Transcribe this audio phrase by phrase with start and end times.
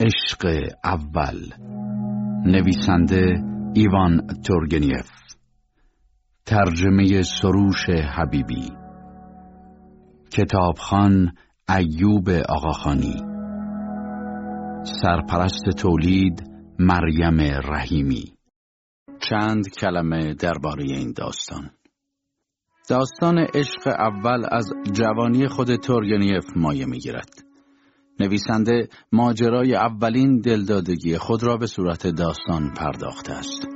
[0.00, 1.36] عشق اول.
[2.46, 3.42] نویسنده
[3.74, 5.10] ایوان تورگنیف.
[6.46, 8.70] ترجمه سروش حبیبی.
[10.30, 11.32] کتابخان
[11.68, 13.14] ایوب آقاخانی.
[15.02, 18.24] سرپرست تولید مریم رحیمی.
[19.28, 21.70] چند کلمه درباره این داستان.
[22.88, 27.53] داستان عشق اول از جوانی خود تورگنیف مایه می‌گیرد.
[28.20, 33.68] نویسنده ماجرای اولین دلدادگی خود را به صورت داستان پرداخته است.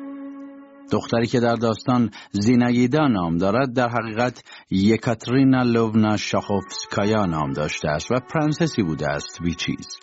[0.92, 8.10] دختری که در داستان زینائیدا نام دارد در حقیقت یکاترینا لوونا شاخوفسکایا نام داشته است
[8.10, 9.98] و پرنسسی بوده است بی چیز.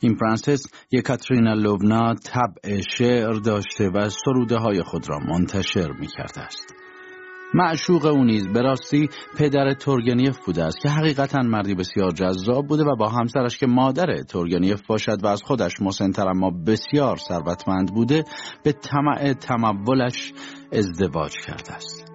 [0.00, 6.40] این پرنسس یکاترینا لوونا طبع شعر داشته و سروده های خود را منتشر می کرده
[6.40, 6.79] است.
[7.54, 12.84] معشوق او نیز به راستی پدر تورگنیف بوده است که حقیقتا مردی بسیار جذاب بوده
[12.84, 18.24] و با همسرش که مادر تورگنیف باشد و از خودش مسنتر اما بسیار ثروتمند بوده
[18.62, 20.32] به طمع تمولش
[20.72, 22.12] ازدواج کرده است.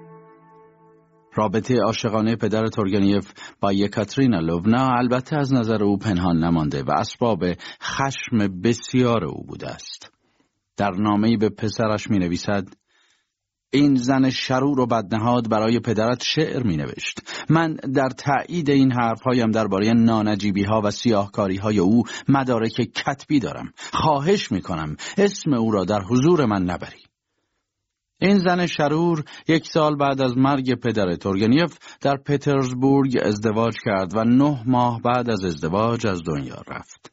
[1.33, 7.45] رابطه عاشقانه پدر تورگنیف با یکاترینا لونا البته از نظر او پنهان نمانده و اسباب
[7.81, 10.11] خشم بسیار او بوده است.
[10.77, 12.67] در نامه‌ای به پسرش می نویسد
[13.75, 17.19] این زن شرور و بدنهاد برای پدرت شعر می نوشت.
[17.49, 23.71] من در تایید این حرفهایم درباره نانجیبی ها و سیاهکاری های او مدارک کتبی دارم.
[23.93, 27.03] خواهش می کنم اسم او را در حضور من نبری.
[28.21, 34.23] این زن شرور یک سال بعد از مرگ پدر تورگنیف در پترزبورگ ازدواج کرد و
[34.23, 37.11] نه ماه بعد از ازدواج از دنیا رفت.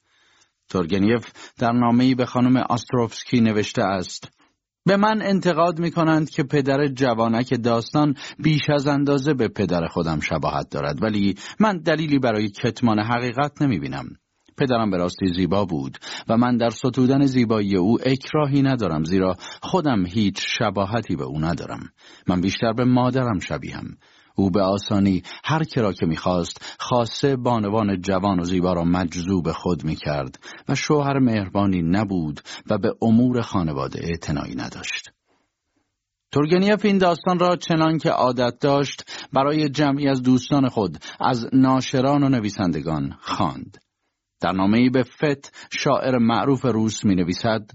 [0.68, 1.26] تورگنیف
[1.58, 4.41] در نامه‌ای به خانم آستروفسکی نوشته است
[4.86, 10.20] به من انتقاد می کنند که پدر جوانک داستان بیش از اندازه به پدر خودم
[10.20, 14.06] شباهت دارد ولی من دلیلی برای کتمان حقیقت نمی بینم.
[14.56, 20.06] پدرم به راستی زیبا بود و من در ستودن زیبایی او اکراهی ندارم زیرا خودم
[20.06, 21.90] هیچ شباهتی به او ندارم.
[22.28, 23.96] من بیشتر به مادرم شبیهم.
[24.34, 29.84] او به آسانی هر کرا که می‌خواست خاصه بانوان جوان و زیبا را مجذوب خود
[29.84, 30.38] می‌کرد
[30.68, 35.10] و شوهر مهربانی نبود و به امور خانواده اعتنایی نداشت.
[36.32, 42.22] تورگنیف این داستان را چنان که عادت داشت برای جمعی از دوستان خود از ناشران
[42.22, 43.78] و نویسندگان خواند.
[44.40, 47.70] در نامه‌ای به فت شاعر معروف روس می نویسد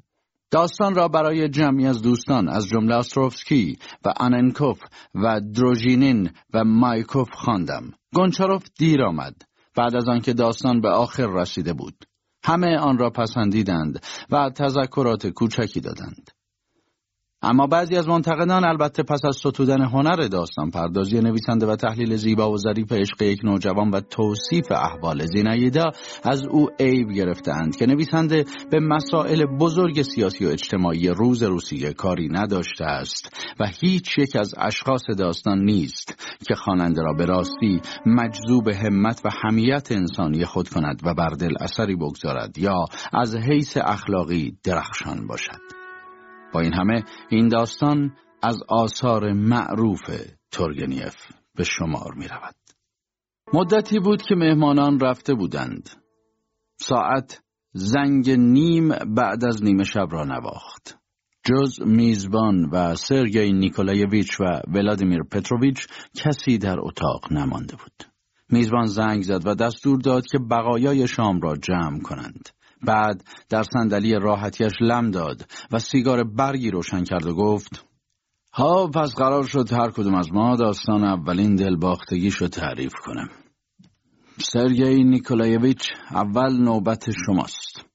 [0.51, 4.79] داستان را برای جمعی از دوستان از جمله آستروفسکی و آننکوف
[5.15, 7.91] و دروژینین و مایکوف خواندم.
[8.15, 9.35] گونچاروف دیر آمد
[9.75, 12.05] بعد از آنکه داستان به آخر رسیده بود.
[12.43, 16.29] همه آن را پسندیدند و تذکرات کوچکی دادند.
[17.41, 22.51] اما بعضی از منتقدان البته پس از ستودن هنر داستان پردازی نویسنده و تحلیل زیبا
[22.51, 25.91] و ظریف عشق یک نوجوان و توصیف احوال زینیدا
[26.23, 32.29] از او عیب گرفتند که نویسنده به مسائل بزرگ سیاسی و اجتماعی روز روسیه کاری
[32.31, 38.67] نداشته است و هیچ یک از اشخاص داستان نیست که خواننده را به راستی مجذوب
[38.67, 44.57] همت و همیت انسانی خود کند و بر دل اثری بگذارد یا از حیث اخلاقی
[44.63, 45.76] درخشان باشد.
[46.61, 50.09] این همه این داستان از آثار معروف
[50.51, 51.15] تورگنیف
[51.55, 52.55] به شمار می رود.
[53.53, 55.89] مدتی بود که مهمانان رفته بودند.
[56.79, 57.41] ساعت
[57.73, 60.97] زنگ نیم بعد از نیمه شب را نواخت.
[61.43, 68.03] جز میزبان و سرگئی نیکولایویچ و ولادیمیر پتروویچ کسی در اتاق نمانده بود.
[68.49, 72.49] میزبان زنگ زد و دستور داد که بقایای شام را جمع کنند.
[72.81, 77.85] بعد در صندلی راحتیش لم داد و سیگار برگی روشن کرد و گفت
[78.53, 83.29] ها پس قرار شد هر کدوم از ما داستان اولین دلباختگیشو تعریف کنه.
[84.39, 87.85] سرگئی نیکولایویچ اول نوبت شماست.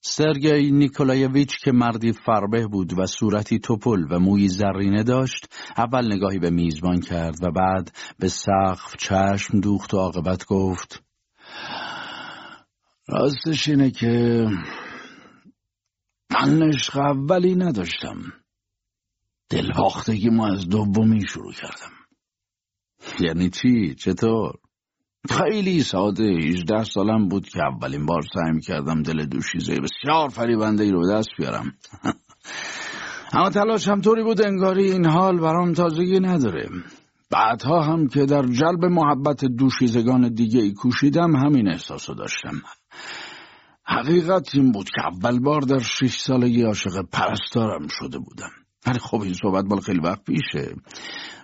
[0.00, 6.38] سرگئی نیکولایویچ که مردی فربه بود و صورتی توپل و موی زرینه داشت اول نگاهی
[6.38, 11.02] به میزبان کرد و بعد به سقف چشم دوخت و عاقبت گفت
[13.08, 14.46] راستش اینه که
[16.30, 18.16] من عشق اولی نداشتم.
[19.50, 21.92] دلواختگی ما از دومی شروع کردم.
[23.20, 24.54] یعنی چی؟ چطور؟
[25.30, 26.22] خیلی ساده.
[26.22, 31.28] 18 سالم بود که اولین بار سعی کردم دل دوشیزه بسیار فریبنده ای رو دست
[31.38, 31.74] بیارم.
[33.32, 36.68] اما تلاشم طوری بود انگاری این حال برام تازگی نداره.
[37.34, 42.62] بعدها هم که در جلب محبت دوشیزگان دیگه ای کوشیدم همین احساسو داشتم.
[43.84, 48.50] حقیقت این بود که اول بار در شش سالگی عاشق پرستارم شده بودم.
[48.86, 50.74] ولی خب این صحبت بال خیلی وقت پیشه.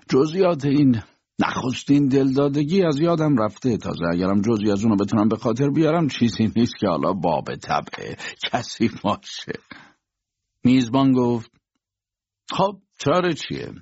[0.09, 1.03] جزئیات این
[1.39, 3.77] نخستین دلدادگی از یادم رفته.
[3.77, 8.17] تازه اگرم جزی از اونو بتونم به خاطر بیارم چیزی نیست که حالا باب طبعه
[8.53, 9.53] کسی باشه.
[10.65, 11.53] میزبان گفت
[12.51, 13.73] خب چاره چیه؟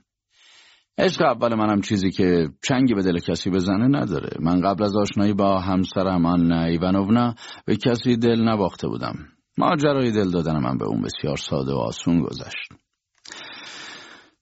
[0.99, 4.31] عشق اول منم چیزی که چنگی به دل کسی بزنه نداره.
[4.41, 7.35] من قبل از آشنایی با همسرم آن ایونونا
[7.65, 9.15] به کسی دل نباخته بودم.
[9.59, 12.73] ماجرای دل دادن من به اون بسیار ساده و آسون گذشت.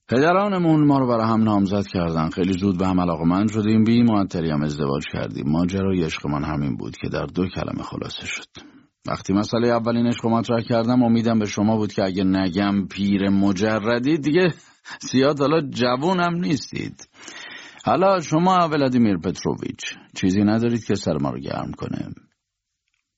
[0.09, 2.29] پدرانمون ما رو برای هم نامزد کردن.
[2.29, 3.83] خیلی زود به هم علاقه من شدیم.
[3.83, 5.49] بی معطری هم ازدواج کردیم.
[5.49, 8.47] ماجرای عشقمان همین بود که در دو کلمه خلاصه شد.
[9.07, 14.17] وقتی مسئله اولین عشق مطرح کردم امیدم به شما بود که اگه نگم پیر مجردی
[14.17, 14.53] دیگه
[15.01, 17.09] زیاد حالا جوون نیستید.
[17.85, 19.81] حالا شما ولادیمیر پتروویچ
[20.15, 22.09] چیزی ندارید که سر ما رو گرم کنه.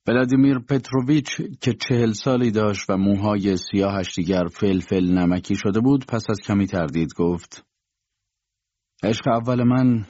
[0.07, 6.23] ولادیمیر پتروویچ که چهل سالی داشت و موهای سیاهش دیگر فلفل نمکی شده بود پس
[6.29, 7.65] از کمی تردید گفت
[9.03, 10.05] عشق اول من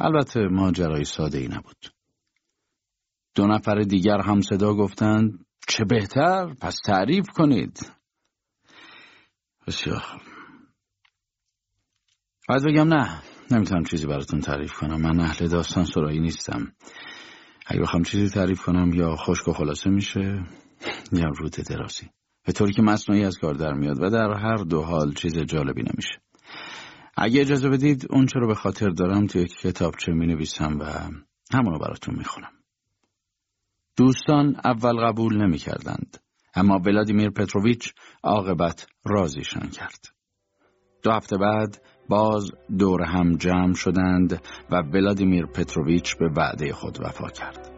[0.00, 1.94] البته ماجرای ساده ای نبود.
[3.34, 7.92] دو نفر دیگر هم صدا گفتند چه بهتر پس تعریف کنید.
[9.66, 10.33] بسیار
[12.48, 15.00] باید بگم نه نمی‌تونم چیزی براتون تعریف کنم.
[15.00, 16.72] من اهل داستان سرایی نیستم.
[17.66, 20.44] اگه بخوام چیزی تعریف کنم یا خشک و خلاصه میشه
[21.12, 22.10] یا روت درازی.
[22.46, 25.82] به طوری که مصنوعی از کار در میاد و در هر دو حال چیز جالبی
[25.82, 26.20] نمیشه.
[27.16, 30.84] اگه اجازه بدید اون رو به خاطر دارم توی کتابچه می نویسم و
[31.56, 32.52] همونو براتون می‌خونم.
[33.96, 36.16] دوستان اول قبول نمی کردند
[36.54, 37.92] اما ولادیمیر پتروویچ
[38.22, 40.06] عاقبت رازیشان کرد.
[41.02, 47.28] دو هفته بعد باز دور هم جمع شدند و ولادیمیر پتروویچ به وعده خود وفا
[47.28, 47.70] کرد.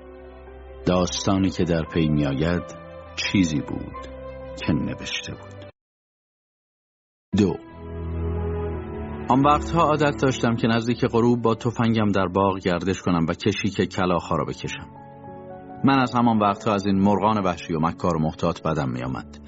[0.86, 2.62] داستانی که در پی می آید
[3.16, 4.06] چیزی بود
[4.66, 5.70] که نوشته بود.
[7.38, 7.56] دو
[9.28, 13.68] آن وقتها عادت داشتم که نزدیک غروب با تفنگم در باغ گردش کنم و کشی
[13.68, 15.05] که کلاخا را بکشم.
[15.86, 19.38] من از همان وقتها از این مرغان وحشی و مکار و محتاط بدم می آمد.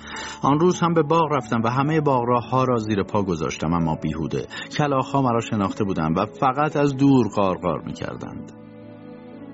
[0.42, 3.94] آن روز هم به باغ رفتم و همه باغ ها را زیر پا گذاشتم اما
[3.94, 4.46] بیهوده
[4.78, 8.52] کلاخها مرا شناخته بودند و فقط از دور قارقار می کردند.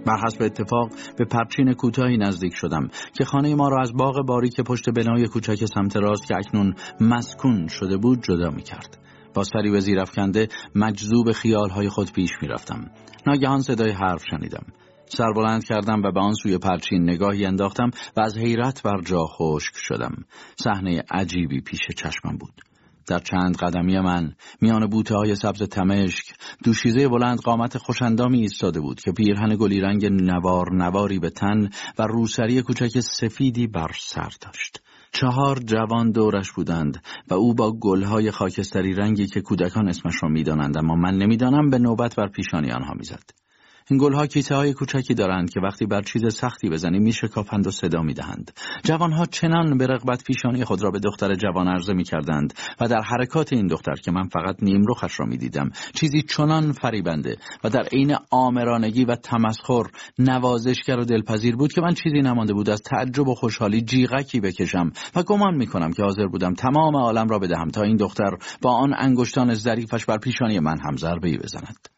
[0.07, 0.89] بر حسب اتفاق
[1.19, 5.27] به پرچین کوتاهی نزدیک شدم که خانه ما را از باغ باری که پشت بنای
[5.27, 8.99] کوچک سمت راست که اکنون مسکون شده بود جدا می کرد.
[9.35, 12.91] با سری به زیر افکنده مجذوب خیالهای خود پیش می رفتم.
[13.27, 14.67] ناگهان صدای حرف شنیدم.
[15.07, 19.73] سربلند کردم و به آن سوی پرچین نگاهی انداختم و از حیرت بر جا خشک
[19.77, 20.15] شدم.
[20.57, 22.61] صحنه عجیبی پیش چشمم بود.
[23.07, 26.35] در چند قدمی من میان بوته های سبز تمشک
[26.65, 32.03] دوشیزه بلند قامت خوشندامی ایستاده بود که پیرهن گلی رنگ نوار نواری به تن و
[32.03, 34.83] روسری کوچک سفیدی بر سر داشت.
[35.13, 40.79] چهار جوان دورش بودند و او با گلهای خاکستری رنگی که کودکان اسمش را می‌دانند
[40.79, 43.44] اما من نمی‌دانم به نوبت بر پیشانی آنها می‌زد.
[43.91, 48.03] این گلها کیسه های کوچکی دارند که وقتی بر چیز سختی بزنی میشکافند و صدا
[48.03, 48.51] می‌دهند.
[48.85, 53.53] جوانها چنان به رغبت پیشانی خود را به دختر جوان عرضه می‌کردند و در حرکات
[53.53, 58.17] این دختر که من فقط نیم رخش را می‌دیدم چیزی چنان فریبنده و در عین
[58.31, 59.85] آمرانگی و تمسخر
[60.19, 64.93] نوازشگر و دلپذیر بود که من چیزی نمانده بود از تعجب و خوشحالی جیغکی بکشم
[65.17, 68.95] و گمان می‌کنم که حاضر بودم تمام عالم را بدهم تا این دختر با آن
[68.99, 71.89] انگشتان ظریفش بر پیشانی من هم ضربه بزند.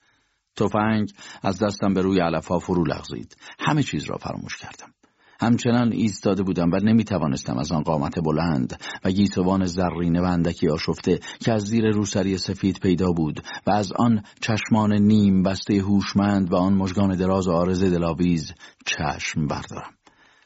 [0.57, 1.13] تفنگ
[1.43, 3.37] از دستم به روی علفها فرو لغزید.
[3.59, 4.93] همه چیز را فراموش کردم.
[5.41, 10.69] همچنان ایستاده بودم و نمی توانستم از آن قامت بلند و گیسوان زرینه و اندکی
[10.69, 16.53] آشفته که از زیر روسری سفید پیدا بود و از آن چشمان نیم بسته هوشمند
[16.53, 18.53] و آن مژگان دراز و آرز دلاویز
[18.87, 19.95] چشم بردارم.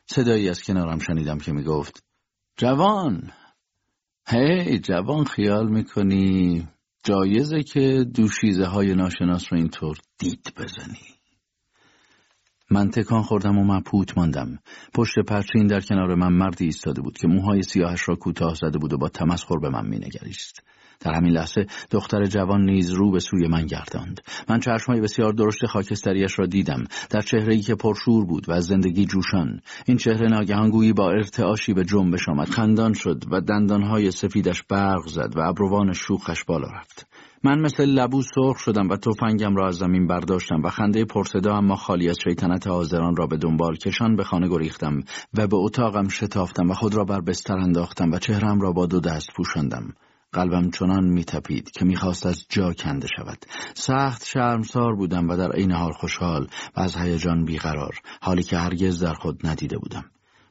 [0.06, 2.04] صدایی از کنارم شنیدم که می گفت
[2.56, 3.32] جوان!
[4.28, 6.68] هی جوان خیال می‌کنی؟
[7.04, 10.98] جایزه که دوشیزه های ناشناس رو اینطور دید بزنی.
[12.70, 14.58] من تکان خوردم و مبهوت ماندم.
[14.94, 18.92] پشت پرچین در کنار من مردی ایستاده بود که موهای سیاهش را کوتاه زده بود
[18.92, 20.62] و با تمسخر به من مینگریست.
[21.00, 24.20] در همین لحظه دختر جوان نیز رو به سوی من گرداند.
[24.48, 26.84] من چشمهای بسیار درشت خاکستریش را دیدم.
[27.10, 29.60] در چهره‌ای که پرشور بود و از زندگی جوشان.
[29.86, 32.48] این چهره ناگهان گویی با ارتعاشی به جنبش آمد.
[32.48, 37.06] خندان شد و دندانهای سفیدش برق زد و ابروان شوخش بالا رفت.
[37.44, 41.76] من مثل لبو سرخ شدم و تفنگم را از زمین برداشتم و خنده پرصدا اما
[41.76, 45.00] خالی از شیطنت حاضران را به دنبال کشان به خانه گریختم
[45.34, 49.00] و به اتاقم شتافتم و خود را بر بستر انداختم و چهرم را با دو
[49.00, 49.94] دست پوشاندم.
[50.32, 53.38] قلبم چنان میتپید که می‌خواست از جا کنده شود
[53.74, 56.46] سخت شرمسار بودم و در عین حال خوشحال
[56.76, 60.04] و از هیجان بیقرار حالی که هرگز در خود ندیده بودم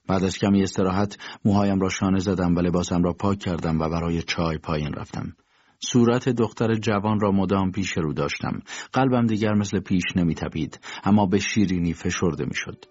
[0.08, 4.22] بعد از کمی استراحت موهایم را شانه زدم و لباسم را پاک کردم و برای
[4.22, 5.34] چای پایین رفتم
[5.80, 8.60] صورت دختر جوان را مدام پیش رو داشتم.
[8.94, 12.86] قلبم دیگر مثل پیش نمیتپید اما به شیرینی فشرده می‌شد.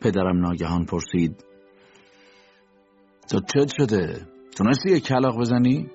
[0.00, 1.44] پدرم ناگهان پرسید
[3.30, 4.26] تو چت شده؟
[4.56, 5.90] تونستی یک کلاق بزنی؟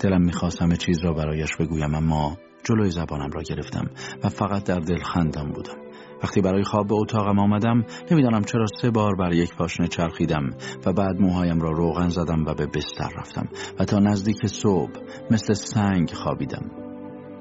[0.00, 3.90] دلم می‌خواستم چیز را برایش بگویم اما جلوی زبانم را گرفتم
[4.24, 5.74] و فقط در دل خندم بودم.
[6.22, 10.50] وقتی برای خواب به اتاقم آمدم نمی‌دانم چرا سه بار بر یک پاشنه چرخیدم
[10.86, 13.48] و بعد موهایم را روغن زدم و به بستر رفتم
[13.80, 14.92] و تا نزدیک صبح
[15.30, 16.70] مثل سنگ خوابیدم.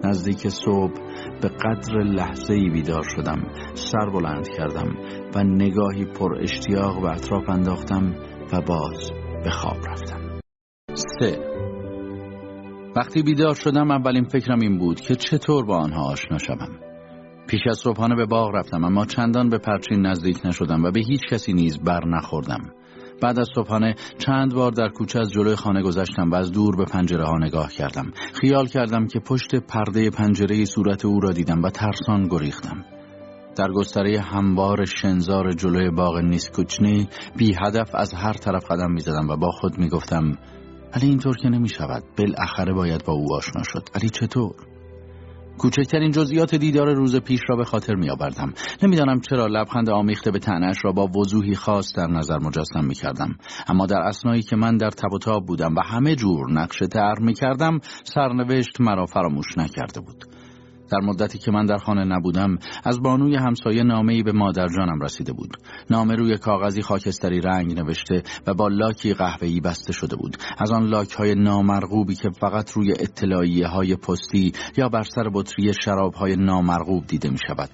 [0.04, 0.94] نزدیک صبح
[1.42, 3.44] به قدر لحظه ای بیدار شدم
[3.74, 4.96] سر بلند کردم
[5.36, 8.16] و نگاهی پر اشتیاق به اطراف انداختم
[8.54, 9.12] و باز
[9.44, 10.40] به خواب رفتم.
[10.94, 11.65] سه
[12.96, 16.80] وقتی بیدار شدم اولین فکرم این بود که چطور با آنها آشنا شوم.
[17.48, 21.22] پیش از صبحانه به باغ رفتم اما چندان به پرچین نزدیک نشدم و به هیچ
[21.30, 22.62] کسی نیز بر نخوردم.
[23.22, 26.86] بعد از صبحانه چند بار در کوچه از جلوی خانه گذشتم و از دور به
[26.86, 28.12] پنجره ها نگاه کردم.
[28.42, 32.86] خیال کردم که پشت پرده پنجره صورت او را دیدم و ترسان گریختم.
[33.58, 39.30] در گستره هموار شنزار جلوی باغ نیسکوچنی بی هدف از هر طرف قدم می زدم
[39.30, 40.38] و با خود می گفتم
[40.96, 44.56] علی اینطور که نمی شود بالاخره باید با او آشنا شد علی چطور؟
[45.58, 48.54] کوچکترین جزئیات دیدار روز پیش را به خاطر می آوردم.
[48.84, 53.38] نمی‌دانم چرا لبخند آمیخته به تنش را با وضوحی خاص در نظر مجسم می کردم.
[53.68, 57.80] اما در اسنایی که من در تب بودم و همه جور نقش تر می کردم
[58.04, 60.35] سرنوشت مرا فراموش نکرده بود.
[60.90, 65.34] در مدتی که من در خانه نبودم از بانوی همسایه نامه‌ای به مادر جانم رسیده
[65.34, 65.58] بود.
[65.90, 70.38] نامه روی کاغذی خاکستری رنگ نوشته و با لاکی قهوه‌ای بسته شده بود.
[70.58, 75.74] از آن لاک های نامرغوبی که فقط روی اطلاعیه های پستی یا بر سر بطری
[75.74, 77.70] شراب های نامرغوب دیده می شود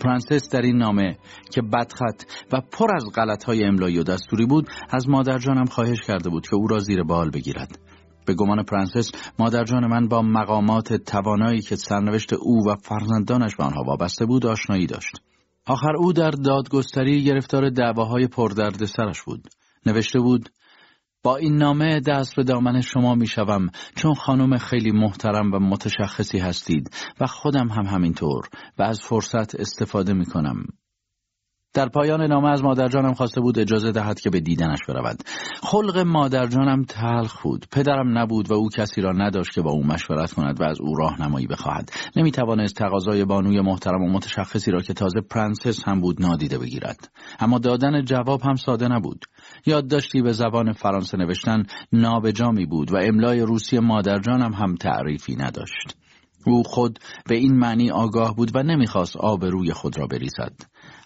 [0.00, 1.18] پرنسس در این نامه
[1.50, 6.00] که بدخط و پر از غلط های املایی و دستوری بود از مادر جانم خواهش
[6.00, 7.78] کرده بود که او را زیر بال بگیرد.
[8.30, 13.82] به گمان پرنسس مادرجان من با مقامات توانایی که سرنوشت او و فرزندانش به آنها
[13.82, 15.20] وابسته بود آشنایی داشت.
[15.66, 19.48] آخر او در دادگستری گرفتار دعواهای پردردسرش بود.
[19.86, 20.48] نوشته بود
[21.22, 26.38] با این نامه دست به دامن شما می شوم چون خانم خیلی محترم و متشخصی
[26.38, 30.66] هستید و خودم هم همینطور و از فرصت استفاده می کنم.
[31.74, 35.22] در پایان نامه از مادرجانم خواسته بود اجازه دهد که به دیدنش برود.
[35.62, 37.66] خلق مادرجانم تلخ بود.
[37.72, 40.94] پدرم نبود و او کسی را نداشت که با او مشورت کند و از او
[40.94, 41.90] راهنمایی بخواهد.
[42.16, 47.10] نمی‌توانست تقاضای بانوی محترم و متشخصی را که تازه پرنسس هم بود نادیده بگیرد.
[47.40, 49.24] اما دادن جواب هم ساده نبود.
[49.66, 51.62] یادداشتی به زبان فرانسه نوشتن
[51.92, 55.96] نابجامی بود و املای روسی مادرجانم هم تعریفی نداشت.
[56.46, 56.98] او خود
[57.28, 60.52] به این معنی آگاه بود و نمی‌خواست آبروی خود را بریزد.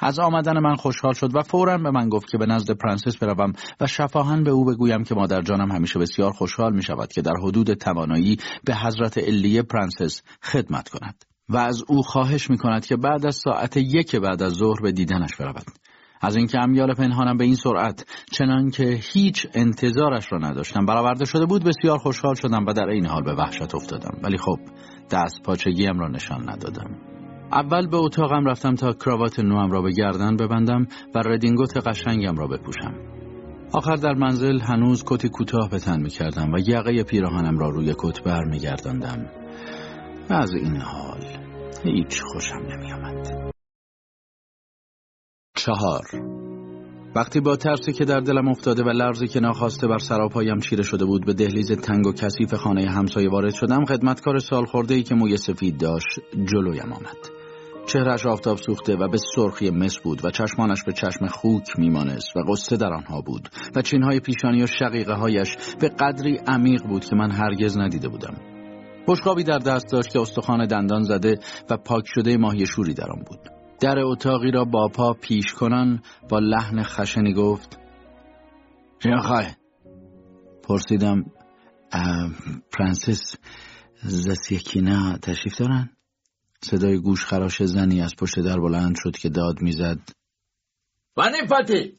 [0.04, 3.52] از آمدن من خوشحال شد و فورا به من گفت که به نزد پرنسس بروم
[3.80, 7.32] و شفاها به او بگویم که مادر جانم همیشه بسیار خوشحال می شود که در
[7.42, 12.96] حدود توانایی به حضرت علیه پرنسس خدمت کند و از او خواهش می کند که
[12.96, 15.66] بعد از ساعت یک بعد از ظهر به دیدنش برود.
[16.20, 21.46] از اینکه امیال پنهانم به این سرعت چنان که هیچ انتظارش را نداشتم برآورده شده
[21.46, 24.18] بود بسیار خوشحال شدم و در عین حال به وحشت افتادم.
[24.22, 24.58] ولی خب
[25.10, 27.13] دست پاچگیم را نشان ندادم.
[27.52, 32.46] اول به اتاقم رفتم تا کراوات نوام را به گردن ببندم و ردینگوت قشنگم را
[32.46, 32.94] بپوشم.
[33.72, 37.94] آخر در منزل هنوز کتی کوتاه به تن می کردم و یقه پیراهنم را روی
[37.98, 39.26] کت بر می گردندم.
[40.30, 41.20] و از این حال
[41.84, 43.52] هیچ خوشم نمی آمد.
[45.56, 46.04] چهار
[47.16, 51.04] وقتی با ترسی که در دلم افتاده و لرزی که ناخواسته بر سراپایم چیره شده
[51.04, 55.14] بود به دهلیز تنگ و کثیف خانه همسایه وارد شدم خدمتکار سال خورده ای که
[55.14, 57.16] موی سفید داشت جلویم آمد.
[57.86, 62.40] چهرش آفتاب سوخته و به سرخی مس بود و چشمانش به چشم خوک میمانست و
[62.52, 67.16] قصه در آنها بود و چینهای پیشانی و شقیقه هایش به قدری عمیق بود که
[67.16, 68.34] من هرگز ندیده بودم.
[69.08, 71.34] بشقابی در دست داشت که استخوان دندان زده
[71.70, 73.53] و پاک شده ماهی شوری در آن بود.
[73.84, 77.78] در اتاقی را با پا پیش کنان با لحن خشنی گفت
[79.02, 79.52] چه خواهی؟
[80.62, 81.24] پرسیدم
[82.72, 83.36] پرنسس
[84.02, 85.90] زسیکینا تشریف دارن؟
[86.60, 90.00] صدای گوش خراش زنی از پشت در بلند شد که داد می‌زد
[91.16, 91.98] ونی پاتی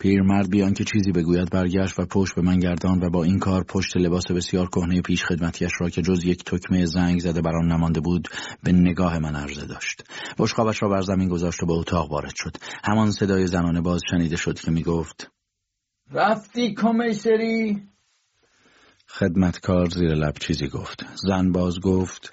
[0.00, 3.64] پیرمرد بیان که چیزی بگوید برگشت و پشت به من گردان و با این کار
[3.64, 7.72] پشت لباس بسیار کهنه پیش خدمتیش را که جز یک تکمه زنگ زده بر آن
[7.72, 8.28] نمانده بود
[8.62, 10.02] به نگاه من عرضه داشت.
[10.38, 12.56] بشقابش را بر زمین گذاشت و به اتاق وارد شد.
[12.84, 15.30] همان صدای زنانه باز شنیده شد که می‌گفت
[16.10, 17.82] رفتی کمیسری؟
[19.06, 21.06] خدمتکار زیر لب چیزی گفت.
[21.14, 22.32] زن باز گفت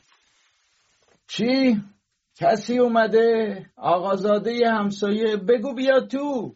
[1.27, 1.81] چی؟
[2.35, 6.55] کسی اومده؟ آقازاده همسایه بگو بیا تو.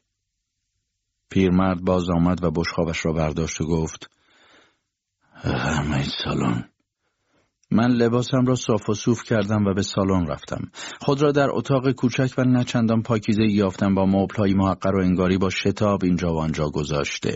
[1.29, 4.09] پیرمرد باز آمد و بشخابش را برداشت و گفت
[5.33, 6.69] همه سالن
[7.71, 10.71] من لباسم را صاف و صوف کردم و به سالن رفتم.
[11.01, 15.49] خود را در اتاق کوچک و نچندان پاکیزه یافتم با مبلهای محقر و انگاری با
[15.49, 17.35] شتاب اینجا و آنجا گذاشته.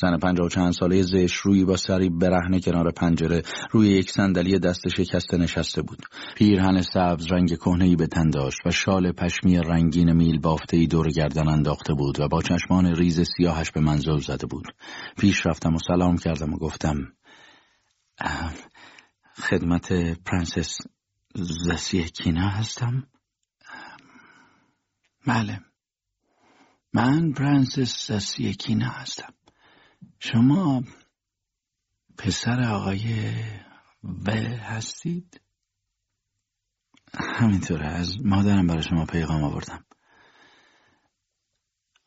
[0.00, 4.58] زن پنجاه و چند ساله زشت روی با سری برهنه کنار پنجره روی یک صندلی
[4.58, 5.98] دست شکسته نشسته بود.
[6.36, 11.08] پیرهن سبز رنگ کهنه‌ای به تن داشت و شال پشمی رنگین میل بافته ای دور
[11.08, 14.66] گردن انداخته بود و با چشمان ریز سیاهش به من زل زده بود.
[15.18, 17.12] پیش رفتم و سلام کردم و گفتم
[19.34, 19.92] خدمت
[20.24, 20.78] پرنسس
[21.34, 23.06] زاسیکینا هستم؟
[25.26, 25.60] بله
[26.94, 29.34] من پرنسس زاسیکینا هستم
[30.24, 30.82] شما
[32.18, 33.34] پسر آقای
[34.04, 35.40] و هستید؟
[37.14, 39.84] همینطوره از مادرم برای شما پیغام آوردم.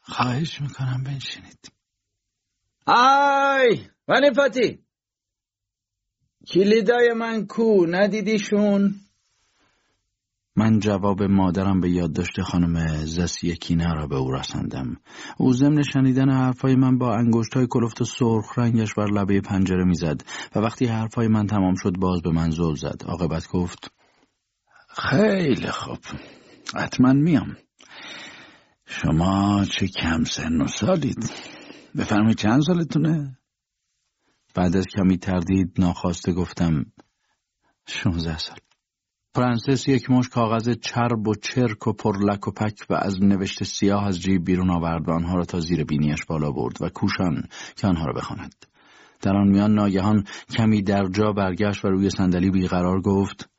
[0.01, 1.72] خواهش می‌کنم بنشینید.
[2.88, 4.86] آی وانیفاتی.
[6.48, 8.95] کلیدای من کو ندیدیشون؟
[10.57, 14.97] من جواب مادرم به یادداشت خانم زسی کینه را به او رساندم.
[15.38, 20.21] او ضمن شنیدن حرفای من با انگشتای کلفت سرخ رنگش بر لبه پنجره می‌زد
[20.55, 23.01] و وقتی حرفای من تمام شد باز به من زل زد.
[23.05, 23.91] عاقبت گفت
[24.89, 26.00] خیلی خوب.
[26.75, 27.57] حتما میام.
[28.85, 31.31] شما چه کم سن و سالید؟
[31.97, 33.38] بفرمایید چند سالتونه؟
[34.55, 36.85] بعد از کمی تردید ناخواسته گفتم
[37.88, 38.64] شونزده سال.
[39.36, 44.08] فرانسیس یک مش کاغذ چرب و چرک و پرلک و پک و از نوشته سیاه
[44.08, 47.44] از جیب بیرون آورد و آنها را تا زیر بینیش بالا برد و کوشان
[47.75, 48.65] که آنها را بخواند.
[49.22, 53.50] در آن میان ناگهان کمی در جا برگشت و روی صندلی بیقرار گفت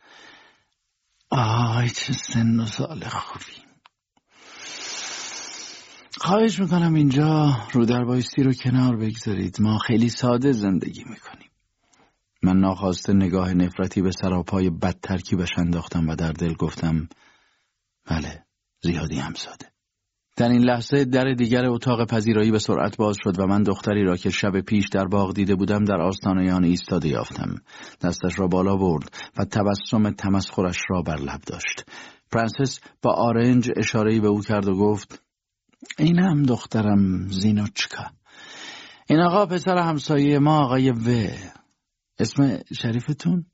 [1.31, 3.57] آی چه سن و سال خوبی.
[6.21, 9.57] خواهش می‌کنم اینجا رو در بایستی رو کنار بگذارید.
[9.61, 11.46] ما خیلی ساده زندگی می‌کنیم.
[12.47, 17.09] من ناخواسته نگاه نفرتی به سراپای بد ترکیبش انداختم و در دل گفتم
[18.11, 18.45] بله
[18.83, 19.67] زیادی هم ساده.
[20.37, 24.17] در این لحظه در دیگر اتاق پذیرایی به سرعت باز شد و من دختری را
[24.17, 27.55] که شب پیش در باغ دیده بودم در آستانه آن ایستاده یافتم.
[28.03, 31.85] دستش را بالا برد و تبسم تمسخرش را بر لب داشت.
[32.33, 35.23] پرنسس با آرنج اشاره‌ای به او کرد و گفت
[35.99, 38.05] این هم دخترم زینوچکا.
[39.09, 41.29] این آقا پسر همسایه ما آقای و
[42.19, 43.47] اسم شریفتون؟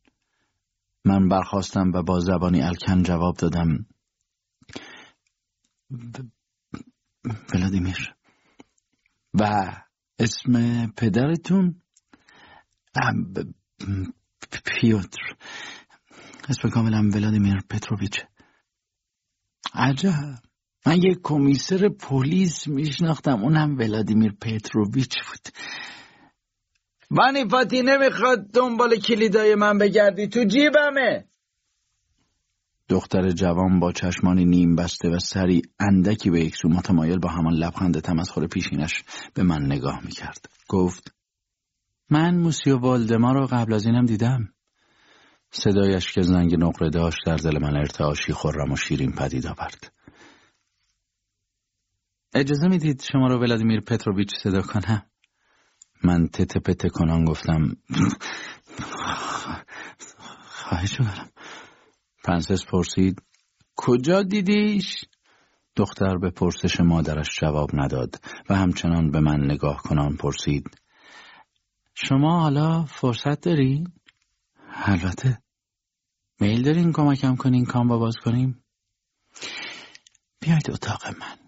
[1.04, 3.86] من برخواستم و با زبانی الکن جواب دادم.
[7.54, 8.14] ولادیمیر.
[9.40, 9.72] و
[10.18, 11.82] اسم پدرتون؟
[14.64, 15.36] پیوتر.
[16.48, 18.20] اسم کاملا ولادیمیر پتروویچ.
[19.74, 20.12] عجب.
[20.86, 23.42] من یک کمیسر پلیس میشناختم.
[23.42, 25.48] اونم ولادیمیر پتروویچ بود.
[27.12, 30.26] منی فاتی نمی‌خواد دنبال کلیدای من بگردی.
[30.26, 31.24] تو جیبمه.
[32.88, 37.54] دختر جوان با چشمانی نیم بسته و سری اندکی به یک سو متمایل با همان
[37.54, 40.46] لبخند تمسخر پیشینش به من نگاه می‌کرد.
[40.68, 41.14] گفت
[42.10, 44.54] من موسیو والدما رو قبل از اینم دیدم.
[45.50, 49.92] صدایش که زنگ نقره داشت در دل من ارتعاشی خورم و شیرین پدید آورد.
[52.34, 55.11] اجازه می‌دید شما رو ولادیمیر پتروویچ صدا کنم؟
[56.04, 57.76] من تته پته کنان گفتم
[60.48, 61.30] خواهش می‌کنم
[62.24, 63.22] پرنسس پرسید
[63.76, 65.04] کجا دیدیش؟
[65.76, 70.64] دختر به پرسش مادرش جواب نداد و همچنان به من نگاه کنان پرسید
[71.94, 73.84] شما حالا فرصت داری؟
[74.84, 75.38] البته
[76.40, 78.64] میل دارین کمکم کنین کاموا باز کنیم؟
[80.40, 81.41] بیاید اتاق من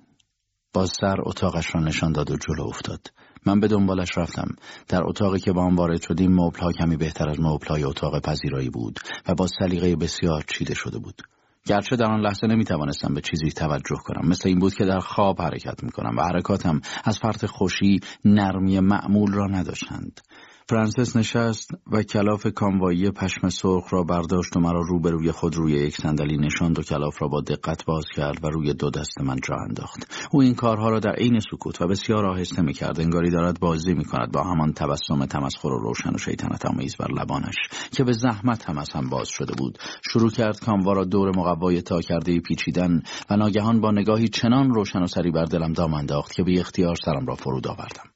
[0.74, 3.12] با سر اتاقش را نشان داد و جلو افتاد.
[3.46, 4.48] من به دنبالش رفتم.
[4.88, 9.00] در اتاقی که به آن وارد شدیم مبلها کمی بهتر از مبلهای اتاق پذیرایی بود
[9.28, 11.22] و با سلیقه بسیار چیده شده بود.
[11.66, 14.28] گرچه در آن لحظه نمی توانستم به چیزی توجه کنم.
[14.28, 18.80] مثل این بود که در خواب حرکت می کنم و حرکاتم از فرط خوشی نرمی
[18.80, 20.20] معمول را نداشتند.
[20.68, 25.96] پرنسس نشست و کلاف کاموایی پشم سرخ را برداشت و مرا روبروی خود روی یک
[25.96, 29.56] صندلی نشاند و کلاف را با دقت باز کرد و روی دو دست من جا
[29.68, 30.28] انداخت.
[30.30, 33.00] او این کارها را در عین سکوت و بسیار آهسته می‌کرد.
[33.00, 34.32] انگاری دارد بازی می‌کند.
[34.32, 37.56] با همان تبسم تمسخر و روشن و شیطنت آمیز بر لبانش
[37.92, 39.78] که به زحمت هم از هم باز شده بود.
[40.10, 45.02] شروع کرد کاموا را دور مقوای تا کرده پیچیدن و ناگهان با نگاهی چنان روشن
[45.02, 48.13] و سری بر دلم دام انداخت که به اختیار سرم را فرود آوردم.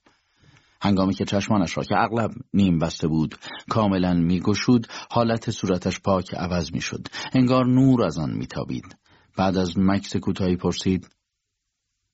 [0.80, 3.34] هنگامی که چشمانش را که اغلب نیم بسته بود
[3.68, 7.08] کاملا میگشود حالت صورتش پاک عوض می‌شد.
[7.34, 8.96] انگار نور از آن میتابید.
[9.36, 11.08] بعد از مکس کوتاهی پرسید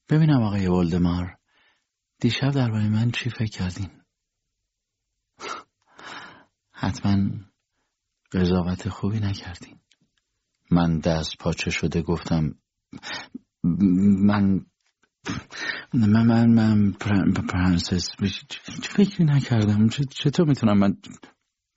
[0.08, 1.36] ببینم آقای ولدمار
[2.20, 3.90] دیشب درباره من چی فکر کردین؟
[6.72, 7.16] حتما
[8.32, 9.78] قضاوت خوبی نکردین.
[10.70, 12.54] من دست پاچه شده گفتم
[14.24, 14.66] من
[15.94, 16.92] من من, من
[17.32, 18.10] پرنسس
[18.82, 19.88] فکری نکردم.
[19.88, 20.96] چطور می‌تونم؟ من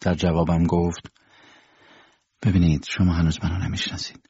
[0.01, 1.11] در جوابم گفت
[2.43, 4.29] ببینید شما هنوز منو نمی‌شناسید.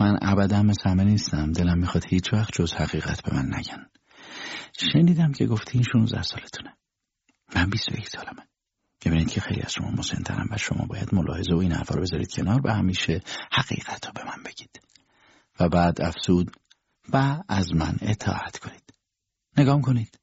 [0.00, 1.52] من ابدا مثل همه نیستم.
[1.52, 3.86] دلم می‌خواد هیچ وقت جز حقیقت به من نگن.
[4.92, 6.76] شنیدم که گفتین 16 سالتونه.
[7.56, 8.48] من 21 سالمه.
[9.04, 12.32] ببینید که خیلی از شما مسنترم و شما باید ملاحظه و این حرفا رو بذارید
[12.32, 13.20] کنار و همیشه
[13.52, 14.80] حقیقت رو به من بگید.
[15.60, 16.56] و بعد افسود
[17.12, 18.94] و از من اطاعت کنید.
[19.58, 20.18] نگام کنید.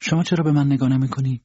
[0.00, 1.40] شما چرا به من نگاه نمی؟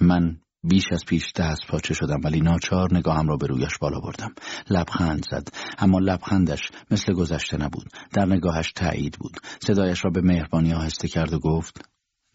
[0.00, 4.34] من بیش از پیش دست پاچه شدم ولی ناچار نگاهم را به رویش بالا بردم.
[4.70, 6.60] لبخند زد اما لبخندش
[6.90, 7.90] مثل گذشته نبود.
[8.12, 9.36] در نگاهش تایید بود.
[9.60, 11.88] صدایش را به مهربانی آهسته کرد و گفت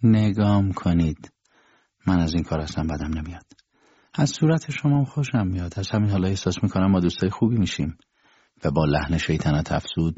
[0.04, 1.32] نگام کنید.
[2.08, 3.46] من از این کار اصلا بدم نمیاد.
[4.14, 5.80] از صورت شما خوشم میاد.
[5.80, 7.98] از همین حالا احساس می‌کنم ما دوستای خوبی میشیم.
[8.64, 10.16] و با لحن شیطنت افزود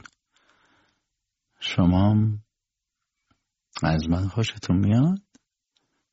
[1.62, 2.16] شما
[3.84, 5.20] از من خوشتون میاد؟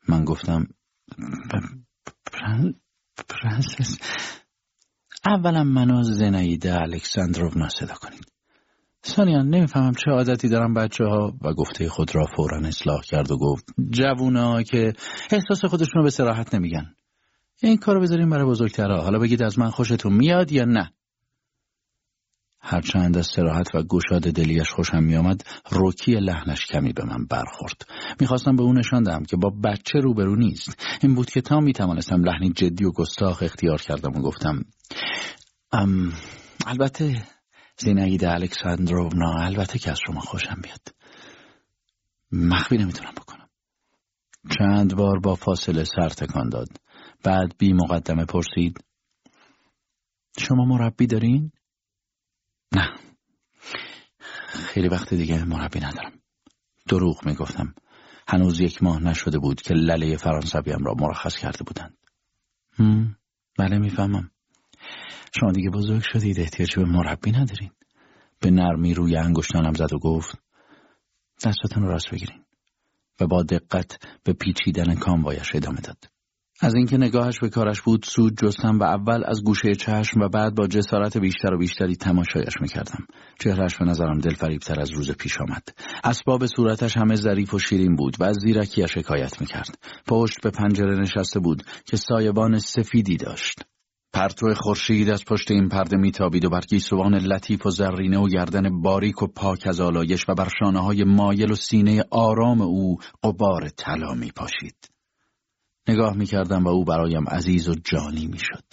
[0.09, 0.67] من گفتم
[3.29, 3.99] پرنسس
[5.27, 8.33] اولا منو زنایده الکساندروونا صدا کنید.
[9.07, 13.39] ثانیا نمی‌فهمم چه عادتی دارم بچه ها و گفته خود را فورا اصلاح کرد و
[13.39, 14.93] گفت جوونا که
[15.31, 16.95] احساس خودشون رو به سراحت نمیگن.
[17.63, 19.03] این کارو بذاریم برای بزرگترها.
[19.03, 20.93] حالا بگید از من خوشتون میاد یا نه؟
[22.61, 27.83] هرچند از سراحت و گشاد دلیش خوشم میآمد روکی لحنش کمی به من برخورد.
[28.21, 30.87] می‌خواستم به او نشان دهم که با بچه روبرو نیست.
[31.03, 34.65] این بود که تا می‌توانستم لحنی جدی و گستاخ اختیار کردم و گفتم
[35.73, 36.13] ام
[36.67, 37.23] البته
[37.79, 40.95] زینعید الکساندروونا البته که از شما خوشم بیاد.
[42.33, 43.49] مخفی نمی‌تونم بکنم.
[44.59, 46.69] چند بار با فاصله سر تکان داد.
[47.25, 48.79] بعد بی مقدمه پرسید
[50.39, 51.53] شما مربی دارین؟
[52.75, 52.95] نه.
[54.49, 56.13] خیلی وقت دیگه مربی ندارم.
[56.89, 57.75] دروغ می‌گفتم.
[58.29, 61.99] هنوز یک ماه نشده بود که لله فرانسویم را مرخص کرده بودند.
[63.59, 64.31] بله می‌فهمم.
[65.41, 67.71] شما دیگه بزرگ شدید احتیاج به مربی ندارین.
[68.41, 70.39] به نرمی روی انگشتانم زد و گفت
[71.45, 72.45] دستتون راست بگیرین.
[73.21, 76.05] و با دقت به پیچیدن کاموایش ادامه داد.
[76.61, 80.55] از اینکه نگاهش به کارش بود سود جستم و اول از گوشه چشم و بعد
[80.55, 83.07] با جسارت بیشتر و بیشتری تماشایش می‌کردم.
[83.41, 85.69] چهرش به نظرم دلفریبتر از روز پیش آمد.
[86.05, 89.79] اسباب صورتش همه ظریف و شیرین بود و از زیرکیش حکایت می‌کرد.
[90.07, 93.63] پشت به پنجره نشسته بود که سایبان سفیدی داشت.
[94.13, 98.83] پرتو خورشید از پشت این پرده میتابید و بر گیسوان لطیف و زرینه و گردن
[98.83, 103.69] باریک و پاک از آلایش و بر شانه های مایل و سینه آرام او قبار
[103.69, 104.98] طلا میپاشید.
[105.89, 108.65] نگاه می کردم و او برایم عزیز و جانی می شد.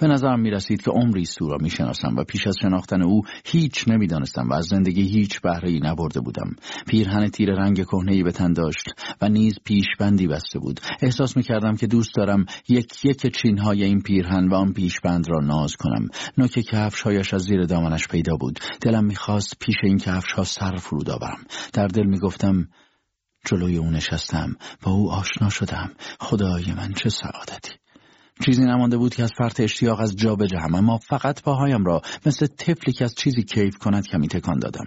[0.00, 3.22] به نظرم می رسید که عمری او را می شناسم و پیش از شناختن او
[3.44, 6.50] هیچ نمی دانستم و از زندگی هیچ بهره ای نبرده بودم.
[6.86, 8.90] پیرهن تیر رنگ کهنه‌ای به تن داشت
[9.22, 10.80] و نیز پیشبندی بسته بود.
[11.02, 15.40] احساس می کردم که دوست دارم یک یک چینهای این پیرهن و آن پیشبند را
[15.40, 16.08] ناز کنم.
[16.38, 18.58] نوک کفشهایش از زیر دامنش پیدا بود.
[18.80, 21.44] دلم می‌خواست پیش این کفشها سر فرود آورم.
[21.72, 22.68] در دل می گفتم
[23.44, 25.90] جلوی او نشستم با او آشنا شدم.
[26.20, 27.72] خدای من چه سعادتی.
[28.44, 32.46] چیزی نمانده بود که از فرط اشتیاق از جا بجهم اما فقط پاهایم را مثل
[32.46, 34.86] طفلی که از چیزی کیف کند کمی تکان دادم.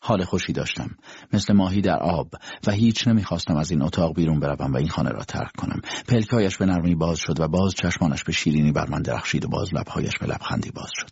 [0.00, 0.90] حال خوشی داشتم.
[1.32, 2.34] مثل ماهی در آب
[2.66, 5.80] و هیچ نمی‌خواستم از این اتاق بیرون بروم و این خانه را ترک کنم.
[6.08, 9.74] پلکایش به نرمی باز شد و باز چشمانش به شیرینی بر من درخشید و باز
[9.74, 11.10] لبهایش به لبخندی باز شد.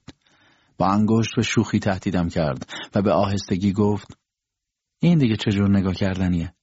[0.78, 4.18] با انگشت به شوخی تهدیدم کرد و به آهستگی گفت
[5.00, 6.55] این دیگه چجور نگاه کردنیه؟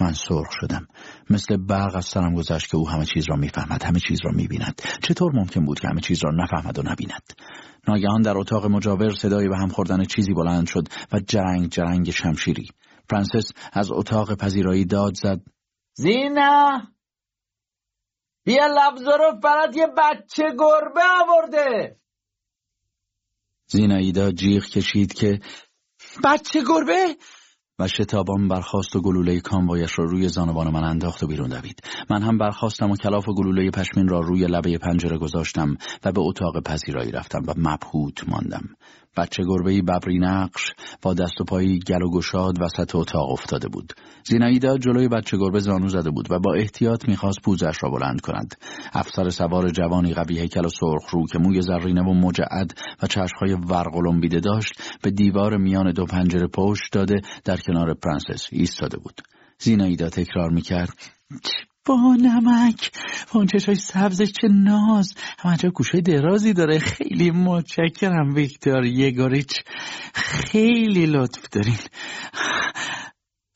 [0.00, 0.86] من سرخ شدم.
[1.30, 4.82] مثل برق از سرم گذشت که او همه چیز را می‌فهمد همه چیز را می‌بیند.
[5.02, 7.32] چطور ممکن بود که همه چیز را نفهمد و نبیند؟
[7.88, 12.68] ناگهان در اتاق مجاور صدایی به هم خوردن چیزی بلند شد و جرنگ جرنگ شمشیری.
[13.08, 15.40] پرنسس از اتاق پذیرایی داد زد.
[15.94, 16.82] زینا!
[18.44, 21.96] بیا بلوزوروف برات یه بچه گربه آورده!
[23.66, 25.40] زیناییدا جیغ کشید که
[26.24, 27.16] بچه گربه؟
[27.80, 31.82] و شتابان برخواست و گلوله کاموایش را روی زانوان من انداخت و بیرون دوید.
[32.10, 36.20] من هم برخواستم و کلاف و گلوله پشمین را روی لبه پنجره گذاشتم و به
[36.20, 38.68] اتاق پذیرایی رفتم و مبهوت ماندم.
[39.16, 43.92] بچه گربه ببری نقش با دست و پایی گل و گشاد وسط اتاق افتاده بود.
[44.24, 48.54] زیناییدا جلوی بچه گربه زانو زده بود و با احتیاط می‌خواست پوزش را بلند کند.
[48.92, 53.54] افسر سوار جوانی قوی هیکل و سرخ رو که موی زرینه و مجعد و چشمهای
[53.68, 59.20] ورقلمبیده داشت به دیوار میان دو پنجره پشت داده در کنار پرنسس ایستاده بود.
[59.58, 60.94] زیناییدا تکرار می‌کرد
[61.96, 62.90] نمک.
[63.32, 65.14] اون چشای سبزش چه ناز.
[65.38, 66.78] همه گوشه درازی داره.
[66.78, 69.62] خیلی متشکرم ویکتور یگوریچ.
[70.14, 71.78] خیلی لطف دارین.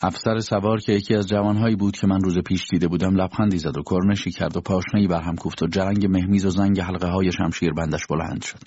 [0.02, 3.76] افسر سوار که یکی از جوانهایی بود که من روز پیش دیده بودم لبخندی زد
[3.76, 7.72] و کرنشی کرد و پاشنهای برهم کوفت و جرنگ مهمیز و زنگ حلقه های شمشیر
[7.72, 8.58] بندش بلند شد.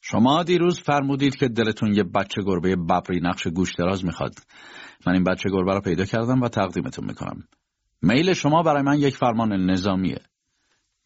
[0.00, 4.34] شما دیروز فرمودید که دلتون یه بچه گربه ببری نقش گوش دراز می‌خواد.
[5.06, 7.44] من این بچه گربه را پیدا کردم و تقدیمتون می‌کنم.
[8.04, 10.20] میل شما برای من یک فرمان نظامیه.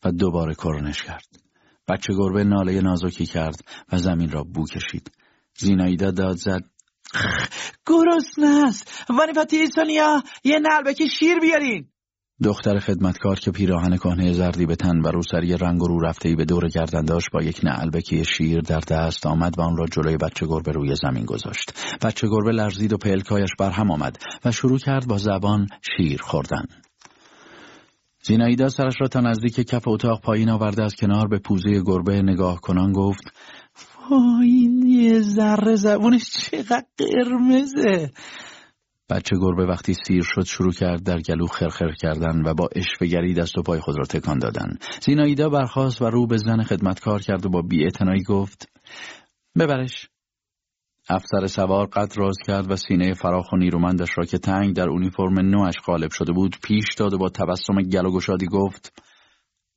[0.05, 1.29] و دوباره کرنش کرد.
[1.89, 3.61] بچه گربه ناله نازکی کرد
[3.93, 5.11] و زمین را بو کشید.
[5.59, 6.63] زینایدا داد زد.
[7.89, 11.89] گرسنه است وانی ایسانیا یه نلبک شیر بیارین.
[12.45, 16.45] دختر خدمتکار که پیراهن کهنه زردی به تن و روسری رنگ و رو رفته به
[16.45, 20.47] دور گردن داشت با یک نعلبکی شیر در دست آمد و آن را جلوی بچه
[20.47, 21.73] گربه روی زمین گذاشت.
[22.03, 26.65] بچه گربه لرزید و پلکایش برهم آمد و شروع کرد با زبان شیر خوردن.
[28.29, 32.61] زینایدا سرش را تا نزدیک کف اتاق پایین آورده از کنار به پوزه گربه نگاه
[32.61, 33.23] کنان گفت
[34.43, 38.11] این یه ذره زبونش چقدر قرمزه.
[39.11, 43.59] بچه گربه وقتی سیر شد شروع کرد در گلو خرخر کردن و با اشفگری دست
[43.59, 44.79] و پای خود را تکان دادن.
[45.03, 48.69] زیناییدا برخاست و رو به زن خدمتکار کرد و با بیاعتنایی گفت
[49.59, 50.09] ببرش.
[51.09, 55.39] افسر سوار قد راز کرد و سینه فراخ و نیرومندش را که تنگ در اونیفرم
[55.39, 59.03] نوش غالب شده بود پیش داد و با تبسم گل و گشادی گفت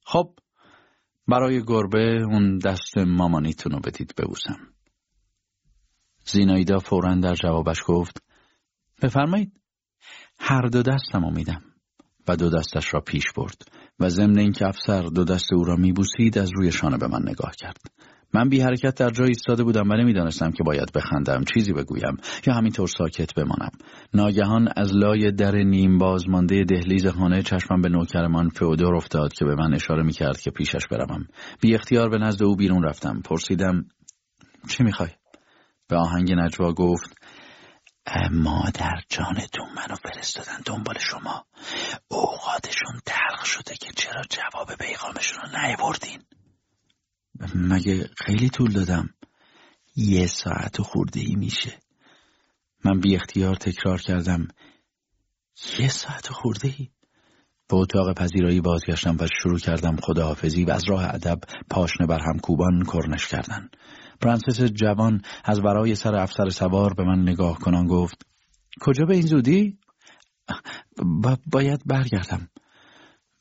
[0.06, 0.34] خب
[1.28, 4.58] برای گربه اون دست مامانیتون رو بدید ببوسم.
[6.26, 8.24] زینایدا فورا در جوابش گفت
[9.02, 9.62] بفرمایید
[10.40, 11.62] هر دو دستم میدم.
[12.28, 13.62] و دو دستش را پیش برد
[14.00, 17.52] و ضمن اینکه افسر دو دست او را میبوسید از روی شانه به من نگاه
[17.60, 17.82] کرد.
[18.34, 22.18] من بی حرکت در جای ایستاده بودم و نمی‌دانستم که باید بخندم چیزی بگویم
[22.48, 23.72] یا همینطور ساکت بمانم.
[24.14, 29.56] ناگهان از لای در نیم بازمانده دهلیز خانه چشمم به نوکرمان فئودور افتاد که به
[29.56, 31.28] من اشاره می‌کرد که پیشش بروم.
[31.62, 33.22] بی اختیار به نزد او بیرون رفتم.
[33.22, 33.86] پرسیدم
[34.70, 35.10] چی می‌خوای؟
[35.88, 37.18] به آهنگ نجوا گفت
[38.32, 41.46] مادر جانتون منو فرستادن دنبال شما.
[42.08, 46.20] اوقاتشون تلخ شده که چرا جواب پیغامشون رو نیاوردین؟
[47.56, 49.10] مگه خیلی طول دادم؟
[49.96, 51.80] یه ساعت و خورده ای میشه.
[52.86, 54.48] من بی اختیار تکرار کردم.
[55.80, 56.90] یه ساعت و خورده ای
[57.70, 61.40] به اتاق پذیرایی بازگشتم و شروع کردم خداحافظی و از راه ادب
[61.70, 63.70] پاشنه بر هم کوبان کرنش کردن.
[64.22, 68.26] پرنسس جوان از بالای سر افسر سوار به من نگاه کنان گفت
[68.82, 69.78] کجا به این زودی؟
[71.46, 72.48] باید برگردم.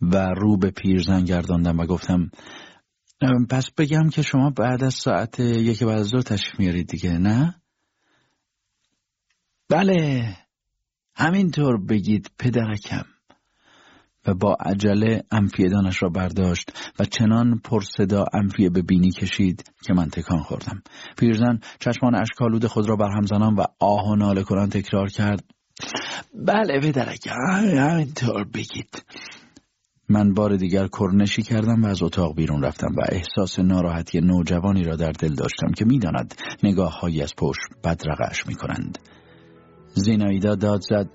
[0.00, 2.30] و رو به پیرزن گرداندم و گفتم
[3.50, 7.54] پس بگم که شما بعد از ساعت یک بعد از ظهر تشریف میارید دیگه نه؟
[9.68, 10.36] بله.
[11.14, 13.04] همینطور بگید پدرکم.
[14.26, 20.08] و با عجله انفیدانش را برداشت و چنان پرصدا انفیه به بینی کشید که من
[20.08, 20.82] تکان خوردم.
[21.18, 25.44] پیرزن چشمان اشکالود خود را بر زنان و آه و ناله کنان تکرار کرد.
[26.34, 27.34] بله پدرکم
[27.78, 29.04] همینطور بگید.
[30.10, 34.96] من بار دیگر کرنشی کردم و از اتاق بیرون رفتم و احساس ناراحتی نوجوانی را
[34.96, 38.98] در دل داشتم که می‌داند نگاه هایی از پشت بدرقش می کنند.
[39.94, 41.08] زینایدا داد زد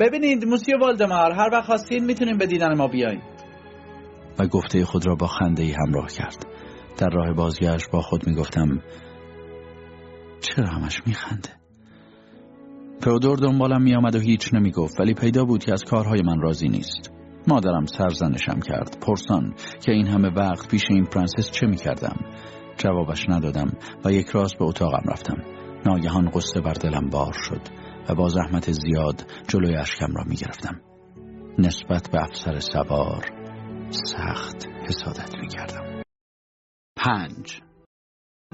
[0.00, 3.20] ببینید موسیو والدمار هر وقت خواستین می‌تونیم به دیدن ما بیاین
[4.38, 6.46] و گفته خود را با خنده ای همراه کرد.
[6.98, 8.82] در راه بازگشت با خود می‌گفتم
[10.40, 11.48] چرا همش میخنده؟
[13.00, 17.10] فئودور دنبالم میآمد و هیچ نمی‌گفت ولی پیدا بود که از کارهای من راضی نیست.
[17.48, 18.98] مادرم سرزنشم کرد.
[19.06, 22.16] پرسان که این همه وقت پیش این پرنسس چه می‌کردم؟
[22.78, 23.72] جوابش ندادم
[24.04, 25.36] و یک راست به اتاقم رفتم.
[25.86, 27.60] ناگهان قصه بر دلم بار شد
[28.08, 30.80] و با زحمت زیاد جلوی اشکم را می‌گرفتم.
[31.58, 33.24] نسبت به افسر سوار
[33.90, 36.02] سخت حسادت می‌کردم.
[36.96, 37.60] پنج.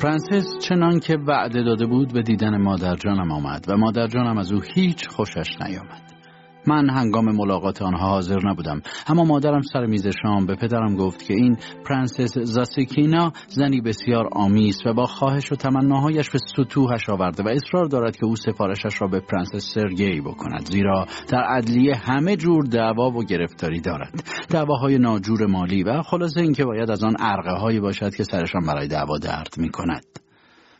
[0.03, 5.09] پرنسس چنان که وعده داده بود به دیدن مادرجانم آمد و مادرجانم از او هیچ
[5.09, 6.10] خوشش نیامد.
[6.66, 8.83] من هنگام ملاقات آنها حاضر نبودم.
[9.07, 14.76] اما مادرم سر میز شام به پدرم گفت که این پرنسس زاسیکینا زنی بسیار عامیست
[14.87, 19.09] و با خواهش و تمناهایش به ستوهش آورده و اصرار دارد که او سفارشش را
[19.09, 24.25] به پرنسس سرگی بکند زیرا در عدلیه همه جور دعوا و گرفتاری دارد.
[24.51, 28.88] دعواهای ناجور مالی و خلاصه اینکه باید از آن ارقه هایی باشد که سرشان برای
[28.88, 30.05] دعوا درد می کند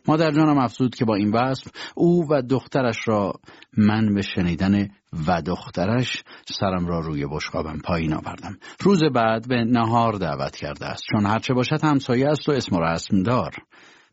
[0.09, 3.33] مادر جانم افزود که با این وصف او و دخترش را
[3.77, 4.88] من به شنیدن
[5.27, 8.59] و دخترش سرم را روی بشقابم پایین آوردم.
[8.81, 11.03] روز بعد به نهار دعوت کرده است.
[11.12, 13.53] چون هرچه باشد همسایه است و اسم و رسم دار.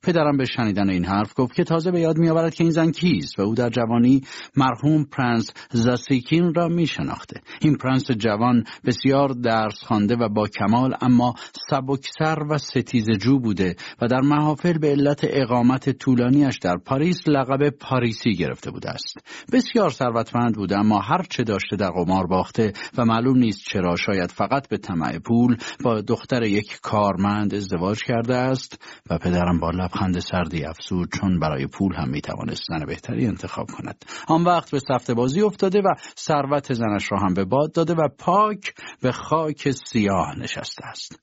[0.04, 3.40] پدرم به شنیدن این حرف گفت که تازه به یاد میآورد که این زن کیست
[3.40, 4.22] و او در جوانی
[4.56, 7.42] مرحوم پرنس زاسیکین را می شناخته.
[7.62, 11.34] این پرنس جوان بسیار درس خوانده و با کمال اما
[11.70, 18.34] سبکسر و ستیزجو بوده و در محافل به علت اقامت طولانیش در پاریس لقب پاریسی
[18.34, 19.18] گرفته بوده است.
[19.54, 24.32] بسیار ثروتمند بوده اما هر چه داشته در قمار باخته و معلوم نیست چرا شاید
[24.32, 30.20] فقط به طمع پول با دختر یک کارمند ازدواج کرده است و پدرم با لبخند
[30.20, 34.06] سردی افزود چون برای پول هم می‌توانست زن بهتری انتخاب کند.
[34.28, 38.08] آن وقت به سفت بازی افتاده و ثروت زنش را هم به باد داده و
[38.20, 41.20] پاک به خاک سیاه نشسته است.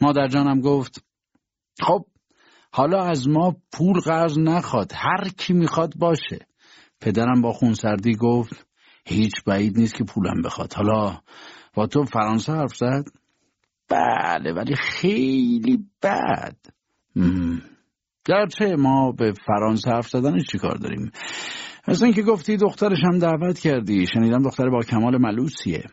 [0.00, 1.04] مادر جانم گفت
[1.80, 2.04] خب
[2.72, 6.46] حالا از ما پول قرض نخواد هر کی می‌خواد باشه.
[7.00, 8.66] پدرم با خونسردی گفت
[9.06, 10.72] هیچ بعید نیست که پولم بخواد.
[10.72, 11.20] حالا
[11.74, 13.04] با تو فرانسه حرف زد؟
[13.88, 16.56] بله ولی خیلی بد.
[18.26, 21.10] گرچه ما به فرانسه حرف زدنش چی کار داریم.
[21.84, 25.84] از اینکه گفتی دخترش هم دعوت کردی شنیدم دختر با کمال ملوسیه.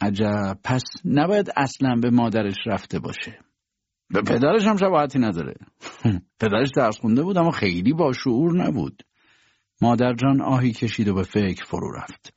[0.00, 3.38] عجب پس نباید اصلا به مادرش رفته باشه.
[4.10, 5.54] به پدرش هم شباهتی نداره.
[6.40, 9.02] پدرش درس خونده بود اما خیلی با شعور نبود.
[9.82, 12.34] مادر جان آهی کشید و به فکر فرو رفت.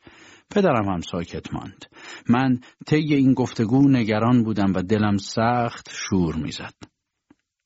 [0.51, 1.85] پدرم هم ساکت ماند.
[2.29, 6.88] من طی این گفتگو نگران بودم و دلم سخت شور می‌زد.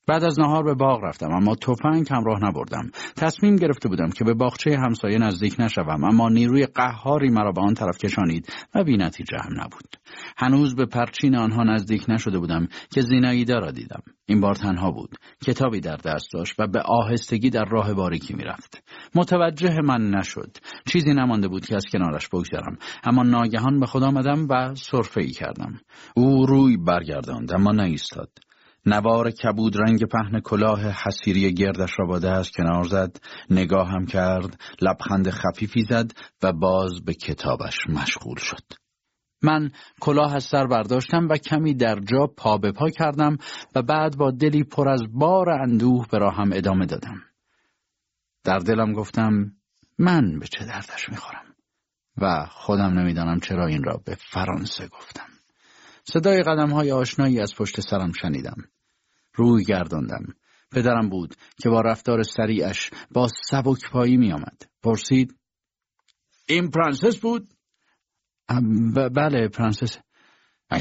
[0.06, 2.90] بعد از نهار به باغ رفتم اما تفنگ همراه نبردم.
[3.16, 7.74] تصمیم گرفته بودم که به باغچه همسایه نزدیک نشوم اما نیروی قهاری مرا به آن
[7.74, 9.96] طرف کشانید و بینتیجه هم نبود.
[10.36, 14.02] هنوز به پرچین آنها نزدیک نشده بودم که زیناییدا را دیدم.
[14.26, 18.82] این بار تنها بود کتابی در دست داشت و به آهستگی در راه باریکی می‌رفت.
[19.14, 20.56] متوجه من نشد.
[20.86, 25.30] چیزی نمانده بود که از کنارش بگذرم اما ناگهان به خدا آمدم و صرفه ای
[25.30, 25.80] کردم.
[26.16, 28.30] او روی برگرداند اما نایستاد
[28.86, 33.16] نوار کبود رنگ پهن کلاه حسیری گردش را با دست کنار زد
[33.50, 36.10] نگاهم کرد لبخند خفیفی زد
[36.42, 38.62] و باز به کتابش مشغول شد.
[39.42, 39.70] من
[40.00, 43.36] کلاه از سر برداشتم و کمی در جا پا به پا کردم
[43.74, 47.22] و بعد با دلی پر از بار اندوه به راهم ادامه دادم.
[48.44, 49.52] در دلم گفتم
[49.98, 51.44] من به چه دردش می‌خورم؟
[52.16, 55.26] و خودم نمی‌دانم چرا این را به فرانسه گفتم.
[56.04, 58.56] صدای قدم های آشنایی از پشت سرم شنیدم.
[59.34, 60.34] روی گرداندم.
[60.70, 64.62] پدرم بود که با رفتار سریعش با سبک پایی می آمد.
[64.82, 65.36] پرسید
[66.48, 67.54] این پرنسس بود؟
[69.14, 69.98] بله پرنسس.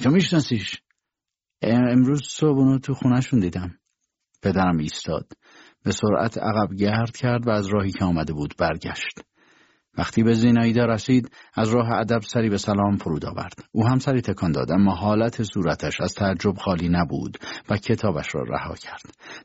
[0.04, 0.82] تو میشناسیش؟
[1.62, 3.80] امروز صبح اونو تو خونهشون دیدم.
[4.42, 5.32] پدرم ایستاد.
[5.84, 9.20] به سرعت عقب گرد کرد و از راهی که آمده بود برگشت.
[9.98, 13.54] وقتی به زیناییدا رسید از راه ادب سری به سلام فرود آورد.
[13.72, 17.38] او هم سری تکان داد اما حالت صورتش از تعجب خالی نبود
[17.70, 19.02] و کتابش را رها کرد.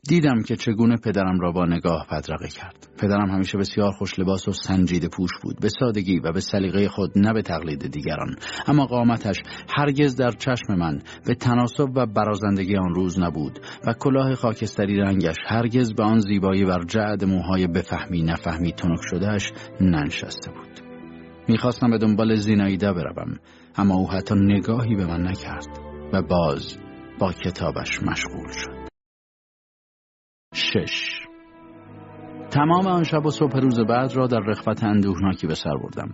[0.07, 2.87] دیدم که چگونه پدرم را با نگاه بدرقه کرد.
[2.97, 5.59] پدرم همیشه بسیار خوش لباس و سنجیده پوش بود.
[5.61, 8.35] به سادگی و به سلیقه خود نه به تقلید دیگران.
[8.67, 14.35] اما قامتش هرگز در چشم من به تناسب و برازندگی آن روز نبود و کلاه
[14.35, 20.38] خاکستری رنگش هرگز به آن زیبایی بر جعد موهای بفهمی نفهمی تنک شدهش ننشست.
[20.47, 20.79] بود.
[21.47, 23.39] می‌خواستم به دنبال زیناییده بروم
[23.77, 25.67] اما او حتی نگاهی به من نکرد
[26.13, 26.77] و باز
[27.19, 28.89] با کتابش مشغول شد.
[30.53, 31.19] شش.
[32.51, 36.09] تمام آن شب و صبح روز بعد را در رخوت اندوهناکی به سر بردم.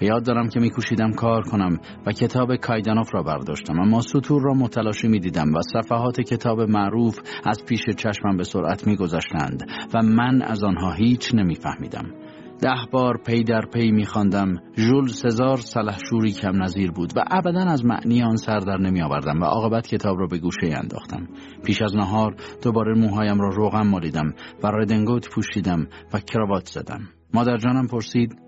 [0.00, 4.54] و یاد دارم که میکوشیدم کار کنم و کتاب کایدانوف را برداشتم اما سطور را
[4.54, 9.62] متلاشی می‌دیدم و صفحات کتاب معروف از پیش چشمم به سرعت میگذشتند
[9.94, 12.21] و من از آنها هیچ نمیفهمیدم.
[12.62, 14.54] ده بار پی در پی میخواندم.
[14.76, 19.40] ژول سزار سلحشوری کم نظیر بود و ابدا از معنی آن سر در نمی آوردم
[19.40, 21.28] و عاقبت کتاب را به گوشه انداختم.
[21.64, 27.00] پیش از نهار دوباره موهایم را روغم مالیدم و ردنگوت پوشیدم و کراوات زدم.
[27.34, 28.38] مادر جانم پرسید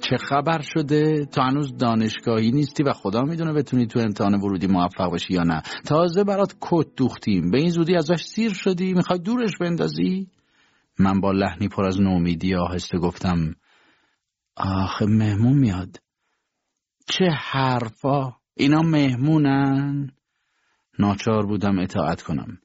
[0.00, 5.12] چه خبر شده؟ تو هنوز دانشگاهی نیستی و خدا می‌دونه بتونی تو امتحان ورودی موفق
[5.12, 5.62] بشی یا نه.
[5.86, 7.50] تازه برات کت دوختیم.
[7.50, 8.94] به این زودی ازش سیر شدی.
[8.94, 10.28] می‌خوای دورش بندازی؟
[10.98, 13.54] من با لحنی پر از نومیدی آهسته گفتم
[14.56, 16.02] آخه مهمون میاد.
[17.06, 20.10] چه حرفا؟ اینا مهمونن.
[20.98, 22.58] ناچار بودم اطاعت کنم.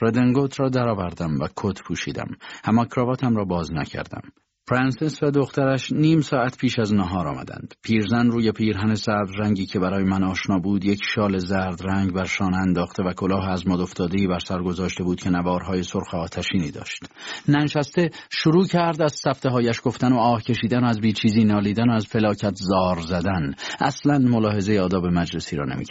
[0.00, 2.36] ردنگوت را درآوردم و کت پوشیدم.
[2.64, 4.32] اما کراواتم را باز نکردم.
[4.66, 7.74] پرنسس و دخترش نیم ساعت پیش از نهار آمدند.
[7.82, 12.24] پیرزن روی پیرهن سبز رنگی که برای من آشنا بود یک شال زرد رنگ بر
[12.24, 16.70] شانه انداخته و کلاه از مد افتاده‌ای بر سر گذاشته بود که نوارهای سرخ آتشینی
[16.70, 17.04] داشت.
[17.48, 21.92] ننشسته شروع کرد از سفته هایش گفتن و آه کشیدن و از بیچیزی نالیدن و
[21.92, 23.54] از فلاکت زار زدن.
[23.80, 25.84] اصلا ملاحظه آداب مجلسی را نمی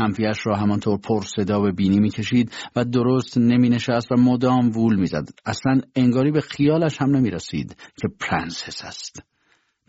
[0.00, 4.96] انفیه‌ش را همانطور پر صدا به بینی می‌کشید و درست نمی نشست و مدام وول
[4.96, 5.28] می‌زد.
[5.46, 9.22] اصلا انگاری به خیالش هم نمی رسید که پرنسس است.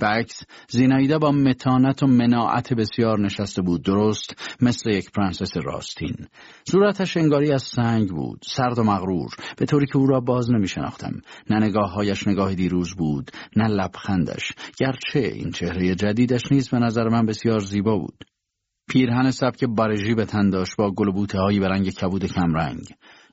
[0.01, 3.83] عکس زینایده با متانت و مناعت بسیار نشسته بود.
[3.83, 6.15] درست مثل یک پرنسس راستین.
[6.71, 9.29] صورتش انگاری از سنگ بود سرد و مغرور.
[9.57, 14.51] به طوری که او را باز نمی شناختم نه نگاههایش نگاه دیروز بود نه لبخندش.
[14.77, 18.25] گرچه این چهره جدیدش نیز به نظر من بسیار زیبا بود.
[18.89, 22.83] پیرهن سبک بارژی به تن داشت با گلبوته هایی به رنگ کبود کمرنگ.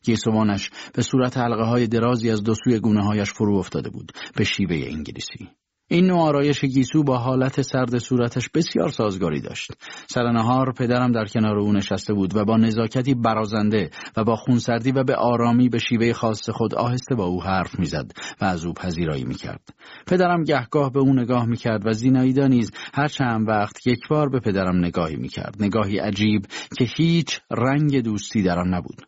[0.03, 4.45] گیسوانش به صورت حلقه های درازی از دو سوی گونه هایش فرو افتاده بود به
[4.45, 5.49] شیوه انگلیسی.
[5.89, 9.73] این نوع آرایش گیسو با حالت سرد صورتش بسیار سازگاری داشت.
[10.09, 14.93] سر نهار پدرم در کنار او نشسته بود و با نزاکتی برازنده و با خونسردی
[14.93, 18.11] و به آرامی به شیوه خاص خود آهسته با او حرف می‌زد
[18.41, 19.69] و از او پذیرایی می‌کرد.
[20.07, 24.41] پدرم گهگاه به او نگاه می‌کرد و زیناییدا نیز هر چند وقت یک بار به
[24.41, 25.57] پدرم نگاهی می‌کرد.
[25.61, 26.47] نگاهی عجیب
[26.79, 29.03] که هیچ رنگ دوستی در آن نبود.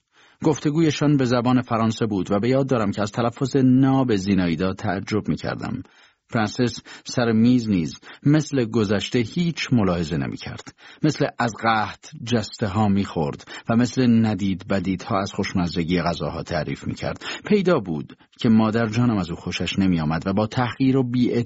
[0.45, 5.29] گفتگویشان به زبان فرانسه بود و به یاد دارم که از تلفظ ناب زیناییدا تعجب
[5.29, 5.83] می‌کردم.
[6.31, 10.75] فرانسیس سر میز نیز مثل گذشته هیچ ملاحظه نمی کرد.
[11.03, 16.43] مثل از قحط جسته ها می خورد و مثل ندید بدید ها از خوشمزدگی غذاها
[16.43, 17.25] تعریف می کرد.
[17.47, 21.45] پیدا بود که مادر جانم از او خوشش نمی آمد و با تحقیر و بی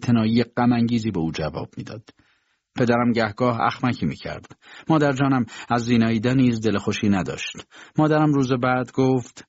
[0.57, 2.11] غمانگیزی به او جواب می‌داد.
[2.77, 4.57] پدرم گهگاه اخمکی می کرد.
[4.89, 7.67] مادر جانم از زیناییده نیز دل خوشی نداشت.
[7.99, 9.45] مادرم روز بعد گفت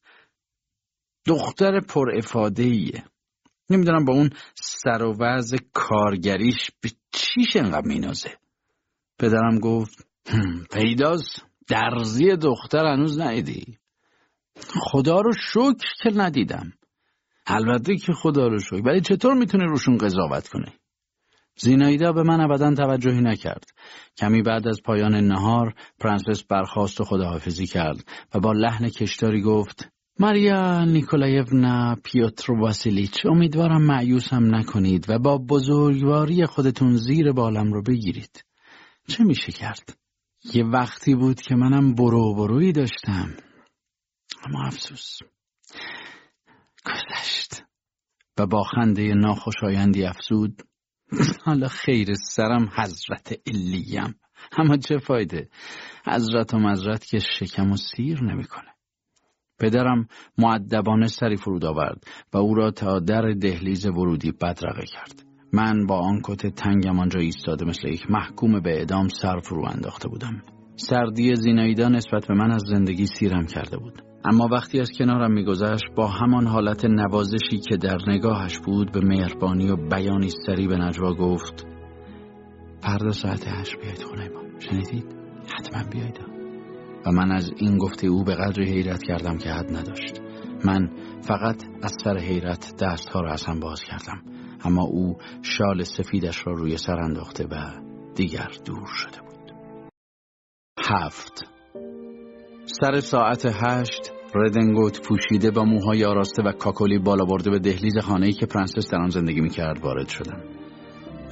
[1.25, 2.63] دختر پر افاده
[3.69, 8.37] نمی‌دونم با اون سر و وضع کارگریش به چیش انقدر مینازه.
[9.19, 10.07] پدرم گفت
[10.73, 11.45] پیداست.
[11.67, 13.77] درزی دختر هنوز ندیدی.
[14.91, 16.73] خدا رو شکر که ندیدم.
[17.47, 18.81] البته که خدا رو شکر.
[18.85, 20.73] ولی چطور می‌تونه روشون قضاوت کنه؟
[21.55, 23.65] زینایدا به من ابدا توجهی نکرد.
[24.17, 29.92] کمی بعد از پایان نهار پرنسس برخواست و خداحافظی کرد و با لحن کشداری گفت
[30.19, 38.45] ماریا نیکولایونا پیوتر واسیلیچ امیدوارم معیوسم نکنید و با بزرگواری خودتون زیر بالم رو بگیرید.
[39.07, 39.97] چه میشه کرد؟
[40.53, 43.37] یه وقتی بود که منم برو برویی داشتم.
[44.45, 45.17] اما افسوس.
[46.85, 47.63] گذشت.
[48.37, 50.61] و با خنده ناخوشایندی افزود
[51.45, 54.19] حالا خیر سرم حضرت الیم
[54.57, 55.49] اما چه فایده
[56.05, 58.72] حضرت و مزرت که شکم و سیر نمی‌کنه
[59.59, 65.23] پدرم معدبانه سری فرود آورد و او را تا در دهلیز ورودی بدرقه کرد.
[65.53, 70.09] من با آن کت تنگم آنجا ایستاده مثل یک محکوم به اعدام سر فرو انداخته
[70.09, 70.41] بودم.
[70.75, 74.01] سردی زیناییدا نسبت به من از زندگی سیرم کرده بود.
[74.25, 79.69] اما وقتی از کنارم میگذشت با همان حالت نوازشی که در نگاهش بود به مهربانی
[79.69, 81.65] و بیانی سری به نجوا گفت
[82.81, 85.05] فردا ساعت هشت بیاید خونه ما شنیدید؟
[85.57, 86.42] حتما بیاید
[87.05, 90.21] و من از این گفته او به قدری حیرت کردم که حد نداشت.
[90.65, 90.89] من
[91.21, 94.21] فقط از سر حیرت دستها را از هم باز کردم
[94.65, 97.55] اما او شال سفیدش را روی سر انداخته و
[98.15, 99.51] دیگر دور شده بود.
[100.89, 101.43] هفت.
[102.65, 108.33] سر ساعت هشت ردنگوت پوشیده با موهای آراسته و کاکولی بالا برده به دهلیز خانه‌ای
[108.33, 110.62] که پرنسس در آن زندگی می‌کرد وارد شدم.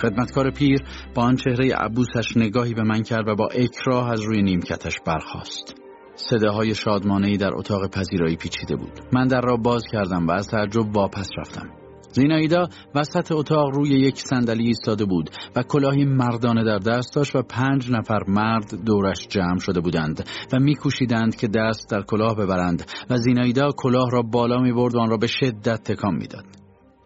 [0.02, 0.84] خدمتکار پیر
[1.16, 5.76] با آن چهره عبوسش نگاهی به من کرد و با اکراه از روی نیمکتش برخاست.
[6.16, 9.00] صداهای شادمانهای در اتاق پذیرایی پیچیده بود.
[9.14, 11.70] من در را باز کردم و از تعجب واپس رفتم.
[12.14, 17.42] زینایدا وسط اتاق روی یک صندلی ایستاده بود و کلاهی مردانه در دست داشت و
[17.42, 23.18] پنج نفر مرد دورش جمع شده بودند و میکوشیدند که دست در کلاه ببرند و
[23.18, 26.46] زینایدا کلاه را بالا می برد و آن را به شدت تکان می‌داد.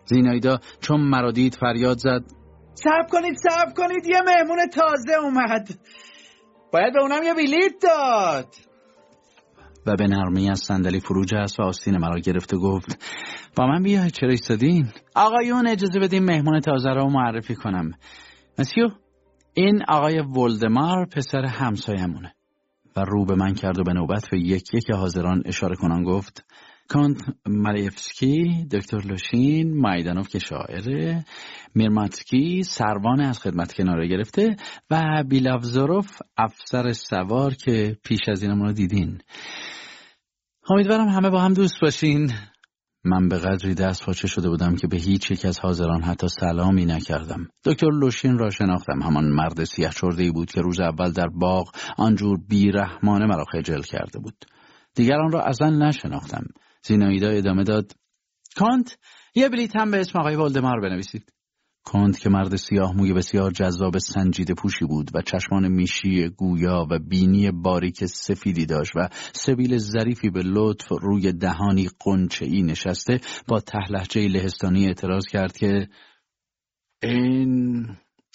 [0.05, 2.23] زینایدا چون مرادید فریاد زد
[2.75, 4.05] صبر کنید صبر کنید.
[4.05, 5.69] یه مهمون تازه اومد.
[6.73, 8.55] باید به اونم یه بلیت داد.
[9.87, 13.05] و به نرمی از صندلی فرو جست و آستین مرا گرفته گفت
[13.57, 17.91] با من بیاید چرا ایستادین؟ آقایون اجازه بدین مهمون تازه را معرفی کنم.
[18.59, 18.89] مسیو
[19.53, 22.35] این آقای ولدمار پسر همسایمونه
[22.95, 26.45] و رو به من کرد و به نوبت به یک یک حاضران اشاره کنان گفت
[26.87, 31.25] کانت مالیفسکی دکتر لوشین مایدانوف که شاعره
[31.75, 34.55] میرماتسکی سروان از خدمت کناره گرفته
[34.89, 39.21] و بیلافزاروف افسر سوار که پیش از اینمون رو دیدین.
[40.69, 42.31] امیدوارم همه با هم دوست باشین.
[43.03, 46.85] من به قدری دست پاچه شده بودم که به هیچ یک از حاضران حتی سلامی
[46.85, 47.47] نکردم.
[47.65, 49.01] دکتر لوشین را شناختم.
[49.01, 54.19] همان مرد سیاه ای بود که روز اول در باغ آنجور بیرحمانه مرا خجل کرده
[54.19, 54.45] بود.
[54.95, 56.43] دیگران را اصلا نشناختم.
[56.83, 57.91] زینایدا ادامه داد.
[58.55, 58.97] کانت
[59.35, 61.34] یه بلیت هم به اسم آقای ولدمار بنویسید.
[61.85, 66.99] کند که مرد سیاه موی بسیار جذاب سنجیده پوشی بود و چشمان میشی گویا و
[66.99, 73.59] بینی باریک سفیدی داشت و سبیل ظریفی به لطف روی دهانی قنچه ای نشسته با
[73.59, 75.87] تهلهجه لهستانی اعتراض کرد که
[77.03, 77.87] این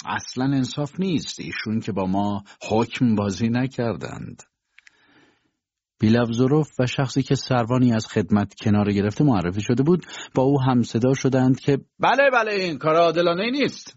[0.06, 4.42] اصلا انصاف نیست ایشون که با ما حکم بازی نکردند.
[6.00, 10.82] بیلفزوروف و شخصی که سروانی از خدمت کنار گرفته معرفی شده بود با او هم
[10.82, 13.96] صدا شدند که بله بله این کار عادلانه نیست.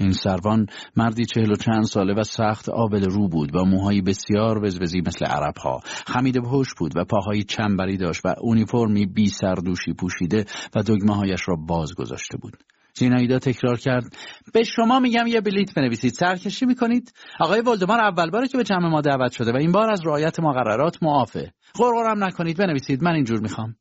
[0.00, 4.64] این سروان مردی چهل و چند ساله و سخت آبل رو بود با موهایی بسیار
[4.64, 9.92] وزوزی مثل عرب ها خمیده پشت بود و پاهایی چنبری داشت و اونیفرمی بی سردوشی
[9.92, 10.44] پوشیده
[10.74, 12.56] و دگمه هایش را باز گذاشته بود.
[13.00, 14.16] زینایدا تکرار کرد.
[14.54, 16.12] به شما میگم یه بلیت بنویسید.
[16.12, 17.12] سرکشی می‌کنید.
[17.40, 20.40] آقای ولدمار اول باره که به جمع ما دعوت شده و این بار از رعایت
[20.40, 21.52] مقررات معافه.
[21.74, 22.58] غرغرم نکنید.
[22.58, 23.02] بنویسید.
[23.02, 23.74] من اینجور می‌خوام.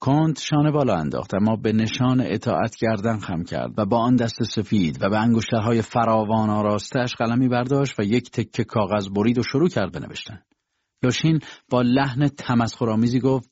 [0.00, 1.34] کند شانه بالا انداخت.
[1.34, 5.82] اما به نشان اطاعت کردن خم کرد و با آن دست سفید و به انگشترهای
[5.82, 10.42] فراوان آراستش قلمی برداشت و یک تکه کاغذ برید و شروع کرد بنوشتن.
[11.02, 11.38] یاشین
[11.70, 13.50] با لحن تمسخرآمیزی گفت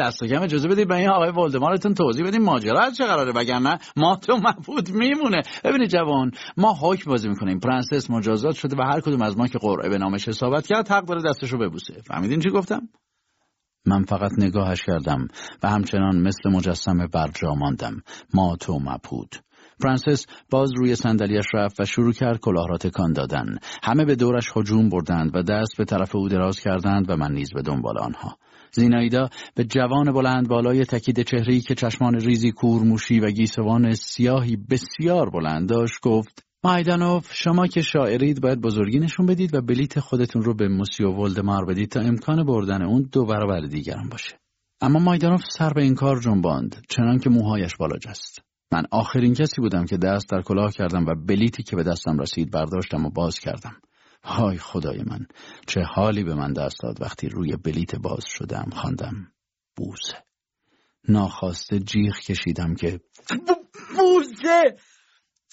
[0.00, 3.78] دست کم اجازه بدید به این آقای ولدمارتون توضیح بدیم ماجرا از چه قراره؟ وگرنه
[3.96, 5.42] مات و مبهوت میمونه.
[5.64, 7.60] ببینید جوان ما حکم بازی می‌کنیم.
[7.60, 11.04] پرنسس مجازات شده و هر کدوم از ما که قرعه به نامش اصابت کرد حق
[11.04, 11.94] داره دستشو ببوسه.
[12.06, 12.88] فهمیدین چی گفتم؟
[13.86, 15.28] من فقط نگاهش کردم
[15.62, 18.02] و همچنان مثل مجسمه برجا ماندم.
[18.34, 19.36] مات و مبهوت.
[19.82, 23.58] پرنسس باز روی صندلیاش رفت و شروع کرد کلاه را تکان دادن.
[23.82, 27.52] همه به دورش هجوم بردند و دست به طرف او دراز کردند و من نیز
[27.54, 28.36] به دنبال آنها.
[28.72, 35.30] زینایدا به جوان بلند بالای تکید چهرهی که چشمان ریزی کورموشی و گیسوان سیاهی بسیار
[35.30, 40.54] بلند داشت گفت مایدانوف شما که شاعرید باید بزرگی نشون بدید و بلیت خودتون رو
[40.54, 44.40] به موسیو ولدمار بدید تا امکان بردن اون دو برابر دیگران باشه
[44.80, 48.40] اما مایدانوف سر به این کار جنباند چنان که موهایش بالا جست
[48.72, 52.50] من آخرین کسی بودم که دست در کلاه کردم و بلیتی که به دستم رسید
[52.50, 53.76] برداشتم و باز کردم.
[54.22, 55.26] های خدای من
[55.66, 59.32] چه حالی به من دست داد وقتی روی بلیت باز شدم خواندم
[59.76, 60.24] بوزه
[61.08, 63.00] ناخواسته جیغ کشیدم که
[63.96, 64.76] بوزه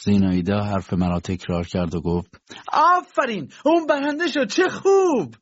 [0.03, 2.41] زینایدا حرف مرا تکرار کرد و گفت
[2.74, 3.51] آفرین!
[3.65, 4.47] اون برنده شد!
[4.47, 5.36] چه خوب!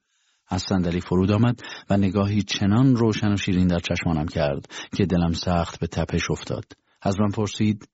[0.47, 4.67] از صندلی فرود آمد و نگاهی چنان روشن و شیرین در چشمانم کرد
[4.97, 6.65] که دلم سخت به تپش افتاد.
[7.01, 7.89] از من پرسید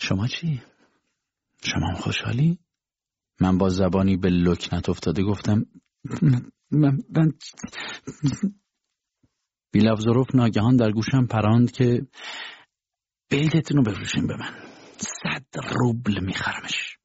[0.00, 0.62] شما چی؟
[1.62, 2.58] شما خوشحالی؟
[3.44, 5.66] من با زبانی به لکنت افتاده گفتم
[6.70, 7.32] من, من...
[9.72, 12.06] بیلفظروف ناگهان در گوشم پراند که
[13.30, 14.54] بیلتون رو بفروشیم به من.
[14.98, 16.98] صد روبل میخرمش.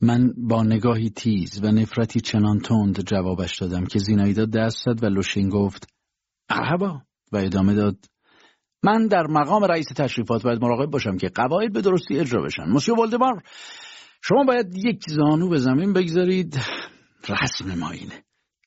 [0.00, 5.06] من با نگاهی تیز و نفرتی چنان تند جوابش دادم که زینایدا دست زد و
[5.06, 5.86] لوشین گفت
[6.50, 7.02] مرحبا.
[7.32, 7.96] و ادامه داد
[8.82, 12.64] من در مقام رئیس تشریفات باید مراقب باشم که قواعد به درستی اجرا بشن.
[12.68, 13.42] مسیو ولدمار
[14.24, 16.60] شما باید یک زانو به زمین بگذارید
[17.28, 18.24] رسم ما اینه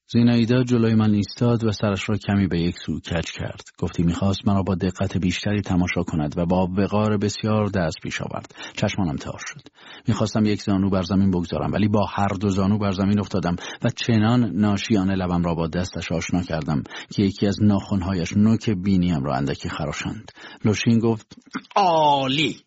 [0.07, 3.61] زینایدا جلوی من ایستاد و سرش را کمی به یک سو کج کرد.
[3.79, 8.55] گفتی می‌خواست مرا با دقت بیشتری تماشا کند و با وقار بسیار دست پیش آورد.
[8.73, 9.61] چشمانم تار شد.
[10.07, 13.89] می‌خواستم یک زانو بر زمین بگذارم ولی با هر دو زانو بر زمین افتادم و
[13.89, 19.35] چنان ناشیانه لبم را با دستش آشنا کردم که یکی از ناخونهایش نوک بینیم را
[19.35, 20.31] اندکی خراشند.
[20.65, 21.37] لوشین گفت
[21.75, 22.57] عالی!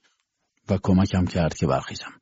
[0.70, 2.12] و کمکم کرد که برخیزم.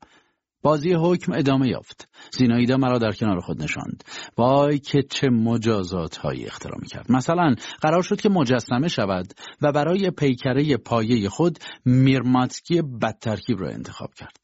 [0.61, 2.09] بازی حکم ادامه یافت.
[2.37, 4.03] زینایدا مرا در کنار خود نشاند.
[4.37, 10.11] وای که چه مجازات هایی اختراع کرد مثلا قرار شد که مجسمه شود و برای
[10.11, 14.37] پیکره پایه خود میرماتسکی بدترکیب را انتخاب کرد.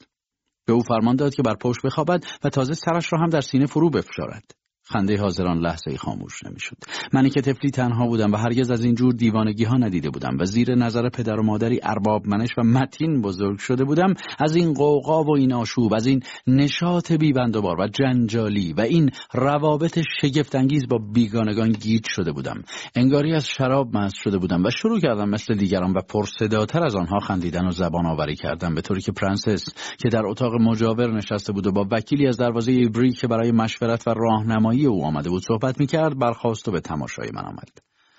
[0.65, 3.65] به او فرمان داد که بر پشت بخوابد و تازه سرش را هم در سینه
[3.65, 4.62] فرو بفشارد.
[4.85, 6.77] خنده حاضران لحظه‌ای خاموش نمی‌شد.
[7.13, 10.45] منی که طفلی تنها بودم و هرگز از این جور دیوانگی ها ندیده بودم و
[10.45, 15.23] زیر نظر پدر و مادری ارباب منش و متین بزرگ شده بودم از این غوغا
[15.23, 21.71] و این آشوب از این نشاط بیبندوبار و جنجالی و این روابط شگفتانگیز با بیگانگان
[21.71, 22.63] گیج شده بودم.
[22.95, 27.19] انگاری از شراب مست شده بودم و شروع کردم مثل دیگران و پرصداتر از آنها
[27.19, 29.65] خندیدن و زبان آوری کردم به طوری که پرنسس
[29.97, 34.07] که در اتاق مجاور نشسته بود و با وکیلی از دروازه ایبری که برای مشورت
[34.07, 37.77] و راهنمایی او آمده بود صحبت می‌کرد برخواست و به تماشای من آمد.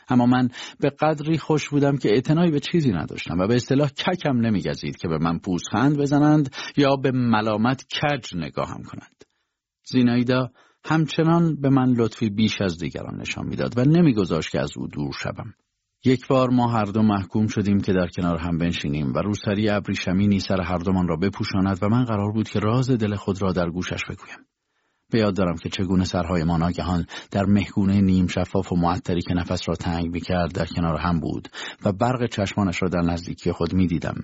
[0.08, 0.48] اما من
[0.80, 5.08] به قدری خوش بودم که اعتنایی به چیزی نداشتم و به اصطلاح ککم نمیگزید که
[5.08, 9.24] به من پوزخند بزنند یا به ملامت کج نگاهم کنند.
[9.84, 10.50] زینایدا
[10.84, 15.12] همچنان به من لطفی بیش از دیگران نشان می‌داد و نمیگذاشت که از او دور
[15.12, 15.54] شوم.
[16.04, 20.40] یک بار ما هر دو محکوم شدیم که در کنار هم بنشینیم و روسری ابریشمینی
[20.40, 23.70] سر هر دومان را بپوشاند و من قرار بود که راز دل خود را در
[23.70, 24.38] گوشش بگویم.
[25.14, 29.34] به یاد دارم که چگونه سرهای ما ناگهان در مهگونه نیم شفاف و معطری که
[29.34, 31.48] نفس را تنگ می‌کرد در کنار هم بود
[31.84, 34.16] و برق چشمانش را در نزدیکی خود می‌دیدم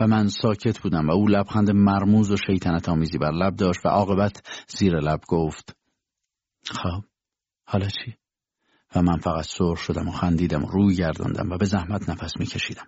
[0.00, 3.88] و من ساکت بودم و او لبخند مرموز و شیطنت آمیزی بر لب داشت و
[3.88, 5.76] عاقبت زیر لب گفت
[6.64, 7.04] خب
[7.64, 8.14] حالا چی؟
[8.94, 12.86] و من فقط سر شدم و خندیدم و روی گرداندم و به زحمت نفس میکشیدم.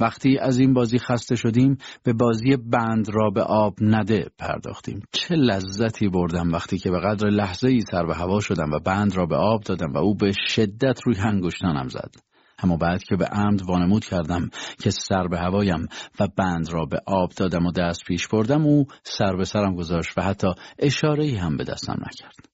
[0.00, 5.02] وقتی از این بازی خسته شدیم به بازی بند را به آب نده پرداختیم.
[5.12, 9.16] چه لذتی بردم وقتی که به قدر لحظه ای سر به هوا شدم و بند
[9.16, 12.14] را به آب دادم و او به شدت روی انگشتانم زد.
[12.58, 15.86] اما بعد که به عمد وانمود کردم که سر به هوایم
[16.20, 20.18] و بند را به آب دادم و دست پیش بردم او سر به سرم گذاشت
[20.18, 22.48] و حتی اشاره هم به دستم نکرد.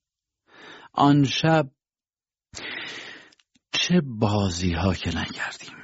[0.92, 1.68] آن شب
[3.72, 5.81] چه بازی ها که نکردیم.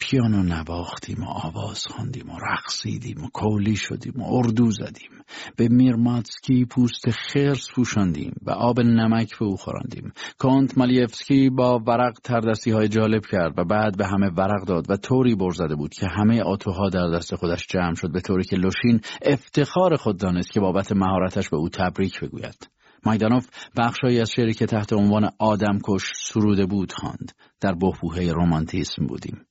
[0.00, 5.10] پیانو نواختیم و آواز خواندیم و رقصیدیم و کولی شدیم و اردو زدیم.
[5.56, 12.18] به میرماتسکی پوست خرس پوشاندیم و آب نمک به او خوراندیم کانت مالیفسکی با ورق
[12.24, 16.06] تردستی های جالب کرد و بعد به همه ورق داد و طوری برزده بود که
[16.06, 20.60] همه آتوها در دست خودش جمع شد به طوری که لوشین افتخار خود دانست که
[20.60, 22.70] بابت مهارتش به او تبریک بگوید.
[23.06, 27.32] مایدانوف بخشهایی از شعری که تحت عنوان آدمکش سروده بود خواند.
[27.60, 29.46] در بهبوهه رومانتیسم بودیم.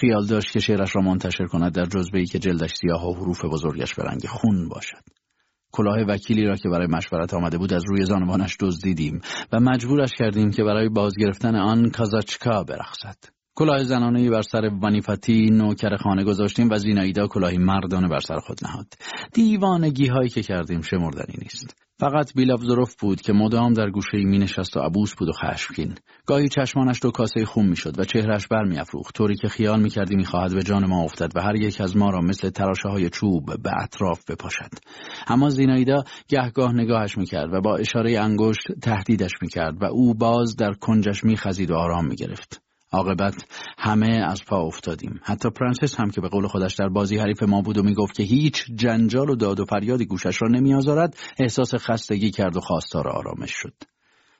[0.00, 3.44] خیال داشت که شعرش را منتشر کند در جزبه ای که جلدش سیاه و حروف
[3.44, 5.02] بزرگش به رنگ خون باشد.
[5.72, 9.20] کلاه وکیلی را که برای مشورت آمده بود از روی زانوانش دزدیدیم
[9.52, 13.16] و مجبورش کردیم که برای بازگرفتن آن کازاچکا برخصد
[13.54, 18.58] کلاه زنانه بر سر وانیفاتی نوکر خانه گذاشتیم و زینایدا کلاهی مردانه بر سر خود
[18.62, 18.86] نهاد.
[19.32, 21.87] دیوانگی هایی که کردیم شمردنی نیست.
[22.00, 25.94] فقط بیلاوزروف بود که مدام در گوشه می نشست و عبوس بود و خشمگین.
[26.26, 30.54] گاهی چشمانش دو کاسه خون می‌شد و چهرش بر میافروخت طوری که خیال می‌کردی می‌خواهد
[30.54, 33.70] به جان ما افتد و هر یک از ما را مثل تراشه های چوب به
[33.82, 34.70] اطراف بپاشد.
[35.26, 40.72] اما زینایدا گهگاه نگاهش می‌کرد و با اشاره انگشت تهدیدش می‌کرد و او باز در
[40.72, 42.67] کنجش میخزید و آرام می‌گرفت.
[42.92, 43.34] عاقبت
[43.78, 45.20] همه از پا افتادیم.
[45.22, 48.22] حتی پرنسس هم که به قول خودش در بازی حریف ما بود و می‌گفت که
[48.22, 53.50] هیچ جنجال و داد و فریادی گوشش را نمیآزارد احساس خستگی کرد و خواستار آرامش
[53.52, 53.74] شد.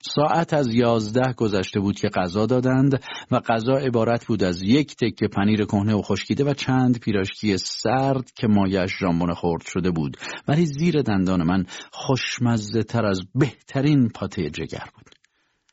[0.03, 5.29] ساعت از یازده گذشته بود که غذا دادند و غذا عبارت بود از یک تکه
[5.29, 10.17] پنیر کهنه و خشکیده و چند پیراشکی سرد که مایه‌ش ژامبون خرد شده بود.
[10.49, 15.18] ولی زیر دندان من خوشمزه تر از بهترین پاته جگر بود.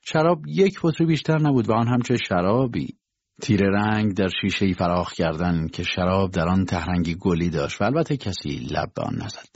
[0.08, 2.98] شراب یک بطری بیشتر نبود و آن همچه شرابی.
[3.42, 8.18] تیر رنگ در شیشه فراخ کردن که شراب در آن تهرنگی گلی داشت و البته
[8.18, 9.56] کسی لب به آن نزد.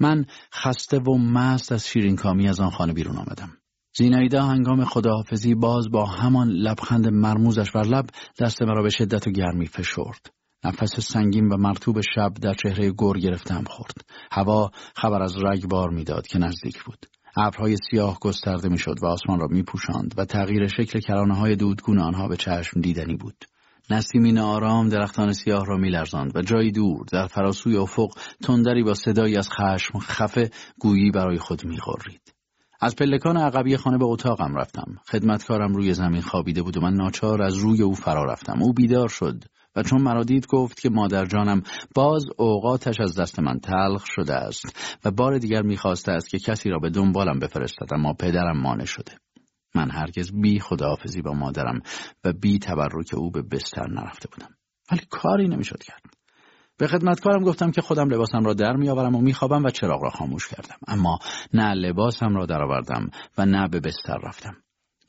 [0.00, 0.24] من
[0.54, 3.56] خسته و مست از شیرین کامی از آن خانه بیرون آمدم.
[3.96, 8.06] زینایدا هنگام خداحافظی باز با همان لبخند مرموزش بر لب
[8.40, 10.30] دست مرا به شدت و گرمی فشرد.
[10.64, 13.94] نفس سنگین و مرتوب شب در چهره گور گرفتم خورد.
[14.32, 17.06] هوا خبر از رگبار می‌داد که نزدیک بود.
[17.36, 22.28] ابرهای سیاه گسترده می‌شد و آسمان را میپوشاند و تغییر شکل کرانه های دودگون آنها
[22.28, 23.44] به چشم دیدنی بود.
[23.90, 29.36] نسیمین آرام درختان سیاه را میلرزاند و جایی دور در فراسوی افق تندری با صدایی
[29.36, 30.50] از خشم خفه
[30.80, 32.34] گویی برای خود می‌خورید.
[32.80, 34.96] از پلکان عقبی خانه به اتاقم رفتم.
[35.10, 38.62] خدمتکارم روی زمین خوابیده بود و من ناچار از روی او فرا رفتم.
[38.62, 39.44] او بیدار شد
[39.76, 41.62] و چون مرا دید گفت که مادر جانم
[41.94, 46.70] باز اوقاتش از دست من تلخ شده است و بار دیگر می‌خواسته است که کسی
[46.70, 49.12] را به دنبالم بفرستد اما پدرم مانع شده.
[49.74, 51.80] من هرگز بی خداحافظی با مادرم
[52.24, 54.54] و بی تبرک او به بستر نرفته بودم.
[54.92, 56.02] ولی کاری نمی‌شد کرد.
[56.78, 60.48] به خدمتکارم گفتم که خودم لباسم را در میآورم و میخوابم و چراغ را خاموش
[60.48, 60.76] کردم.
[60.88, 61.18] اما
[61.54, 64.56] نه لباسم را درآوردم و نه به بستر رفتم.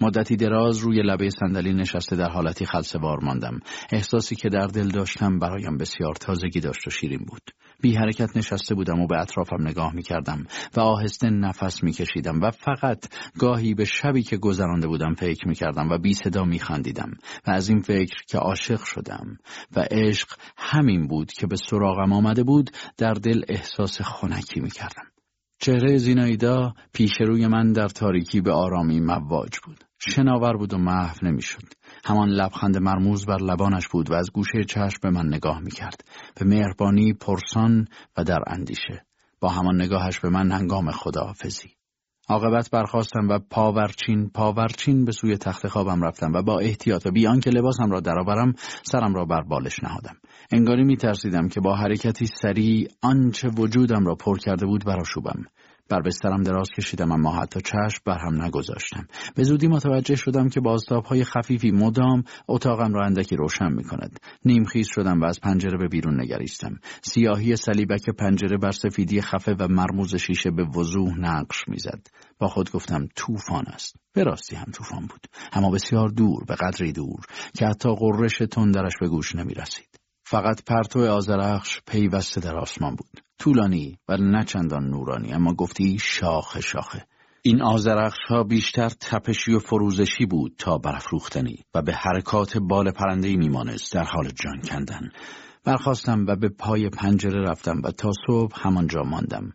[0.01, 3.59] مدتی دراز روی لبه صندلی نشسته در حالتی خلصوار ماندم
[3.91, 8.75] احساسی که در دل داشتم برایم بسیار تازگی داشت و شیرین بود بی حرکت نشسته
[8.75, 10.45] بودم و به اطرافم نگاه می کردم
[10.77, 13.05] و آهسته نفس می کشیدم و فقط
[13.39, 17.11] گاهی به شبی که گذرانده بودم فکر می کردم و بی صدا می خندیدم
[17.47, 19.37] و از این فکر که عاشق شدم
[19.75, 20.27] و عشق
[20.57, 25.10] همین بود که به سراغم آمده بود در دل احساس خنکی می کردم.
[25.63, 29.83] چهره زینایدا پیش روی من در تاریکی به آرامی مواج بود.
[29.99, 31.63] شناور بود و محو نمی‌شد.
[32.05, 36.03] همان لبخند مرموز بر لبانش بود و از گوشه چشم به من نگاه می‌کرد.
[36.35, 37.87] به مهربانی پرسان
[38.17, 39.05] و در اندیشه.
[39.39, 41.69] با همان نگاهش به من هنگام خداحافظی.
[42.31, 47.39] عاقبت برخواستم و پاورچین پاورچین به سوی تخت خوابم رفتم و با احتیاط و بیان
[47.39, 48.53] که لباسم را درآورم
[48.83, 50.15] سرم را بر بالش نهادم.
[50.51, 55.45] انگاری می ترسیدم که با حرکتی سریع آنچه وجودم را پر کرده بود براشوبم.
[55.91, 59.07] بر بسترم دراز کشیدم اما حتی چشم بر هم نگذاشتم.
[59.35, 64.19] به زودی متوجه شدم که بازتاب های خفیفی مدام اتاقم را اندکی روشن می کند
[64.45, 66.79] نیمخیز شدم و از پنجره به بیرون نگریستم.
[67.01, 72.07] سیاهی صلیبک پنجره بر سفیدی خفه و مرموز شیشه به وضوح نقش می‌زد.
[72.39, 73.95] با خود گفتم طوفان است.
[74.13, 75.27] به راستی هم طوفان بود.
[75.53, 77.19] اما بسیار دور به قدری دور
[77.57, 79.99] که حتی قررش تندرش به گوش نمی رسید.
[80.25, 83.21] فقط پرتو آزرخش پیوسته در آسمان بود.
[83.41, 87.05] طولانی و نچندان نورانی اما گفتی شاخه شاخه
[87.41, 93.35] این آزرخش ها بیشتر تپشی و فروزشی بود تا برافروختنی و به حرکات بال پرنده
[93.35, 95.09] میمانست در حال جان کندن
[95.63, 99.53] برخواستم و به پای پنجره رفتم و تا صبح همانجا ماندم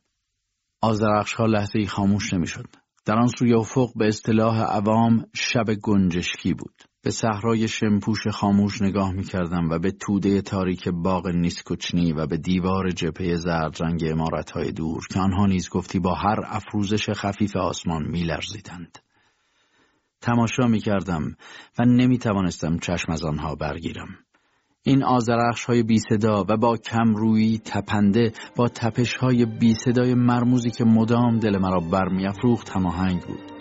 [0.82, 2.66] آزرخش ها لحظه خاموش نمی‌شد.
[3.04, 6.82] در آن سوی افق به اصطلاح عوام شب گنجشکی بود.
[7.06, 12.36] به صحرای شمپوش خاموش نگاه می کردم و به توده تاریک باغ نیسکوچنی و به
[12.36, 17.56] دیوار جپه زرد رنگ امارت های دور که آنها نیز گفتی با هر افروزش خفیف
[17.56, 18.98] آسمان می لرزیدند.
[20.20, 21.36] تماشا می کردم
[21.78, 24.08] و نمی توانستم چشم از آنها برگیرم.
[24.82, 30.70] این آزرخش های بی صدا و با کمرویی تپنده با تپش های بی صدای مرموزی
[30.70, 33.52] که مدام دل مرا برمیافروخت هماهنگ بود.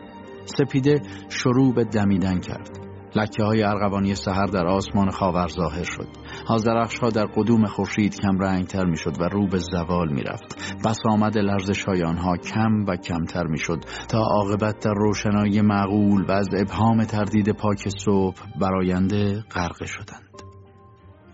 [0.45, 2.84] سپیده شروع به دمیدن کرد.
[3.15, 6.07] لکه های ارغوانی سحر در آسمان خاور ظاهر شد.
[6.47, 10.23] آزرخش ها در قدوم خورشید کم رنگ تر می شد و رو به زوال می
[10.23, 10.75] رفت.
[10.85, 16.25] بس آمد لرزش های آنها کم و کمتر می شد تا عاقبت در روشنایی معقول
[16.25, 20.25] و از ابهام تردید پاک صبح براینده غرق شدند.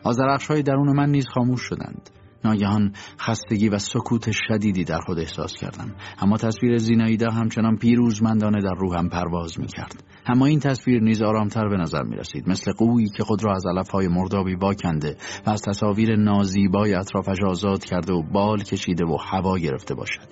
[0.03, 2.09] آزرخش های درون من نیز خاموش شدند.
[2.45, 5.95] ناگهان خستگی و سکوت شدیدی در خود احساس کردم.
[6.19, 11.67] اما تصویر زیناییدا همچنان پیروزمندانه در روحم پرواز می کرد اما این تصویر نیز آرامتر
[11.67, 15.61] به نظر می رسید مثل قویی که خود را از علفهای مردابی واکنده و از
[15.61, 20.27] تصاویر نازیبای اطرافش آزاد کرده و بال کشیده و هوا گرفته باشد.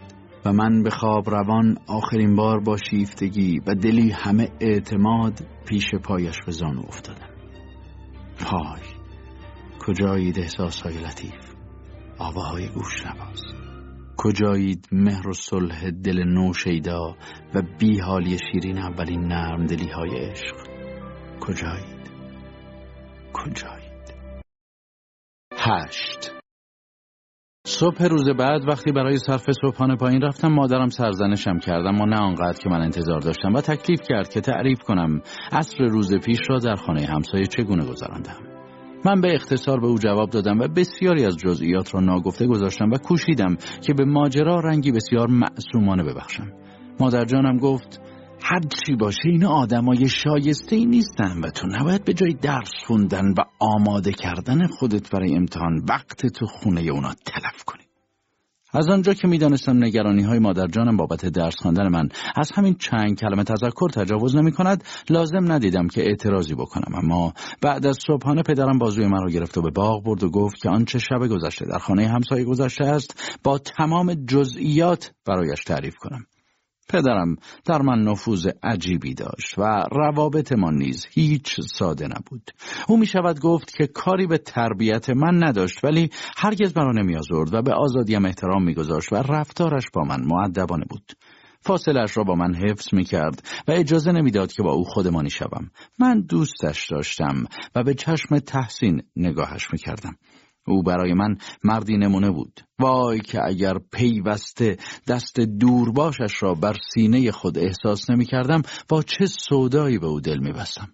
[0.45, 6.36] و من به خواب روان آخرین بار با شیفتگی و دلی همه اعتماد پیش پایش
[6.45, 7.30] به زانو افتادم.
[8.39, 8.82] پای
[9.80, 11.49] کجایید احساس های لطیف.
[12.20, 13.41] آواهای گوش نواز.
[14.17, 17.15] کجایید مهر و صلح دل نو شیدا
[17.55, 20.55] و بیحالی شیرین اولین نرم دلی های عشق؟
[21.39, 22.11] کجایید؟
[23.34, 24.13] کجایید؟
[25.57, 26.32] هشت.
[27.67, 32.59] صبح روز بعد وقتی برای صرف صبحانه پایین رفتم مادرم سرزنشم کردم و نه آنقدر
[32.59, 36.76] که من انتظار داشتم و تکلیف کرد که تعریف کنم عصر روز پیش را در
[36.76, 38.59] خانه همسایه چگونه گذراندم؟
[39.06, 42.97] من به اختصار به او جواب دادم و بسیاری از جزئیات را ناگفته گذاشتم و
[42.97, 46.52] کوشیدم که به ماجرا رنگی بسیار معصومانه ببخشم.
[47.00, 48.02] مادر جانم گفت
[48.43, 53.34] هر چی باشه این آدمای شایسته ای نیستن و تو نباید به جای درس خوندن
[53.38, 57.88] و آماده کردن خودت برای امتحان وقت تو خونه اونا تلف کنی.
[58.74, 63.20] از آنجا که می‌دانستم نگرانی های مادر جانم بابت درس خواندن من از همین چند
[63.20, 66.95] کلمه تذکر تجاوز نمی کند لازم ندیدم که اعتراضی بکنم.
[66.95, 70.61] اما بعد از صبحانه پدرم بازوی من را گرفت و به باغ برد و گفت
[70.61, 76.26] که آنچه شب گذشته در خانه همسایه گذشته است با تمام جزئیات برایش تعریف کنم.
[76.89, 77.35] پدرم
[77.65, 82.51] در من نفوذ عجیبی داشت و روابط ما نیز هیچ ساده نبود.
[82.87, 87.53] او می شود گفت که کاری به تربیت من نداشت ولی هرگز مرا نمی آزرد
[87.53, 91.13] و به آزادیم احترام می گذاشت و رفتارش با من معدبانه بود.
[91.61, 95.71] فاصلش را با من حفظ می کرد و اجازه نمی‌داد که با او خودمانی شوم.
[95.99, 97.43] من دوستش داشتم
[97.75, 100.15] و به چشم تحسین نگاهش می کردم
[100.68, 107.32] او برای من مردی نمونه بود وای که اگر پیوسته دست دورباشش را بر سینه
[107.32, 110.88] خود احساس نمی کردم با چه سودایی به او دل می بستم.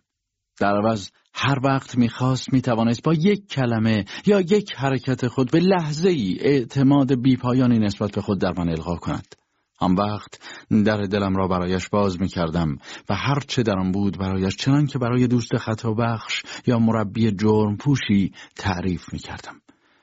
[0.60, 6.10] در عوض هر وقت می‌خواست می‌توانست با یک کلمه یا یک حرکت خود به لحظه
[6.10, 9.36] ای اعتماد بیپایانی نسبت به خود در من القا کند.
[9.80, 10.40] آن وقت
[10.86, 12.78] در دلم را برایش باز می کردم
[13.10, 17.32] و هر چه در آن بود برایش چنان که برای دوست خطا بخش یا مربی
[17.32, 19.62] جرم پوشی تعریف می کردم.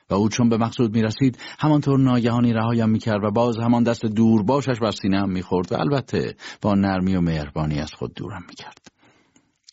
[0.09, 3.83] و او چون به مقصود می رسید همانطور ناگهانی رهایم می کرد و باز همان
[3.83, 8.13] دست دور باشش بر سینه می خورد و البته با نرمی و مهربانی از خود
[8.13, 8.87] دورم می کرد.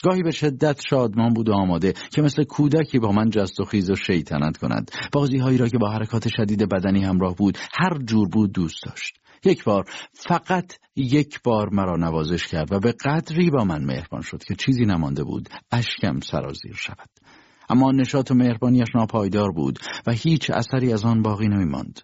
[0.03, 3.91] گاهی به شدت شادمان بود و آماده که مثل کودکی با من جست و خیز
[3.91, 8.29] و شیطنت کند بازی هایی را که با حرکات شدید بدنی همراه بود هر جور
[8.29, 13.65] بود دوست داشت یک بار فقط یک بار مرا نوازش کرد و به قدری با
[13.65, 17.09] من مهربان شد که چیزی نمانده بود اشکم سرازیر شود
[17.71, 22.01] اما نشاط و مهربانیش ناپایدار بود و هیچ اثری از آن باقی نمیماند.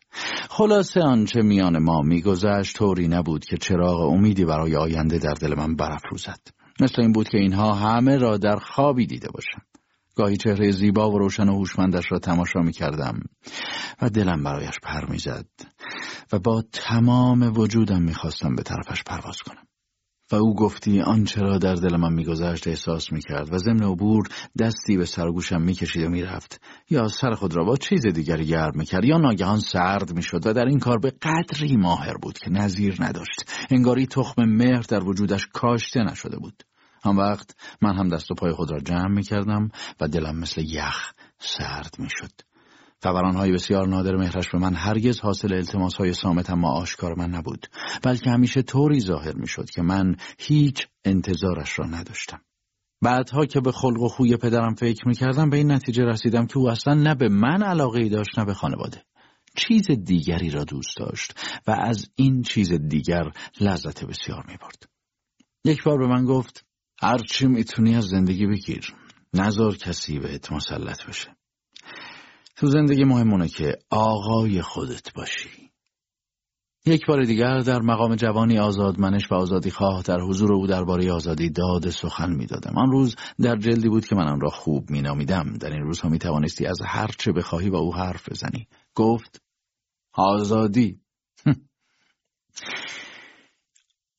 [0.50, 5.76] خلاصه آنچه میان ما میگذشت طوری نبود که چراغ امیدی برای آینده در دل من
[5.76, 6.40] برافروزد.
[6.80, 9.62] مثل این بود که اینها همه را در خوابی دیده باشم.
[10.16, 13.20] گاهی چهره زیبا و روشن و هوشمندش را تماشا می کردم
[14.02, 15.46] و دلم برایش پر می زد
[16.32, 19.66] و با تمام وجودم می خواستم به طرفش پرواز کنم.
[20.32, 24.96] و او گفتی آنچه را در دل من میگذشت احساس می‌کرد و ضمن عبور دستی
[24.96, 26.60] به سرگوشم می‌کشید و می‌رفت.
[26.90, 30.64] یا سر خود را با چیز دیگری گرم می‌کرد یا ناگهان سرد می‌شد و در
[30.64, 33.50] این کار به قدری ماهر بود که نظیر نداشت.
[33.70, 36.62] انگاری تخم مهر در وجودش کاشته نشده بود.
[37.06, 39.68] آن وقت من هم دست و پای خود را جمع می‌کردم
[40.00, 42.32] و دلم مثل یخ سرد می‌شد.
[43.02, 47.66] فورانهای بسیار نادر مهرش به من هرگز حاصل التماس های سامت اما آشکار من نبود
[48.02, 52.40] بلکه همیشه طوری ظاهر می‌شد که من هیچ انتظارش را نداشتم.
[53.02, 56.70] بعدها که به خلق و خوی پدرم فکر می‌کردم به این نتیجه رسیدم که او
[56.70, 59.02] اصلا نه به من علاقه ای داشت نه به خانواده.
[59.56, 61.34] چیز دیگری را دوست داشت
[61.66, 63.24] و از این چیز دیگر
[63.60, 64.88] لذت بسیار می‌برد.
[65.64, 66.65] یک بار به من گفت
[67.02, 68.94] هرچی می‌تونی از زندگی بگیر.
[69.34, 71.36] نظر کسی بهت مسلط بشه.
[72.56, 75.66] تو زندگی مهمونه که آقای خودت باشی.
[76.86, 81.50] یک بار دیگر در مقام جوانی آزادمنش و آزادی خواه در حضور او درباره آزادی
[81.50, 82.78] داد سخن می‌دادم.
[82.78, 85.52] آن روز در جلدی بود که من را خوب مینامیدم.
[85.52, 88.68] در این روزها می توانستی از هر چه بخواهی با او حرف بزنی.
[88.94, 89.42] گفت
[90.12, 91.00] آزادی.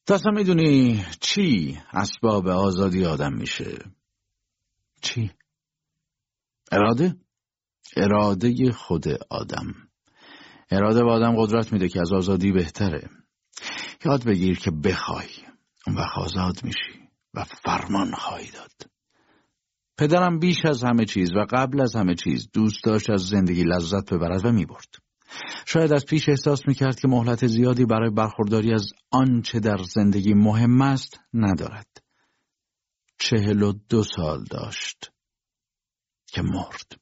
[0.08, 3.78] تا می‌دونی چی اسباب آزادی آدم میشه؟
[5.01, 5.32] چی؟
[6.72, 7.16] اراده؟
[7.97, 9.74] اراده خود آدم.
[10.72, 13.10] اراده به آدم قدرت میده که از آزادی بهتره.
[14.05, 15.30] یاد بگیر که بخوای
[15.88, 18.91] اون وقت آزاد میشی و فرمان خواهی داد.
[19.97, 24.14] پدرم بیش از همه چیز و قبل از همه چیز دوست داشت از زندگی لذت
[24.14, 25.07] ببرد و می‌برد.
[25.65, 30.82] شاید از پیش احساس می‌کرد که مهلت زیادی برای برخورداری از آنچه در زندگی مهم
[30.82, 32.03] است ندارد
[33.19, 35.11] چهل و دو سال داشت
[36.28, 36.99] که مرد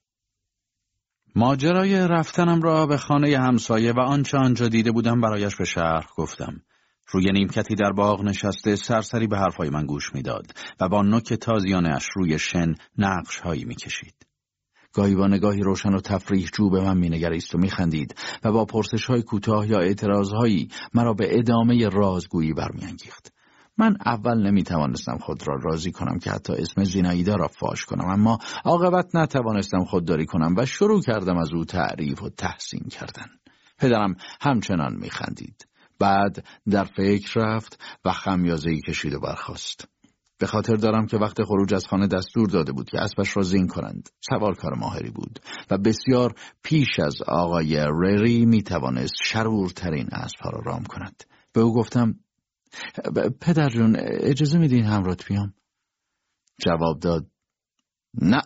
[1.35, 6.61] ماجرای رفتنم را به خانه همسایه و آنچه آنجا دیده بودم برایش به شهر گفتم.
[7.07, 12.07] روی نیمکتی در باغ نشسته سرسری به حرفهای من گوش می‌داد و با نوک تازیانش
[12.15, 14.15] روی شن نقش هایی می‌کشید.
[14.95, 19.05] گاهی با نگاهی روشن و تفریح جو به من مینگریست و میخندید و با پرسش
[19.05, 23.31] های کوتاه یا اعتراضهایی مرا به ادامه رازگویی برمیانگیخت.
[23.77, 28.09] من اول نمی توانستم خود را راضی کنم که حتی اسم زیناییدا را فاش کنم
[28.09, 33.27] اما عاقبت نتوانستم خودداری کنم و شروع کردم از او تعریف و تحسین کردن.
[33.77, 35.67] پدرم همچنان میخندید.
[35.99, 39.94] بعد در فکر رفت و خمیازهای کشید و برخواست
[40.37, 43.67] به خاطر دارم که وقت خروج از خانه دستور داده بود که اسبش را زین
[43.67, 44.09] کنند.
[44.29, 46.33] سوار کار ماهری بود و بسیار
[46.63, 51.23] پیش از آقای رری می توانست شرورترین اسبها را رام کند.
[51.53, 52.19] به او گفتم
[53.41, 55.53] پدر جون اجازه میدین همرات بیام؟
[56.65, 57.25] جواب داد
[58.21, 58.41] نه.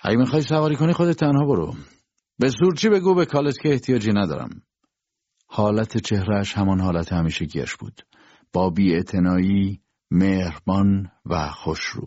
[0.00, 1.74] اگه می‌خوای سواری کنی خودت تنها برو.
[2.38, 4.62] به سورچی بگو؟ به کالسکه احتیاجی ندارم.
[5.46, 8.02] حالت چهرهش همان حالت همیشگیش بود.
[8.52, 8.94] با بی
[10.10, 12.06] مهربان و خوشرو.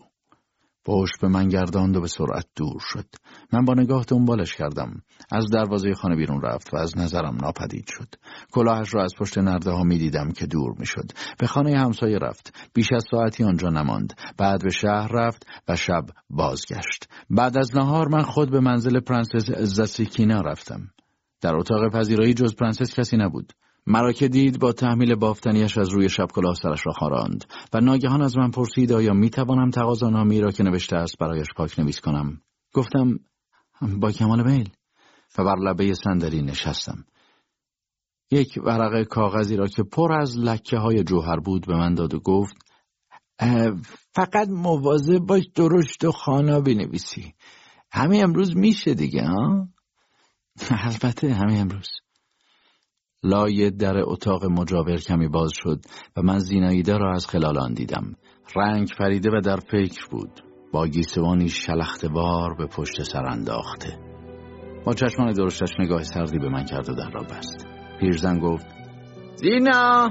[0.86, 3.06] پشت به من گرداند و به سرعت دور شد.
[3.54, 5.02] من با نگاه دنبالش کردم.
[5.32, 8.16] از دروازه خانه بیرون رفت و از نظرم ناپدید شد.
[8.52, 12.18] کلاهش را از پشت نرده ها می دیدم که دور می شد به خانه همسایه
[12.18, 12.54] رفت.
[12.74, 14.14] بیش از ساعتی آنجا نماند.
[14.38, 17.10] بعد به شهر رفت و شب بازگشت.
[17.30, 20.92] بعد از نهار من خود به منزل پرنسس زاسیکینا رفتم.
[21.42, 23.54] در اتاق پذیرایی جز پرنسس کسی نبود.
[23.88, 27.80] مرا که دید با ته میل بافتنیش از روی شب کلاه سرش را خاراند و
[27.80, 32.02] ناگهان از من پرسید آیا می توانم تقاضانامه‌ای را که نوشته است برایش پاک نویس
[32.02, 32.42] کنم؟
[32.74, 33.20] گفتم
[34.00, 34.70] با کمال میل.
[35.38, 37.06] و بر لبه صندلی نشستم.
[38.32, 42.20] یک ورقه کاغذی را که پر از لکه های جوهر بود به من داد و
[42.20, 42.54] گفت
[44.16, 47.34] فقط مواظب باش درشت و خوانا بنویسی
[47.92, 49.68] همه امروز میشه دیگه ها؟
[50.70, 51.90] البته همه امروز.
[53.24, 55.80] لای در اتاق مجاور کمی باز شد
[56.18, 58.16] و من زیناییده را از خلال آن دیدم.
[58.56, 60.42] رنگ پریده و در فکر بود.
[60.74, 64.00] با گیسوانی شلختوار به پشت سر انداخته.
[64.86, 67.68] با چشمان درشتش نگاه سردی به من کرد و در را بست.
[68.00, 68.66] پیرزن گفت
[69.36, 70.10] زینا!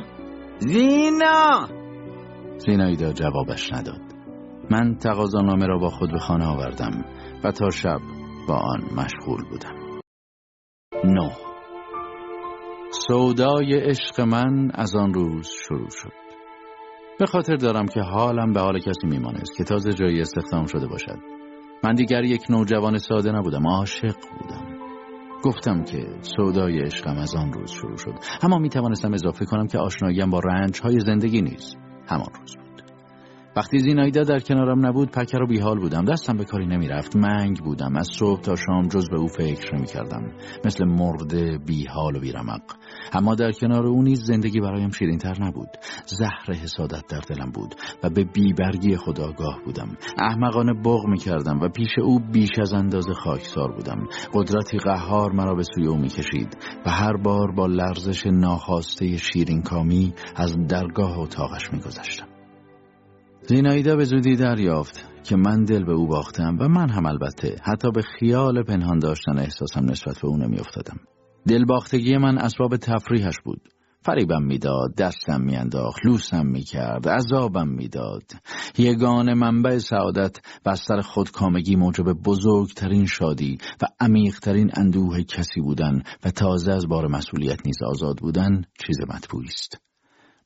[0.59, 1.69] زینا!
[2.59, 4.01] زیناییده جوابش نداد.
[4.71, 7.05] من تقاضانامه را با خود به خانه آوردم
[7.45, 8.01] و تا شب
[8.49, 10.01] با آن مشغول بودم.
[11.05, 11.50] نه.
[12.93, 16.13] سودای عشق من از آن روز شروع شد.
[17.19, 21.19] به خاطر دارم که حالم به حال کسی میمانست که تازه جایی استخدام شده باشد.
[21.85, 24.79] من دیگر یک نوجوان ساده نبودم عاشق بودم.
[25.45, 28.15] گفتم که سودای عشقم از آن روز شروع شد.
[28.43, 31.77] اما می توانستم اضافه کنم که آشناییم با رنج های زندگی نیز
[32.09, 32.90] همان روز بود.
[33.57, 36.05] وقتی زینایدا در کنارم نبود پکر و بیحال بودم.
[36.05, 37.17] دستم به کاری نمی‌رفت.
[37.17, 37.97] منگ بودم.
[37.97, 40.23] از صبح تا شام جز به او فکر نمی کردم
[40.65, 42.63] مثل مرده بیحال و بیرمق.
[43.13, 45.69] اما در کنار او نیز زندگی برایم شیرینتر نبود.
[46.07, 49.97] زهر حسادت در دلم بود و به بیبرگی خود آگاه بودم.
[50.19, 54.07] احمقانه بغ می کردم و پیش او بیش از اندازه خاکسار بودم.
[54.35, 59.63] قدرتی قهار مرا به سوی او می کشید و هر بار با لرزش ناخواسته شیرین
[59.63, 62.30] کامی از درگاه اتاقش می گذشتم.
[63.51, 67.91] زینایدا به زودی دریافت که من دل به او باختم و من هم البته حتی
[67.91, 70.97] به خیال پنهان داشتن احساسم نسبت به او نمیافتادم.
[71.49, 73.61] دلباختگی من اسباب تفریحش بود.
[74.03, 78.23] فریبم می‌داد دستم میانداخت لوسم می‌کرد عذابم می‌داد.
[78.79, 86.73] یگان منبع سعادت بستر خودکامگی موجب بزرگترین شادی و عمیقترین اندوه کسی بودن و تازه
[86.73, 89.90] از بار مسئولیت نیز آزاد بودن چیز مطبوعی است.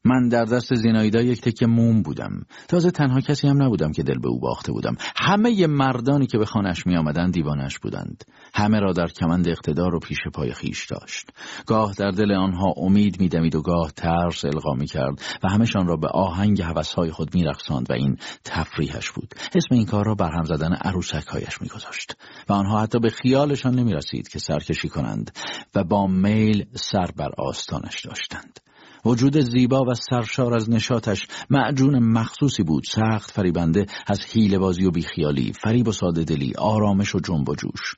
[0.04, 2.30] من در دست زینایدا یک تکه موم بودم.
[2.68, 4.96] تازه تنها کسی هم نبودم که دل به او باخته بودم.
[5.16, 8.24] همه مردانی که به خانش می آمدن دیوانش بودند.
[8.54, 11.30] همه را در کمند اقتدار و پیش پای خیش داشت.
[11.66, 15.96] گاه در دل آنها امید میدمید و گاه ترس القا می کرد و همشان را
[15.96, 19.34] به آهنگ هوسهای خود میرقصاند و این تفریحش بود.
[19.54, 22.16] اسم این کار را برهم زدن عروسکهایش میگذاشت
[22.48, 25.30] و آنها حتی به خیالشان نمی رسید که سرکشی کنند
[25.74, 28.60] و با میل سر بر آستانش داشتند.
[29.04, 32.84] وجود زیبا و سرشار از نشاتش معجون مخصوصی بود.
[32.84, 37.54] سخت فریبنده از حیله بازی و بیخیالی فریب و ساده دلی آرامش و جنب و
[37.54, 37.94] جوش.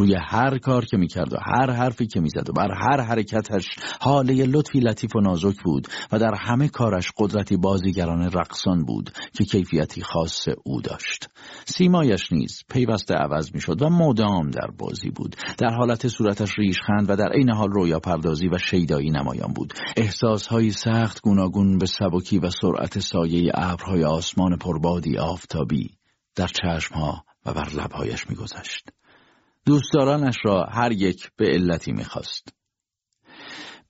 [0.00, 3.66] روی هر کار که می‌کرد و هر حرفی که می‌زد و بر هر حرکتش
[4.00, 9.44] حاله لطفی لطیف و نازک بود و در همه کارش قدرتی بازیگران رقصان بود که
[9.44, 11.28] کیفیتی خاص او داشت.
[11.64, 15.36] سیمایش نیز پیوسته عوض می‌شد و مدام در بازی بود.
[15.58, 19.74] در حالت صورتش ریشخند و در عین حال رویا پردازی و شیدایی نمایان بود.
[19.96, 25.90] احساسهایی سخت گوناگون به سبکی و سرعت سایه ابرهای آسمان پربادی آفتابی
[26.36, 28.90] در چشمها و بر لبهایش میگذشت.
[29.66, 32.60] دوستدارانش را هر یک به علتی می‌خواست.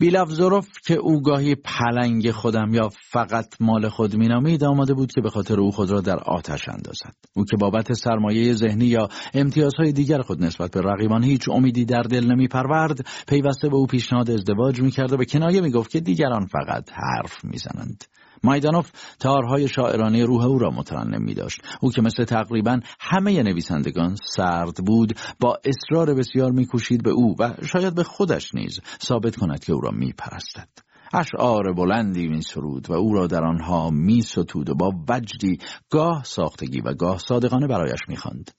[0.00, 5.30] بیلافزوروف که او گاهی پلنگ خودم یا فقط مال خود مینامید آماده بود که به
[5.30, 10.20] خاطر او خود را در آتش اندازد او که بابت سرمایه ذهنی یا امتیازهای دیگر
[10.20, 14.80] خود نسبت به رقیبان هیچ امیدی در دل نمی پرورد پیوسته به او پیشنهاد ازدواج
[14.80, 18.04] می‌کرد و به کنایه می‌گفت که دیگران فقط حرف می‌زنند
[18.44, 21.60] مایدانوف تارهای شاعرانه روح او را مترنم می داشت.
[21.80, 27.54] او که مثل تقریبا همه نویسندگان سرد بود با اصرار بسیار میکوشید به او و
[27.66, 30.68] شاید به خودش نیز ثابت کند که او را می پرستد.
[31.12, 35.58] اشعار بلندی می سرود و او را در آنها می ستود و با وجدی
[35.90, 38.50] گاه ساختگی و گاه صادقانه برایش می خاند.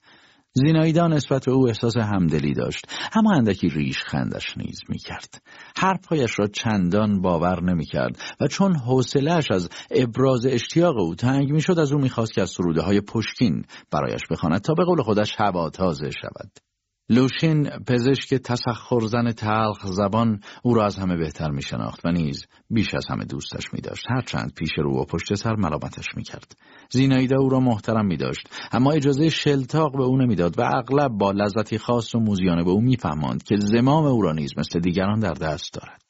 [0.54, 2.86] زینایدا نسبت به او احساس همدلی داشت.
[3.14, 5.42] اما اندکی ریش خندش نیز می‌کرد.
[5.76, 11.92] حرفهایش را چندان باور نمی‌کرد و چون حوصلهاش از ابراز اشتیاق او تنگ می‌شد از
[11.92, 16.10] او می‌خواست که از سروده های پشکین برایش بخواند تا به قول خودش هوا تازه
[16.10, 16.71] شود.
[17.12, 22.94] لوشین پزشک تسخرزن تلخ زبان او را از همه بهتر می شناخت و نیز بیش
[22.94, 26.56] از همه دوستش می داشت هرچند پیش رو و پشت سر ملامتش می کرد
[26.90, 31.32] زینایده او را محترم می داشت اما اجازه شلتاق به او نمی‌داد و اغلب با
[31.32, 35.34] لذتی خاص و موزیانه به او میفهماند که زمام او را نیز مثل دیگران در
[35.34, 36.02] دست دارد.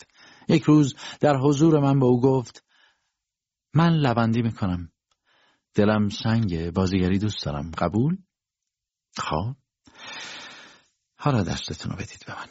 [0.48, 2.64] یک روز در حضور من به او گفت
[3.74, 4.88] من لبندی می‌کنم.
[5.74, 7.70] دلم سنگ بازیگری دوست دارم.
[7.78, 8.16] قبول؟
[9.18, 9.54] خب.
[11.24, 12.48] حالا دستتون رو بدید به من.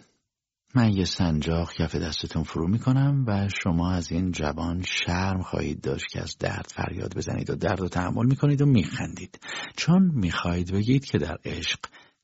[0.76, 6.05] من یه سنجاق کف دستتون فرو می‌کنم و شما از این جوان شرم خواهید داشت
[6.11, 9.39] که از درد فریاد بزنید و درد و تحمل می‌کنید و میخندید.
[9.78, 11.80] چون می‌خواهید بگید که در عشق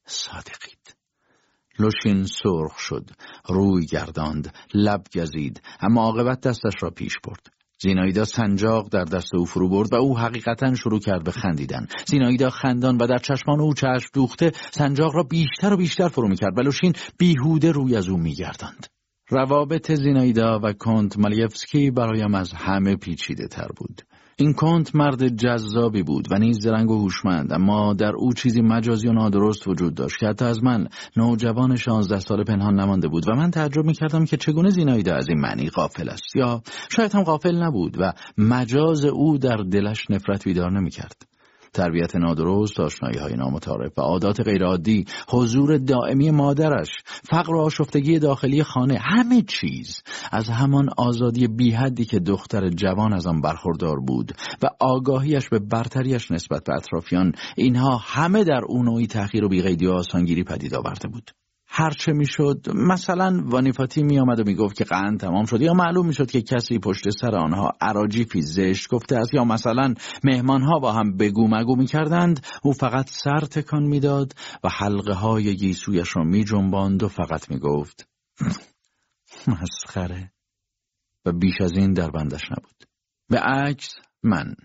[0.05, 0.95] صادقید.
[1.79, 3.09] لوشین سرخ شد
[3.49, 7.56] روی گرداند لب گزید اما عاقبت دستش را پیش برد.
[7.81, 11.87] زینایدا سنجاق در دست او فرو برد و او حقیقتا شروع کرد به خندیدن.
[12.07, 16.57] زینایدا خندان و در چشمان او چشم دوخته سنجاق را بیشتر و بیشتر فرو می‌کرد
[16.57, 18.87] و لوشین بیهوده روی از او میگرداند.
[19.29, 24.01] روابط زینایدا و کنت مالیفسکی برایم از همه پیچیده تر بود.
[24.39, 29.07] این کنت مرد جذابی بود و نیز زرنگ و هوشمند اما در او چیزی مجازی
[29.07, 33.35] و نادرست وجود داشت که حتی از من نوجوان شانزده سال پنهان نمانده بود و
[33.35, 36.35] من تعجب می‌کردم که چگونه زینایده از این معنی غافل است.
[36.35, 41.36] یا شاید هم غافل نبود و مجاز او در دلش نفرت بیدار نمی‌کرد.
[41.77, 48.63] تربیت نادرست، آشنایی های نامتعارف و عادات غیرعادی، حضور دائمی مادرش، فقر و آشفتگی داخلی
[48.63, 54.31] خانه، همه چیز از همان آزادی بیحدی که دختر جوان از آن برخوردار بود
[54.63, 59.87] و آگاهیش به برتریش نسبت به اطرافیان اینها همه در او نوعی تأخیر و بیقیدی
[59.87, 61.31] و آسانگیری پدید آورده بود.
[61.79, 66.41] هرچه می‌شد مثلا وانیفاتی میآمد و می‌گفت که قند تمام شد یا معلوم می‌شد که
[66.41, 71.75] کسی پشت سر آنها عراجیفی زشت گفته است یا مثلا مهمانها با هم بگو مگو
[71.75, 78.09] می‌کردند او فقط سر تکان می‌داد و حلقه های گیسویش را میجنباند و فقط می‌گفت
[79.47, 80.31] مسخره.
[81.25, 82.83] و بیش از این در بندش نبود.
[83.29, 84.55] به عکس من.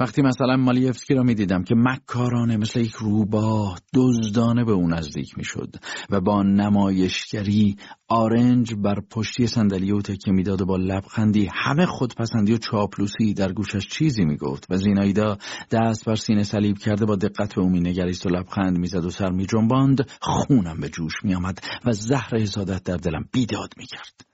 [0.00, 5.76] وقتی مثلا مالیفسکی را می‌دیدم که مکارانه مثل یک روباه دزدانه به او نزدیک می‌شد
[6.10, 7.76] و با نمایشگری
[8.08, 13.52] آرنج بر پشتی صندلی او تکه می‌داد و با لبخندی همه خودپسندی و چاپلوسی در
[13.52, 15.38] گوشش چیزی می‌گفت و زینایدا
[15.70, 19.30] دست بر سینه صلیب کرده با دقت به او مینگریست و لبخند می‌زد و سر
[19.30, 20.10] میجنباند.
[20.20, 24.26] خونم به جوش میآمد و زهر حسادت در دلم بیداد می‌کرد.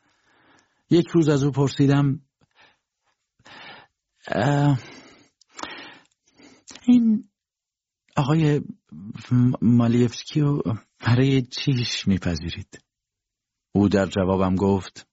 [0.91, 2.21] یک روز از او پرسیدم
[6.87, 7.29] این
[8.17, 8.61] آقای
[9.63, 10.63] مالیفسکی رو
[11.07, 12.85] برای چیش میپذیرید؟
[13.73, 15.09] او در جوابم گفت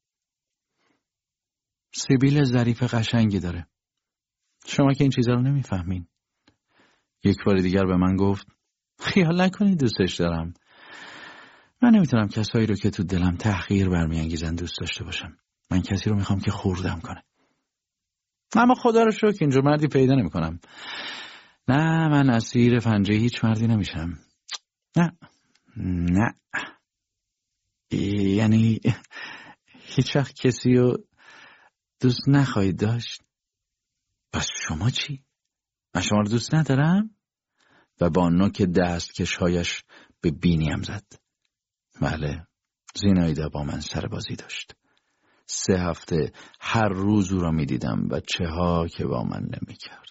[1.95, 3.67] سیبیل ظریف قشنگی داره.
[4.65, 6.07] شما که این چیزا رو نمی‌فهمین.
[7.24, 8.47] یک بار دیگر به من گفت
[8.99, 10.53] خیال نکنید دوستش دارم.
[11.82, 15.38] من نمی‌تونم کسایی رو که تو دلم تحقیر برمیانگیزن دوست داشته باشم.
[15.72, 17.24] من کسی رو می‌خوام که خوردم کنه.
[18.55, 20.59] اما خدا رو شکر اینجا مردی پیدا نمی‌کنم.
[21.70, 24.20] نه من اسیر فنجه هیچ مردی نمیشم
[24.97, 25.11] نه
[25.78, 26.36] نه
[27.91, 28.80] یعنی
[29.67, 30.97] هیچ وقت کسی رو
[32.01, 33.24] دوست نخواهید داشت
[34.34, 35.24] پس شما چی؟
[35.95, 37.15] من شما رو دوست ندارم؟
[38.01, 39.84] و با نوک دست کشهایش
[40.22, 41.05] به بینیم زد
[42.01, 42.47] بله
[42.95, 44.76] زینایده با من سر بازی داشت
[45.45, 49.76] سه هفته هر روز او را می دیدم و چه ها که با من نمی
[49.76, 50.09] کرد.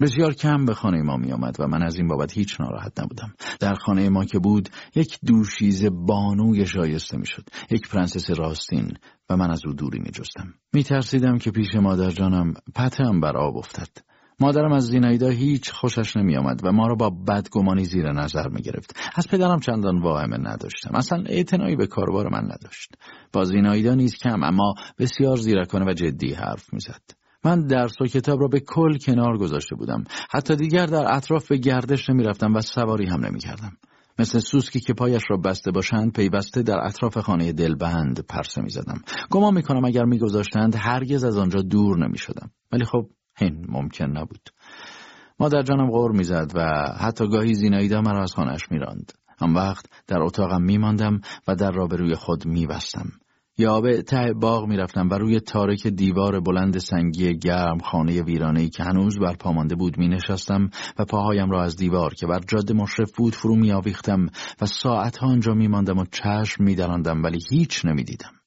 [0.00, 3.34] بسیار کم به خانه ما می آمد و من از این بابت هیچ ناراحت نبودم.
[3.60, 7.48] در خانه ما که بود یک دوشیز بانوی شایسته می شد.
[7.70, 8.92] یک پرنسس راستین
[9.30, 10.54] و من از او دوری می جستم.
[10.72, 13.88] می ترسیدم که پیش مادر جانم پتم بر آب افتد.
[14.40, 18.62] مادرم از زینایدا هیچ خوشش نمی آمد و ما را با بدگمانی زیر نظر می
[18.62, 18.96] گرفت.
[19.14, 20.94] از پدرم چندان واهمه نداشتم.
[20.94, 22.94] اصلا اعتنایی به کاربار من نداشت.
[23.32, 27.17] با زینایدا نیز کم اما بسیار زیرکانه و جدی حرف می زد.
[27.44, 30.04] من درس و کتاب را به کل کنار گذاشته بودم.
[30.30, 33.72] حتی دیگر در اطراف به گردش نمی رفتم و سواری هم نمی کردم.
[34.18, 39.02] مثل سوسکی که پایش را بسته باشند پیوسته در اطراف خانه دلبند پرسه می زدم.
[39.30, 42.50] گمان می کنم اگر می گذاشتند هرگز از آنجا دور نمی شدم.
[42.72, 43.06] ولی خب
[43.40, 44.48] این ممکن نبود.
[45.40, 46.60] مادر جانم غور می‌زد و
[47.00, 49.12] حتی گاهی زینایدا مرا از خانهش میراند.
[49.40, 53.10] آن وقت در اتاقم میماندم و در را به روی خود میبستم.
[53.60, 58.82] یا به ته باغ می‌رفتم و روی تارک دیوار بلند سنگی گرم خانه ویرانه که
[58.82, 63.12] هنوز بر پامانده بود می نشستم و پاهایم را از دیوار که بر جاده مشرف
[63.16, 64.26] بود فرو می آویختم
[64.60, 66.76] و ساعتها آنجا می ماندم و چشم می
[67.24, 68.37] ولی هیچ نمی دیدم.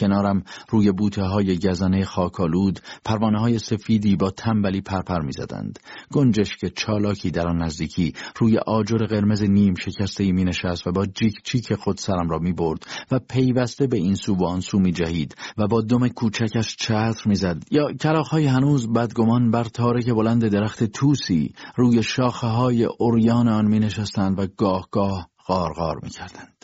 [0.00, 5.78] کنارم روی بوته های گزنه خاکالود پروانه های سفیدی با تنبلی پرپر می زدند.
[6.12, 11.06] گنجش که چالاکی در آن نزدیکی روی آجر قرمز نیم شکسته می نشست و با
[11.06, 14.78] جیک چیک خود سرم را می برد و پیوسته به این سو و آن سو
[14.78, 17.88] می جهید و با دم کوچکش چتر می زد یا
[18.30, 24.38] های هنوز بدگمان بر تارک بلند درخت توسی روی شاخه های اوریان آن می نشستند
[24.38, 26.59] و گاه گاه غارغار می کردند.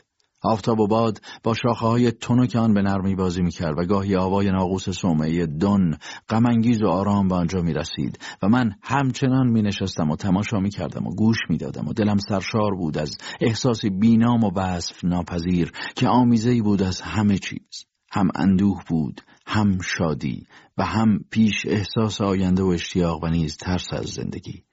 [0.47, 4.51] آفتاب و باد با شاخه های تنک آن به نرمی بازی می‌کرد و گاهی آوای
[4.51, 10.11] ناقوس سومه دن غمانگیز و آرام به آنجا می رسید و من همچنان می نشستم
[10.11, 14.45] و تماشا می کردم و گوش می دادم و دلم سرشار بود از احساسی بینام
[14.45, 17.87] و وصف ناپذیر که آمیزه بود از همه چیز.
[18.13, 20.47] هم اندوه بود هم شادی
[20.79, 24.66] و هم پیش احساس آینده و اشتیاق و نیز ترس از زندگی.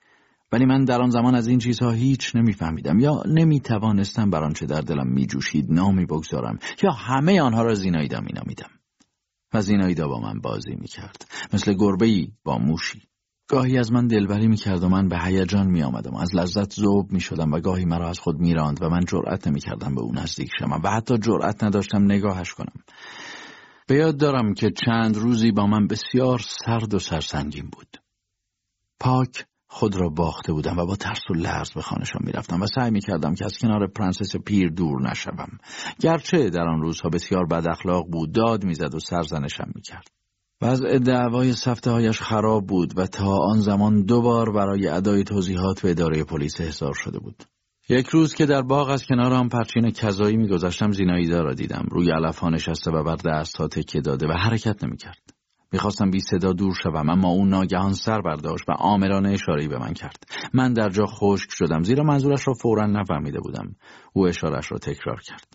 [0.53, 2.99] ولی من در آن زمان از این چیزها هیچ نمیفهمیدم.
[2.99, 8.69] یا نمی‌توانستم بر آنچه در دلم میجوشید نامی بگذارم یا همه آنها را زینایدا مینامیدم.
[9.53, 11.27] و زینایدا با من بازی می‌کرد.
[11.53, 13.01] مثل گربه با موشی.
[13.47, 16.15] گاهی از من دلبری می‌کرد و من به هیجان میآمدم.
[16.15, 20.01] از لذت ذوب می‌شدم و گاهی مرا از خود میراند و من جرأت نمی‌کردم به
[20.01, 22.83] او نزدیک شوم و حتی جرأت نداشتم نگاهش کنم.
[23.87, 27.97] به یاد دارم که چند روزی با من بسیار سرد و سرسنگین بود.
[28.99, 32.91] پاک خود را باخته بودم و با ترس و لرز به خانهشان می‌رفتم و سعی
[32.91, 35.57] می‌کردم که از کنار پرنسس پیر دور نشوم.
[35.99, 40.07] گرچه در آن روزها بسیار بد اخلاق بود داد می‌زد و سرزنشم می‌کرد.
[40.61, 45.91] وضع دعوای سفته هایش خراب بود و تا آن زمان دوبار برای ادای توضیحات به
[45.91, 47.43] اداره پلیس احضار شده بود.
[47.89, 51.85] یک روز که در باغ از کنار آن پرچین کذایی میگذاشتم زیناییدا را دیدم.
[51.91, 55.42] روی علف ها نشسته و بر دست ها تکیه داده و حرکت نمی‌کرد.
[55.73, 59.93] می‌خواستم بی صدا دور شوم اما او ناگهان سر برداشت و آمرانه اشارهی به من
[59.93, 60.23] کرد.
[60.53, 63.75] من در جا خشک شدم زیرا منظورش را فورا نفهمیده بودم.
[64.13, 65.47] او اشارش را تکرار کرد.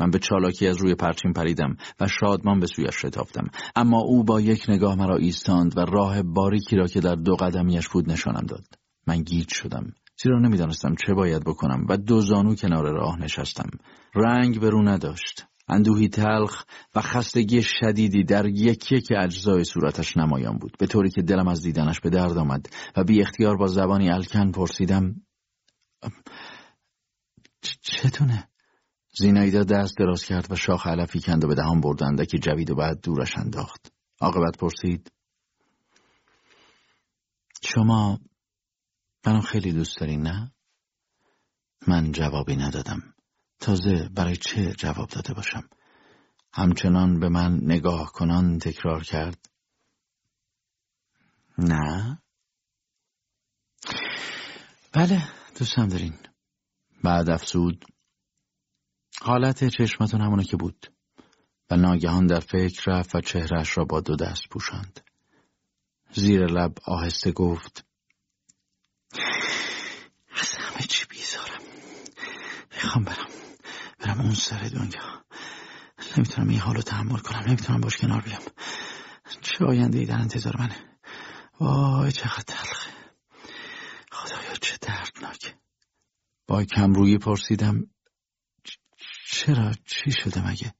[0.00, 3.44] من به چالاکی از روی پرچین پریدم و شادمان به سویش شتافتم.
[3.76, 7.88] اما او با یک نگاه مرا ایستاند و راه باریکی را که در دو قدمیش
[7.88, 8.64] بود نشانم داد.
[9.06, 9.92] من گیج شدم
[10.22, 13.70] زیرا نمی‌دانستم چه باید بکنم و دو زانو کنار راه نشستم.
[14.14, 15.46] رنگ به رو نداشت.
[15.68, 16.64] اندوهی تلخ
[16.94, 21.62] و خستگی شدیدی در یکی که اجزای صورتش نمایان بود به طوری که دلم از
[21.62, 22.66] دیدنش به درد آمد
[22.96, 25.14] و بی اختیار با زبانی الکن پرسیدم
[27.80, 28.48] چتونه؟
[29.18, 32.74] زینایدا دست دراز کرد و شاخ علفی کند و به دهان بردند که جوید و
[32.74, 35.12] بعد دورش انداخت عاقبت پرسید
[37.62, 38.18] شما
[39.26, 40.52] منو خیلی دوست دارین نه؟
[41.86, 43.14] من جوابی ندادم
[43.62, 45.68] تازه برای چه جواب داده باشم؟
[46.52, 49.48] همچنان به من نگاه کنان تکرار کرد.
[51.58, 52.22] نه.
[54.92, 55.28] بله
[55.58, 56.18] دوستم دارین.
[57.04, 57.84] بعد افسود
[59.20, 60.92] حالت چشمتون همونه که بود.
[61.70, 65.00] و ناگهان در فکر رفت و چهرش را با دو دست پوشاند.
[66.14, 67.84] زیر لب آهسته گفت
[70.30, 71.62] از همه چی بیزارم.
[72.72, 73.31] می‌خوام برم.
[74.02, 75.24] برم اون سر دنیا.
[76.16, 77.42] نمی‌تونم این حالو تحمل کنم.
[77.46, 78.42] نمی‌تونم باش کنار بیام.
[79.40, 80.76] چه آینده ای در انتظار منه؟
[81.60, 82.90] وای چقدر تلخه.
[84.12, 85.54] خدایا چه دردناک.
[86.46, 87.86] با کمرویی پرسیدم
[89.26, 90.74] چرا؟ چی شده مگه؟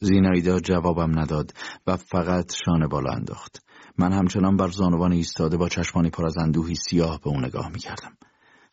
[0.00, 1.52] زینایدا جوابم نداد
[1.86, 3.62] و فقط شانه بالا انداخت.
[3.98, 8.16] من همچنان بر زانوان ایستاده با چشمانی پر از اندوهی سیاه به اون نگاه می‌کردم.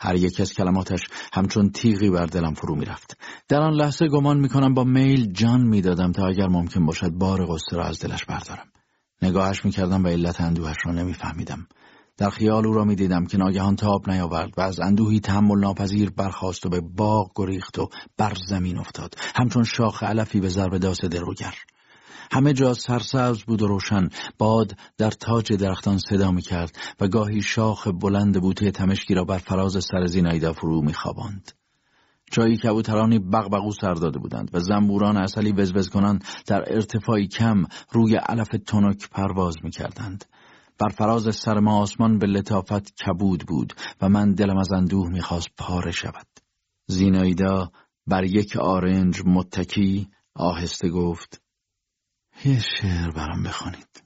[0.03, 0.99] هر یک از کلماتش
[1.33, 3.17] همچون تیغی بر دلم فرو می‌رفت.
[3.47, 7.75] در آن لحظه گمان می‌کنم با میل جان می‌دادم تا اگر ممکن باشد بار قصه
[7.75, 8.65] را از دلش بردارم.
[9.21, 11.67] نگاهش می‌کردم و علت اندوهش را نمیفهمیدم.
[12.17, 16.65] در خیال او را می‌دیدم که ناگهان تاب نیاورد و از اندوهی تحمل ناپذیر برخاست
[16.65, 19.15] و به باغ گریخت و بر زمین افتاد.
[19.35, 21.53] همچون شاخ علفی به ضرب داس دروگر
[22.33, 27.41] همه جا سرسبز بود و روشن باد در تاج درختان صدا می کرد و گاهی
[27.41, 31.51] شاخ بلند بوته تمشکی را بر فراز سر زینایدا فرو می خواباند.
[32.31, 38.15] جایی کبوترانی بغبغو سر داده بودند و زنبوران اصلی وزوز کنان در ارتفاعی کم روی
[38.15, 40.25] علف تنک پرواز می کردند.
[40.77, 45.49] بر فراز سر ما آسمان به لطافت کبود بود و من دلم از اندوه می‌خواست
[45.57, 46.27] پاره شود.
[46.87, 47.71] زینایدا
[48.07, 51.42] بر یک آرنج متکی آهسته گفت
[52.45, 54.03] یه شعر برام بخونید.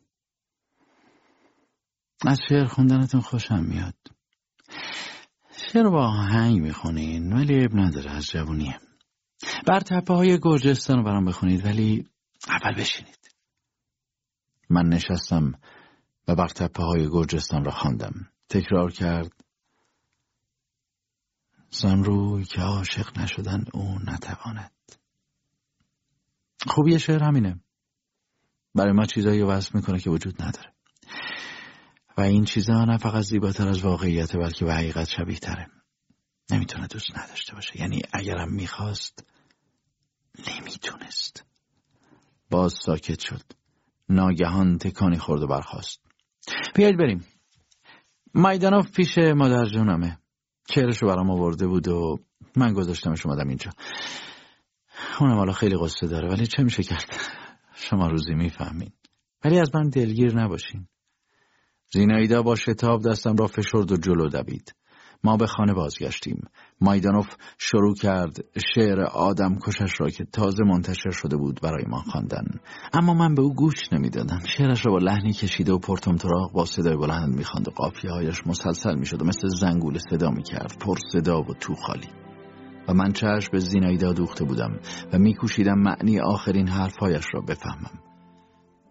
[2.25, 3.95] از شعر خوندنتون خوشم میاد.
[5.51, 8.79] شعر با آهنگ می‌خونین ولی اب نداره از جوونیه.
[9.67, 12.07] بر تپه های گرجستان برام بخونید ولی
[12.47, 13.31] اول بشینید.
[14.69, 15.59] من نشستم
[16.27, 18.31] و بر تپه های گرجستان را خواندم.
[18.49, 19.31] تکرار کرد
[21.69, 22.03] زن
[22.43, 24.71] که عاشق نشدن او نتواند.
[26.67, 27.59] خوبی شعر همینه.
[28.77, 30.73] برای ما چیزایی وصف می‌کنه که وجود نداره.
[32.17, 35.67] و این چیزا نه فقط زیباتر از واقعیت بلکه به حقیقت شبیه تره
[36.51, 37.79] نمی‌تونه دوست نداشته باشه.
[37.79, 39.25] یعنی اگرم می‌خواست
[40.47, 41.45] نمی‌تونست.
[42.49, 43.41] باز ساکت شد.
[44.09, 46.01] ناگهان تکانی خورد و برخواست
[46.75, 47.25] بیاید بریم.
[48.33, 50.17] مایدانوف پیش مادر جونمه.
[50.69, 52.19] چهرشو برام آورده بود و
[52.55, 53.71] من گذاشتمش اومدم اینجا.
[55.19, 57.19] اونم حالا خیلی قصه داره ولی چه میشه کرد؟
[57.77, 58.91] شما روزی می‌فهمین.
[59.45, 60.87] ولی از من دلگیر نباشین.
[61.93, 64.75] زینایدا با شتاب دستم را فشرد و جلو دوید
[65.23, 66.41] ما به خانه بازگشتیم.
[66.81, 67.27] مایدانوف
[67.57, 68.37] شروع کرد
[68.73, 72.45] شعر آدم کشش را که تازه منتشر شده بود برای ما خواندن.
[72.93, 74.39] اما من به او گوش نمی‌دادم.
[74.57, 78.95] شعرش را با لحنی کشیده و پرتمطراق با صدای بلند می‌خواند و قافیه هایش مسلسل
[78.95, 80.77] می‌شد و مثل زنگول صدا می‌کرد.
[80.79, 82.26] پر صدا و تو خالی.
[82.87, 84.79] و من چشم به زینایدا دوخته بودم
[85.13, 87.99] و میکوشیدم معنی آخرین حرفهایش را بفهمم.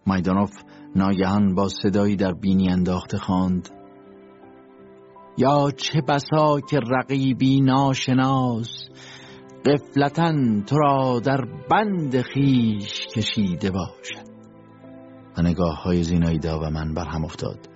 [0.07, 0.51] مایدانوف
[0.95, 3.69] ناگهان با صدایی در بینی انداخته خواند.
[5.37, 8.69] یا چه بسا که رقیبی ناشناس
[9.65, 14.27] قفلتن تو را در بند خیش کشیده باشد.
[15.37, 17.69] و نگاه های زینایدا و من بر هم افتاد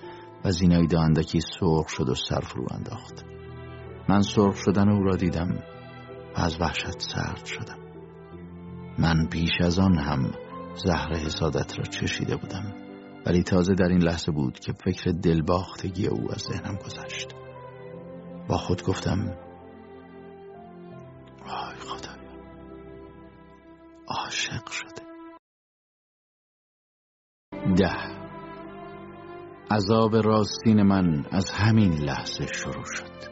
[0.45, 3.26] و زینایدا اندکی سرخ شد و سر فرو انداخت.
[4.10, 5.64] من سرخ شدن او را دیدم.
[6.36, 7.78] از وحشت سرد شدم.
[8.99, 10.32] من بیش از آن هم
[10.86, 12.74] زهر حسادت را چشیده بودم
[13.26, 17.36] ولی تازه در این لحظه بود که فکر دلباختگی او از ذهنم گذشت.
[18.48, 19.38] با خود گفتم
[21.45, 22.12] وای خدا
[24.08, 25.02] عاشق شده.
[27.76, 28.22] ده.
[29.72, 33.31] عذاب راستین من از همین لحظه شروع شد.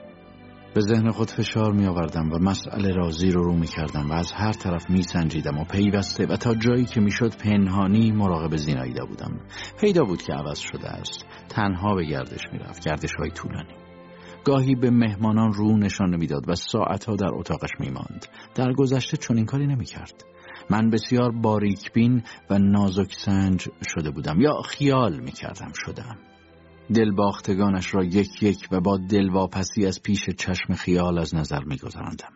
[0.74, 4.32] به ذهن خود فشار می آوردم و مسئله را زیر رو می کردم و از
[4.32, 9.06] هر طرف می سنجیدم و پیوسته و تا جایی که می شد پنهانی مراقب زیناییدا
[9.06, 9.40] بودم.
[9.82, 11.26] پیدا بود که عوض شده است.
[11.50, 13.74] تنها به گردش می رفت گردش های طولانی.
[14.44, 18.26] گاهی به مهمانان رو نشان نمی‌داد و ساعتها در اتاقش می ماند.
[18.56, 20.26] در گذشته چنین کاری نمی کرد.
[20.70, 26.18] من بسیار باریک بین و نازک سنج شده بودم یا خیال می کردم شدم.
[26.96, 32.34] دلباختگانش را یک یک و با دلواپسی از پیش چشم خیال از نظر می گذارندم.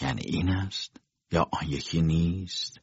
[0.00, 0.96] یعنی این است
[1.32, 2.80] یا آن یکی نیست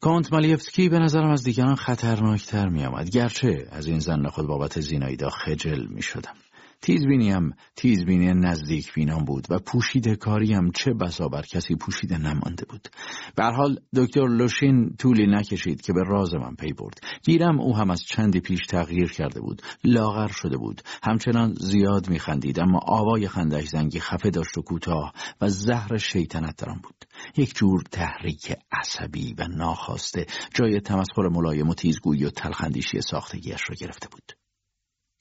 [0.00, 4.80] کانت مالیفسکی به نظرم از دیگران خطرناکتر می آمد گرچه از این زن خود بابت
[4.80, 6.34] زیناییدا خجل می شدم
[6.82, 12.88] تیزبینیم تیزبینی نزدیک بینام بود و پوشیده کاریم چه بسا بر کسی پوشیده نمانده بود.
[13.36, 17.00] به حال دکتر لوشین طولی نکشید که به راز من پی برد.
[17.24, 19.62] گیرم او هم از چندی پیش تغییر کرده بود.
[19.84, 20.82] لاغر شده بود.
[21.02, 26.80] همچنان زیاد میخندید اما آوای خندش زنگی خفه داشت و کوتاه و زهر شیطنت درم
[26.82, 27.04] بود.
[27.36, 33.76] یک جور تحریک عصبی و ناخواسته جای تمسخر ملایم و تیزگویی و تلخندیشی ساختگیش را
[33.80, 34.45] گرفته بود.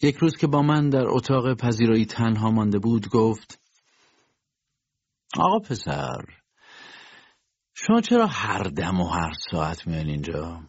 [0.06, 3.60] یک روز که با من در اتاق پذیرایی تنها مانده بود گفت
[5.38, 6.26] آقا پسر
[7.74, 10.62] شما چرا هر دم و هر ساعت میان اینجا؟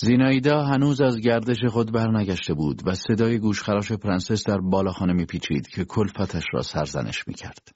[0.00, 5.84] زینایدا هنوز از گردش خود برنگشته بود و صدای گوشخراش پرنسس در بالاخانه میپیچید که
[5.84, 7.68] کلفتش را سرزنش می‌کرد.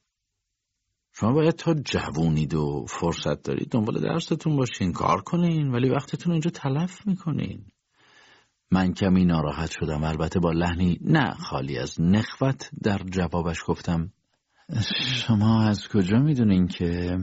[1.14, 6.51] شما باید تا جوونید و فرصت دارید دنبال درستون باشین کار کنین ولی وقتتون اینجا
[6.51, 7.72] تلف می‌کنین.
[8.73, 10.05] من کمی ناراحت شدم.
[10.05, 14.12] البته با لحنی نه خالی از نخوت در جوابش گفتم
[15.27, 17.19] شما از کجا می‌دونین که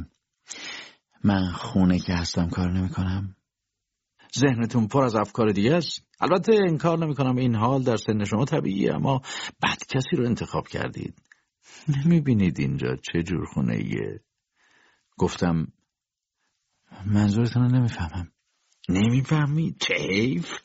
[1.23, 3.35] من خونه که هستم کار نمی‌کنم؟
[4.39, 6.07] ذهنتون پر از افکار دیگه است.
[6.19, 9.21] البته انکار نمی‌کنم این حال در سن شما طبیعیه اما
[9.63, 11.21] بد کسی رو انتخاب کردید.
[11.87, 14.19] نمی‌بینید اینجا چه جور خونه ایه
[15.17, 15.67] گفتم
[17.05, 18.31] منظورتون رو نمی‌فهمم.
[18.89, 20.59] نمی‌فهمی؟ حیف؟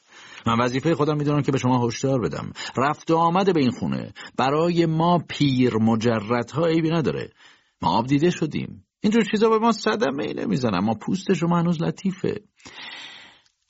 [0.46, 2.52] من وظیفه خودم می‌دونم که به شما هشدار بدم.
[2.76, 4.12] رفت و آمده به این خونه.
[4.36, 7.32] برای ما پیر مجردها عیبی نداره.
[7.82, 8.86] ما آب دیده شدیم.
[9.00, 12.40] اینجور چیزا به ما صدمه ای نمی‌زنم ما پوست شما هنوز لطیفه.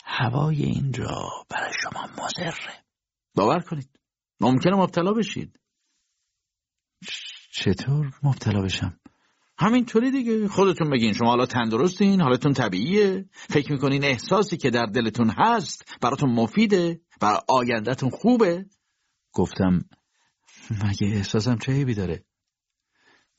[0.04, 2.54] هوای اینجا برای شما مزره
[3.34, 4.00] باور کنید.
[4.40, 5.60] ممکنه مبتلا بشید.
[7.52, 8.98] چطور مبتلا بشم؟
[9.58, 10.48] همینطوری دیگه.
[10.48, 13.24] خودتون بگین شما حالا تندرستین حالتون طبیعیه.
[13.32, 18.66] فکر می‌کنین احساسی که در دلتون هست براتون مفیده برای آیندهتون خوبه.
[19.32, 19.84] گفتم
[20.70, 22.24] مگه احساسم چه عیبی داره؟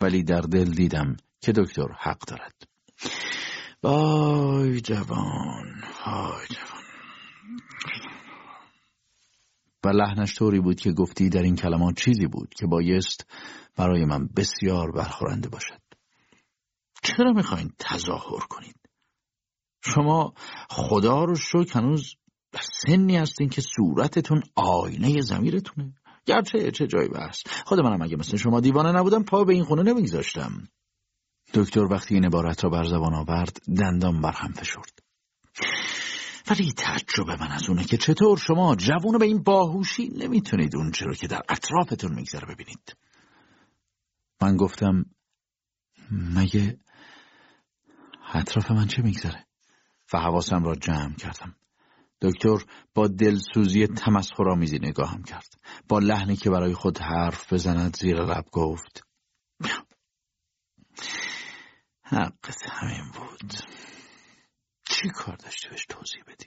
[0.02, 2.56] ولی در دل دیدم که دکتر حق دارد.
[3.84, 6.76] وای جوان وای جوان.
[9.84, 13.26] و لحنش طوری بود که گفتی در این کلمات چیزی بود که بایست
[13.76, 15.85] برای من بسیار برخورنده باشد.
[17.06, 18.76] چرا می‌خواین تظاهر کنید؟
[19.84, 20.34] شما
[20.70, 22.16] خدا رو شکر هنوز
[22.62, 25.94] سنی هستین که صورتتون آینه زمیرتونه
[26.26, 29.84] گرچه چه جایی بس خود منم اگه مثل شما دیوانه نبودم پا به این خونه
[29.84, 30.68] نمیگذاشتم.
[31.54, 35.00] دکتر وقتی این عبارت را بر زبان آورد دندان بر هم فشرد.
[36.50, 41.14] ولی تعجب من از اونه که چطور شما جوون به این باهوشی نمی‌تونید اون چرا
[41.14, 42.96] که در اطرافتون میگذره ببینید.
[44.42, 45.06] من گفتم
[46.12, 46.78] مگه
[48.36, 49.46] اطراف من چه میگذره؟
[50.14, 51.56] و حواسم را جمع کردم.
[52.22, 52.58] دکتر
[52.94, 55.48] با دلسوزی تمسخرآمیزی نگاهم کرد.
[55.88, 59.04] با لحنی که برای خود حرف بزند زیر لب گفت
[62.04, 63.54] حقت همین بود.
[64.90, 66.46] چی کار داشتی بهش توضیح بدی؟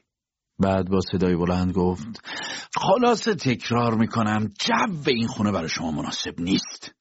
[0.59, 2.21] بعد با صدای بلند گفت
[2.77, 6.95] خلاصه تکرار می‌کنم جو این خونه برای شما مناسب نیست.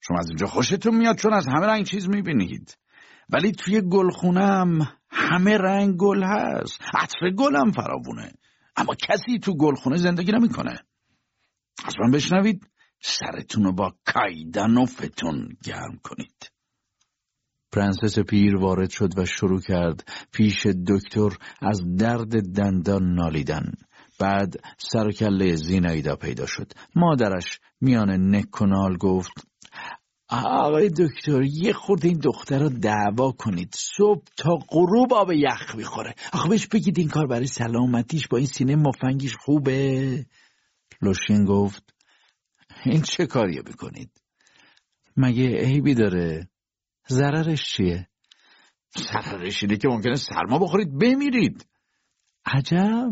[0.00, 2.76] شما از اینجا خوشتون میاد چون از همه رنگ چیز می‌بینید.
[3.28, 6.80] ولی توی گلخونم همه رنگ گل هست.
[6.94, 8.32] عطر گلم فراوونه.
[8.76, 10.78] اما کسی تو گلخونه زندگی نمی‌کنه.
[11.84, 12.66] از من بشنوید
[13.00, 16.50] سرتون رو با کایدن و فتون گرم کنید.
[17.72, 23.72] پرنسس پیر وارد شد و شروع کرد پیش دکتر از درد دندان نالیدن.
[24.20, 26.72] بعد سر و کله زینایدا پیدا شد.
[26.94, 29.46] مادرش میان نکنال گفت
[30.28, 33.74] آقای دکتر یه خورد این دختر رو دعوا کنید.
[33.76, 36.14] صبح تا غروب آب یخ می‌خوره.
[36.32, 40.26] آخه بهش بگید این کار برای سلامتیش با این سینه مفنگیش خوبه؟
[41.02, 41.94] لوشین گفت
[42.84, 44.10] این چه کاریه بکنید
[45.16, 46.48] مگه عیبی داره؟
[47.08, 48.08] ضررش چیه؟
[48.98, 51.66] ضررش اینه که ممکنه سرما بخورید بمیرید.
[52.46, 53.10] عجب.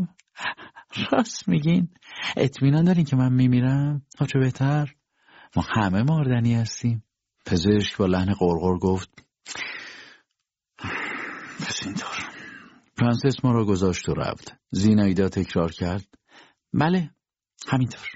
[1.13, 1.89] راست میگین.
[2.37, 4.95] اطمینان دارین که من میمیرم؟ چه بهتر؟
[5.57, 7.05] ما همه ماردنی هستیم.
[7.47, 9.09] پزشک با لحن قرقر گفت
[11.61, 12.29] پس اینطور
[12.99, 14.57] فرانسیس ما را گذاشت و رفت.
[14.71, 16.07] زینایدا تکرار کرد.
[16.73, 17.11] بله
[17.69, 18.07] همینطور.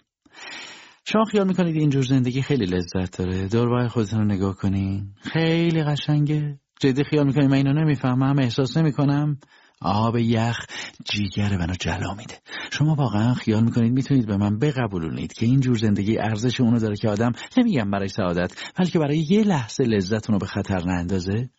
[1.05, 5.15] شما خیال می‌کنید اینجور زندگی خیلی لذت داره؟ دور خودتون رو نگاه کنین.
[5.23, 6.60] خیلی قشنگه.
[6.81, 9.40] جدی خیال می‌کنید من اینو نمی‌فهمم؟ احساس نمی‌کنم؟
[9.81, 10.67] آب یخ
[11.05, 12.41] جیگر منو جلا میده.
[12.73, 16.97] شما واقعا خیال می‌کنید می‌تونید به من بقبولونید که این جور زندگی ارزش اونو داره
[16.97, 21.51] که آدم نمیگم برای سعادت بلکه برای یه لحظه لذت اونو به خطر نندازه؟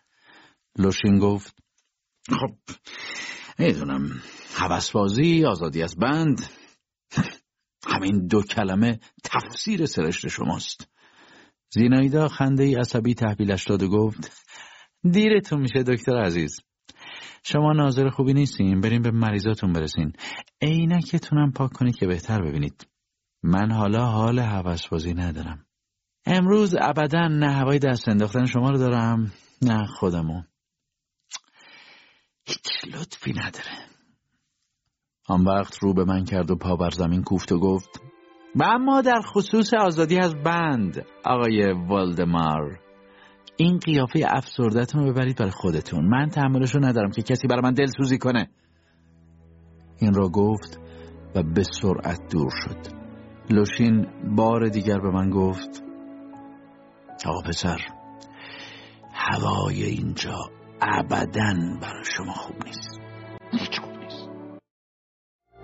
[0.77, 1.55] لوشین گفت
[2.29, 2.55] خب
[3.59, 4.21] می‌دونم.
[4.55, 6.49] حوسبازی آزادی از بند.
[7.91, 10.87] همین دو کلمه تفسیر سرشت شماست.
[11.73, 14.31] زینایدا خنده ای عصبی تحویلش داد و گفت
[15.11, 16.59] دیرتون میشه دکتر عزیز.
[17.43, 18.81] شما ناظر خوبی نیستین.
[18.81, 20.13] بریم به مریضاتون برسین.
[20.61, 22.87] عینکتونم پاک کنید که بهتر ببینید.
[23.43, 25.65] من حالا حال حوسبازی ندارم.
[26.25, 30.41] امروز ابدا نه هوای دست انداختن شما رو دارم نه خودمو
[32.45, 33.89] هیچ لطفی نداره.
[35.27, 38.01] آن وقت رو به من کرد و پا بر زمین کوفت و گفت
[38.55, 42.88] و اما در خصوص آزادی از بند آقای والدمار.
[43.61, 46.05] این قیافه افسردتون رو ببرید برای خودتون.
[46.05, 48.49] من تحملش رو ندارم که کسی برای من دلسوزی کنه.
[49.97, 50.79] این را گفت
[51.35, 52.95] و به سرعت دور شد.
[53.49, 55.83] لوشین بار دیگر به من گفت
[57.25, 57.79] آقا پسر
[59.13, 60.37] هوای اینجا
[60.81, 62.99] ابدا برای شما خوب نیست.
[63.51, 64.29] هیچ خوب نیست.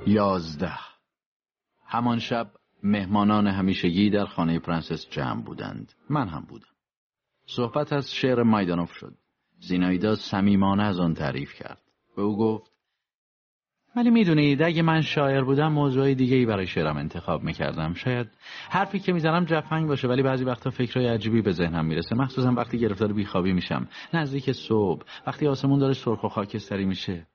[0.07, 0.79] یازده.
[1.87, 2.51] همان شب
[2.83, 5.93] مهمانان همیشگی در خانه پرنسس جمع بودند.
[6.09, 6.74] من هم بودم.
[7.45, 9.13] صحبت از شعر مایدانوف شد.
[9.59, 11.81] زینایدا صمیمانه از آن تعریف کرد.
[12.15, 12.71] به او گفت
[13.95, 17.93] ولی می‌دونید اگه من شاعر بودم موضوع دیگه ای برای شعرم انتخاب می‌کردم.
[17.93, 18.27] شاید
[18.69, 22.15] حرفی که می‌زنم جفنگ باشه ولی بعضی وقتا فکرهای عجیبی به ذهنم می‌رسه.
[22.15, 23.87] مخصوصا وقتی گرفتار بیخوابی میشم.
[24.13, 27.27] نزدیک صبح وقتی آسمون داره سرخ و خاکستری میشه.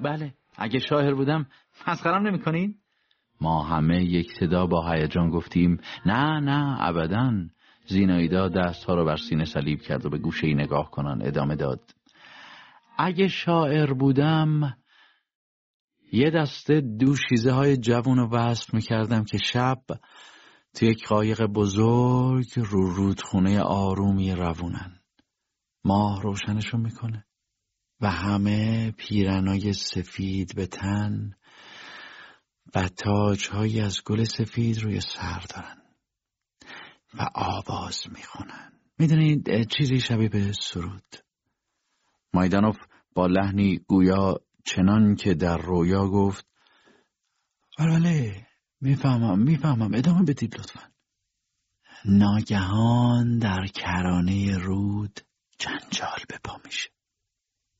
[0.00, 1.46] بله اگه شاعر بودم
[1.88, 2.74] مسخرم نمی‌کنین؟
[3.40, 7.32] ما همه یک صدا با هیجان گفتیم نه نه ابدا.
[7.88, 11.94] زینایدا دستها را بر سینه صلیب کرد و به گوشه ای نگاه کنان ادامه داد.
[12.98, 14.76] اگه شاعر بودم
[16.12, 19.82] یه دسته دوشیزه های جوون رو وصف می‌کردم که شب
[20.74, 25.00] تو یک قایق بزرگ رو رودخونه آرومی روونن.
[25.84, 27.24] ماه روشنشون می‌کنه
[28.00, 31.32] و همه پیرنای سفید به تن
[32.74, 35.87] و تاجهایی از گل سفید روی سر دارن.
[37.14, 41.16] و آواز می‌خونن می‌دونید چیزی شبیه به سرود.
[42.34, 42.76] مایدانوف
[43.14, 46.46] با لحنی گویا چنان که در رویا گفت
[47.78, 48.46] بله
[48.80, 49.94] می‌فهمم می‌فهمم.
[49.94, 50.80] ادامه بدید لطفا.
[52.04, 55.20] ناگهان در کرانه رود
[55.58, 56.90] جنجال به پا میشه.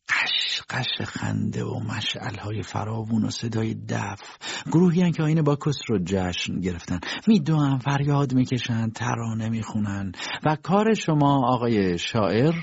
[0.08, 4.20] غش غش خنده و مشعل فراوون و صدای دف.
[4.66, 7.00] گروهی که آیین باکوس رو جشن گرفتن.
[7.26, 10.12] میدوون فریاد می‌کشن ترانه می‌خونن.
[10.44, 12.54] و کار شما آقای شاعر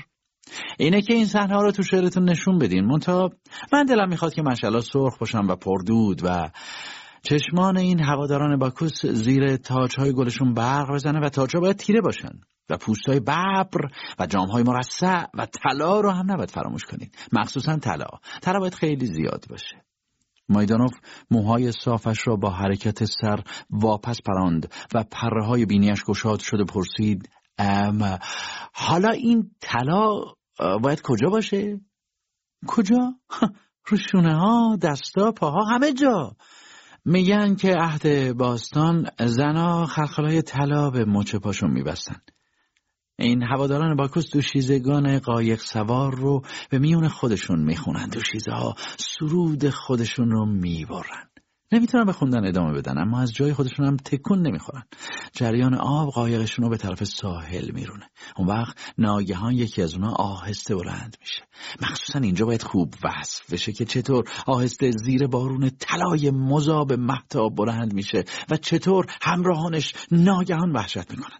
[0.78, 2.84] اینه که این صحنه رو تو شعرتون نشون بدین.
[2.84, 3.30] منتها
[3.72, 6.50] من دلم می‌خواد که مشعلا سرخ باشم و پردود و
[7.22, 12.40] چشمان این هواداران باکوس زیر تاجهای گلشون برق بزنه و تاجها باید تیره باشن.
[12.70, 17.16] و پوستهای ببر و جامهای مرصع و طلا رو هم نباید فراموش کنید.
[17.32, 18.08] مخصوصا طلا.
[18.42, 19.86] طلا باید خیلی زیاد باشه.
[20.48, 20.92] مایدانوف
[21.30, 27.28] موهای صافش را با حرکت سر واپس پراند و پره های بینیش گشاد شده پرسید
[27.58, 28.18] ام
[28.72, 30.20] حالا این طلا
[30.82, 31.80] باید کجا باشه؟
[32.66, 33.14] کجا؟
[33.88, 36.36] رو شونه ها، دستا، پاها، همه جا.
[37.04, 42.16] میگن که عهد باستان زنا خلخلای طلا به مچ پاشون میبستن.
[43.18, 48.08] این هواداران باکوس دوشیزگان قایق سوار رو به میون خودشون می‌خونن.
[48.08, 51.30] دوشیزه ها سرود خودشون رو می‌برن.
[51.72, 54.82] نمی‌تونن به خوندن ادامه بدن اما از جای خودشون هم تکون نمی‌خورن.
[55.32, 58.10] جریان آب قایقشون رو به طرف ساحل میرونه.
[58.36, 61.42] اون وقت ناگهان یکی از اونا آهسته بلند میشه.
[61.82, 67.94] مخصوصا اینجا باید خوب وصف بشه که چطور آهسته زیر بارون طلای مذاب محتاب بلند
[67.94, 71.38] میشه و چطور همراهانش ناگهان وحشت می‌کنن.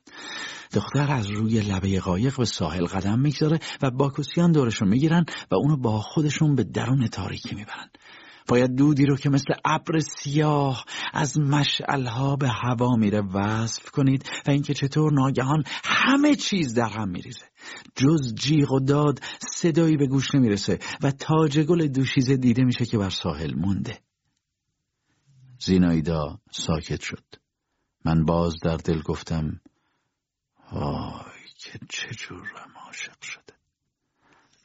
[0.73, 5.77] دختر از روی لبه قایق به ساحل قدم می‌گذاره و باکوسیان دورشون می‌گیرن و اونو
[5.77, 7.91] با خودشون به درون تاریکی می‌برن.
[8.49, 14.51] باید دودی رو که مثل ابر سیاه از مشعلها به هوا میره وصف کنید و
[14.51, 17.45] اینکه چطور ناگهان همه چیز در هم میریزه.
[17.97, 19.21] جز جیغ و داد
[19.55, 23.99] صدایی به گوش نمی‌رسه و تاج گل دوشیزه دیده میشه که بر ساحل مونده.
[25.61, 27.25] زینایدا ساکت شد.
[28.05, 29.61] من باز در دل گفتم
[30.73, 33.55] آی که چجورم عاشق شده.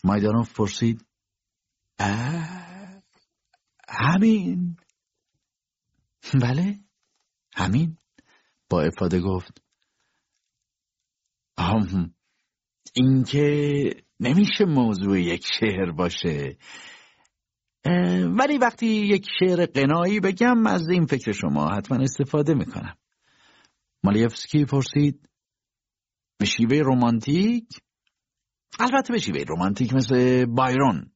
[0.03, 1.05] مایدانوف پرسید
[3.89, 4.77] همین؟
[6.41, 6.79] بله
[7.55, 7.97] همین.
[8.69, 9.61] با افاده گفت
[12.93, 16.57] اینکه نمیشه موضوع یک شعر باشه.
[18.39, 22.97] ولی وقتی یک شعر قنایی بگم از این فکر شما حتما استفاده می‌کنم.
[24.03, 25.29] مالیفسکی پرسید
[26.41, 27.65] به شیوه رومانتیک
[28.79, 31.11] البته به شیوه رومانتیک مثل بایرون.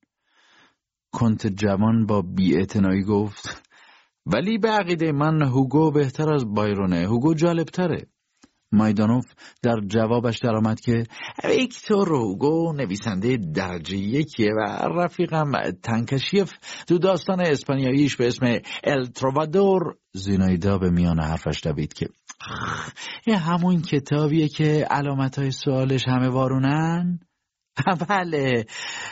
[1.11, 3.69] کنت جوان با بیاعتنایی گفت
[4.25, 7.07] ولی به عقیده من هوگو بهتر از بایرونه.
[7.07, 8.07] هوگو جالبتره.
[8.71, 9.25] مایدانوف
[9.63, 11.03] در جوابش درآمد که
[11.43, 15.51] ویکتور هوگو نویسنده درجه یکیه و رفیقم
[15.83, 16.53] تنکشیف
[16.87, 22.07] تو داستان اسپانیاییش به اسم التروادور زینایدا به میان حرفش دوید که
[23.27, 27.19] یه همون کتابیه که علامت های سوالش همه وارونن؟
[28.09, 28.65] بله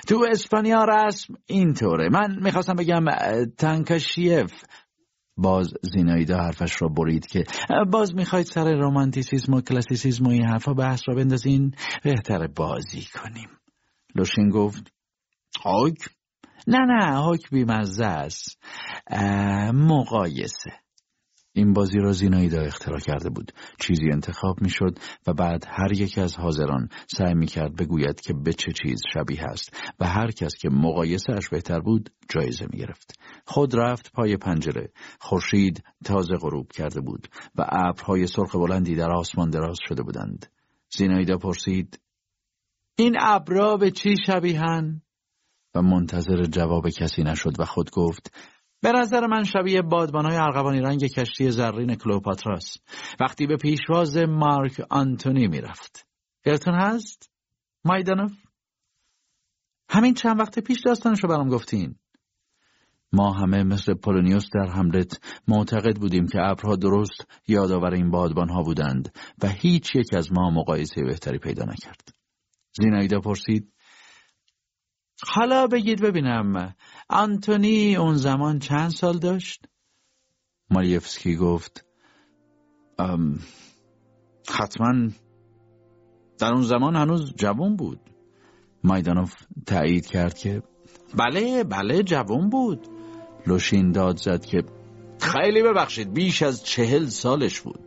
[0.08, 2.10] تو اسپانیا رسم اینطوره.
[2.10, 3.06] من می‌خواستم بگم
[3.58, 4.64] تنکشیف.
[5.38, 7.44] باز زینایدا حرفش را برید که
[7.92, 13.50] باز می‌خواید سر رومانتیسیزم و کلاسیسیزم و این حرفا بحث را بندازین بهتر بازی کنیم.
[14.16, 14.94] لوشین گفت
[15.64, 15.98] هاک
[16.68, 18.64] نه نه هاک بیمزه است.
[19.74, 20.83] مقایسه.
[21.54, 23.52] این بازی را زینایدا اختراع کرده بود.
[23.80, 28.72] چیزی انتخاب می‌شد و بعد هر یک از حاضران سعی می‌کرد بگوید که به چه
[28.72, 33.20] چیز شبیه است و هر کس که مقایسه بهتر بود جایزه می‌گرفت.
[33.46, 34.92] خود رفت پای پنجره.
[35.20, 40.46] خورشید تازه غروب کرده بود و ابرهای سرخ بلندی در آسمان دراز شده بودند.
[40.98, 42.00] زینایدا پرسید
[42.96, 45.02] این ابرا به چی شبیهن؟
[45.76, 48.34] و منتظر جواب کسی نشد و خود گفت
[48.84, 52.78] به نظر من شبیه بادبانهای ارغوانی رنگ کشتی زرین کلوپاتراس.
[53.20, 56.08] وقتی به پیشواز مارک آنتونی می‌رفت.
[56.46, 57.32] یادتون هست؟
[57.86, 58.32] مایدانوف؟
[59.90, 61.96] همین چند وقت پیش داستانشو برام گفتین.
[63.14, 69.18] ما همه مثل پولونیوس در حملت معتقد بودیم که ابرها درست یادآور این بادبانها بودند
[69.44, 72.10] و هیچ یک از ما مقایسه بهتری پیدا نکرد.
[72.74, 73.74] زینایدا پرسید.
[75.28, 76.76] حالا بگید ببینم
[77.10, 79.66] آنتونی اون زمان چند سال داشت؟
[80.70, 81.86] مالیفسکی گفت
[84.50, 85.10] حتما
[86.40, 88.00] در اون زمان هنوز جوان بود.
[88.84, 89.34] مایدانوف
[89.66, 90.64] تایید کرد که
[91.18, 92.88] بله بله جوان بود.
[93.48, 94.64] لوشین داد زد که
[95.20, 97.80] خیلی ببخشید بیش از چهل سالش بود.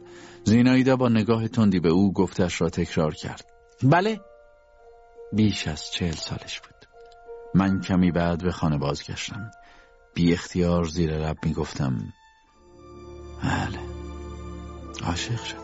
[0.45, 3.47] زینایدا با نگاه تندی به او گفتش را تکرار کرد.
[3.83, 4.21] بله
[5.33, 6.76] بیش از چهل سالش بود.
[7.57, 9.51] من کمی بعد به خانه بازگشتم.
[10.15, 12.13] بی اختیار زیر لب می گفتم
[13.43, 13.79] بله
[15.07, 15.59] عاشق شده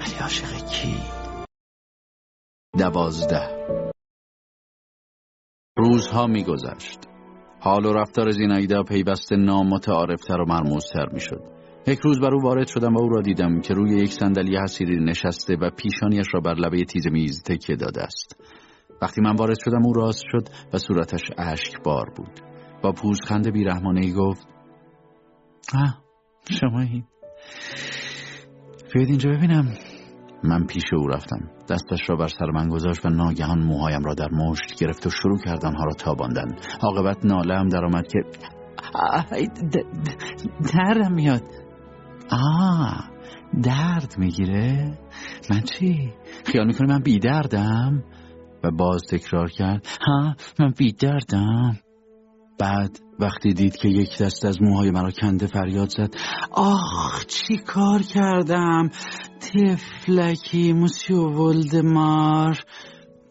[0.00, 0.96] ولی عاشق کی؟
[2.78, 3.66] دوازده.
[5.76, 6.98] روزها میگذشت.
[7.60, 11.42] حال و رفتار زینایدا پیوسته نامتعارفتر و مرموزتر می‌شد.
[11.86, 15.04] یک روز بر او وارد شدم و او را دیدم که روی یک صندلی حسیری
[15.04, 18.36] نشسته و پیشانیش را بر لبه تیز میز تکیه داده است.
[19.02, 22.40] وقتی من وارد شدم او راست شد و صورتش اشک بار بود.
[22.82, 24.46] با پوزخند بیرحمانه ای گفت
[25.74, 25.98] آه
[26.60, 27.04] شما این
[28.94, 29.74] بیاید اینجا ببینم.
[30.44, 31.50] من پیش او رفتم.
[31.68, 35.38] دستش را بر سر من گذاشت و ناگهان موهایم را در مشت گرفت و شروع
[35.44, 36.56] کرد آنها را تاباندن.
[36.82, 38.18] عاقبت ناله هم در آمد که
[40.74, 41.42] دردم میاد.
[42.30, 43.10] آه
[43.62, 44.98] درد می‌گیره؟
[45.50, 46.12] من چی؟
[46.46, 48.04] خیال می‌کنه من بی دردم
[48.64, 51.78] و باز تکرار کرد ها من بیدردم
[52.58, 56.14] بعد وقتی دید که یک دست از موهای مرا کنده فریاد زد
[56.50, 58.90] آخ چی کار کردم؟
[59.40, 62.58] تفلکی موسیو ولدمار.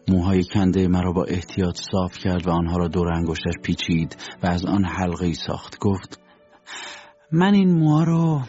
[0.08, 4.64] موهای کنده مرا با احتیاط صاف کرد و آنها را دور انگشتش پیچید و از
[4.64, 5.78] آن حلقه ساخت.
[5.78, 6.20] گفت
[7.32, 8.40] من این موها رو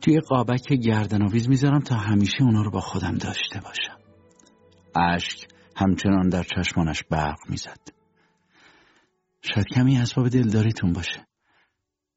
[0.00, 3.96] توی قابک گردنآویز می‌ذارم تا همیشه اونا رو با خودم داشته باشم.
[4.96, 7.88] اشک همچنان در چشمانش برق می‌زد.
[9.42, 11.26] شاید کمی اسباب دلداریتون باشه.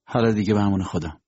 [0.06, 1.20] حالا دیگه به همون خدا.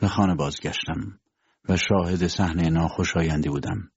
[0.00, 1.20] به خانه بازگشتم
[1.68, 3.90] و شاهد صحنه ناخوشایندی بودم.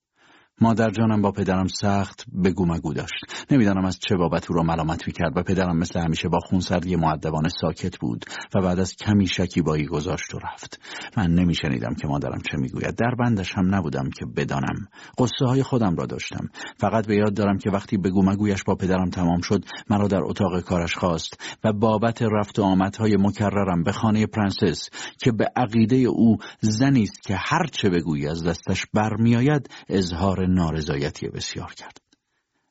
[0.61, 3.45] مادر جانم با پدرم سخت بگو مگو داشت.
[3.51, 7.49] نمی‌دانم از چه بابت او را ملامت کرد و پدرم مثل همیشه با خونسردی معدبانه
[7.61, 8.25] ساکت بود
[8.55, 10.79] و بعد از کمی شکیبایی گذاشت و رفت.
[11.17, 12.95] من نمیشنیدم که مادرم چه می‌گوید.
[12.95, 14.87] در بندش هم نبودم که بدانم.
[15.17, 16.49] قصه های خودم را داشتم.
[16.77, 20.59] فقط به یاد دارم که وقتی بگو مگویش با پدرم تمام شد مرا در اتاق
[20.59, 26.37] کارش خواست و بابت رفت و آمدهای مکررم به خانه پرنسس که به عقیده او
[26.59, 31.97] زنی است که هر چه بگویی از دستش برمیآید اظهار نارضایتی بسیار کرد.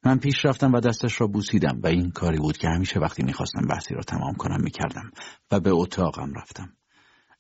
[0.05, 3.63] من پیش رفتم و دستش را بوسیدم و این کاری بود که همیشه وقتی می‌خواستم
[3.71, 5.11] بحثی را تمام کنم می‌کردم
[5.51, 6.73] و به اتاقم رفتم.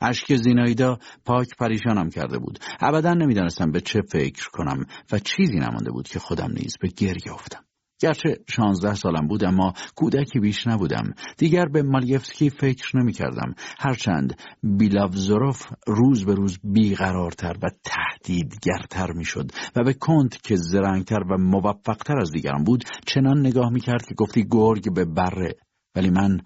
[0.00, 2.58] اشک زینایدا پاک پریشانم کرده بود.
[2.80, 7.32] ابدا نمی‌دانستم به چه فکر کنم و چیزی نمانده بود که خودم نیز به گریه
[7.32, 7.64] افتم.
[8.01, 11.14] گرچه شانزده سالم بود اما کودکی بیش نبودم.
[11.36, 19.24] دیگر به مالیفسکی فکر نمی کردم هرچند بیلاوزوروف روز به روز بیقرارتر و تهدیدگرتر می
[19.24, 24.06] شد و به کنت که زرنگتر و موفقتر از دیگران بود چنان نگاه می کرد
[24.06, 25.55] که گفتی گرگ به بره.
[25.97, 26.40] ولی من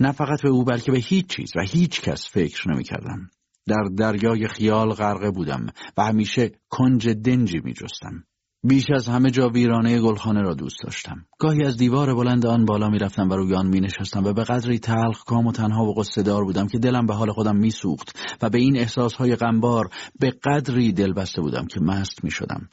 [0.00, 3.30] نه فقط به او بلکه به هیچ چیز و هیچ کس فکر نمی کردم
[3.66, 5.66] در دریای خیال غرقه بودم
[5.96, 8.24] و همیشه کنج دنجی می جستم.
[8.68, 11.26] بیش از همه جا ویرانه گلخانه را دوست داشتم.
[11.38, 14.78] گاهی از دیوار بلند آن بالا می‌رفتم و روی آن می نشستم و به قدری
[14.78, 18.58] تلخ کام و تنها و دار بودم که دلم به حال خودم میسوخت و به
[18.58, 19.88] این احساسهای غمبار
[20.20, 22.68] به قدری دل بسته بودم که مست می شدم.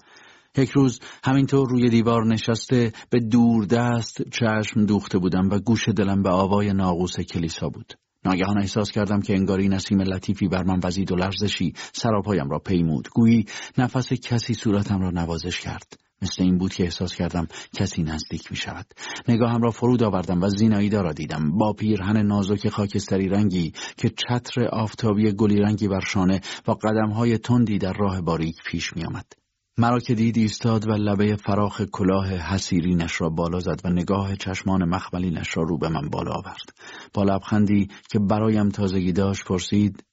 [0.57, 6.23] یک روز همینطور روی دیوار نشسته به دور دست چشم دوخته بودم و گوش دلم
[6.23, 7.93] به آوای ناقوس کلیسا بود.
[8.25, 13.09] ناگهان احساس کردم که انگاری نسیم لطیفی بر من وزید و لرزشی سراپایم را پیمود
[13.09, 13.45] گویی
[13.77, 18.57] نفس کسی صورتم را نوازش کرد مثل این بود که احساس کردم کسی نزدیک می
[18.57, 18.85] شود.
[19.27, 24.65] نگاهم را فرود آوردم و زیناییدا را دیدم با پیرهن نازک خاکستری رنگی که چتر
[24.65, 29.42] آفتابی گلی رنگی بر شانه و قدمهای تندی در راه باریک پیش می آمد.
[29.77, 34.89] مرا که دید ایستاد و لبه فراخ کلاه حسیرینش را بالا زد و نگاه چشمان
[34.89, 36.73] مخملینش را رو به من بالا آورد.
[37.13, 40.03] با لبخندی که برایم تازگی داشت پرسید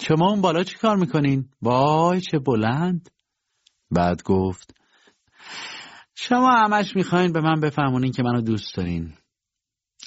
[0.00, 3.10] شما اون بالا چی کار می‌کنین؟ وای چه بلند!
[3.90, 4.74] بعد گفت
[6.14, 9.12] شما همش می‌خواین به من بفهمونین که منو دوست دارین.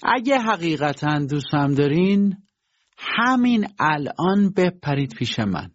[0.04, 2.38] اگه حقیقتا دوستم دارین
[2.98, 5.75] همین الان بپرید پیش من.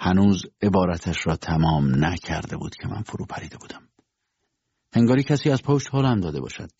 [0.00, 3.88] هنوز عبارتش را تمام نکرده بود که من فرو پریده بودم.
[4.94, 6.70] هنگاری کسی از پشت حالم داده باشد.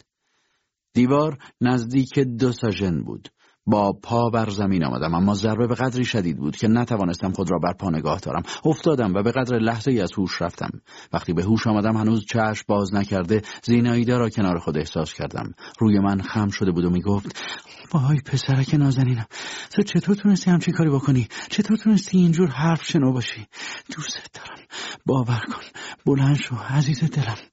[0.94, 3.28] دیوار نزدیک دو ساژن بود.
[3.66, 7.58] با پا بر زمین آمدم اما ضربه به قدری شدید بود که نتوانستم خود را
[7.58, 8.42] بر پا نگاه دارم.
[8.64, 10.70] افتادم و به قدر لحظه ای از هوش رفتم.
[11.12, 15.54] وقتی به هوش آمدم هنوز چشم باز نکرده زیناییده را کنار خود احساس کردم.
[15.78, 17.40] روی من خم شده بود و می‌گفت
[17.92, 19.26] وای پسرک نازنینم
[19.70, 23.46] تو چطور تونستی همچین کاری بکنی؟ چطور تونستی اینجور حرف شنو باشی؟
[23.96, 24.58] دوستت دارم
[25.06, 25.62] باور کن
[26.06, 27.49] بلند شو عزیز دلم.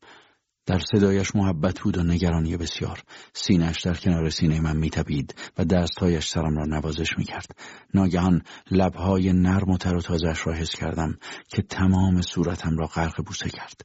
[0.68, 3.04] در صدایش محبت بود و نگرانی بسیار.
[3.34, 7.60] سینش در کنار سینه من میتبید و دستهایش سرم را نوازش می‌کرد.
[7.94, 8.42] ناگهان
[8.72, 11.18] لبهای نرم و تر و تازش را حس کردم
[11.48, 13.82] که تمام صورتم را غرق بوسه کرد.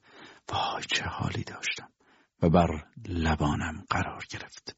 [0.53, 1.89] وای چه حالی داشتم.
[2.43, 4.77] و بر لبانم قرار گرفت.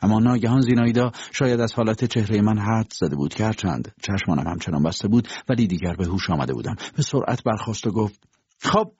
[0.00, 4.82] اما ناگهان زینایدا شاید از حالت چهره من حد زده بود که هرچند چشمانم همچنان
[4.82, 6.76] بسته بود ولی دیگر به هوش آمده بودم.
[6.96, 8.24] به سرعت برخواست و گفت
[8.58, 8.92] خب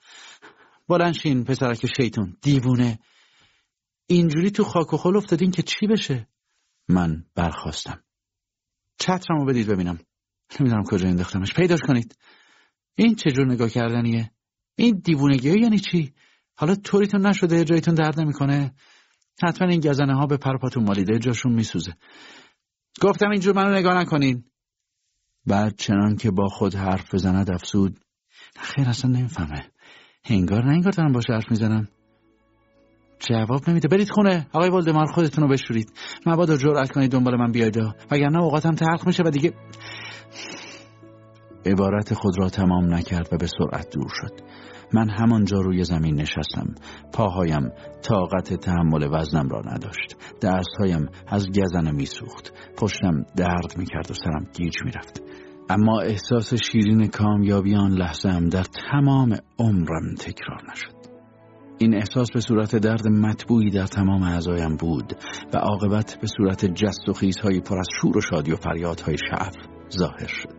[0.97, 2.37] بلنشین پسرک شیطون.
[2.41, 2.99] دیوونه.
[4.07, 6.27] اینجوری تو خاک و خل افتادین که چی بشه؟
[6.89, 8.03] من برخواستم.
[8.99, 9.99] چترمو بدید ببینم.
[10.59, 11.53] نمی‌دونم کجا انداختمش.
[11.53, 12.17] پیداش کنید.
[12.95, 14.31] این چجور نگاه کردنیه؟
[14.75, 16.13] این دیوونگی یعنی چی؟
[16.55, 18.73] حالا طوریتون نشده جایتون درد نمی‌کنه.
[19.43, 21.95] حتما این گزنه ها به پرپاتون مالیده جاشون میسوزه.
[23.01, 24.43] گفتم اینجور منو نگاه نکنین.
[25.45, 27.99] بعد چنان که با خود حرف بزند افسود
[28.59, 29.71] خیر اصلا نمی‌فهمه.
[30.25, 31.87] هنگار نه انگار دارم باش حرف می‌زنم.
[33.19, 33.87] جواب نمیده.
[33.87, 34.47] برید خونه.
[34.53, 35.91] آقای ولدمار خودتون رو بشورید.
[36.25, 37.77] مبادا جرأت کنید دنبال من بیاید.
[38.11, 39.53] وگرنه اوقاتم تلخ میشه و دیگه
[41.65, 44.31] عبارت خود را تمام نکرد و به سرعت دور شد.
[44.93, 46.75] من همانجا روی زمین نشستم.
[47.13, 47.69] پاهایم
[48.01, 50.15] طاقت تحمل وزنم را نداشت.
[50.41, 52.53] دستهایم از گزنه میسوخت.
[52.77, 55.23] پشتم درد می‌کرد و سرم گیج می‌رفت.
[55.69, 60.93] اما احساس شیرین کامیابی آن لحظه هم در تمام عمرم تکرار نشد.
[61.77, 65.13] این احساس به صورت درد مطبوعی در تمام اعضایم بود
[65.53, 69.55] و عاقبت به صورت جست و خیزهای پر از شور و شادی و فریادهای شعف
[69.97, 70.55] ظاهر شد.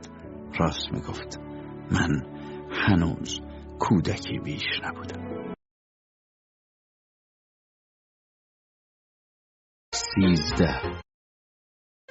[0.61, 1.41] راست می‌گفت
[1.93, 2.23] من
[2.71, 3.41] هنوز
[3.79, 5.55] کودکی بیش نبودم.
[9.95, 11.04] سیزده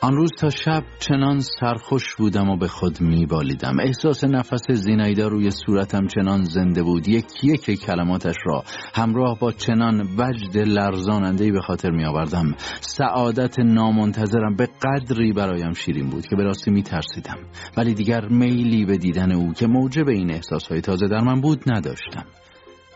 [0.03, 3.80] آن روز تا شب چنان سرخوش بودم و به خود میبالیدم.
[3.80, 7.07] احساس نفس زینایدا روی صورتم چنان زنده بود.
[7.07, 8.63] یک یک کلماتش را
[8.93, 12.55] همراه با چنان وجد لرزانندهی به خاطر میآوردم.
[12.81, 17.38] سعادت نامنتظرم به قدری برایم شیرین بود که به راستی میترسیدم.
[17.77, 22.25] ولی دیگر میلی به دیدن او که موجب این احساسهای تازه در من بود نداشتم.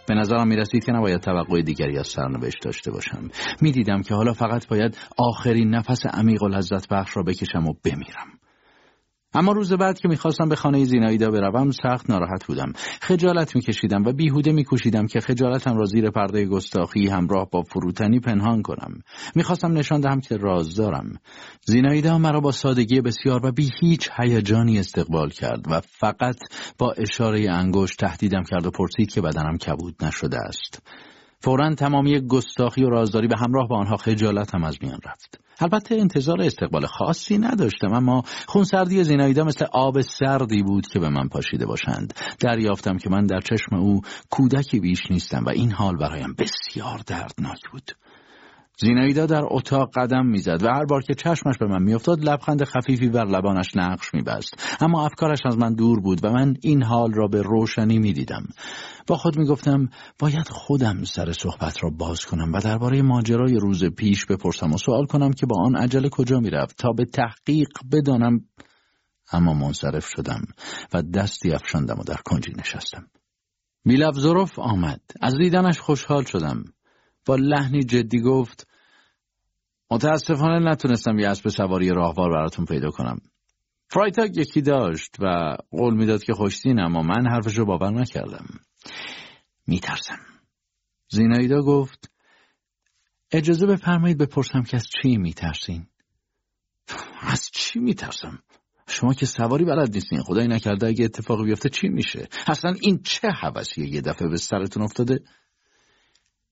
[0.08, 3.30] به نظرم می رسید که نباید توقع دیگری از سرنوشت داشته باشم.
[3.62, 7.74] می دیدم که حالا فقط باید آخرین نفس عمیق و لذت بخش را بکشم و
[7.86, 8.37] بمیرم.
[9.38, 12.74] اما روز بعد که می‌خواستم به خانه زینایدا بروم سخت ناراحت بودم.
[13.02, 18.62] خجالت میکشیدم و بیهوده میکوشیدم که خجالتم را زیر پرده گستاخی همراه با فروتنی پنهان
[18.62, 19.02] کنم.
[19.36, 21.20] می‌خواستم نشان دهم که راز دارم.
[21.66, 26.38] زینایدا مرا با سادگی بسیار و بی هیچ هیجانی استقبال کرد و فقط
[26.78, 30.82] با اشاره انگشت تهدیدم کرد و پرسید که بدنم کبود نشده است.
[31.40, 35.40] فورا تمامی گستاخی و رازداری به همراه با آنها خجالتم از میان رفت.
[35.60, 41.28] البته انتظار استقبال خاصی نداشتم اما خونسردی زینایدا مثل آب سردی بود که به من
[41.28, 42.14] پاشیده باشند.
[42.40, 47.60] دریافتم که من در چشم او کودکی بیش نیستم و این حال برایم بسیار دردناک
[47.72, 47.92] بود.
[48.80, 53.10] زینایدا در اتاق قدم می‌زد و هر بار که چشمش به من میافتاد لبخند خفیفی
[53.10, 54.78] بر لبانش نقش میبست.
[54.82, 58.44] اما افکارش از من دور بود و من این حال را به روشنی می‌دیدم.
[59.08, 59.90] با خود می‌گفتم
[60.20, 65.06] باید خودم سر صحبت را باز کنم و درباره ماجرای روز پیش بپرسم و سوال
[65.06, 68.40] کنم که با آن عجله کجا می‌رفت تا به تحقیق بدانم.
[69.32, 70.42] اما منصرف شدم
[70.94, 73.08] و دستی افشاندم و در کنجی نشستم.
[73.86, 75.02] میلفظروف آمد.
[75.22, 76.64] از دیدنش خوشحال شدم.
[77.28, 78.68] با لحنی جدی گفت
[79.92, 83.18] متاسفانه نتونستم یه اسب سواری راهوار براتون پیدا کنم.
[83.90, 88.46] فرایتاگ یکی داشت و قول می‌داد که خوشتین اما من حرفش رو باور نکردم.
[89.68, 90.20] میترسم.
[91.10, 92.12] زینایدا گفت
[93.32, 95.88] اجازه بفرمایید بپرسم که از چی میترسین؟
[97.22, 98.40] از چی میترسم؟
[98.88, 100.22] شما که سواری بلد نیستین.
[100.22, 104.84] خدایی نکرده اگه اتفاقی بیفته چی میشه؟ اصلا این چه حوثیه یه دفعه به سرتون
[104.84, 105.20] افتاده؟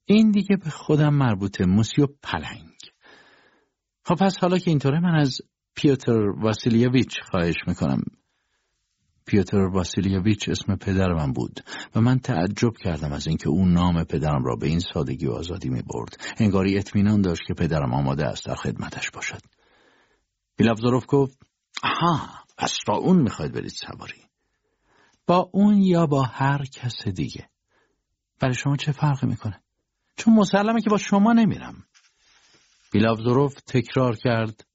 [0.05, 2.75] این دیگه به خودم مربوطه موسیو پلنگ.
[4.03, 5.41] خب پس حالا که اینطوره من از
[5.75, 8.01] پیوتر واسیلیویچ خواهش می‌کنم.
[9.25, 11.59] پیوتر واسیلیویچ اسم پدر من بود
[11.95, 15.69] و من تعجب کردم از اینکه اون نام پدرم را به این سادگی و آزادی
[15.69, 19.41] می برد انگاری اطمینان داشت که پدرم آماده است در خدمتش باشد.
[20.57, 21.39] بیلافزاروف گفت
[21.83, 24.21] آها پس با اون می‌خواید برید سواری.
[25.27, 27.49] با اون یا با هر کس دیگه؟
[28.39, 29.64] برای شما چه فرقی می‌کنه؟
[30.17, 31.85] چون مسلمه که با شما نمیرم.
[32.91, 34.67] بیلاوزوروف تکرار کرد.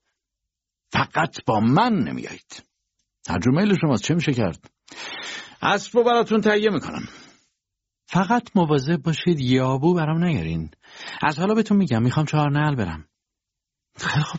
[0.92, 2.64] فقط با من نمیایید.
[3.24, 4.04] ترجمه میل شماست.
[4.04, 4.70] چه میشه کرد؟
[5.62, 7.08] اسب رو براتون تهیه می‌کنم.
[8.06, 10.70] فقط مواظب باشید یابو برام نیارین
[11.22, 13.08] از حالا بهتون میگم می‌خوام چهار نل برم.
[13.96, 14.38] خیلی خب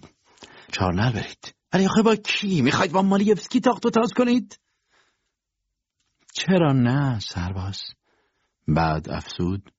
[0.72, 1.56] چهار نل برید.
[1.74, 4.60] ولی آخه با کی؟ می‌خواید با مالیفسکی تاخت و تاز کنید؟
[6.34, 7.82] چرا نه سرباز؟
[8.68, 9.72] بعد افسود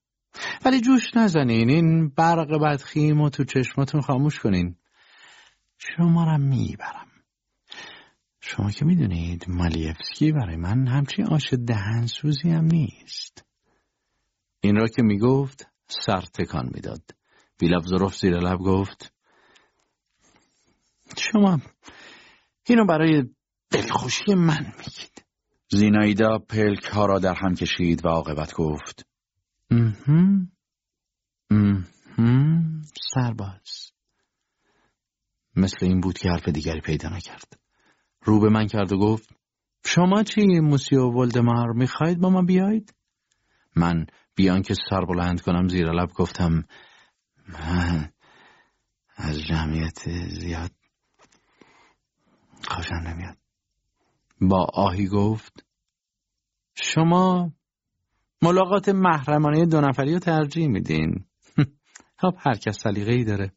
[0.65, 4.77] ولی جوش نزنین این برق بدخیم و تو چشماتون خاموش کنین.
[5.79, 7.09] شما را می‌برم.
[8.41, 13.45] شما که می‌دونید مالیفسکی برای من همچین آش دهن سوزی هم نیست.
[14.61, 17.03] این را که می‌گفت سر تکان می‌داد.
[17.59, 19.13] بیلفظروف زیر لب گفت
[21.19, 21.61] شما
[22.67, 23.25] اینو برای
[23.71, 25.25] دلخوشی من میگید.
[25.71, 29.07] زینایدا پلک ها را در هم کشید و عاقبت گفت
[33.15, 33.93] سرباز.
[35.57, 37.59] مثل این بود که حرف دیگری پیدا نکرد.
[38.23, 39.35] رو به من کرد و گفت
[39.85, 42.95] شما چی موسیو ولدمار می‌خواید با ما بیاید؟
[43.77, 46.65] من بیان که سر بلند کنم زیر لب گفتم
[47.49, 48.13] من
[49.17, 50.71] از جمعیت زیاد
[52.69, 53.37] خوشم نمیاد.
[54.41, 55.67] با آهی گفت
[56.75, 57.53] شما
[58.43, 61.25] ملاقات محرمانه دو نفری رو ترجیح میدین؟
[62.21, 63.53] خب هر کس سلیقه ای داره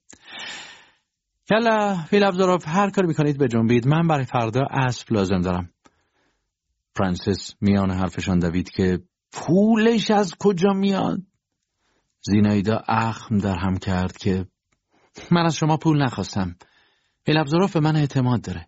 [1.50, 3.88] کلا فیلابزاروف هر کاری می‌کنید به جنبید.
[3.88, 5.70] من برای فردا اسب لازم دارم.
[6.96, 9.00] فرانسیس میان حرفشان دوید که
[9.32, 11.22] پولش از کجا میاد؟
[12.22, 14.46] زینایدا اخم در هم کرد که
[15.32, 16.56] من از شما پول نخواستم.
[17.26, 18.68] فیلابزاروف به من اعتماد داره.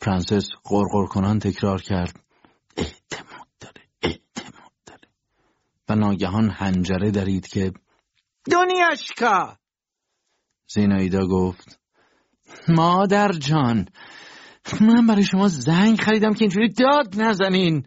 [0.00, 2.23] فرانسیس قرقر کنان تکرار کرد.
[5.88, 7.72] و ناگهان هنجره درید که
[8.52, 9.58] دنیاشکا
[10.68, 11.80] زینایدا گفت
[12.68, 13.88] مادر جان
[14.80, 17.86] من برای شما زنگ خریدم که اینجوری داد نزنین.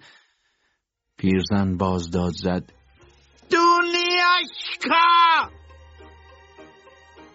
[1.18, 2.74] پیرزن باز داد زد
[3.50, 4.98] دونیاشکا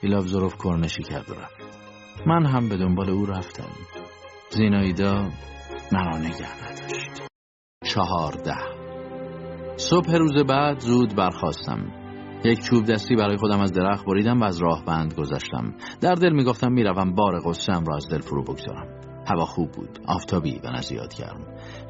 [0.03, 1.57] ایلاوزروف کرنشی کرد و رفت.
[2.27, 3.71] من هم به دنبال او رفتم.
[4.51, 5.31] زینایدا
[5.93, 7.23] مرا نگه نداشت.
[7.85, 8.82] چهارده.
[9.91, 11.79] صبح روز بعد زود برخواستم
[12.45, 15.75] یک چوب دستی برای خودم از درخت بریدم و از راه بند گذشتم.
[16.01, 18.87] در دل می‌گفتم می‌روم بار غصهام را از دل فرو بگذارم.
[19.27, 21.41] هوا خوب بود آفتابی و نزیاد گرم.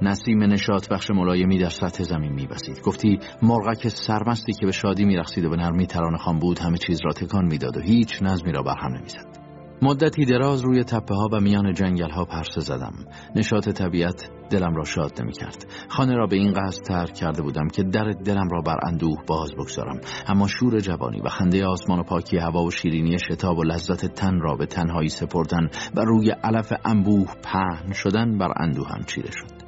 [0.03, 2.83] نسیم نشاط بخش ملایمی در سطح زمین میبسید.
[2.83, 6.99] گفتی مرغک سرمستی که به شادی میرقصید و به نرمی ترانه خان بود همه چیز
[7.05, 9.42] را تکان می‌داد و هیچ نظمی را برهم نمی‌زد.
[9.83, 12.93] مدتی دراز روی تپه ها و میان جنگل ها پرسه زدم.
[13.37, 17.69] نشاط طبیعت دلم را شاد نمی کرد خانه را به این قصد ترک کرده بودم
[17.69, 20.01] که در دلم را بر اندوه باز بگذارم.
[20.27, 24.41] اما شور جوانی و خنده آسمان و پاکی هوا و شیرینی شتاب و لذت تن
[24.41, 29.63] را به تنهایی سپردن و روی علف انبوه پهن شدن بر اندوهم چیره شد.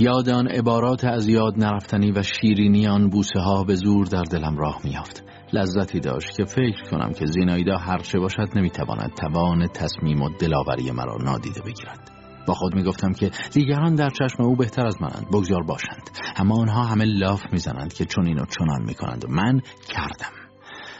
[0.00, 4.56] یاد آن عبارات از یاد نرفتنی و شیرینی آن بوسه ها به زور در دلم
[4.56, 10.28] راه میافت لذتی داشت که فکر کنم که زینایدا هرچه باشد نمی‌تواند توان تصمیم و
[10.28, 12.10] دلاوری مرا نادیده بگیرد.
[12.46, 16.10] با خود می‌گفتم که دیگران در چشم او بهتر از منند بگذار باشند.
[16.36, 20.32] اما آنها همه لاف می‌زنند که چنین و چنان می‌کنند و من کردم.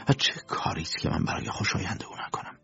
[0.09, 2.58] و چه کاری است که من برای خوشایند او نکنم؟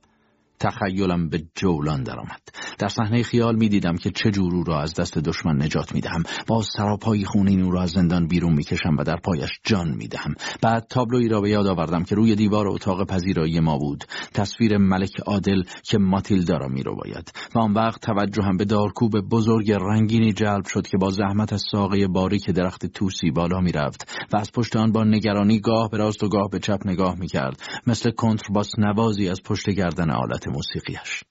[0.60, 2.42] تخیلم به جولان درآمد.
[2.80, 6.24] در صحنه خیال می دیدم که چه جور را از دست دشمن نجات می دهم
[6.48, 10.08] با سراپای خونین او را از زندان بیرون می کشم و در پایش جان می
[10.08, 14.04] دهم بعد تابلوی را به یاد آوردم که روی دیوار اتاق پذیرایی ما بود.
[14.34, 19.12] تصویر ملک عادل که ماتیلدا را می رو باید و آن وقت توجهم به دارکوب
[19.20, 24.28] بزرگ رنگینی جلب شد که با زحمت از ساقه باریک درخت توسی بالا می رفت
[24.34, 27.28] و از پشت آن با نگرانی گاه به راست و گاه به چپ نگاه می
[27.28, 30.45] کرد مثل کنترباس نوازی از پشت گردن آلت.
[30.48, 31.24] موسیقیش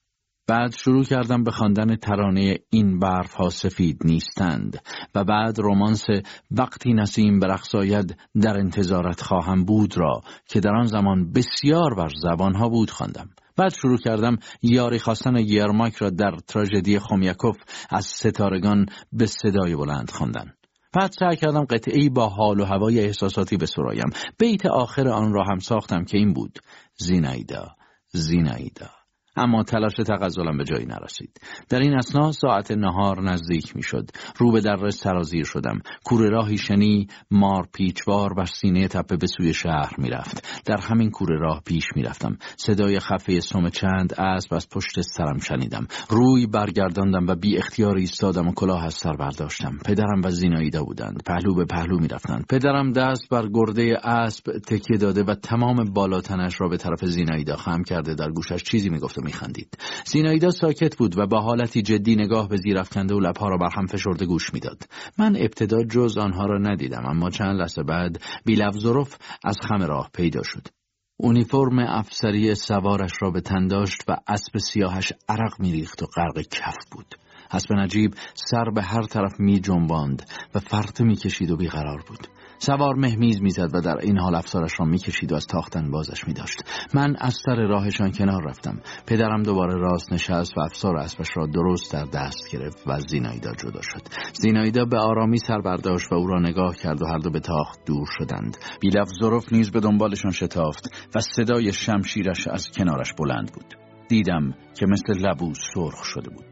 [0.46, 4.78] بعد شروع کردم به خواندن ترانه این برف ها سفید نیستند
[5.14, 6.04] و بعد رومانس
[6.50, 12.68] وقتی نسیم برقصاید در انتظارت خواهم بود را که در آن زمان بسیار بر زبانها
[12.68, 13.28] بود خواندم.
[13.56, 17.56] بعد شروع کردم یاری خواستن یرماک را در تراژدی خومیکوف
[17.90, 20.54] از ستارگان به صدای بلند خواندن.
[20.94, 24.10] بعد سعی کردم قطعی با حال و هوای احساساتی بسرایم.
[24.38, 26.58] بیت آخر آن را هم ساختم که این بود
[26.96, 27.76] زینایدا
[28.12, 29.03] زینایدا
[29.36, 31.40] اما تلاش تغزلم به جایی نرسید.
[31.68, 34.10] در این اسنا ساعت نهار نزدیک می‌شد.
[34.38, 35.78] رو به در سرازیر شدم.
[36.04, 40.62] کوره راهی شنی مار پیچوار بر سینه تپه به سوی شهر می‌رفت.
[40.64, 42.36] در همین کوره راه پیش می‌رفتم.
[42.56, 45.86] صدای خفه سوم چند اسب از پشت سرم شنیدم.
[46.10, 49.78] روی برگرداندم و بی اختیار ایستادم و کلاه از سر برداشتم.
[49.86, 51.22] پدرم و زیناییدا بودند.
[51.26, 52.46] پهلو به پهلو می‌رفتند.
[52.50, 57.82] پدرم دست بر گرده اسب تکیه داده و تمام بالاتنش را به طرف زیناییدا خم
[57.82, 58.14] کرده.
[58.14, 59.78] در گوشش چیزی می‌گفت میخندید.
[60.06, 63.86] زینایدا ساکت بود و با حالتی جدی نگاه به زیرفکنده و لبها را بر هم
[63.86, 64.82] فشرده گوش می‌داد.
[65.18, 70.42] من ابتدا جز آنها را ندیدم اما چند لحظه بعد بیلفظرف از خم راه پیدا
[70.42, 70.68] شد.
[71.16, 76.76] اونیفرم افسری سوارش را به تن داشت و اسب سیاهش عرق میریخت و غرق کف
[76.92, 77.14] بود.
[77.50, 82.26] اسب نجیب سر به هر طرف می جنباند و فرته می کشید و بیقرار بود.
[82.66, 86.62] سوار مهمیز می‌زد و در این حال افسارش را می‌کشید و از تاختن بازش میداشت.
[86.94, 88.80] من از سر راهشان کنار رفتم.
[89.06, 93.80] پدرم دوباره راست نشست و افسار اسبش را درست در دست گرفت و زینایدا جدا
[93.82, 94.02] شد.
[94.32, 97.78] زینایدا به آرامی سر برداشت و او را نگاه کرد و هر دو به تاخت
[97.86, 98.56] دور شدند.
[98.80, 103.74] بیلف ظروف نیز به دنبالشان شتافت و صدای شمشیرش از کنارش بلند بود.
[104.08, 106.44] دیدم که مثل لبو سرخ شده بود.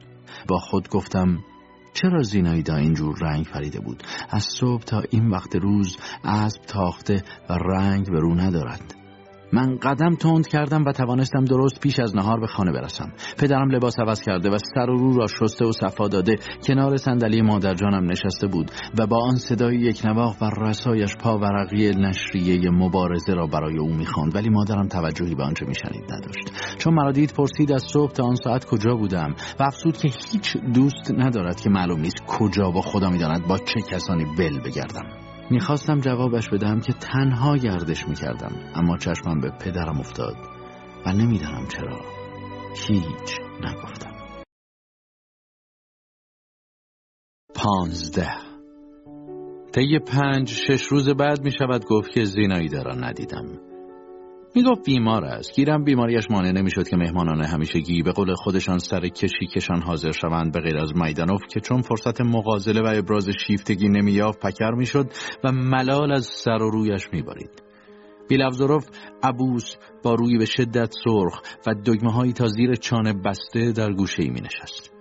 [0.48, 1.38] با خود گفتم
[1.94, 7.52] چرا زینایدا اینجور رنگ پریده بود؟ از صبح تا این وقت روز اسب تاخته و
[7.52, 9.01] رنگ به رو ندارد.
[9.52, 13.12] من قدم تند کردم و توانستم درست پیش از نهار به خانه برسم.
[13.38, 16.36] پدرم لباس عوض کرده و سر و رو را شسته و صفا داده.
[16.66, 21.90] کنار صندلی مادرجانم نشسته بود و با آن صدای یک نواخ و رسایش پا ورقی
[21.90, 24.34] نشریه مبارزه را برای او می‌خواند.
[24.34, 26.76] ولی مادرم توجهی به آنچه میشنید نداشت.
[26.78, 30.56] چون مرا دید پرسید از صبح تا آن ساعت کجا بودم و افسود که هیچ
[30.74, 35.31] دوست ندارد که معلوم نیست کجا با خدا می‌داند با چه کسانی بل بگردم.
[35.52, 40.36] می‌خواستم جوابش بدم که تنها گردش می‌کردم اما چشمم به پدرم افتاد
[41.06, 42.00] و نمی‌دانم چرا.
[42.88, 44.12] هیچ نگفتم.
[47.54, 48.30] پانزده.
[49.72, 53.71] طی پنج شش روز بعد می شود گفت که زینایی را ندیدم.
[54.54, 55.54] می‌گفت بیمار است.
[55.54, 60.52] گیرم بیماریش مانع نمی‌شد که مهمانان همیشگی به قول خودشان سر کشی کشان حاضر شوند.
[60.52, 65.10] به غیر از مایدانوف که چون فرصت مغازله و ابراز شیفتگی نمییافت پکر می‌شد
[65.44, 67.62] و ملال از سر و رویش میبارید.
[68.28, 68.88] بیلوفزوروف
[69.22, 74.22] عبوس با روی به شدت سرخ و دگمه هایی تا زیر چانه بسته در گوشه
[74.22, 74.91] ای می نشست.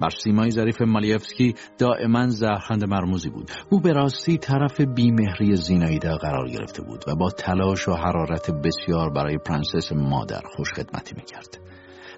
[0.00, 3.50] بر سیمای ظریف مالیفسکی دائما زهرخند مرموزی بود.
[3.70, 9.10] او به راستی طرف بیمهری زینایدا قرار گرفته بود و با تلاش و حرارت بسیار
[9.10, 11.58] برای پرنسس مادر خوش خدمتی می‌کرد.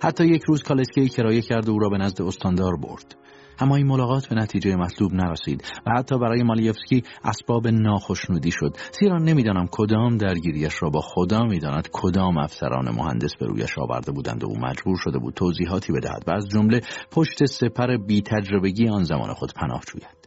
[0.02, 3.16] حتی یک روز کالسکه‌ای کرایه کرد و او را به نزد استاندار برد.
[3.60, 9.18] اما این ملاقات به نتیجه مطلوب نرسید و حتی برای مالیفسکی اسباب ناخشنودی شد زیرا
[9.18, 14.46] نمی‌دانم کدام درگیریش را با خدا می‌داند کدام افسران مهندس به رویش آورده بودند و
[14.46, 16.80] او مجبور شده بود توضیحاتی بدهد و از جمله
[17.10, 20.20] پشت سپر بی تجربگی آن زمان خود پناه جوید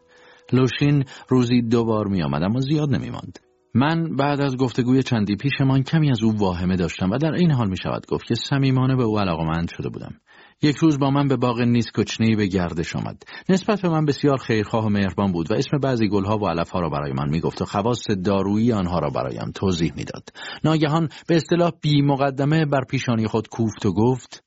[0.54, 3.40] لوشین روزی دو بار می آمد اما زیاد نمی ماند.
[3.76, 7.70] من بعد از گفتگوی چندی پیشمان کمی از او واهمه داشتم و در این حال
[7.70, 10.16] می شود گفت که صمیمانه به او علاقمند شده بودم.
[10.62, 13.24] یک روز با من به باغ نیسکوچنی به گردش آمد.
[13.50, 16.90] نسبت به من بسیار خیرخواه و مهربان بود و اسم بعضی گلها و علفها را
[16.90, 20.30] برای من می‌گفت و خواص دارویی آنها را برایم توضیح می‌داد.
[20.64, 24.44] ناگهان به اصطلاح بی مقدمه بر پیشانی خود کوفت و گفت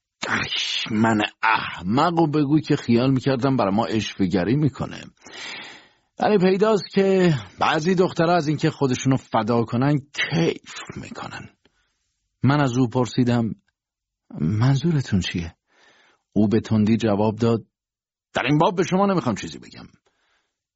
[0.90, 5.00] من احمق و بگو که خیال می‌کردم برای ما اشفگری می‌کنه
[6.20, 11.48] ولی پیداست که بعضی دخترها از اینکه خودشونو فدا کنن کیف می‌کنن
[12.42, 13.54] من از او پرسیدم
[14.40, 15.54] منظورتون چیه؟
[16.36, 17.64] او به تندی جواب داد
[18.34, 19.86] در این باب به شما نمی‌خوام چیزی بگم.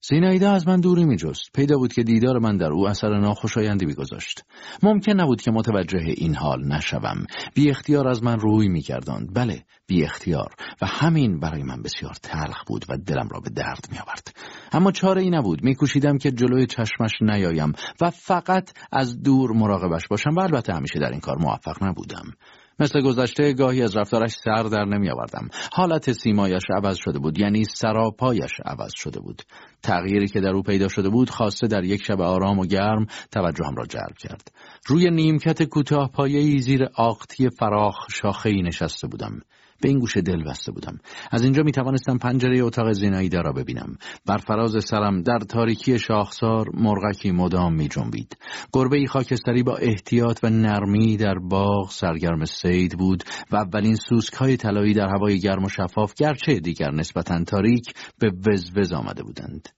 [0.08, 1.52] زینایده از من دوری میجست.
[1.54, 4.44] پیدا بود که دیدار من در او اثر ناخوشایندی میگذاشت.
[4.82, 7.26] ممکن نبود که متوجه این حال نشوم.
[7.54, 10.54] بی اختیار از من روی میگرداند بله بی اختیار.
[10.82, 14.36] و همین برای من بسیار تلخ بود و دلم را به درد میآورد.
[14.72, 15.64] اما چاره ای نبود.
[15.64, 21.10] میکوشیدم که جلوی چشمش نیایم و فقط از دور مراقبش باشم و البته همیشه در
[21.10, 22.24] این کار موفق نبودم.
[22.80, 25.48] مثل گذشته گاهی از رفتارش سر در نمی آوردم.
[25.72, 29.42] حالت سیمایش عوض شده بود یعنی سراپایش عوض شده بود.
[29.82, 33.74] تغییری که در او پیدا شده بود خواسته در یک شب آرام و گرم توجهم
[33.76, 34.52] را جلب کرد.
[34.86, 39.40] روی نیمکت کوتاه پایه زیر آقتی فراخ شاخه نشسته بودم.
[39.82, 40.98] به این گوشه دل بسته بودم.
[41.30, 43.96] از اینجا می توانستم پنجره اتاق زینایده را ببینم.
[44.26, 48.36] بر فراز سرم در تاریکی شاخسار مرغکی مدام می جنبید
[48.72, 54.34] گربه ای خاکستری با احتیاط و نرمی در باغ سرگرم سید بود و اولین سوسک
[54.34, 59.68] های طلایی در هوای گرم و شفاف گرچه دیگر نسبتا تاریک به وزوز آمده بودند.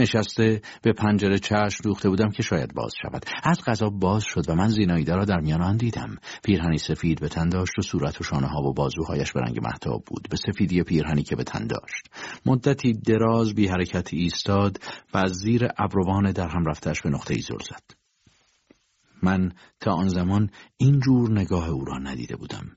[0.00, 3.24] نشسته به پنجره چشم دوخته بودم که شاید باز شود.
[3.42, 6.16] از غذا باز شد و من زینایده را در میان آن دیدم.
[6.44, 10.04] پیرهنی سفید به تن داشت و صورت و شانه ها و بازوهایش به رنگ محتاب
[10.06, 10.28] بود.
[10.30, 12.08] به سفیدی پیرهنی که به تن داشت.
[12.46, 14.78] مدتی دراز بی حرکتی ایستاد
[15.14, 18.00] و از زیر ابروان در هم رفتش به نقطه زل زد.
[19.22, 22.76] من تا آن زمان این جور نگاه او را ندیده بودم.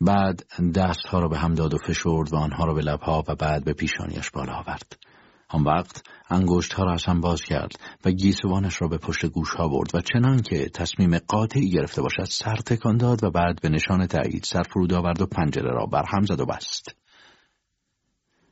[0.00, 3.64] بعد دستها را به هم داد و فشرد و آنها را به لبها و بعد
[3.64, 5.07] به پیشانیش بالا آورد.
[5.48, 7.72] آن وقت انگشت ها را از هم باز کرد
[8.04, 12.24] و گیسوانش را به پشت گوش ها برد و چنان که تصمیم قاطعی گرفته باشد
[12.24, 16.04] سر تکان داد و بعد به نشان تایید سر فرود آورد و پنجره را بر
[16.08, 16.96] هم زد و بست.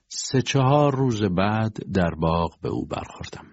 [0.08, 3.46] سه چهار روز بعد در باغ به او برخوردم.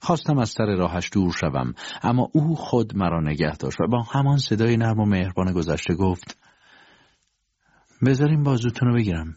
[0.00, 4.38] خواستم از سر راهش دور شوم اما او خود مرا نگه داشت و با همان
[4.38, 6.38] صدای نرم و مهربان گذشته گفت
[8.06, 9.36] بذاریم بازوتون رو بگیرم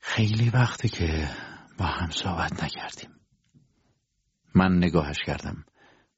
[0.00, 1.28] خیلی وقته که
[1.78, 3.10] با هم صحبت نکردیم.
[4.54, 5.64] من نگاهش کردم.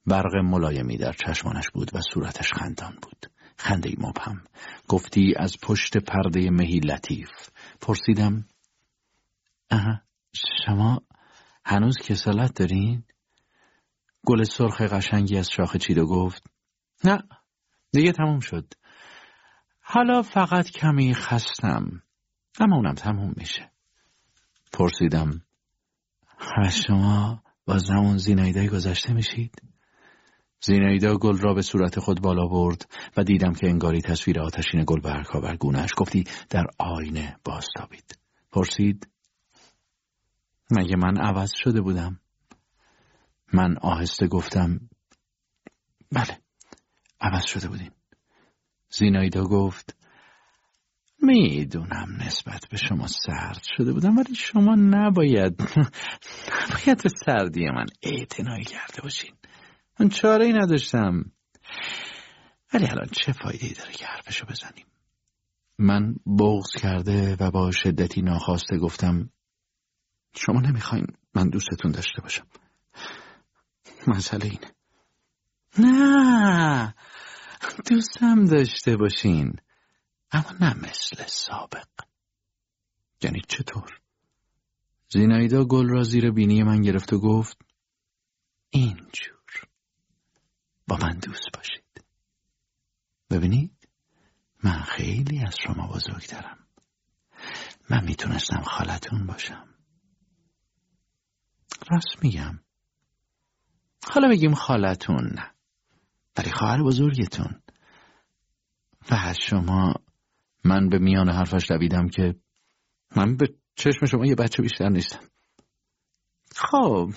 [0.06, 3.26] برق ملایمی در چشمانش بود و صورتش خندان بود.
[3.58, 4.44] خنده مبهم.
[4.88, 7.30] گفتی از پشت پرده مهی لطیف.
[7.80, 8.44] پرسیدم
[9.70, 10.02] اه
[10.66, 11.02] شما
[11.64, 13.04] هنوز کسالت دارین؟
[14.26, 16.42] گل سرخ قشنگی از شاخه چید و گفت
[17.04, 17.22] نه
[17.92, 18.74] دیگه تموم شد.
[19.80, 22.02] حالا فقط کمی خستم
[22.60, 23.70] اما اونم تموم میشه.
[24.72, 25.42] پرسیدم
[26.40, 29.62] و شما با زمان زینایده گذشته میشید؟
[30.62, 35.00] زینایده گل را به صورت خود بالا برد و دیدم که انگاری تصویر آتشین گل
[35.00, 38.18] برکا بر گونهش گفتی در آینه بازتابید.
[38.52, 39.08] پرسید
[40.70, 42.20] مگه من عوض شده بودم؟
[43.52, 44.80] من آهسته گفتم
[46.12, 46.38] بله
[47.20, 47.92] عوض شده بودیم.
[48.90, 49.99] زینایدا گفت
[51.22, 55.62] می‌دونم نسبت به شما سرد شده بودم ولی شما نباید
[56.52, 59.34] نباید به سردی من اعتنایی کرده باشین.
[60.00, 61.24] من چاره ای نداشتم.
[62.74, 64.86] ولی الان چه فایده ای داره که حرفشو بزنیم؟
[65.78, 69.30] من بغض کرده و با شدتی ناخواسته گفتم
[70.36, 72.46] شما نمی‌خواین من دوستتون داشته باشم.
[74.06, 74.70] مسئله اینه.
[75.78, 76.94] نه
[77.90, 79.52] دوستم داشته باشین.
[80.32, 81.88] اما نه مثل سابق.
[83.22, 84.00] یعنی چطور؟
[85.08, 87.58] زینایدا گل را زیر بینی من گرفت و گفت
[88.70, 89.68] اینجور.
[90.88, 92.04] با من دوست باشید.
[93.30, 93.88] ببینید
[94.64, 96.66] من خیلی از شما بزرگترم.
[97.90, 99.74] من می‌تونستم خالتون باشم.
[101.90, 102.60] راست میگم.
[104.12, 105.50] حالا بگیم خالتون نه
[106.38, 107.62] ولی خواهر بزرگتون.
[109.10, 109.94] و از شما
[110.64, 112.34] من به میان حرفش دویدم که
[113.16, 115.20] من به چشم شما یه بچه بیشتر نیستم.
[116.56, 117.10] خب.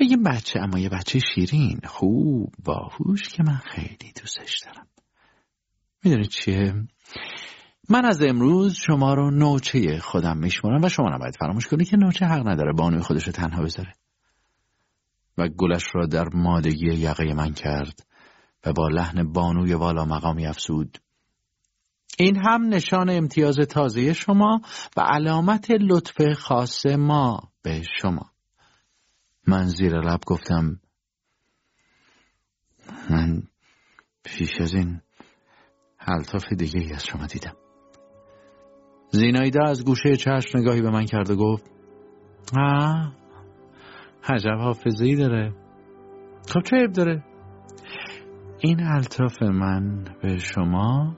[0.10, 4.86] یه بچه اما یه بچه شیرین خوب باهوش که من خیلی دوستش دارم.
[6.04, 6.74] می‌دونید چیه؟
[7.88, 12.26] من از امروز شما رو نوچه خودم میشمارم و شما نباید فراموش کنید که نوچه
[12.26, 13.92] حق نداره بانوی خودش رو تنها بذاره.
[15.38, 18.06] و گلش را در مادگی یقه من کرد
[18.66, 20.98] و با لحن بانوی والا مقامی افسود
[22.18, 24.60] این هم نشان امتیاز تازه شما
[24.96, 28.30] و علامت لطف خاص ما به شما.
[29.46, 30.80] من زیر لب گفتم
[33.10, 33.42] من
[34.24, 35.00] پیش از این
[35.98, 37.56] حلطاف دیگه ای از شما دیدم.
[39.10, 41.70] زینایده از گوشه چشم نگاهی به من کرد و گفت
[42.58, 43.12] آه
[44.22, 45.52] حجب حافظه داره.
[46.48, 47.24] خب چه عیب داره؟
[48.60, 51.16] این الطاف من به شما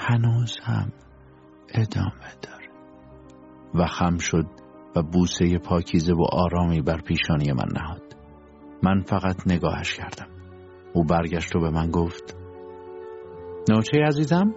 [0.00, 0.92] هنوز هم
[1.74, 2.68] ادامه داره.
[3.74, 4.46] و خم شد
[4.96, 8.16] و بوسه پاکیزه و آرامی بر پیشانی من نهاد.
[8.82, 10.26] من فقط نگاهش کردم.
[10.94, 12.36] او برگشت و به من گفت
[13.68, 14.54] نوچه عزیزم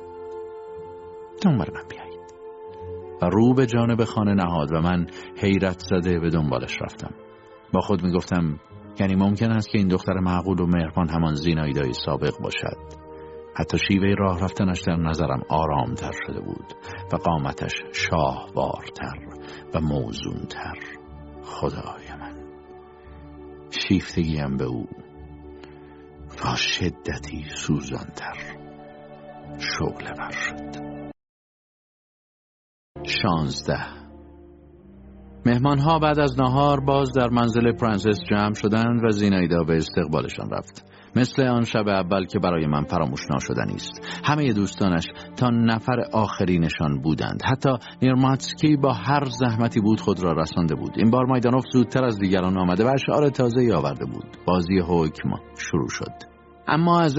[1.43, 2.33] دنبال من بیایید.
[3.21, 5.07] و رو به جانب خانه نهاد و من
[5.37, 7.13] حیرت زده به دنبالش رفتم.
[7.73, 8.59] با خود می‌گفتم
[8.99, 13.02] یعنی ممکن است که این دختر معقول و مهربان همان زینایدای سابق باشد.
[13.55, 16.73] حتی شیوه راه رفتنش در نظرم آرامتر شده بود
[17.13, 19.15] و قامتش شاهوارتر
[19.73, 20.75] و موزونتر.
[21.43, 22.43] خدای من.
[23.69, 24.87] شیفتگیم به او.
[26.43, 28.37] با شدتی سوزانتر.
[29.59, 30.83] شغل بر شد.
[33.03, 34.03] شانزده.
[35.45, 40.92] مهمانها بعد از نهار باز در منزل پرنسس جمع شدند و زینایدا به استقبالشان رفت.
[41.15, 44.21] مثل آن شب اول که برای من فراموش ناشدنی است.
[44.25, 45.07] همه دوستانش
[45.37, 47.41] تا نفر آخرینشان بودند.
[47.45, 47.69] حتی
[48.01, 50.91] نیرماتسکی با هر زحمتی بود خود را رسانده بود.
[50.97, 54.37] این بار مایدانوف زودتر از دیگران آمده و اشعار تازه آورده بود.
[54.45, 56.32] بازی حکم شروع شد.
[56.67, 57.15] اما از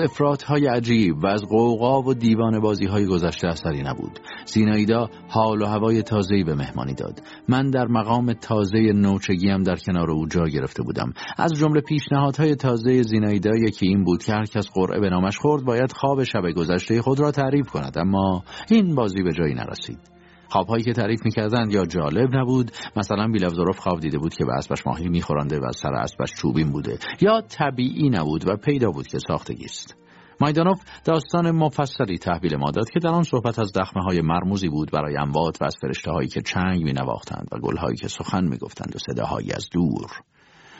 [0.46, 4.18] های عجیب و از قوقا و دیوان بازی های گذشته اثری نبود.
[4.46, 7.22] زینایدا حال و هوای تازه‌ای به مهمانی داد.
[7.48, 11.12] من در مقام تازه نوچگیم در کنار او جا گرفته بودم.
[11.36, 15.64] از جمله پیشنهادهای تازه زینایدا یکی این بود که هر کس قرعه به نامش خورد
[15.64, 17.98] باید خواب شب گذشته خود را تعریف کند.
[17.98, 20.13] اما این بازی به جایی نرسید.
[20.54, 22.70] خوابهایی که تعریف می‌کردند یا جالب نبود.
[22.96, 26.98] مثلا بیلفزاروف خواب دیده بود که به اسبش ماهی میخورنده و سر اسبش چوبین بوده.
[27.20, 29.96] یا طبیعی نبود و پیدا بود که ساختگی است.
[30.40, 34.90] مایدانوف داستان مفصلی تحویل ما داد که در آن صحبت از دخمه های مرموزی بود
[34.90, 38.44] برای اموات و از فرشته هایی که چنگ می نواختند و گل هایی که سخن
[38.44, 40.10] می گفتند و صداهایی از دور.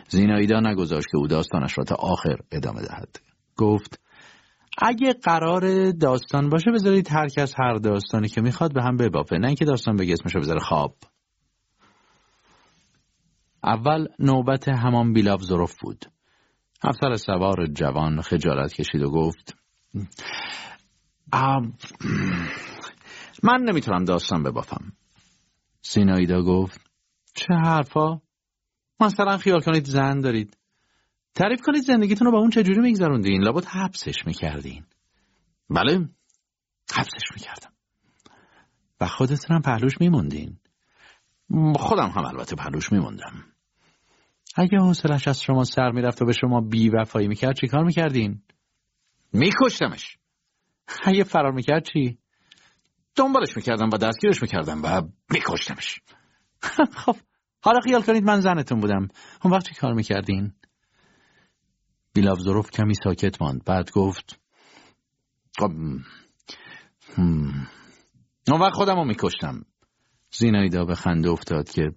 [0.09, 3.21] زینایدا نگذاشت که او داستانش را تا آخر ادامه دهد.
[3.57, 4.04] گفت
[4.79, 9.37] اگه قرار داستان باشه بذارید هر کس هر داستانی که می‌خواد به هم ببافه.
[9.37, 10.97] نه اینکه داستان بگه اسمشو بذاره خواب.
[13.65, 16.05] اول نوبت همان بیلاو ظروف بود.
[16.83, 19.57] افسر سوار جوان خجالت کشید و گفت
[23.43, 24.93] من نمی‌تونم داستان ببافم.
[25.83, 26.81] سینایدا گفت
[27.35, 28.21] چه حرفا؟
[29.01, 30.57] مثلا خیال کنید زن دارید.
[31.35, 34.85] تعریف کنید زندگیتون رو با اون چجوری میگذروندین؟ لابد حبسش می‌کردین.
[35.71, 36.09] بله
[36.95, 37.73] حبسش می‌کردم.
[39.01, 40.59] و خودتون هم پهلوش میموندین.
[41.77, 43.45] خودم هم البته پهلوش میموندم.
[44.57, 48.43] اگه حوصلش از شما سر می‌رفت و به شما بی وفایی می‌کرد چی کار می‌کردین؟
[49.33, 50.19] میکشتمش.
[51.05, 52.19] اگه فرار می‌کرد چی؟
[53.17, 56.01] دنبالش می‌کردم و دستگیرش می‌کردم و میکشتمش.
[57.05, 57.17] خب
[57.61, 59.09] حالا خیال کنید من زنتون بودم.
[59.45, 60.53] اون وقت چی کار می‌کردین؟
[62.15, 63.65] بیلاوزروف کمی ساکت ماند.
[63.65, 64.41] بعد گفت
[65.59, 65.71] خب
[67.17, 69.65] اون وقت خودم رو میکشتم.
[70.33, 71.83] زینایدا به خنده افتاد که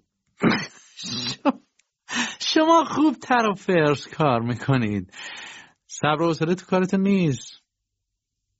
[2.54, 5.12] شما خوب تر و فرس کار می‌کنید.
[5.86, 7.62] صبر و حوصله تو کارتون نیست.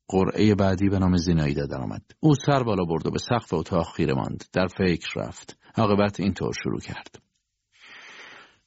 [0.08, 2.02] قرعه بعدی به نام زینایدا درآمد.
[2.20, 4.44] او سر بالا برد و به سقف اتاق خیره ماند.
[4.52, 5.58] در فکر رفت.
[5.76, 7.27] عاقبت اینطور شروع کرد.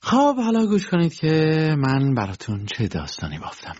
[0.03, 3.75] خب حالا گوش کنید که من براتون چه داستانی بافتم.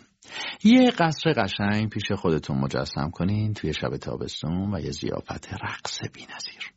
[0.64, 6.73] یه قصر قشنگ پیش خودتون مجسم کنین توی شب تابستون و یه زیافت رقص بینظیر.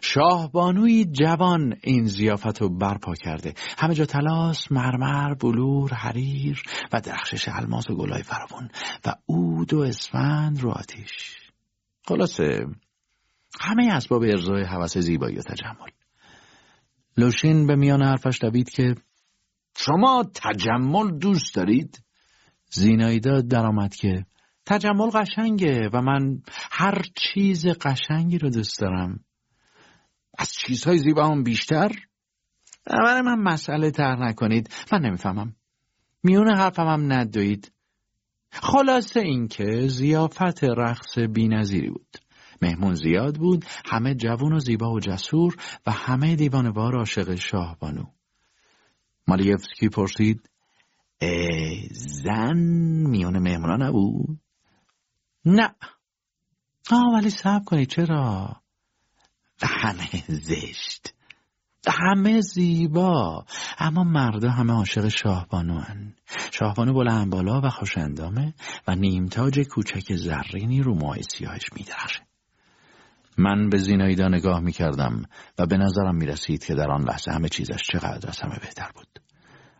[0.00, 3.54] شاهبانوی جوان این زیافت رو برپا کرده.
[3.78, 6.62] همه جا تلاس، مرمر، بلور، حریر
[6.92, 8.68] و درخشش الماس و گلای فراون
[9.06, 11.36] و عود و اسفند رو آتیش.
[12.04, 12.66] خلاصه
[13.60, 15.97] همه اسباب ارزای حوث زیبایی و تجمل.
[17.18, 18.94] لوشین به میان حرفش دوید که
[19.76, 22.04] شما تجمل دوست دارید؟
[22.70, 24.26] زینایدا درآمد که
[24.66, 29.24] تجمل قشنگه و من هر چیز قشنگی رو دوست دارم.
[30.38, 31.92] از چیزهای زیبا هم بیشتر؟
[32.86, 34.74] برای من مسئله تر نکنید.
[34.92, 35.56] من نمی‌فهمم.
[36.22, 37.72] میون حرفم هم ندوید.
[38.52, 42.16] خلاصه اینکه زیافت رقص بینظیری بود.
[42.62, 45.56] مهمون زیاد بود همه جوون و زیبا و جسور
[45.86, 48.04] و همه دیوانوار عاشق شاه بانو
[49.28, 50.50] مالیفسکی پرسید
[51.90, 52.56] زن
[53.08, 54.38] میون مهمونا نبود؟
[55.44, 55.74] نه
[56.90, 58.56] آه ولی سب کنید چرا؟
[59.62, 61.14] همه زشت
[61.88, 63.44] همه زیبا
[63.78, 66.14] اما مردا همه عاشق شاهبانو هن.
[66.52, 68.54] شاهبانو بلند بالا و خوشندامه
[68.88, 72.28] و نیمتاج کوچک زرینی رو ماه سیاهش میدرخشه
[73.38, 75.22] من به زینایدا نگاه می‌کردم
[75.58, 79.08] و به نظرم می‌رسید که در آن لحظه همه چیزش چقدر از همه بهتر بود.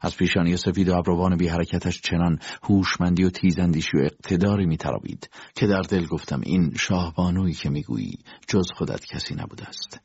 [0.01, 5.66] از پیشانی سفید و ابروان بی حرکتش چنان هوشمندی و تیزندیشی و اقتداری میترابید که
[5.66, 8.18] در دل گفتم این شاهبانویی که می‌گویی
[8.48, 10.01] جز خودت کسی نبوده است.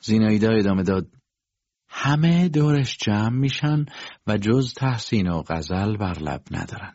[0.00, 1.06] زینایدا ادامه داد
[1.88, 3.84] همه دورش جمع میشن
[4.26, 6.94] و جز تحسین و غزل بر لب ندارن.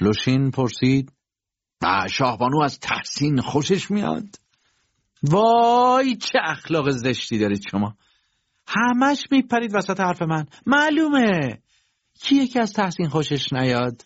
[0.00, 1.12] لوشین پرسید
[2.10, 4.45] شاهبانو از تحسین خوشش میاد؟
[5.30, 7.96] وای چه اخلاق زشتی دارید شما.
[8.66, 10.46] همش میپرید وسط حرف من.
[10.66, 11.62] معلومه.
[12.20, 14.02] کی یکی از تحسین خوشش نیاد؟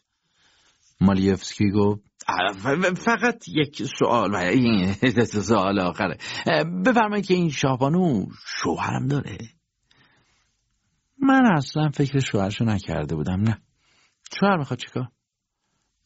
[1.00, 2.10] مالیفسکی گفت
[2.96, 4.54] فقط یک سوال
[5.24, 6.16] سوال آخره.
[6.86, 9.38] بفرمایید که این شاهبانو شوهرم داره.
[11.18, 13.58] من اصلا فکر شوهرشو نکرده بودم نه.
[14.40, 15.08] شوهر می‌خواد چیکار؟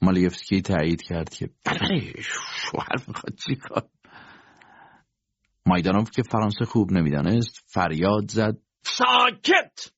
[0.02, 3.88] مالیفسکی تایید کرد که بله شوهر می‌خواد چیکار؟
[5.66, 8.56] مایدانوف که فرانسه خوب نمی‌دانست فریاد زد.
[8.82, 9.92] ساکت!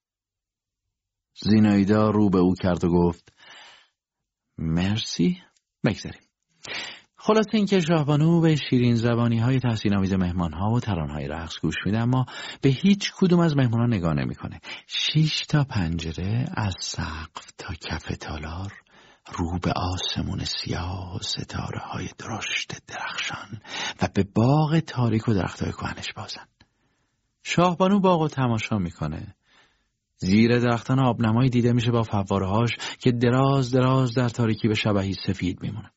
[1.42, 3.32] زینایدا رو به او کرد و گفت
[4.58, 5.42] مرسی
[5.84, 6.20] بگذاریم.
[7.16, 11.60] خلاصه اینکه شاهبانو به شیرین زبانی های تحسین آمیز مهمان ها و تران های رقص
[11.62, 12.26] گوش میده اما
[12.60, 14.60] به هیچ کدوم از مهمان ها نگاه نمی‌کنه.
[14.86, 18.72] شیش تا پنجره از سقف تا کف تالار.
[19.34, 23.60] رو به آسمون سیاه ستاره های درشت درخشان
[24.02, 26.46] و به باغ تاریک و درخت های کهنش بازن.
[27.42, 29.34] شاهبانو باغ و تماشا می‌کنه.
[30.18, 35.62] زیر درختان آبنمایی دیده میشه با فوارهاش که دراز دراز در تاریکی به شبهی سفید
[35.62, 35.90] میمونه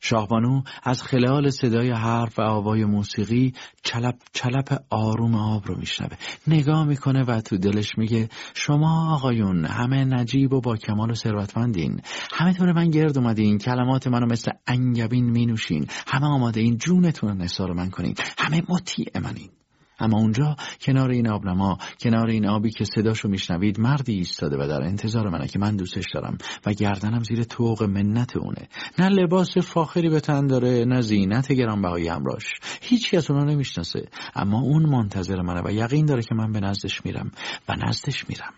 [0.00, 3.52] شاهبانو از خلال صدای حرف و آوای موسیقی
[3.82, 6.16] چلپ چلپ آروم آب رو میشنوه.
[6.46, 12.00] نگاه می‌کنه و تو دلش میگه شما آقایون همه نجیب و با کمال و ثروتمندین.
[12.32, 15.86] همه طور من گرد اومدین کلمات منو مثل انگبین مینوشین.
[16.06, 18.14] همه آماده این جونتون رو من کنین.
[18.38, 19.50] همه مطیع منین.
[19.98, 24.82] اما اونجا کنار این آبنما کنار این آبی که صداشو میشنوید مردی ایستاده و در
[24.82, 28.68] انتظار منه که من دوستش دارم و گردنم زیر توق منت اونه.
[28.98, 32.44] نه لباس فاخری به تن داره نه زینت گرانبهایی همراش
[32.80, 34.08] هیچ کس اونو نمی‌شناسه.
[34.34, 37.30] اما اون منتظر منه و یقین داره که من به نزدش میرم
[37.68, 38.54] و نزدش میرم.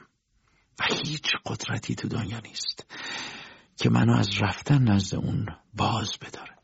[0.80, 2.86] و هیچ قدرتی تو دنیا نیست
[3.76, 6.59] که منو از رفتن نزد اون باز بداره.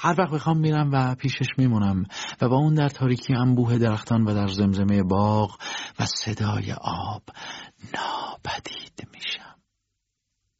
[0.00, 2.04] هر وقت بخوام میرم و پیشش میمونم
[2.40, 5.58] و با اون در تاریکی انبوه درختان و در زمزمه باغ
[5.98, 7.22] و صدای آب
[7.94, 9.56] ناپدید میشم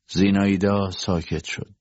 [0.09, 1.74] زینایدا ساکت شد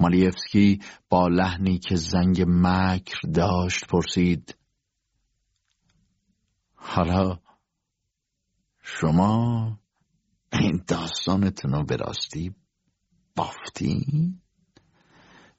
[0.00, 4.56] مالیفسکی با لحنی که زنگ مکر داشت پرسید
[6.74, 7.38] حالا
[8.82, 9.78] شما
[10.52, 12.54] این داستانتون رو به راستی
[13.36, 14.06] بافتی؟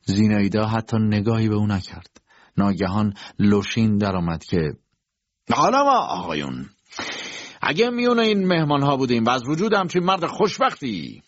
[0.09, 2.21] زینایدا حتی نگاهی به او نکرد.
[2.57, 4.73] ناگهان لوشین درآمد که
[5.53, 6.69] حالا ما آقایون
[7.61, 11.23] اگه میونه این مهمان ها بودیم و از وجود همچین مرد خوشبختی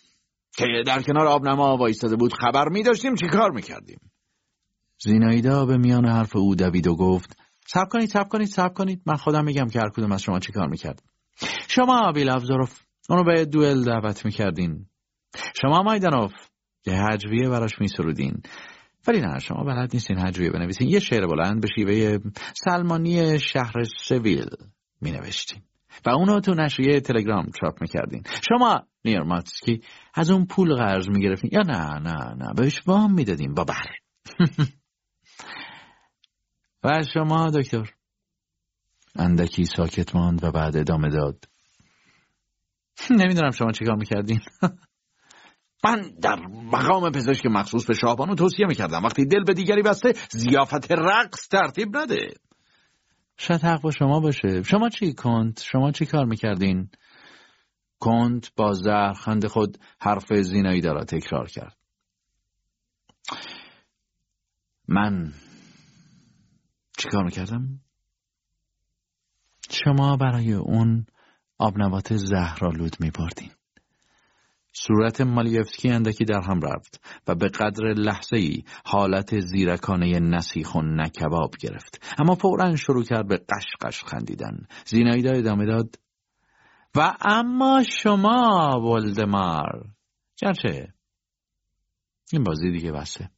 [0.58, 4.00] که در کنار آبنما وایستاده بود خبر می داشتیم چی کار می کردیم
[5.04, 7.38] زینایدا به میان حرف او دوید و گفت
[7.68, 9.02] سب کنید سب کنید سب کنید.
[9.06, 11.04] من خودم میگم که هر کدوم از شما چی کار می‌کرد.
[11.68, 14.86] شما بیلافزاروف اونو به دوئل دعوت می‌کردین.
[15.62, 16.34] شما مایدانوف.
[16.84, 18.42] که هجویه براش میسرودین.
[19.08, 20.90] ولی نه شما بلد نیستین هجویه بنویسین.
[20.90, 22.20] یه شعر بلند به شیوه
[22.66, 24.50] سلمانی شهر سویل
[25.02, 25.62] می نوشتین
[26.06, 28.24] و اونو تو نشریه تلگرام چاپ می‌کردین.
[28.50, 29.82] شما نیرماتسکی
[30.14, 31.50] از اون پول قرض می‌گرفتین.
[31.54, 33.86] یا نه نه نه بهش وام می‌دادین با بر
[36.84, 37.94] و شما دکتر؟
[39.16, 41.46] اندکی ساکت ماند و بعد ادامه داد.
[43.20, 44.40] نمی‌دونم شما چیکار می‌کردین.
[45.84, 46.36] من در
[46.74, 51.98] مقام پزشک مخصوص به شاهبانو توصیه می‌کردم وقتی دل به دیگری بسته زیافت رقص ترتیب
[51.98, 52.34] نده
[53.38, 56.90] شاید حق با شما باشه شما چی کند؟ شما چی کار می‌کردین؟
[58.00, 61.78] کند با زهرخند خود حرف زینایی را تکرار کرد
[64.88, 65.34] من
[66.98, 67.80] چیکار می‌کردم؟
[69.70, 71.06] شما برای اون
[71.58, 73.52] آبنبات زهرالود میبردین.
[74.74, 80.82] صورت مالیفسکی اندکی در هم رفت و به قدر لحظه ای حالت زیرکانه نسیخ و
[80.82, 82.16] نکباب گرفت.
[82.20, 84.68] اما فورا شروع کرد به قشقش خندیدن.
[84.86, 86.00] زینایدا ادامه داد
[86.96, 89.86] و اما شما ولدمار.
[90.38, 90.94] گرچه
[92.32, 93.30] این بازی دیگه بسته.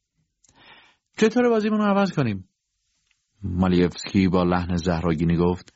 [1.17, 2.49] چطور بازیمون رو عوض کنیم؟
[3.43, 5.73] مالیفسکی با لحن زهراگینی گفت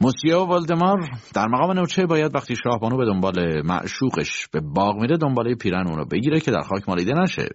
[0.00, 5.54] موسیو والدمار در مقام نوچه باید وقتی شاهبانو به دنبال معشوقش به باغ میره دنباله
[5.54, 7.48] پیرن اون رو بگیره که در خاک مالیده نشه.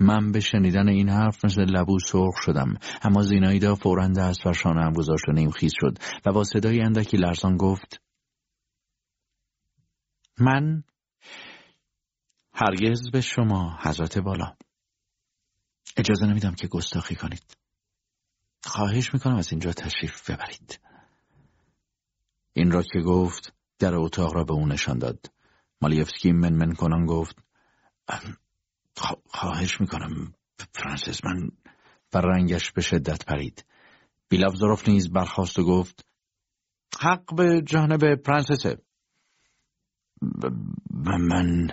[0.00, 4.84] من به شنیدن این حرف مثل لبو سرخ شدم اما زینایدا فورا دست بر شانه
[4.84, 8.00] هم گذاشت و نیم خیز شد و با صدای اندکی لرزان گفت
[10.38, 10.82] من
[12.52, 14.56] هرگز به شما حضرت بالا.
[15.96, 17.65] اجازه نمیدم که گستاخی کنید.
[18.64, 20.80] خواهش می‌کنم از اینجا تشریف ببرید.
[22.52, 25.32] این را که گفت در اتاق را به او نشان داد.
[25.80, 27.36] مالیفسکی منمن کنان گفت
[29.26, 30.34] خواهش می‌کنم
[30.72, 31.50] فرانسیس من
[32.14, 33.64] و رنگش به شدت پرید.
[34.28, 36.06] بیلافزاروف نیز برخواست و گفت
[37.00, 38.78] حق به جانب پرنسسه
[41.04, 41.68] من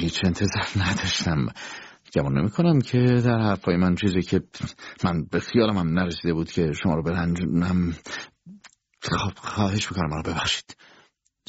[0.00, 1.46] هیچ انتظار نداشتم.
[2.16, 4.40] گمان نمی کنم که در حرفای من چیزی که
[5.04, 7.92] من به خیالم هم نرسیده بود که شما رو برنجونم.
[9.02, 10.76] خب خواهش می‌کنم رو ببخشید.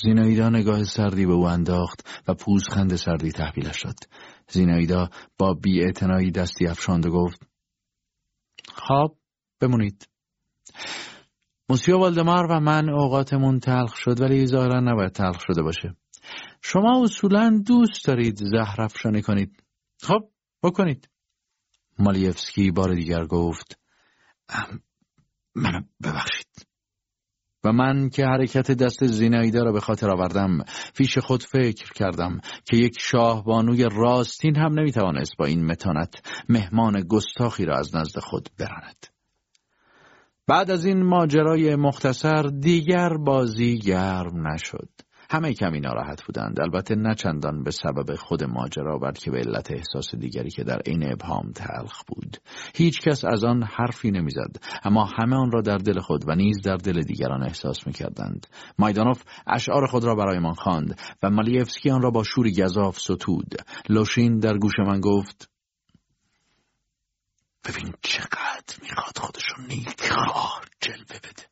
[0.03, 3.95] زینایدا نگاه سردی به او انداخت و پوزخند سردی تحویلش شد
[4.49, 5.91] زینایدا با بی
[6.35, 7.41] دستی افشاند و گفت
[8.73, 9.15] خب
[9.61, 10.07] بمونید.
[11.69, 15.95] موسیو والدمار و من اوقاتمون تلخ شد ولی ظاهرا نباید تلخ شده باشه.
[16.61, 19.63] شما اصولا دوست دارید زهر افشانی کنید.
[20.01, 20.29] خب
[20.63, 21.09] بکنید.
[21.99, 23.79] مالیفسکی بار دیگر گفت
[25.55, 26.67] منو ببخشید.
[27.63, 30.63] و من که حرکت دست زینایده را به خاطر آوردم
[30.93, 37.65] فیش خود فکر کردم که یک شاهبانوی راستین هم نمی‌توانست با این متانت مهمان گستاخی
[37.65, 39.07] را از نزد خود براند.
[40.47, 44.89] بعد از این ماجرای مختصر دیگر بازی گرم نشد.
[45.29, 46.59] همه کمی ناراحت بودند.
[46.59, 51.11] البته نه چندان به سبب خود ماجرا بلکه به علت احساس دیگری که در عین
[51.11, 52.37] ابهام تلخ بود.
[52.75, 56.61] هیچ کس از آن حرفی نمی‌زد اما همه آن را در دل خود و نیز
[56.61, 58.47] در دل دیگران احساس می‌کردند.
[58.79, 63.55] مایدانوف اشعار خود را برایمان خواند و مالیفسکی آن را با شوری گذاف ستود.
[63.89, 65.49] لوشین در گوش من گفت
[67.65, 69.95] ببین چقدر می‌خواد خودشون نیک
[70.81, 71.46] جلوه بده.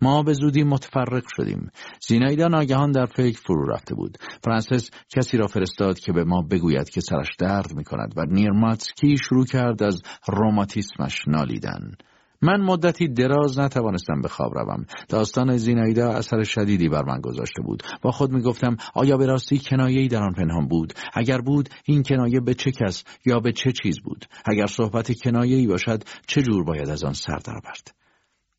[0.00, 1.70] ما به زودی متفرق شدیم.
[2.08, 4.18] زینایدا ناگهان در فکر فرو رفته بود.
[4.44, 9.16] فرانسیس کسی را فرستاد که به ما بگوید که سرش درد می کند و نیرماتسکی
[9.16, 11.96] شروع کرد از روماتیسمش نالیدن.
[12.42, 14.86] من مدتی دراز نتوانستم به خواب روم.
[15.08, 17.82] داستان زینایدا اثر شدیدی بر من گذاشته بود.
[18.02, 22.02] با خود می گفتم آیا به راستی کنایه‌ای در آن پنهان بود؟ اگر بود این
[22.02, 26.64] کنایه به چه کس یا به چه چیز بود؟ اگر صحبت کنایه‌ای باشد چه جور
[26.64, 28.05] باید از آن سر درآورد؟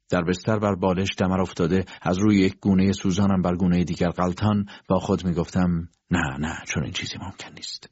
[0.10, 1.86] در بستر بر بالش دمر افتاده.
[2.02, 6.84] از روی یک گونه سوزانم بر گونه دیگر غلطان با خود می‌گفتم نه نه چون
[6.84, 7.90] این چیزی ممکن نیست.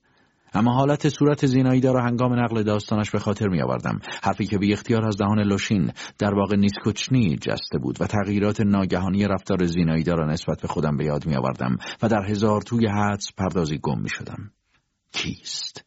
[0.56, 4.74] اما حالت صورت زیناییدا را هنگام نقل داستانش به خاطر می آوردم حرفی که بی
[4.74, 10.26] اختیار از دهان لوشین در واقع نیسکوچنی جسته بود و تغییرات ناگهانی رفتار زیناییدا را
[10.26, 14.10] نسبت به خودم به یاد می آوردم و در هزار توی حدس پردازی گم می
[14.10, 14.52] شدم
[15.12, 15.86] کیست؟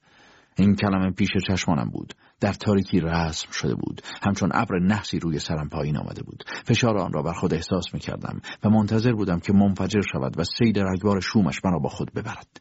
[0.58, 2.14] این کلمه پیش چشمانم بود.
[2.40, 4.02] در تاریکی رسم شده بود.
[4.22, 6.44] همچون ابر نحسی روی سرم پایین آمده بود.
[6.64, 10.44] فشار آن را بر خود احساس می کردم و منتظر بودم که منفجر شود و
[10.44, 12.60] سیل رگبار شومش مرا با خود ببرد.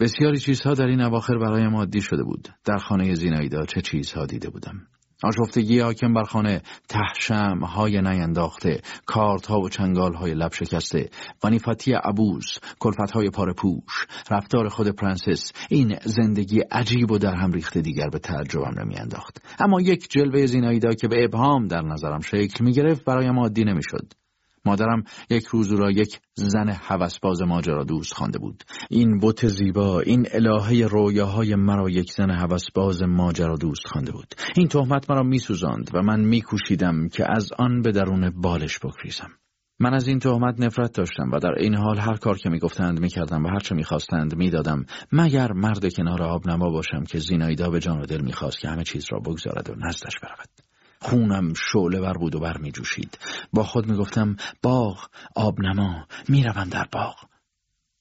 [0.00, 2.48] بسیاری چیزها در این اواخر برایم عادی شده بود.
[2.64, 4.86] در خانه زینایدا چه چیزها دیده بودم.
[5.22, 11.10] آشفتگی حاکم بر خانه ته شمع های نینداخته کارت ها و چنگال های لب شکسته
[11.42, 17.52] وانیفاتی عبوس کلفت های پاره پوش رفتار خود پرنسس این زندگی عجیب و در هم
[17.52, 19.42] ریخته دیگر به تعجبم نمیانداخت.
[19.58, 24.12] اما یک جلوه زینایدا که به ابهام در نظرم شکل می گرفت برایم عادی نمی‌شد.
[24.66, 28.64] مادرم یک روز را یک زن هوسباز ماجرا دوست خوانده بود.
[28.90, 34.34] این بت زیبا این الهه رویاهای مرا یک زن هوسباز ماجرا دوست خوانده بود.
[34.56, 39.30] این تهمت مرا میسوزاند و من میکوشیدم که از آن به درون بالش بگریزم.
[39.80, 43.44] من از این تهمت نفرت داشتم و در این حال هر کار که می‌گفتند می‌کردم
[43.44, 48.06] و هرچه می‌خواستند می‌دادم مگر مرد کنار آب نما باشم که زینایدا به جان و
[48.06, 50.65] دل می‌خواست که همه چیز را بگذارد و نزدش برود.
[51.08, 53.18] خونم شعله ور بود و بر می جوشید.
[53.52, 57.16] با خود می گفتم باغ آب نما می روم در باغ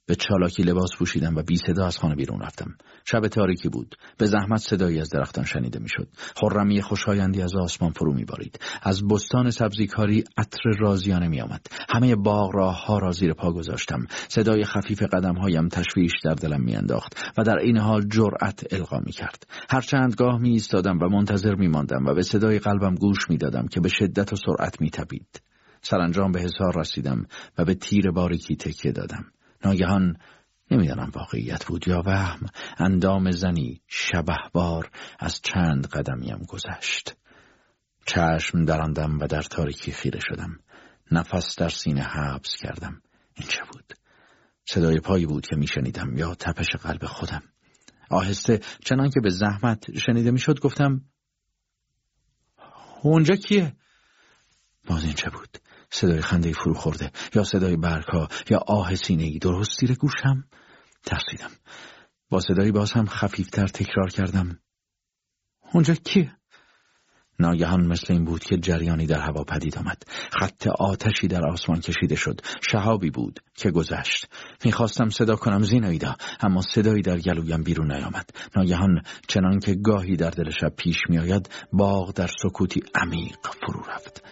[0.07, 2.75] به چالاکی لباس پوشیدم و بی صدا از خانه بیرون رفتم.
[3.05, 3.95] شب تاریکی بود.
[4.17, 6.07] به زحمت صدایی از درختان شنیده می‌شد.
[6.35, 8.59] خرمی خوشایندی از آسمان فرو میبارید.
[8.83, 11.67] از بستان سبزیکاری عطر رازیانه میآمد.
[11.89, 14.05] همه باغ راه ها را زیر پا گذاشتم.
[14.27, 19.11] صدای خفیف قدم هایم تشویش در دلم میانداخت و در این حال جرأت القا می
[19.11, 19.47] کرد.
[19.69, 23.37] هر چند گاه می ایستادم و منتظر می ماندم و به صدای قلبم گوش می
[23.37, 25.41] دادم که به شدت و سرعت می تبید.
[25.81, 27.25] سرانجام به حصار رسیدم
[27.57, 29.25] و به تیر باریکی تکیه دادم.
[29.65, 30.17] ناگهان
[30.71, 32.45] نمی‌دانم واقعیت بود یا وهم.
[32.77, 37.15] اندام زنی شبهبار از چند قدمیم گذشت.
[38.05, 40.59] چشم دراندم و در تاریکی خیره شدم.
[41.11, 43.01] نفس در سینه حبس کردم.
[43.33, 43.93] این چه بود؟
[44.65, 47.43] صدای پایی بود که میشنیدم یا تپش قلب خودم.
[48.09, 51.01] آهسته چنان که به زحمت شنیده می‌شد گفتم
[53.01, 53.75] اونجا کیه؟
[54.87, 55.57] باز این چه بود؟
[55.95, 60.43] صدای خنده فرو خورده یا صدای برگها یا آه سینه ای درست زیر گوشم؟
[61.03, 61.51] ترسیدم.
[62.29, 64.59] با صدایی باز هم خفیفتر تکرار کردم.
[65.73, 66.31] اونجا کیه؟
[67.39, 70.03] ناگهان مثل این بود که جریانی در هوا پدید آمد.
[70.31, 72.41] خط آتشی در آسمان کشیده شد.
[72.71, 74.27] شهابی بود که گذشت.
[74.65, 78.29] می‌خواستم صدا کنم زینایدا اما صدایی در گلویم بیرون نیامد.
[78.55, 84.23] ناگهان چنان که گاهی در دل شب پیش میآید باغ در سکوتی عمیق فرو رفت.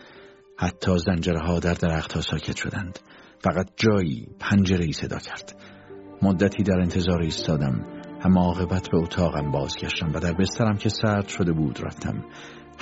[0.63, 2.99] حتی زنجرها در درختها ساکت شدند.
[3.39, 5.55] فقط جایی پنجره ای صدا کرد.
[6.21, 7.85] مدتی در انتظار ایستادم.
[8.21, 12.25] اما عاقبت به اتاقم بازگشتم و در بسترم که سرد شده بود رفتم.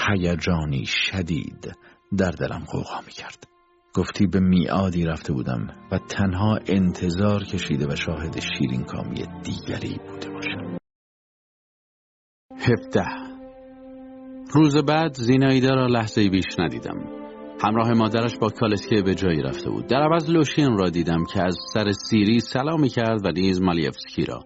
[0.08, 1.76] هیجانی شدید
[2.18, 3.48] در دلم قوقا می کرد
[3.94, 10.30] گفتی به میعادی رفته بودم و تنها انتظار کشیده و شاهد شیرین کامی دیگری بوده
[10.30, 10.78] باشم.
[12.58, 13.06] هفته
[14.54, 17.21] روز بعد زینایده را لحظه بیش ندیدم.
[17.64, 19.88] همراه مادرش با کالسکه به جایی رفته بود.
[19.88, 24.40] در عوض لوشین را دیدم که از سر سیری سلامی کرد و نیز مالیفسکی را.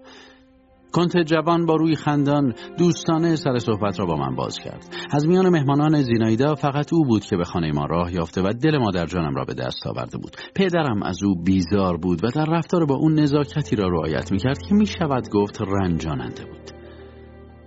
[0.91, 4.95] کنت جوان با روی خندان دوستانه سر صحبت را با من باز کرد.
[5.11, 8.77] از میان مهمانان زینایدا فقط او بود که به خانه ما راه یافته و دل
[8.77, 10.35] مادر جانم را به دست آورده بود.
[10.55, 14.75] پدرم از او بیزار بود و در رفتار با اون نزاکتی را رعایت می‌کرد که
[14.75, 16.71] می‌شود گفت رنجاننده بود.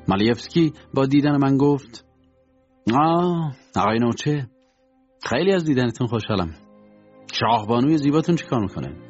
[0.08, 2.04] مالیفسکی با دیدن من گفت
[2.94, 4.48] آه آقای نوچه
[5.22, 6.54] خیلی از دیدنتون خوشحالم.
[7.32, 9.08] شاهبانوی زیباتون چیکار می‌کنه؟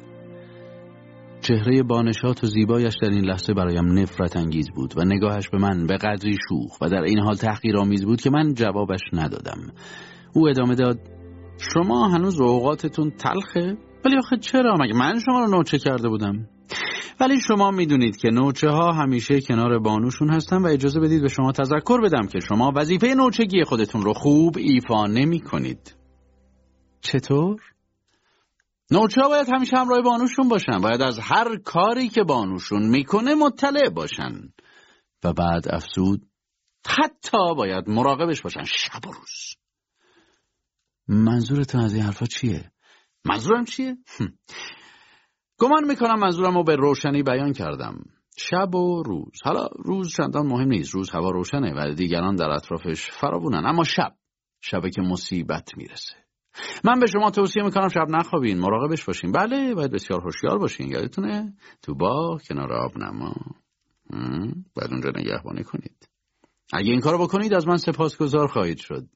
[1.41, 5.87] چهره بانشات و زیبایش در این لحظه برایم نفرت انگیز بود و نگاهش به من
[5.87, 9.59] به قدری شوخ و در این حال تحقیرآمیز بود که من جوابش ندادم.
[10.33, 10.99] او ادامه داد
[11.73, 16.47] شما هنوز اوقاتتون تلخه؟ ولی آخه چرا؟ مگه من شما رو نوچه کرده بودم؟
[17.19, 21.51] ولی شما می‌دونید که نوچه ها همیشه کنار بانوشون هستن و اجازه بدید به شما
[21.51, 25.98] تذکر بدم که شما وظیفه نوچگی خودتون رو خوب ایفا نمی کنید
[27.01, 27.61] چطور؟
[28.91, 30.77] نوچه باید همیشه همراه بانوشون باشن.
[30.81, 34.53] باید از هر کاری که بانوشون می‌کنه مطلع باشن.
[35.23, 36.25] و بعد افزود
[36.87, 39.55] حتی باید مراقبش باشن شب و روز.
[41.07, 42.71] منظورتون از این حرفا چیه؟
[43.25, 43.97] منظورم چیه؟
[45.57, 48.03] گمان می‌کنم منظورم رو به روشنی بیان کردم.
[48.37, 49.33] شب و روز.
[49.43, 50.95] حالا روز چندان مهم نیست.
[50.95, 54.15] روز هوا روشنه و دیگران در اطرافش فراوونن اما شب
[54.61, 56.28] شبه که مصیبت می‌رسه.
[56.83, 59.31] من به شما توصیه می‌کنم شب نخوابین مراقبش باشین.
[59.31, 63.35] بله باید بسیار هوشیار باشین یادتونه؟ تو با کنار آب نما.
[64.75, 66.09] باید اونجا نگهبانی کنید.
[66.73, 69.07] اگه این کارو بکنید از من سپاسگزار خواهید شد.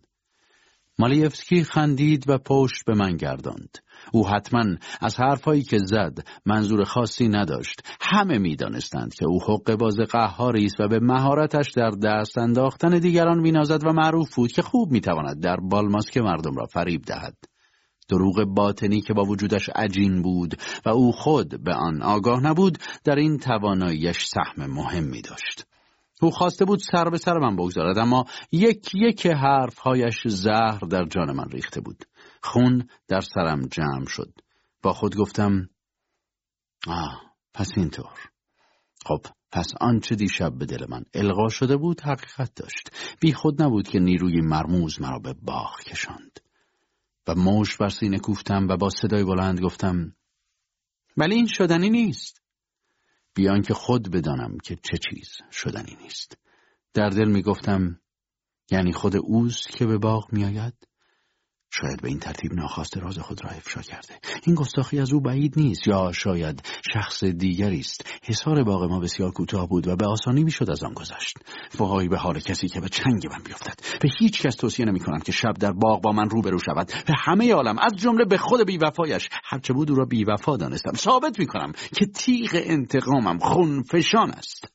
[1.00, 3.78] مالیفسکی خندید و پشت به من گرداند.
[4.12, 4.64] او حتما
[5.02, 7.82] از حرفهایی که زد منظور خاصی نداشت.
[8.02, 13.40] همه می‌دانستند که او حق باز قهاری است و به مهارتش در دست انداختن دیگران
[13.40, 17.36] مینازد و معروف بود که خوب می‌تواند در بالماسک مردم را فریب دهد.
[18.10, 20.56] دروغ باطنی که با وجودش عجین بود
[20.86, 25.66] و او خود به آن آگاه نبود در این تواناییش سهم مهمی داشت
[26.22, 31.32] او خواسته بود سر به سر من بگذارد اما یک یک حرفهایش زهر در جان
[31.32, 32.04] من ریخته بود.
[32.44, 34.34] خون در سرم جمع شد.
[34.82, 35.70] با خود گفتم
[36.88, 37.22] آه
[37.54, 38.20] پس اینطور.
[39.06, 42.90] خب پس آنچه دیشب به دل من القا شده بود حقیقت داشت.
[43.22, 46.40] بی خود نبود که نیروی مرموز مرا به باغ کشاند.
[47.28, 50.16] و موش بر سینه کوفتم و با صدای بلند گفتم
[51.18, 52.42] ولی این شدنی نیست.
[53.34, 56.38] بیان که خود بدانم که چه چیز شدنی نیست.
[56.94, 58.00] در دل می گفتم
[58.72, 60.88] یعنی خود اوست که به باغ می آید
[61.82, 64.14] شاید به این ترتیب ناخواسته راز خود را افشا کرده.
[64.44, 66.62] این گستاخی از او بعید نیست یا شاید
[66.94, 68.06] شخص دیگری است.
[68.24, 71.38] حصار باغ ما بسیار کوتاه بود و به آسانی می‌شد از آن گذشت.
[71.78, 74.00] وای به حال کسی که به چنگ من بیفتد.
[74.02, 76.88] به هیچ کس توصیه نمی کنم که شب در باغ با من روبرو شود.
[76.88, 79.30] به همه عالم از جمله به خود بیوفایش.
[79.44, 80.94] هرچه بود او را بیوفا دانستم.
[80.94, 84.68] ثابت می کنم که تیغ انتقامم خونفشان است.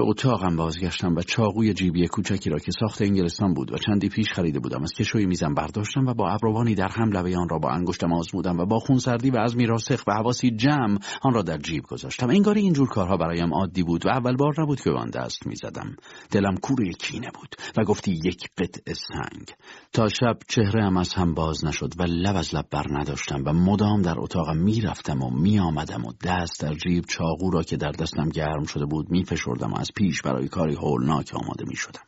[0.00, 4.32] به اتاقم بازگشتم و چاقوی جیبی کوچکی را که ساخت انگلستان بود و چندی پیش
[4.32, 4.82] خریده بودم.
[4.82, 8.58] از کشوی میزم برداشتم و با ابروانی در هم لبه آن را با انگشتم آزمودم
[8.58, 12.30] و با خونسردی و عزمی راسخ و حواسی جمع آن را در جیب گذاشتم.
[12.30, 15.96] انگاری اینجور کارها برایم عادی بود و اول بار نبود که به آن دست می‌زدم.
[16.30, 19.50] دلم کوره کینه بود و گفتی یک قطع سنگ.
[19.92, 23.52] تا شب چهره هم از هم باز نشد و لب از لب بر نداشتم و
[23.52, 28.28] مدام در اتاقم می‌رفتم و میآمدم و دست در جیب چاقو را که در دستم
[28.28, 32.02] گرم شده بود میفشردم از پیش برای کاری هولناک آماده می شدم.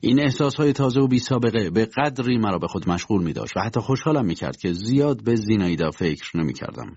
[0.00, 3.56] این احساس های تازه و بی سابقه به قدری مرا به خود مشغول می داشت
[3.56, 6.96] و حتی خوشحالم می کرد که زیاد به زینایدا فکر نمی کردم.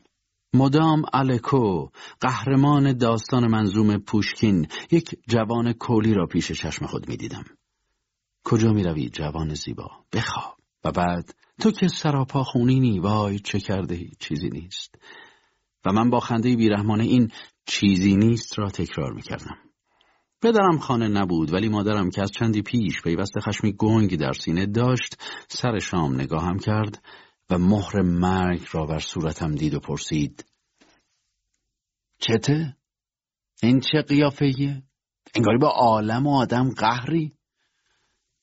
[0.53, 1.87] مدام الکو
[2.21, 7.43] قهرمان داستان منظوم پوشکین یک جوان کولی را پیش چشم خود می دیدم.
[8.43, 14.09] کجا می روی جوان زیبا بخواب و بعد تو که سراپا خونینی وای چه کرده
[14.19, 14.95] چیزی نیست
[15.85, 17.31] و من با خنده بیرحمانه این
[17.65, 19.57] چیزی نیست را تکرار می کردم.
[20.41, 25.17] پدرم خانه نبود ولی مادرم که از چندی پیش پیوست خشمی گنگ در سینه داشت
[25.49, 27.03] سر شام نگاهم کرد
[27.49, 30.45] و مهر مرگ را بر صورتم دید و پرسید
[32.19, 32.75] چته؟
[33.63, 34.83] این چه قیافهیه؟
[35.35, 37.38] انگاری با عالم و آدم قهری؟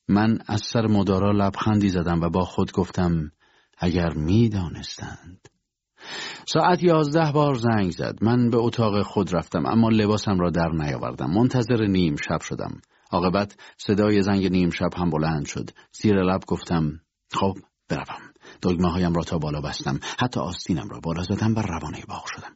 [0.07, 3.31] من از سر مدارا لبخندی زدم و با خود گفتم
[3.77, 5.47] اگر می‌دانستند.
[6.47, 8.17] ساعت یازده بار زنگ زد.
[8.21, 11.31] من به اتاق خود رفتم اما لباسم را در نیاوردم.
[11.31, 12.81] منتظر نیم شب شدم.
[13.11, 15.69] عاقبت صدای زنگ نیم شب هم بلند شد.
[15.91, 16.99] زیر لب گفتم
[17.31, 17.53] خب
[17.89, 18.21] بروم.
[18.61, 19.99] دگمه هایم را تا بالا بستم.
[20.19, 22.55] حتی آستینم را بالا زدم و روانه باغ شدم.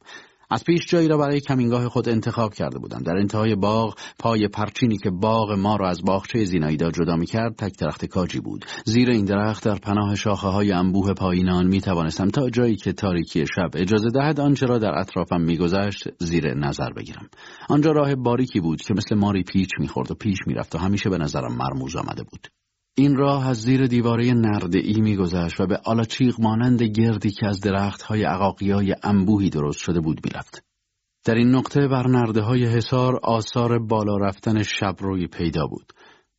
[0.51, 4.97] از پیش جایی را برای کمینگاه خود انتخاب کرده بودم در انتهای باغ پای پرچینی
[4.97, 8.65] که باغ ما را از باغچه زیناییدا جدا می کرد تک درخت کاجی بود.
[8.85, 13.45] زیر این درخت در پناه شاخه های انبوه پایینان می توانستم تا جایی که تاریکی
[13.55, 17.29] شب اجازه دهد آنچه را در اطرافم میگذشت زیر نظر بگیرم.
[17.69, 21.17] آنجا راه باریکی بود که مثل ماری پیچ می‌خورد و پیش می‌رفت و همیشه به
[21.17, 22.60] نظرم مرموز آمده بود.
[22.95, 28.23] این راه از زیر دیواره نردعی میگذشت و به آلاچیق مانند گردی که از درختهای
[28.23, 30.63] عقاقیای انبوهی درست شده بود می‌رفت.
[31.25, 35.93] در این نقطه بر نرده های حصار آثار بالا رفتن شب روی پیدا بود.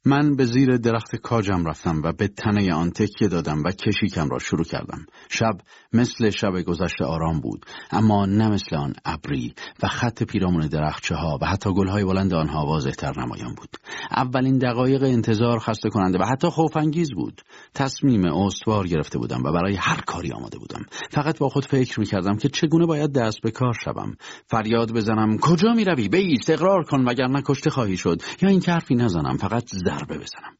[0.04, 4.38] من به زیر درخت کاجم رفتم و به تنه آن تکیه دادم و کشیکم را
[4.38, 5.06] شروع کردم.
[5.28, 5.52] شب
[5.92, 11.38] مثل شب گذشته آرام بود اما نه مثل آن ابری و خط پیرامون درختچه ها
[11.42, 13.76] و حتی گلهای بلند آنها واضحتر نمایان بود.
[14.10, 17.42] اولین دقایق انتظار خسته کننده و حتی خوفانگیز بود.
[17.74, 20.82] تصمیم استوار گرفته بودم و برای هر کاری آماده بودم.
[21.10, 24.14] فقط با خود فکر می کردم که چگونه باید دست به کار شوم.
[24.46, 28.94] فریاد بزنم کجا می روی؟ بیست اقرار کن وگرنه کشته خواهی شد یا این حرفی
[28.94, 29.64] نزنم فقط
[29.98, 30.56] ضربه بزنم.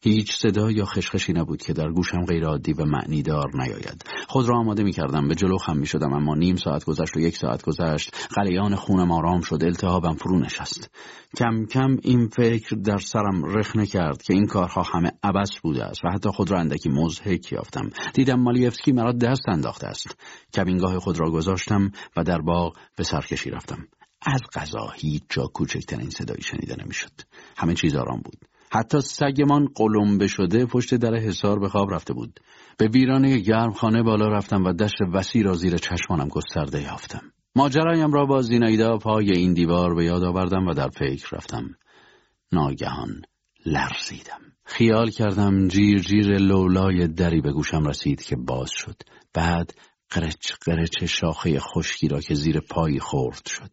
[0.00, 4.04] هیچ صدا یا خشخشی نبود که در گوشم غیرعادی و معنیدار نیاید.
[4.28, 7.20] خود را آماده می کردم به جلو خم می شدم اما نیم ساعت گذشت و
[7.20, 8.28] یک ساعت گذشت.
[8.34, 9.64] قلیان خونم آرام شد.
[9.64, 10.90] التهابم فرو نشست.
[11.36, 16.04] کم کم این فکر در سرم رخنه کرد که این کارها همه عبس بوده است
[16.04, 17.90] و حتی خود را اندکی مزهک یافتم.
[18.14, 20.16] دیدم مالیفسکی مرا دست انداخته است.
[20.54, 23.88] کمینگاه خود را گذاشتم و در باغ به سرکشی رفتم.
[24.22, 27.12] از غذا هیچ جا کوچکترین صدایی شنیده نمی‌شد.
[27.56, 28.38] همه چیز آرام بود.
[28.72, 32.40] حتی سگمان قلمبه شده پشت در حصار به خواب رفته بود.
[32.78, 37.32] به ویرانه گرم خانه بالا رفتم و دشت وسیع را زیر چشمانم گسترده یافتم.
[37.56, 41.74] ماجرایم را با زینایدا پای این دیوار به یاد آوردم و در فکر رفتم.
[42.52, 43.22] ناگهان
[43.66, 44.40] لرزیدم.
[44.64, 49.02] خیال کردم جیر جیر لولای دری به گوشم رسید که باز شد.
[49.34, 49.74] بعد
[50.10, 53.70] قرچ قرچ شاخه خشکی را که زیر پایی خورد شد.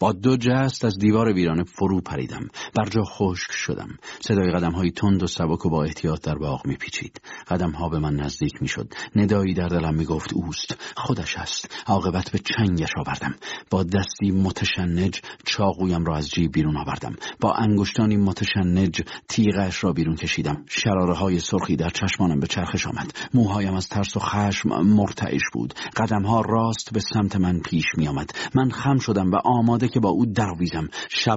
[0.00, 2.48] با دو جست از دیوار ویرانه فرو پریدم.
[2.76, 3.88] بر جا خشک شدم.
[4.20, 7.20] صدای قدم های تند و سبک و با احتیاط در باغ میپیچید.
[7.48, 8.94] قدم ها به من نزدیک می‌شد.
[9.16, 10.76] ندایی در دلم می‌گفت اوست.
[10.96, 11.84] خودش است.
[11.86, 13.34] عاقبت به چنگش آوردم.
[13.70, 17.16] با دستی متشنج چاقویم را از جیب بیرون آوردم.
[17.40, 20.64] با انگشتانی متشنج تیغش را بیرون کشیدم.
[20.68, 23.12] شراره های سرخی در چشمانم به چرخش آمد.
[23.34, 25.74] موهایم از ترس و خشم مرتعش بود.
[25.96, 30.00] قدم ها راست به سمت من پیش می آمد من خم شدم و آماده که
[30.00, 30.88] با او درویزم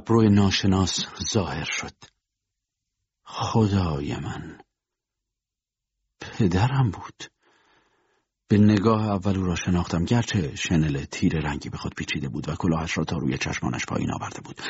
[0.10, 1.96] روی ناشناس ظاهر شد.
[3.24, 4.58] خدای من
[6.22, 7.33] پدرم بود.
[8.54, 12.56] به نگاه اول او را شناختم گرچه شنل تیر رنگی به خود پیچیده بود و
[12.56, 14.62] کلاهش را تا روی چشمانش پایین آورده بود.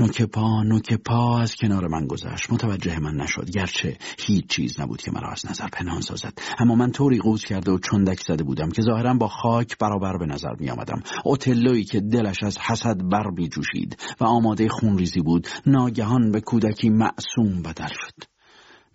[0.00, 2.52] نوک پا نوک پا از کنار من گذشت.
[2.52, 6.38] متوجه من نشد گرچه هیچ چیز نبود که مرا از نظر پنهان سازد.
[6.58, 10.26] اما من طوری قوز کرده و چندک زده بودم که ظاهرا با خاک برابر به
[10.26, 15.48] نظر می آمدم اوتلوی که دلش از حسد بر می جوشید و آماده خونریزی بود
[15.66, 18.35] ناگهان به کودکی معصوم بدل شد.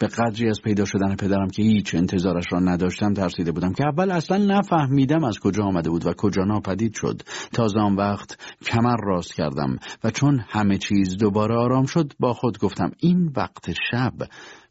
[0.02, 4.12] به قدری از پیدا شدن پدرم که هیچ انتظارش را نداشتم ترسیده بودم که اول
[4.12, 7.22] اصلا نفهمیدم از کجا آمده بود و کجا ناپدید شد
[7.54, 12.60] تازه آن وقت کمر راست کردم و چون همه چیز دوباره آرام شد با خود
[12.60, 14.14] گفتم این وقت شب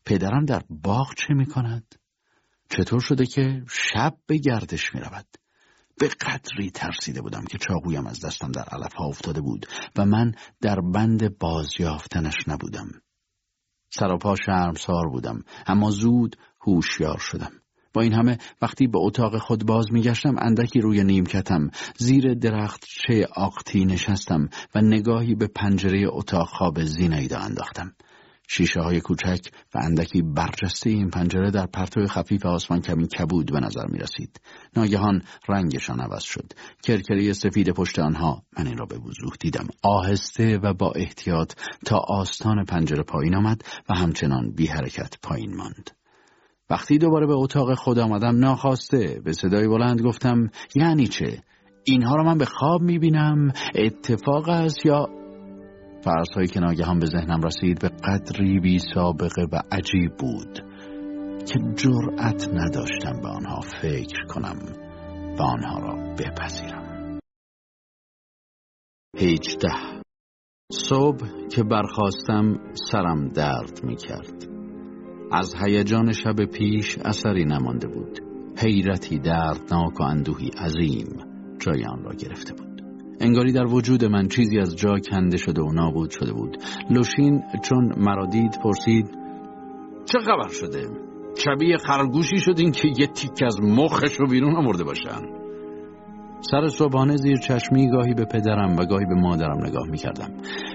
[0.04, 1.94] پدرم در باغ چه می کند؟
[2.70, 5.26] چطور شده که شب به گردش می رود؟
[5.98, 9.66] به قدری ترسیده بودم که چاقویم از دستم در علف ها افتاده بود
[9.96, 12.88] و من در بند بازیافتنش نبودم.
[13.90, 17.50] سراپا شرمسار بودم اما زود هوشیار شدم.
[17.92, 23.26] با این همه وقتی به اتاق خود باز میگشتم اندکی روی نیمکتم زیر درخت چه
[23.36, 27.94] آقتی نشستم و نگاهی به پنجره اتاق خواب زینیدا انداختم.
[28.52, 29.40] شیشه های کوچک
[29.74, 34.40] و اندکی برجسته این پنجره در پرتو خفیف آسمان کمی کبود به نظر می رسید.
[34.76, 36.52] ناگهان رنگشان عوض شد.
[36.82, 39.66] کرکری سفید پشت آنها من این را به وضوح دیدم.
[39.82, 41.52] آهسته و با احتیاط
[41.86, 45.90] تا آستان پنجره پایین آمد و همچنان بی حرکت پایین ماند.
[46.70, 51.42] وقتی دوباره به اتاق خود آمدم ناخواسته به صدای بلند گفتم یعنی چه؟
[51.84, 55.19] اینها را من به خواب می بینم اتفاق است یا
[56.04, 60.60] فرضهایی که ناگهان به ذهنم رسید به قدری بی سابقه و عجیب بود
[61.46, 64.58] که جرأت نداشتم به آنها فکر کنم
[65.38, 67.18] و آنها را بپذیرم.
[69.16, 69.72] هیچده
[70.72, 72.58] صبح که برخواستم
[72.90, 74.46] سرم درد می کرد
[75.32, 78.20] از هیجان شب پیش اثری نمانده بود.
[78.58, 81.06] حیرتی دردناک و اندوهی عظیم
[81.58, 82.69] جای آن را گرفته بود.
[83.20, 86.56] انگاری در وجود من چیزی از جا کنده شده و نابود شده بود
[86.90, 89.10] لوشین چون مرا دید پرسید
[90.04, 90.88] چه خبر شده؟
[91.44, 95.39] شبیه خرگوشی شدین که یه تیک از مخش رو بیرون آورده باشن
[96.42, 100.32] سر صبحانه زیر چشمی گاهی به پدرم و گاهی به مادرم نگاه می کردم.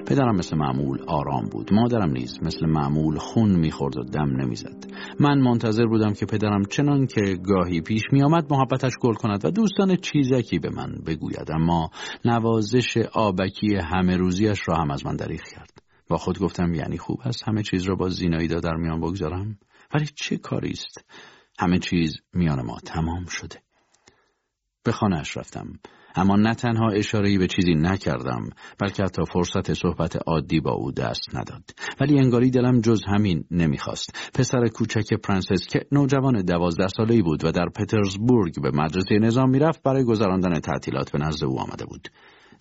[0.08, 1.74] پدرم مثل معمول آرام بود.
[1.74, 4.86] مادرم نیز مثل معمول خون می‌خورد و دم نمی‌زد.
[5.20, 9.52] من منتظر بودم که پدرم چنان که گاهی پیش می آمد محبتش گل کند و
[9.52, 11.90] دوستان چیزکی به من بگوید اما
[12.26, 15.82] نوازش آبکی همه روزیش را هم از من دریغ کرد.
[16.10, 19.58] با خود گفتم یعنی خوب است همه چیز را با زیناییدا در میان بگذارم
[19.94, 21.06] ولی چه کاری است
[21.60, 23.65] همه چیز میان ما تمام شده
[24.86, 25.68] به خانهاش رفتم.
[26.16, 28.49] اما نه تنها اشارهی به چیزی نکردم
[28.80, 31.64] بلکه حتی فرصت صحبت عادی با او دست نداد.
[31.99, 34.32] ولی انگاری دلم جز همین نمی‌خواست.
[34.34, 39.84] پسر کوچک پرنسس که نوجوان دوازده ساله‌ای بود و در پترزبورگ به مدرسه نظام می‌رفت
[39.84, 42.07] برای گذراندن تعطیلات به نزد او آمده بود.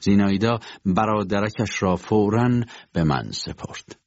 [0.00, 2.50] زینایدا برادرکش را فورا
[2.92, 4.00] به من سپرد.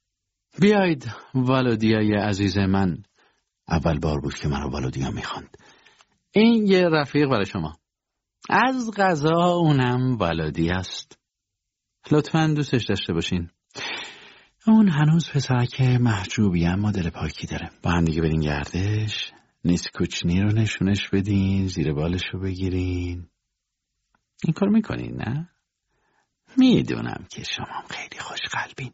[0.60, 3.02] بیایید والودیای عزیز من.
[3.68, 5.56] اول بار بود که مرا والودیا می‌خواند.
[6.32, 7.76] این یه رفیق برای شما.
[8.48, 11.18] از غذا اونم ولادی است.
[12.10, 13.50] لطفا دوستش داشته باشین.
[14.66, 17.70] اون هنوز پسرک محجوبی اما دل پاکی داره.
[17.82, 19.32] با هم دیگه برین گردش.
[19.64, 23.28] نیست کوچنی رو نشونش بدین زیر بالش رو بگیرین.
[24.44, 25.48] این کار می‌کنین نه؟
[26.56, 28.92] می‌دونم که شما خیلی خوش قلبین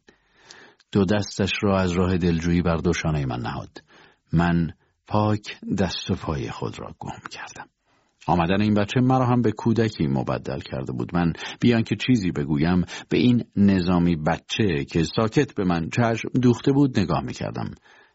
[0.92, 3.84] دو دستش را از راه دلجویی بر دوشانه من نهاد.
[4.32, 4.70] من
[5.06, 7.68] پاک دست و پای خود را گم کردم.
[8.26, 11.14] آمدن این بچه مرا هم به کودکی مبدل کرده بود.
[11.14, 16.72] من بیان که چیزی بگویم به این نظامی بچه که ساکت به من چشم دوخته
[16.72, 17.70] بود نگاه می‌کردم.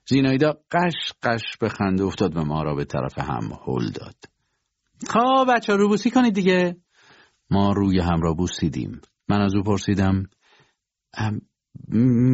[0.07, 4.15] زینایدا قش قش به خنده افتاد و ما را به طرف هم هل داد.
[5.07, 6.77] خب بچه رو بوسی کنید دیگه.
[7.52, 9.02] ما روی هم را بوسیدیم.
[9.30, 10.23] من از او پرسیدم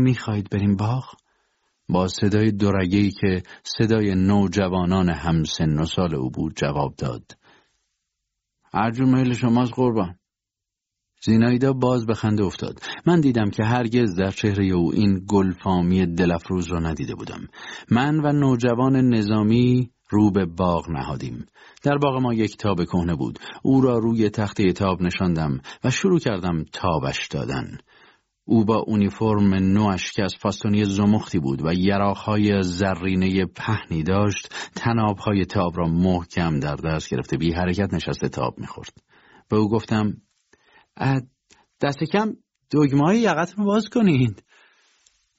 [0.03, 1.05] می‌خواهید بریم باغ؟
[1.89, 7.31] با صدای دورگهی که صدای نوجوانان همسن و سال او بود جواب داد.
[8.75, 10.15] هرجور میل شماست قربان.
[11.25, 12.81] زینایدا باز به خنده افتاد.
[13.05, 17.47] من دیدم که هرگز در چهره او این گلفامی دلفروز را ندیده بودم.
[17.91, 21.45] من و نوجوان نظامی رو به باغ نهادیم.
[21.83, 23.39] در باغ ما یک تاب کهنه بود.
[23.63, 27.77] او را روی تخته تاب نشاندم و شروع کردم تابش دادن.
[28.45, 35.45] او با اونیفرم نوش که از فاستونی زمختی بود و یراقهای زرینه پهنی داشت تنابهای
[35.45, 38.93] تاب را محکم در دست گرفته بی حرکت نشسته تاب می‌خورد.
[39.49, 40.13] به او گفتم
[41.81, 42.33] دست کم
[42.71, 44.43] دگمه های یقت رو باز کنید.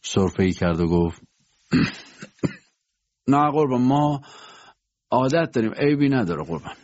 [0.02, 1.22] صرفه ای کرد و گفت
[3.28, 4.20] نه قربان ما
[5.10, 6.76] عادت داریم عیبی نداره قربان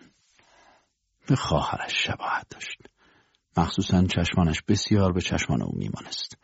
[1.29, 2.92] به خواهرش شباهت داشت
[3.57, 6.37] مخصوصا چشمانش بسیار به چشمان او میمانست.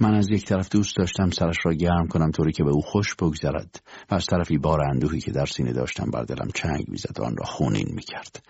[0.00, 3.14] من از یک طرف دوست داشتم سرش را گرم کنم طوری که به او خوش
[3.14, 7.22] بگذرد و از طرفی بار اندوهی که در سینه داشتم بر دلم چنگ می‌زد و
[7.22, 8.42] آن را خونین می‌کرد.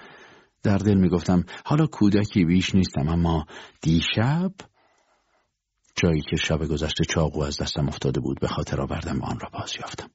[0.62, 3.46] در دل می‌گفتم حالا کودکی بیش نیستم اما
[3.80, 4.52] دیشب؟
[5.96, 9.48] جایی که شب گذشته چاقو از دستم افتاده بود به خاطر آوردم و آن را
[9.52, 10.10] باز یافتم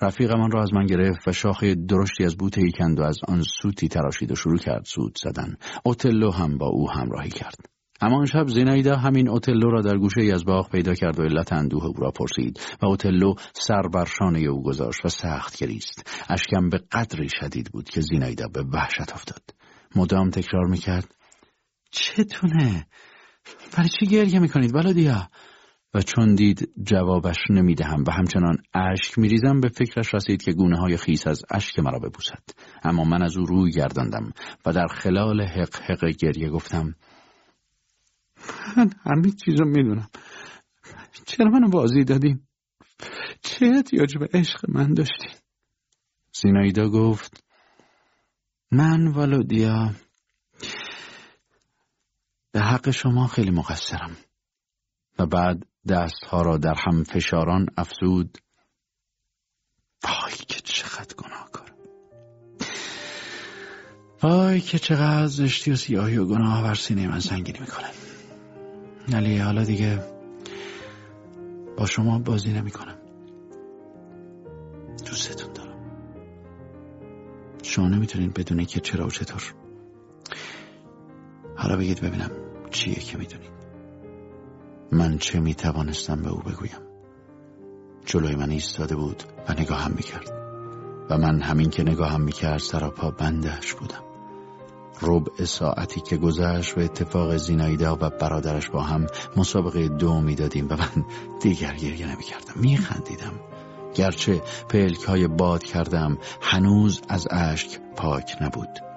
[0.00, 3.42] رفیقم آن را از من گرفت و شاخه درشتی از بوته کند و از آن
[3.62, 5.56] سوتی تراشید و شروع کرد سود زدن.
[5.84, 7.56] اوتلو هم با او همراهی کرد.
[8.00, 11.22] اما آن شب زینایدا همین اوتلو را در گوشه ای از باغ پیدا کرد و
[11.22, 16.10] علت اندوه او را پرسید و اوتلو سر بر شانه او گذاشت و سخت گریست.
[16.30, 19.42] اشکم به قدری شدید بود که زینایدا به وحشت افتاد.
[19.96, 21.14] مدام تکرار می‌کرد.
[21.90, 22.86] چتونه؟
[23.76, 25.28] برای چی گریه می‌کنید ولادیا؟
[25.94, 30.96] و چون دید جوابش نمی‌دهم و همچنان اشک میریزم به فکرش رسید که گونه های
[30.96, 32.42] خیس از اشک مرا ببوسد.
[32.82, 34.32] اما من از او روی گرداندم
[34.66, 36.94] و در خلال حق حق گریه گفتم
[38.76, 40.08] من همه چیز رو می‌دونم.
[41.26, 42.48] چرا منو بازی دادیم
[43.42, 45.30] چه احتیاج به عشق من داشتیم
[46.32, 47.44] زینایدا گفت
[48.70, 49.90] من والودیا
[52.52, 54.16] به حق شما خیلی مقصرم.
[55.18, 58.38] و بعد دستها را در هم فشاران افزود.
[60.04, 61.72] وای که چقدر گناه کار
[64.22, 67.88] وای که چقدر زشتی و سیاهی و گناه بر سینه من سنگینی می‌کنه.
[69.12, 70.02] ولی حالا دیگه
[71.76, 72.98] با شما بازی نمی‌کنم.
[75.06, 75.78] دوستتون دارم.
[77.62, 79.54] شما نمی‌تونین بدونی که چرا و چطور.
[81.56, 82.30] حالا بگید ببینم
[82.70, 83.61] چیه که می‌دونید.
[84.92, 86.80] من چه می‌توانستم به او بگویم؟
[88.06, 90.32] جلوی من ایستاده بود و نگاهم می‌کرد.
[91.10, 94.04] و من همین که نگاهم می‌کرد سراپا بندش بودم.
[95.02, 99.06] ربع ساعتی که گذشت و اتفاق زینایدا و برادرش با هم
[99.36, 101.04] مسابقه دو می‌دادیم و من
[101.40, 102.54] دیگر گریه نمی‌کردم.
[102.56, 103.32] میخندیدم.
[103.94, 108.91] گرچه پلک های باد کردم هنوز از اشک پاک نبود.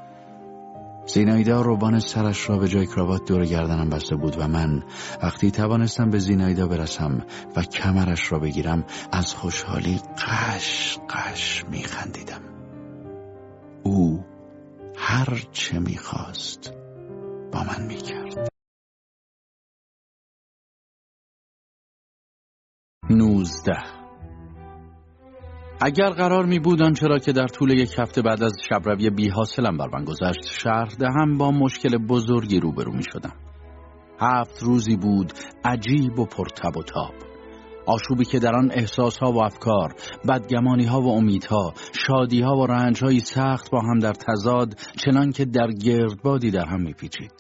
[1.08, 4.84] زینایدا روبان سرش را به جای کراوات دور گردنم بسته بود و من
[5.24, 7.25] وقتی توانستم به زینایدا برسم
[7.56, 12.42] و کمرش را بگیرم از خوشحالی قش قش میخندیدم.
[13.84, 14.25] او
[14.98, 16.74] هر چه می‌خواست
[17.51, 18.50] با من می‌کرد.
[23.09, 23.94] نوزده
[25.81, 29.77] اگر قرار می بود آنچه که در طول یک هفته بعد از شبروی بی حاصلم
[29.77, 33.33] بر من گذشت شهر دهم با مشکل بزرگی روبرو می شدم.
[34.19, 35.33] هفت روزی بود
[35.65, 37.13] عجیب و پرتب و تاب
[37.87, 39.95] آشوبی که در آن احساسها و افکار
[40.29, 41.73] بدگمانی ها و امیدها
[42.07, 46.81] شادی ها و رنج سخت با هم در تضاد چنان که در گردبادی در هم
[46.81, 47.31] میپیچید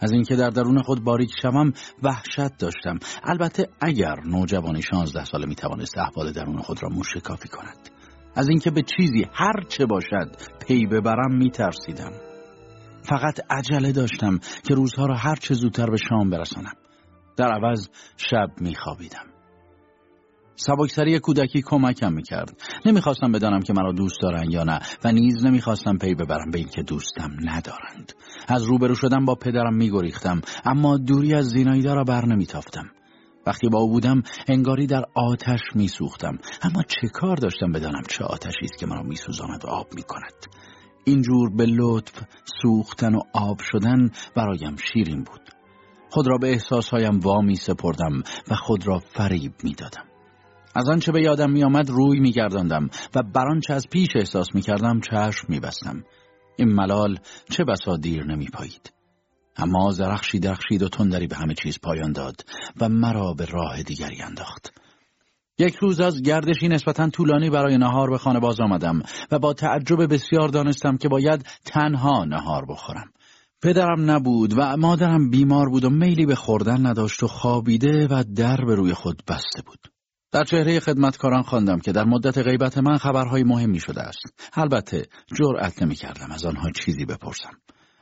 [0.00, 2.98] از اینکه در درون خود باریک شوم وحشت داشتم.
[3.24, 7.90] البته اگر نوجوانی شانزده ساله می‌توانست احوال درون خود را موشکافی کند.
[8.34, 12.12] از اینکه به چیزی هر چه باشد پی ببرم میترسیدم.
[13.02, 16.74] فقط عجله داشتم که روزها را هر چه زودتر به شام برسانم.
[17.36, 19.35] در عوض شب میخوابیدم.
[20.56, 22.62] سبکسری کودکی کمکم می‌کرد.
[22.86, 26.82] نمی‌خواستم بدانم که مرا دوست دارند یا نه و نیز نمی‌خواستم پی ببرم به اینکه
[26.82, 28.12] دوستم ندارند.
[28.48, 32.90] از روبرو شدن با پدرم میگریختم اما دوری از زینایدا را بر نمیتافتم.
[33.46, 36.38] وقتی با او بودم انگاری در آتش میسوختم.
[36.62, 40.46] اما چه کار داشتم بدانم چه آتشی است که مرا میسوزاند و آب می‌کند.
[41.04, 42.22] اینجور به لطف
[42.62, 45.40] سوختن و آب شدن برایم شیرین بود.
[46.10, 50.05] خود را به احساسهایم وامی سپردم و خود را فریب می‌دادم.
[50.76, 55.46] از آنچه به یادم میآمد روی میگرداندم و بر آنچه از پیش احساس می‌کردم چشم
[55.48, 56.04] میبستم.
[56.56, 57.18] این ملال
[57.50, 58.92] چه بسا دیر نمیپایید.
[59.56, 62.44] اما زرخشی درخشید و تندری به همه چیز پایان داد
[62.80, 64.72] و مرا به راه دیگری انداخت.
[65.58, 70.12] یک روز از گردشی نسبتا طولانی برای نهار به خانه باز آمدم و با تعجب
[70.14, 73.12] بسیار دانستم که باید تنها نهار بخورم.
[73.62, 78.64] پدرم نبود و مادرم بیمار بود و میلی به خوردن نداشت و خوابیده و در
[78.66, 79.95] به روی خود بسته بود.
[80.36, 84.50] در چهره خدمتکاران خواندم که در مدت غیبت من خبرهای مهمی شده است.
[84.54, 85.06] البته
[85.38, 87.50] جرأت نمی کردم از آنها چیزی بپرسم.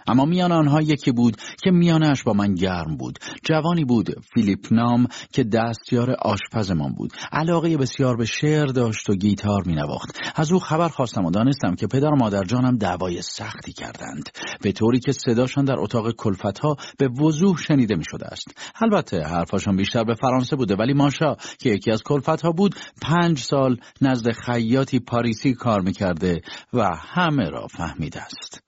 [0.07, 3.18] اما میان آنها یکی بود که میانش با من گرم بود.
[3.44, 7.12] جوانی بود فیلیپ نام که دستیار آشپزمان بود.
[7.33, 11.74] علاقه بسیار به شعر داشت و گیتار می نواخت از او خبر خواستم و دانستم
[11.74, 14.28] که پدر و مادر جانم دعوای سختی کردند.
[14.62, 18.49] به طوری که صداشان در اتاق کلفت ها به وضوح شنیده می شده است.
[18.83, 23.39] البته حرفاشان بیشتر به فرانسه بوده ولی ماشا که یکی از کلفت ها بود پنج
[23.39, 26.41] سال نزد خیاطی پاریسی کار می کرده
[26.73, 28.64] و همه را فهمیده است.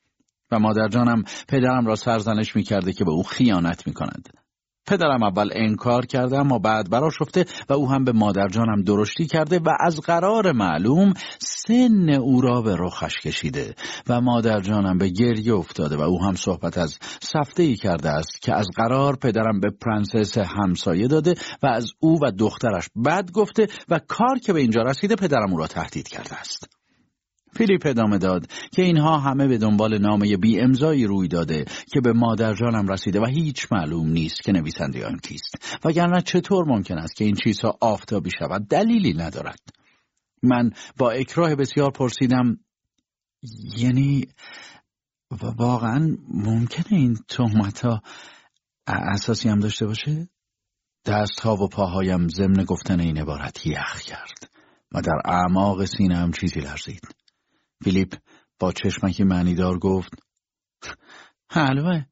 [0.50, 4.28] و مادر جانم پدرم را سرزنش می کرده که به او خیانت می کند.
[4.86, 9.58] پدرم اول انکار کرده اما بعد برآشفته و او هم به مادر جانم درشتی کرده
[9.58, 13.74] و از قرار معلوم سن او را به رخش کشیده
[14.08, 18.42] و مادر جانم به گریه افتاده و او هم صحبت از سفته ای کرده است
[18.42, 23.66] که از قرار پدرم به پرنسس همسایه داده و از او و دخترش بد گفته
[23.88, 26.85] و کار که به اینجا رسیده پدرم او را تهدید کرده است.
[27.56, 32.12] فیلیپ ادامه داد که اینها همه به دنبال نامه بی امضایی روی داده که به
[32.12, 35.78] مادر جانم رسیده و هیچ معلوم نیست که نویسنده آن کیست.
[35.84, 39.60] وگرنه چطور ممکن است که این چیزها آفتابی شود؟ دلیلی ندارد.
[40.42, 42.58] من با اکراه بسیار پرسیدم
[43.76, 44.28] یعنی
[45.58, 48.02] واقعا ممکنه این تهمت ها
[48.86, 50.28] اساسی هم داشته باشه؟
[51.06, 54.50] دست ها و پاهایم ضمن گفتن این عبارت یخ کرد
[54.92, 57.02] و در اعماق سینه هم چیزی لرزید.
[57.84, 58.14] فیلیپ
[58.58, 60.14] با چشمکی معنیدار گفت
[61.50, 62.04] حلوه.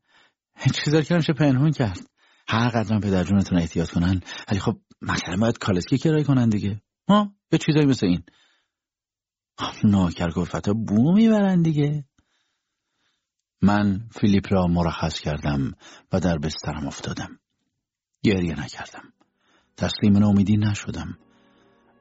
[0.84, 2.00] چیزا که نمیشه پنهون کرد.
[2.48, 4.20] هر قدرم پدر جونتون احتیاط کنن.
[4.48, 6.82] ولی خب مثلا باید کالسکی کرای کنن دیگه.
[7.08, 8.22] ها؟ یه چیزایی مثل این.
[9.58, 12.04] خب، ناکر گفت بو می‌برن دیگه.
[13.62, 15.72] من فیلیپ را مرخص کردم
[16.12, 17.40] و در بسترم افتادم.
[18.22, 19.12] گریه نکردم.
[19.76, 21.18] تسلیم نامیدی نشدم.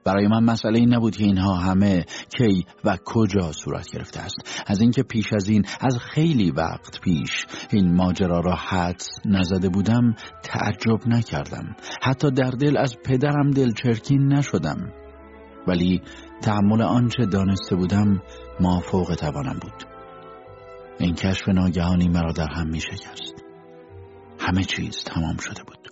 [0.06, 2.06] برای من مسئله این نبود که اینها همه
[2.38, 4.64] کی و کجا صورت گرفته است.
[4.68, 10.16] از اینکه پیش از این از خیلی وقت پیش این ماجرا را حدس نزده بودم
[10.44, 11.76] تعجب نکردم.
[12.02, 14.92] حتی در دل از پدرم دلچرکین نشدم.
[15.68, 16.02] ولی
[16.42, 18.22] تحمل آنچه دانسته بودم
[18.60, 19.84] ما فوق توانم بود.
[21.00, 23.44] این کشف ناگهانی مرا در هم می شکست
[24.40, 25.83] همه چیز تمام شده بود.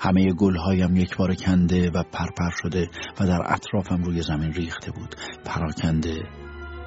[0.00, 5.14] همه گلهایم یک بار کنده و پرپر شده و در اطرافم روی زمین ریخته بود.
[5.44, 6.22] پراکنده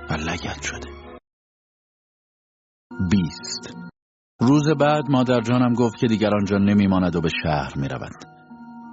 [0.10, 0.90] و لگت شده.
[3.12, 3.76] بیست.
[4.42, 8.26] روز بعد مادر جانم گفت که دیگر آنجا نمیماند و به شهر می رود.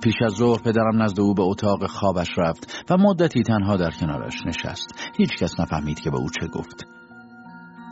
[0.02, 4.46] پیش از ظهر پدرم نزد او به اتاق خوابش رفت و مدتی تنها در کنارش
[4.46, 4.86] نشست.
[5.18, 6.86] هیچ کس نفهمید که به او چه گفت.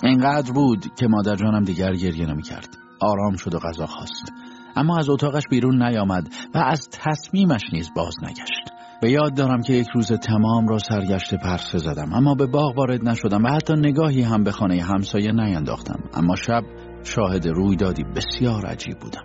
[0.03, 4.33] اینقدر بود که مادر جانم دیگر گریه نمی کرد آرام شد و غذا خواست.
[4.77, 8.71] اما از اتاقش بیرون نیامد و از تصمیمش نیز باز نگشت.
[9.03, 13.09] به یاد دارم که یک روز تمام را سرگشت پرسه زدم اما به باغ وارد
[13.09, 16.01] نشدم و حتی نگاهی هم به خانه همسایه نینداختم.
[16.15, 16.63] اما شب
[17.03, 19.23] شاهد رویدادی بسیار عجیب بودم.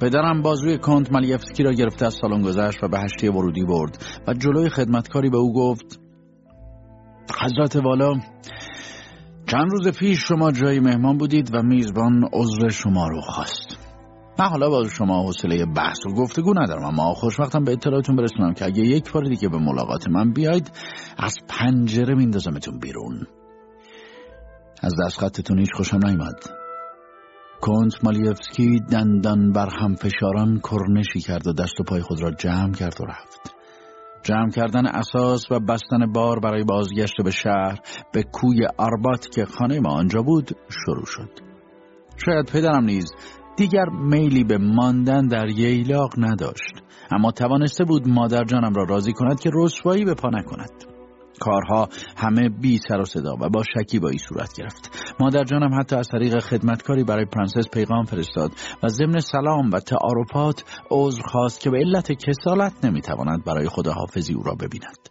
[0.00, 4.34] پدرم بازوی کنت ملیفسکی را گرفته از سالن گذشت و به هشتی ورودی برد و
[4.34, 6.00] جلوی خدمتکاری به او گفت
[7.42, 8.12] حضرت والا
[9.46, 13.89] چند روز پیش شما جای مهمان بودید و میزبان عذر شما رو خواست.
[14.38, 18.64] من حالا با شما حوصله بحث و گفتگو ندارم اما خوشوقتم به اطلاعتون برسونم که
[18.64, 20.70] اگه یک بار دیگه به ملاقات من بیاید
[21.18, 23.26] از پنجره میندازمتون بیرون.
[24.82, 26.60] از دست خطتون هیچ خوشم نیومد.
[27.60, 32.72] کنت مالیفسکی دندان بر هم فشاران کرنشی کرد و دست و پای خود را جمع
[32.72, 33.54] کرد و رفت.
[34.22, 37.80] جمع کردن اثاث و بستن بار برای بازگشت به شهر
[38.12, 41.30] به کوی آربات که خانه ما آنجا بود شروع شد.
[42.26, 43.12] شاید پدرم نیز
[43.60, 46.82] دیگر میلی به ماندن در ییلاق نداشت.
[47.10, 50.70] اما توانسته بود مادر جانم را راضی کند که رسوایی به پا نکند.
[51.40, 55.14] کارها همه بی سر و صدا و با شکیبایی صورت گرفت.
[55.20, 58.50] مادر جانم حتی از طریق خدمتکاری برای پرنسس پیغام فرستاد
[58.82, 64.42] و ضمن سلام و تعارفات عذر خواست که به علت کسالت نمی‌تواند برای خداحافظی او
[64.42, 65.08] را ببیند.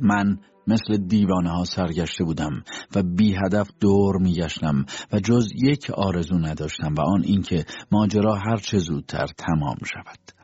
[0.00, 2.62] من مثل دیوانه ها سرگشته بودم
[2.94, 8.56] و بی هدف دور میگشتم و جز یک آرزو نداشتم و آن اینکه ماجرا هر
[8.56, 10.36] چه زودتر تمام شود.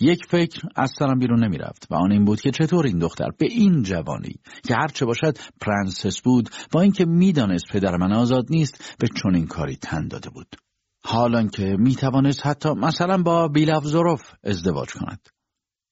[0.00, 3.28] یک فکر از سرم بیرون نمی رفت و آن این بود که چطور این دختر
[3.38, 4.34] به این جوانی
[4.68, 9.76] که هرچه باشد پرنسس بود با اینکه می‌دانست پدر من آزاد نیست به چنین کاری
[9.76, 10.56] تن داده بود
[11.04, 15.28] حالان که می توانست حتی مثلا با بیلافزوروف ازدواج کند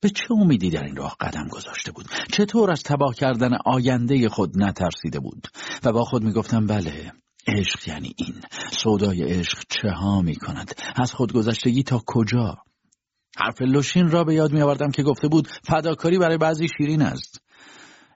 [0.04, 4.62] به چه امیدی در این راه قدم گذاشته بود؟ چطور از تباه کردن آینده خود
[4.62, 5.48] نترسیده بود؟
[5.84, 7.12] و با خود می‌گفتم بله
[7.46, 8.34] عشق یعنی این.
[8.70, 12.56] سودای عشق چه ها می کند از خودگذشتگی تا کجا؟
[13.36, 17.40] حرف لوشین را به یاد می آوردم که گفته بود فداکاری برای بعضی شیرین است.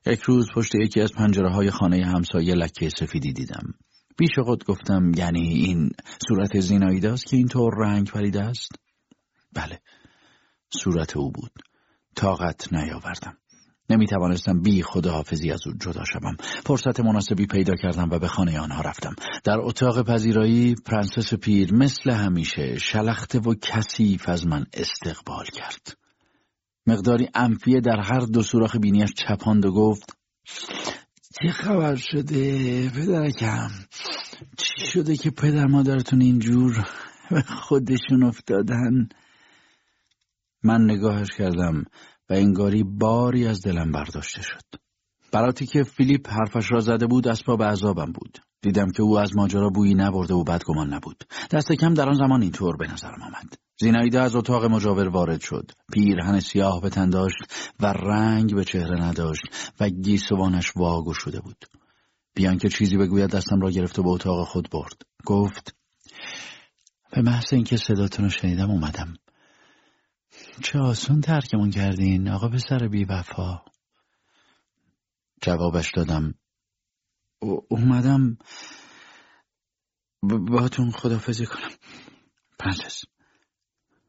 [0.07, 3.75] یک روز پشت یکی از پنجره های خانه همسایه لکه سفیدی دیدم.
[4.19, 5.91] پیش خود گفتم یعنی این
[6.29, 8.73] صورت زینایداست که اینطور رنگ پریده است؟
[9.53, 9.81] بله
[10.83, 11.68] صورت او بود.
[12.19, 13.37] طاقت نیاوردم.
[13.91, 16.37] نمی توانستم بی خداحافظی از او جدا شوم.
[16.67, 19.15] فرصت مناسبی پیدا کردم و به خانه آنها رفتم.
[19.45, 25.97] در اتاق پذیرایی پرنسس پیر مثل همیشه شلخته و کثیف از من استقبال کرد.
[26.87, 30.17] مقداری انفیه در هر دو سوراخ بینیش چپاند و گفت
[31.43, 33.71] چه خبر شده پدرکم؟
[34.57, 36.87] چی شده که پدر مادرتون اینجور
[37.31, 39.09] به خودشون افتادن؟
[40.63, 41.85] من نگاهش کردم.
[42.31, 44.65] و انگاری باری از دلم برداشته شد.
[45.33, 48.39] براتی که فیلیپ حرفش را زده بود اسباب عذابم بود.
[48.63, 51.25] دیدم که او از ماجرا بویی نبرده و بدگمان نبود.
[51.51, 53.55] دست کم در آن زمان اینطور به نظرم آمد.
[53.81, 55.71] زینایده از اتاق مجاور وارد شد.
[55.93, 57.37] پیرهن سیاه به تن داشت
[57.81, 59.43] و رنگ به چهره نداشت
[59.81, 61.65] و گیسوانش واگشوده بود.
[62.35, 65.03] بی آن که چیزی بگوید دستم را گرفت و به اتاق خود برد.
[65.25, 65.75] گفت
[67.13, 69.15] به محض اینکه صداتون رو شنیدم اومدم.
[70.63, 73.63] چه آسون ترکمون کردین آقا پسر بی وفا
[75.43, 76.35] جوابش دادم.
[77.69, 78.39] اومدم
[80.23, 81.71] باهاتون خدافظی کنم.
[82.59, 83.05] پرنسس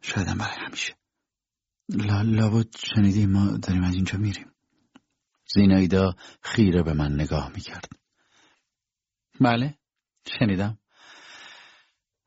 [0.01, 0.95] شایدم برای همیشه.
[1.89, 4.51] لا لابد شنیدی ما داریم از اینجا میریم.
[5.53, 7.89] زینایدا خیره به من نگاه می‌کرد.
[9.41, 9.77] بله
[10.39, 10.77] شنیدم.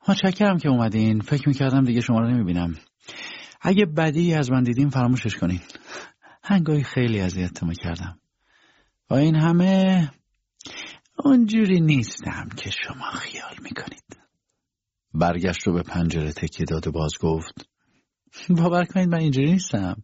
[0.08, 1.20] متشکرم که اومدین.
[1.20, 2.74] فکر می‌کردم دیگه شما رو نمی‌بینم.
[3.64, 5.60] اگه بدی از من دیدیم فراموشش کنین.
[6.42, 8.18] هنگاهی خیلی اذیت کردم
[9.08, 10.10] با این همه
[11.18, 14.18] اونجوری نیستم که شما خیال می‌کنید.
[15.14, 17.68] برگشت رو به پنجره تکیه داد و باز گفت
[18.48, 20.02] باور کنید من اینجوری نیستم.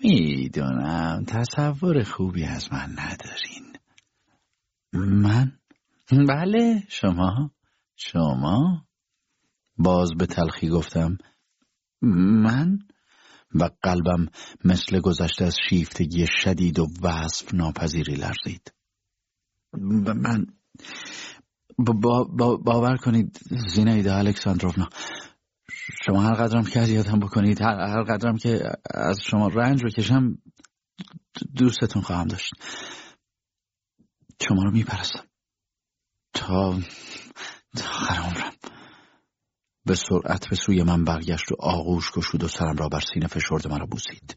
[0.00, 3.76] می‌دونم تصور خوبی از من ندارین.
[4.92, 5.52] من؟
[6.28, 7.50] بله شما.
[7.96, 8.86] شما؟
[9.76, 11.18] باز به تلخی گفتم
[12.02, 12.78] من؟
[13.54, 14.26] و قلبم
[14.64, 18.72] مثل گذشته از شیفتگی شدید و وصف ناپذیری لرزید.
[19.72, 20.46] من
[21.78, 23.40] با با باور کنید
[23.74, 24.88] زینایده الکساندروفنا
[26.06, 30.38] شما هر قدرم که اذیتم بکنید هر, هر قدرم که از شما رنج بکشم
[31.56, 32.52] دوستتون خواهم داشت.
[34.48, 35.24] شما رو میپرستم.
[36.34, 36.80] تا
[37.76, 38.52] تا عمرم.
[39.86, 43.68] به سرعت به سوی من برگشت و آغوش گشود و سرم را بر سینه فشرد
[43.68, 44.36] مرا بوسید.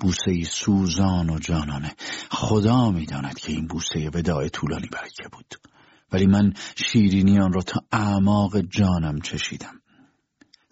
[0.00, 1.94] بوسه ای سوزان و جانانه.
[2.30, 5.54] خدا می‌داند که این بوسه وداع طولانی برای که بود.
[6.12, 9.80] ولی من شیرینی آن را تا اعماق جانم چشیدم.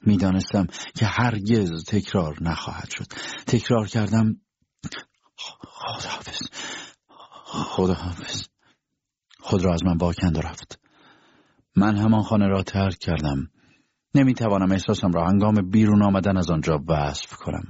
[0.02, 3.06] می‌دانستم که هرگز تکرار نخواهد شد.
[3.46, 4.40] تکرار کردم.
[5.62, 6.42] خداحافظ.
[7.44, 8.46] خداحافظ.
[9.40, 10.78] خود را از من واکند رفت.
[11.76, 13.50] من همان خانه را ترک کردم.
[14.18, 17.64] نمی‌توانم احساسم را هنگام بیرون آمدن از آنجا وصف کنم.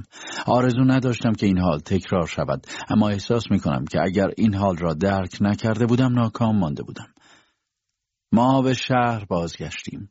[0.46, 4.76] آرزو نداشتم که این حال تکرار شود اما احساس می کنم که اگر این حال
[4.76, 7.06] را درک نکرده بودم ناکام مانده بودم.
[8.32, 10.10] ما به شهر بازگشتیم.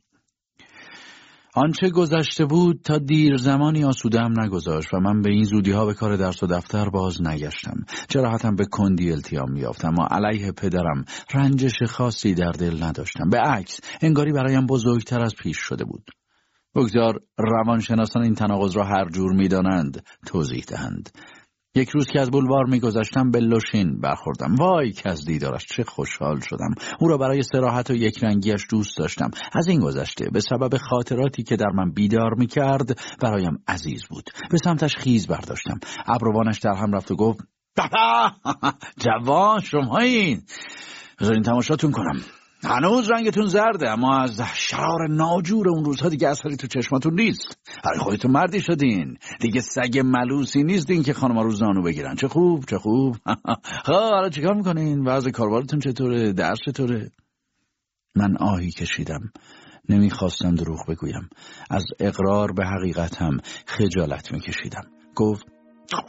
[1.54, 5.94] آنچه گذشته بود تا دیر زمانی آسودم نگذاشت و من به این زودی ها به
[5.94, 7.84] کار درس و دفتر باز نگشتم.
[8.08, 13.30] جراحتم به کندی التیام یافتم و علیه پدرم رنجش خاصی در دل نداشتم.
[13.30, 16.10] به عکس انگاری برایم بزرگتر از پیش شده بود.
[16.76, 21.10] بگذار روانشناسان این تناقض را هر جور می‌دانند توضیح دهند.
[21.74, 24.54] یک روز که از بلوار میگذشتم به لوشین برخوردم.
[24.54, 26.74] وای که از دیدارش چه خوشحال شدم.
[27.00, 29.30] او را برای سراحت و یک رنگیش دوست داشتم.
[29.52, 34.30] از این گذشته به سبب خاطراتی که در من بیدار می‌کرد برایم عزیز بود.
[34.50, 35.78] به سمتش خیز برداشتم.
[36.06, 37.40] ابروانش در هم رفت و گفت
[38.98, 40.42] جوان شما این
[41.20, 42.20] بذارین تماشاتون کنم.
[42.66, 47.58] هنوز رنگتون زرده اما از شرار ناجور اون روزها دیگه اثری تو چشماتون نیست.
[47.84, 49.18] هر خودتون مردی شدین.
[49.40, 52.14] دیگه سگ ملوسی نیستین که خانم رو زانو بگیرن.
[52.14, 53.16] چه خوب چه خوب.
[53.86, 57.10] خب حالا چیکار می‌کنین؟ وضع کاربارتون چطوره؟ درس چطوره؟
[58.14, 59.32] من آهی کشیدم.
[59.88, 61.28] نمی‌خواستم دروغ بگویم.
[61.70, 63.36] از اقرار به حقیقتم
[63.66, 64.84] خجالت میکشیدم.
[65.14, 65.46] گفت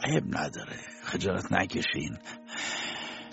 [0.04, 0.76] عیب نداره.
[1.02, 2.16] خجالت نکشین.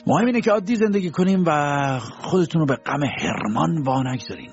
[0.07, 4.51] مهم اینه که عادی زندگی کنیم و خودتون رو به غم هرمان وا نگذارین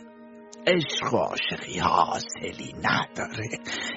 [0.67, 3.49] عشق و عاشقی حاصلی نداره.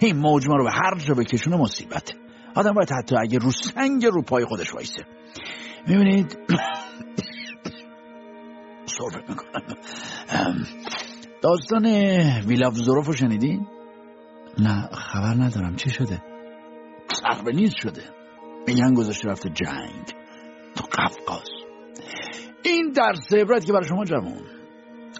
[0.01, 2.13] این موجما رو به هر جا بکشونه مصیبت.
[2.55, 5.05] آدم باید حتی اگه رو سنگ رو پای خودش وایسه.
[5.87, 6.37] می‌بینید؟
[8.97, 9.77] صرفت می‌کنم.
[11.41, 11.85] داستان
[12.47, 13.67] ویلاف زروف رو شنیدین؟
[14.59, 15.75] نه خبر ندارم.
[15.75, 16.21] چی شده؟
[17.11, 18.03] سر نیز شده.
[18.67, 20.24] میگن گذاشته رفته جنگ.
[20.85, 21.49] قفقاز.
[22.63, 24.41] این درس عبرت که برای شما جوان.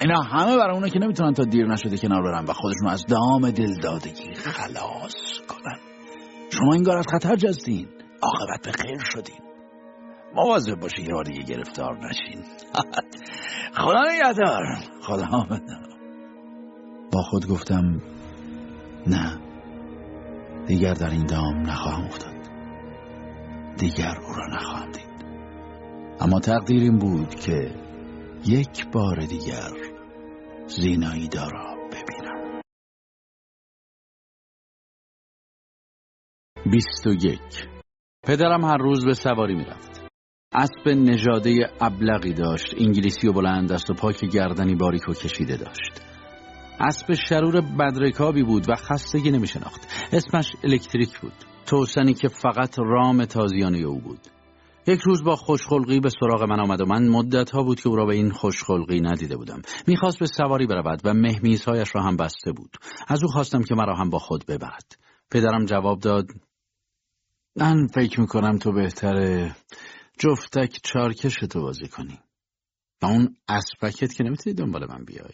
[0.02, 3.52] اینا همه برای اونه که نمی‌تونن تا دیر نشده کنار برن و خودشون از دام
[3.52, 5.14] دلدادگی خلاص
[5.48, 5.80] کنن.
[6.54, 7.88] شما اینگار از خطر جستین.
[8.22, 9.46] عاقبت به خیر شدین.
[10.36, 12.44] مواظب باشی یه دیگه گرفتار نشین.
[13.84, 14.64] خدا نگهدار.
[15.02, 15.46] خدا
[17.12, 18.02] با خود گفتم
[19.08, 19.40] نه.
[20.68, 22.36] دیگر در این دام نخواهم افتاد.
[23.78, 25.05] دیگر او را نخواهم دید.
[26.20, 27.76] اما تقدیر این بود که
[28.46, 29.72] یک بار دیگر
[30.68, 32.62] زیناییدا را ببینم.
[36.72, 37.68] بیست و یک.
[38.24, 40.02] پدرم هر روز به سواری می‌رفت.
[40.54, 46.02] اسب نژاده ابلغی داشت انگلیسی و بلند دست و پاک گردنی باریک و کشیده داشت.
[46.80, 49.88] اسب شرور بدرکابی بود و خستگی نمیشناخت.
[50.14, 51.34] اسمش الکتریک بود.
[51.66, 54.20] توسنی که فقط رام تازیانه او بود.
[54.88, 57.96] یک روز با خوشخلقی به سراغ من آمد و من مدت ها بود که او
[57.96, 59.62] را به این خوشخلقی ندیده بودم.
[59.88, 62.78] می‌خواست به سواری برود و مهمیزهایش را هم بسته بود.
[63.08, 64.98] از او خواستم که مرا هم با خود ببرد.
[65.32, 66.28] پدرم جواب داد
[67.56, 69.56] من فکر می‌کنم تو بهتره
[70.20, 72.20] جفتک چارکش تو بازی کنی.
[73.02, 75.34] و اون اسبکت که نمی‌تونی دنبال من بیای.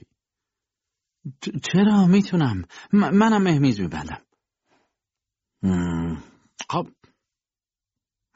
[1.63, 2.63] چرا؟ می‌تونم.
[2.93, 4.21] منم مهمیز میبندم.
[6.69, 6.88] خب.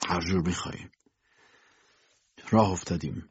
[0.07, 0.77] هر جور می‌خوای
[2.49, 3.29] راه افتادیم.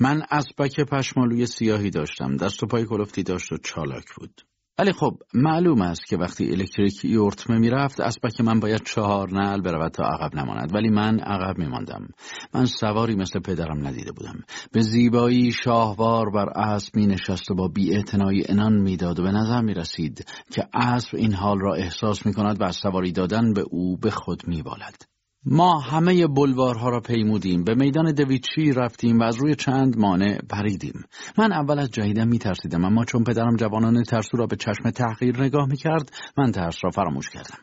[0.00, 2.36] من اسبک پشمالوی سیاهی داشتم.
[2.36, 4.40] دست و پای کلفتی داشت و چالاک بود.
[4.78, 9.92] ولی خب معلوم است که وقتی الکتریک یورتمه می‌رفت اسبک من باید چهار نعل برود
[9.92, 10.74] تا عقب نماند.
[10.74, 12.08] ولی من عقب میماندم
[12.54, 14.40] من سواری مثل پدرم ندیده بودم.
[14.72, 18.04] به زیبایی شاهوار بر اسب می نشست و با بی
[18.48, 22.60] انان می‌داد و به نظر می رسید که اسب این حال را احساس می کند
[22.60, 25.09] و از سواری دادن به او به خود می بالد.
[25.44, 27.64] ما همه بلوارها را پیمودیم.
[27.64, 31.04] به میدان دویچی رفتیم و از روی چند مانع پریدیم.
[31.38, 35.42] من اول از جهیدم می ترسیدم اما چون پدرم جوانان ترسو را به چشم تحقیر
[35.42, 37.58] نگاه می کرد من ترس را فراموش کردم.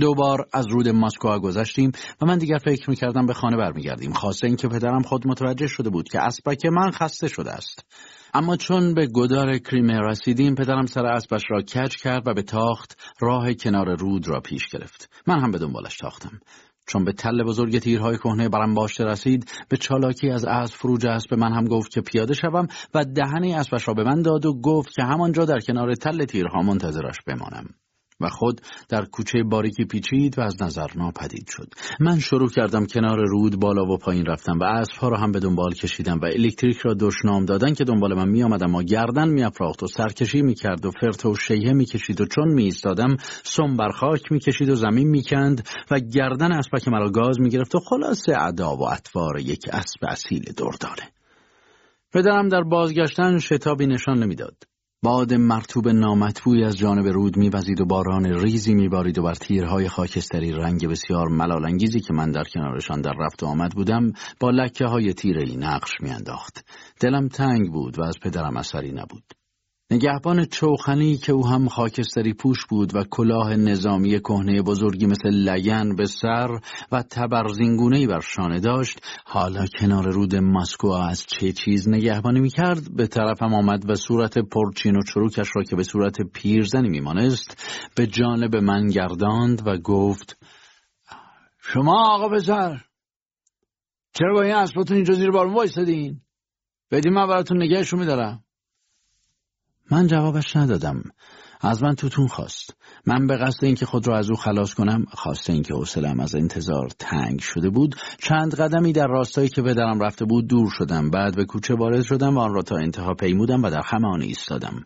[0.00, 4.46] دوبار از رود ماسکو گذشتیم و من دیگر فکر می کردم به خانه برمیگردیم خاصه
[4.46, 7.84] اینکه پدرم خود متوجه شده بود که اسبک من خسته شده است.
[8.34, 12.98] اما چون به گدار کریمه رسیدیم پدرم سر اسبش را کج کرد و به تاخت
[13.20, 15.10] راه کنار رود را پیش گرفت.
[15.26, 16.40] من هم به دنبالش تاختم.
[16.86, 21.30] چون به تل بزرگ تیرهای کهنه برم باشته رسید به چالاکی از اسب فروج اسب
[21.30, 24.60] به من هم گفت که پیاده شوم و دهنی اسبش را به من داد و
[24.60, 27.81] گفت که همانجا در کنار تل تیرها منتظرش بمانم.
[28.22, 31.68] و خود در کوچه باریکی پیچید و از نظر ناپدید شد.
[32.00, 35.72] من شروع کردم کنار رود بالا و پایین رفتم و اسبها را هم به دنبال
[35.72, 39.82] کشیدم و الکتریک را دشنام دادن که دنبال من می آمدم و گردن می افراخت
[39.82, 43.90] و سرکشی می کرد و فرت و می کشید و چون می ایستادم سم بر
[43.90, 47.78] خاک می کشید و زمین می کند و گردن اسبک مرا گاز می گرفت و
[47.78, 51.12] خلاصه ادا و اطوار یک اسب اصیل دردانه
[52.12, 54.71] پدرم در بازگشتن شتابی نشان نمی‌داد.
[55.04, 60.52] باد مرتوب نامطبوعی از جانب رود میوزید و باران ریزی میبارید و بر تیرهای خاکستری
[60.52, 65.14] رنگ بسیار ملالانگیزی که من در کنارشان در رفت و آمد بودم با لکه های
[65.14, 66.64] تیره نقش میانداخت.
[67.00, 69.41] دلم تنگ بود و از پدرم اثری نبود.
[69.92, 75.96] نگهبان چوخنی که او هم خاکستری پوش بود و کلاه نظامی کهنه بزرگی مثل لگن
[75.96, 76.48] به سر
[76.92, 83.06] و تبرزینگونه بر شانه داشت حالا کنار رود ماسکو از چه چیز نگهبانی می‌کرد؟ به
[83.06, 87.62] طرفم آمد و صورت پرچین و چروکش را که به صورت پیرزنی میمانست
[87.96, 90.38] به جانب من گرداند و گفت
[91.60, 92.76] شما آقا بزر
[94.14, 96.20] چرا با این اسباتون اینجا زیر بارون وایستدین
[96.90, 98.44] بدین من براتون نگهشون میدارم.
[99.90, 101.02] من جوابش ندادم.
[101.60, 102.76] از من توتون خواست.
[103.06, 106.88] من به قصد اینکه خود را از او خلاص کنم خواسته اینکه حوصله‌ام از انتظار
[106.98, 107.96] تنگ شده بود.
[108.18, 111.10] چند قدمی در راستایی که پدرم رفته بود دور شدم.
[111.10, 114.22] بعد به کوچه وارد شدم و آن را تا انتها پیمودم و در همه آن
[114.22, 114.84] ایستادم.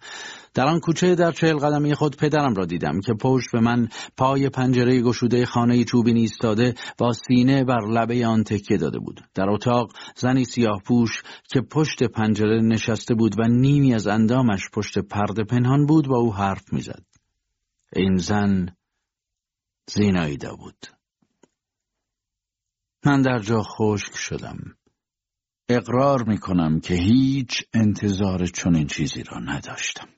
[0.56, 4.48] در آن کوچه در چهل قدمی خود پدرم را دیدم که پشت به من پای
[4.48, 9.20] پنجره گشوده خانه چوبی ایستاده با سینه بر لبه آن تکیه داده بود.
[9.34, 14.98] در اتاق زنی سیاه پوش که پشت پنجره نشسته بود و نیمی از اندامش پشت
[14.98, 17.04] پرده پنهان بود و او حرف می‌زد.
[17.92, 18.76] این زن
[19.86, 20.86] زیناییدا بود
[23.06, 24.58] من در جا خشک شدم.
[25.68, 30.15] اقرار می کنم که هیچ انتظار چنین چیزی را نداشتم.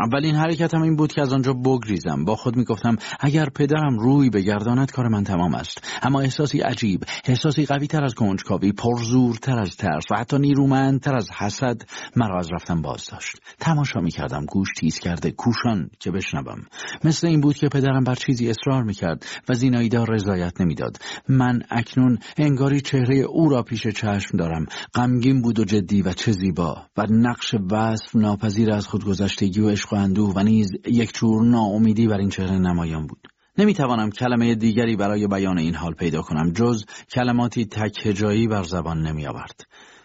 [0.00, 2.24] اولین حرکتم این بود که از آنجا بگریزم.
[2.24, 5.98] با خود می‌گفتم اگر پدرم روی بگرداند کار من تمام است.
[6.02, 11.30] اما احساسی عجیب احساسی قوی تر از کنجکاوی پرزورتر از ترس و حتی نیرومندتر از
[11.30, 11.82] حسد
[12.16, 16.62] مرا از رفتم باز داشت تماشا می‌کردم گوش تیز کرده کوشان که بشنوم.
[17.04, 20.96] مثل این بود که پدرم بر چیزی اصرار می‌کرد و زیناییدا رضایت نمی‌داد.
[21.28, 24.66] من اکنون انگاری چهره او را پیش چشم دارم.
[24.94, 29.92] غمگین بود و جدی و چه زیبا و نقش وصف ناپذیر از خودگذشتگی و عشق
[29.92, 33.28] و اندوه و نیز یک چور ناامیدی بر این چهره نمایان بود
[33.58, 39.06] نمی‌توانم کلمه دیگری برای بیان این حال پیدا کنم جز کلماتی تک هجایی بر زبان
[39.06, 39.60] نمیآورد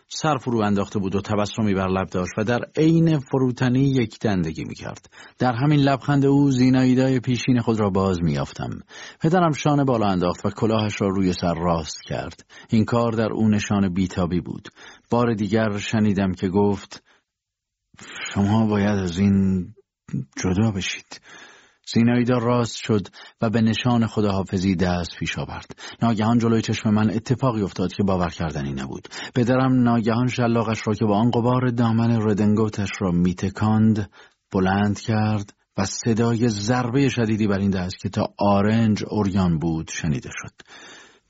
[0.07, 4.64] سر فرو انداخته بود و تبسمی بر لب داشت و در عین فروتنی یک دندگی
[4.64, 5.09] می کرد.
[5.39, 8.69] در همین لبخند او زیناییدای پیشین خود را باز می یافتم.
[9.22, 12.45] پدرم شانه بالا انداخت و کلاهش را روی سر راست کرد.
[12.69, 14.69] این کار در او نشان بیتابی بود.
[15.11, 17.07] بار دیگر شنیدم که گفت
[18.34, 19.67] شما باید از این
[20.43, 21.22] جدا بشید.
[21.93, 23.08] زیناییدا راست شد
[23.42, 25.80] و به نشان خداحافظی دست پیش آورد.
[26.01, 29.08] ناگهان جلوی چشم من اتفاقی افتاد که باور کردنی نبود.
[29.35, 34.09] پدرم ناگهان شلاقش را که با آن قبار دامن ردنگوتش را میتکاند
[34.51, 40.30] بلند کرد و صدای ضربه شدیدی بر این دست که تا آرنج اوریان بود شنیده
[40.34, 40.53] شد.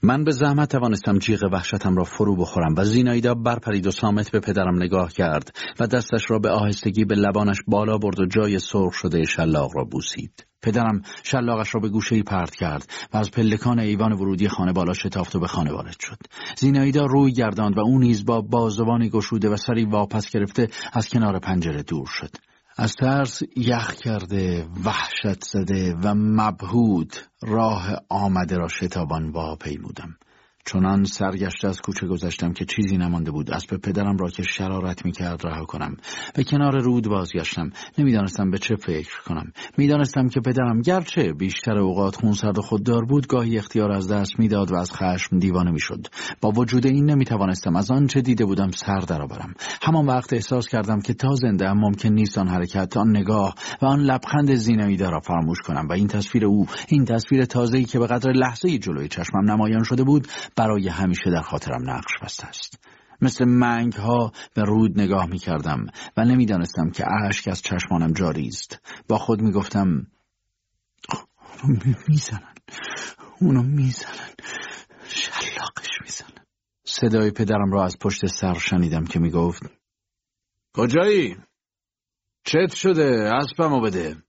[0.04, 4.40] من به زحمت توانستم جیغ وحشتم را فرو بخورم و زینایدا برپرید و سامت به
[4.40, 8.94] پدرم نگاه کرد و دستش را به آهستگی به لبانش بالا برد و جای سرخ
[8.94, 10.46] شده شلاق را بوسید.
[10.62, 15.36] پدرم شلاقش را به گوشه پرت کرد و از پلکان ایوان ورودی خانه بالا شتافت
[15.36, 16.18] و به خانه وارد شد.
[16.58, 21.40] زینایدا روی گرداند و او نیز با بازوانی گشوده و سری واپس گرفته از کنار
[21.40, 22.47] پنجره دور شد.
[22.80, 30.18] از ترس یخ کرده وحشت زده و مبهود راه آمده را شتابان وا پیمودم
[30.68, 33.52] چنان سرگشته از کوچه گذشتم که چیزی نمانده بود.
[33.52, 35.96] اسب پدرم را که شرارت می‌کرد رها کنم.
[36.36, 37.70] به کنار رود بازگشتم.
[37.98, 39.52] نمی‌دانستم به چه فکر کنم.
[39.78, 44.72] می‌دانستم که پدرم گرچه بیشتر اوقات خونسرد و خوددار بود گاهی اختیار از دست می‌داد
[44.72, 46.08] و از خشم دیوانه می‌شد.
[46.42, 49.54] با وجود این نمی‌توانستم از آنچه دیده بودم سر درآورم.
[49.82, 54.00] همان وقت احساس کردم که تا زنده ممکن نیست آن حرکت آن نگاه و آن
[54.00, 58.32] لبخند زینایی را فراموش کنم و این تصویر او این تصویر تازه‌ای که به قدر
[58.32, 62.80] لحظه جلوی چشمم نمایان شده بود برای همیشه در خاطرم نقش بسته است.
[63.22, 65.86] مثل منگ ها به رود نگاه می کردم
[66.18, 68.82] و نمی‌دانستم که اشک از چشمانم جاری است.
[69.08, 70.08] با خود می گفتم
[71.64, 72.54] اونو می‌زنن.
[73.42, 74.34] اونو می‌زنن.
[75.08, 76.46] شلاقش می‌زنن.
[76.84, 79.64] صدای پدرم را از پشت سر شنیدم که می گفت
[80.74, 81.38] کجایی؟
[82.44, 83.32] چت شده.
[83.34, 84.27] اسبمو بده.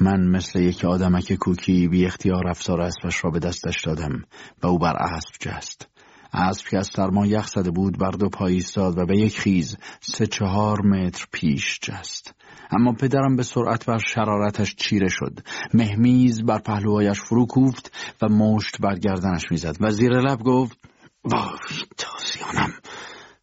[0.00, 4.24] من مثل یک آدمک کوکی بی اختیار افسار اسبش را به دستش دادم
[4.62, 5.88] و او بر اسب جست.
[6.32, 9.76] اسب که از سرما یخ زده بود بر دو پای ایستاد و به یک خیز
[10.00, 12.34] سه چهار متر پیش جست.
[12.70, 15.40] اما پدرم به سرعت بر شرارتش چیره شد.
[15.74, 20.78] مهمیز بر پهلوهایش فرو کوفت و مشت بر گردنش می‌زد و زیر لب گفت
[21.24, 21.58] وای
[21.96, 22.72] تازیانم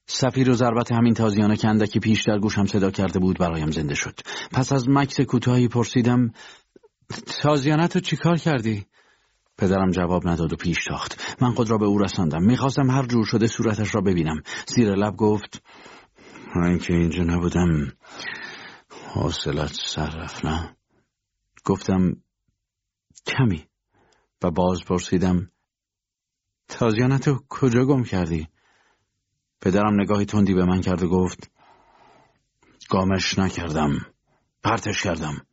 [0.08, 3.95] سفیر و ضربت همین تازیانه که اندکی پیش در گوشم صدا کرده بود برایم زنده
[3.95, 4.19] شد.
[4.51, 6.32] پس از مکس کوتاهی پرسیدم
[7.42, 8.85] تازیانه تو چیکار کردی؟
[9.58, 11.35] پدرم جواب نداد و پیش تاخت.
[11.42, 12.43] من خود را به او رساندم.
[12.43, 14.42] می‌خواستم هر جور شده صورتش را ببینم.
[14.67, 15.64] زیر لب گفت
[16.56, 17.92] من که اینجا نبودم.
[19.14, 20.75] حاصلت سر رفت نه؟
[21.66, 22.16] گفتم
[23.25, 23.67] کمی.
[24.43, 25.51] و باز پرسیدم
[26.67, 28.48] تازیانه تو کجا گم کردی؟
[29.61, 31.51] پدرم نگاهی تندی به من کرد و گفت
[32.90, 33.92] گامش نکردم
[34.64, 35.45] پرتش کردم.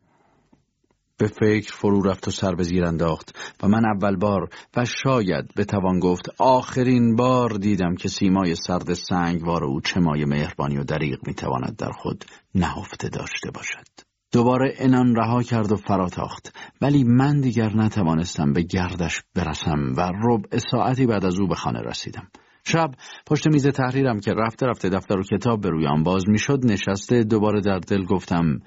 [1.19, 5.55] به فکر فرو رفت و سر به زیر انداخت و من اول بار و شاید
[5.57, 11.19] بتوان گفت آخرین بار دیدم که سیمای سرد سنگوار او چه مای مهربانی و دریغ
[11.27, 12.25] می‌تواند در خود
[12.55, 13.87] نهفته داشته باشد.
[14.33, 20.59] دوباره انان رها کرد و فراتاخت ولی من دیگر نتوانستم به گردش برسم و ربع
[20.71, 22.29] ساعتی بعد از او به خانه رسیدم.
[22.65, 22.91] شب
[23.27, 27.25] پشت میز تحریرم که رفته رفته دفتر و کتاب به روی آن باز می‌شد نشسته
[27.25, 28.59] دوباره در دل گفتم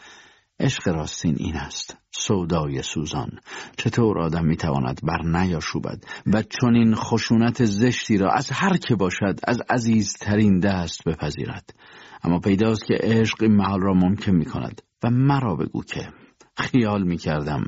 [0.60, 3.30] عشق راستین این است سودای سوزان
[3.78, 9.40] چطور آدم می‌تواند بر نیاشوبد و چون این خشونت زشتی را از هر که باشد
[9.48, 11.70] از عزیزترین دست بپذیرد؟
[12.24, 16.10] اما پیداست که عشق این محال را ممکن می‌کند و مرا بگو که
[16.58, 17.64] خیال می‌کردم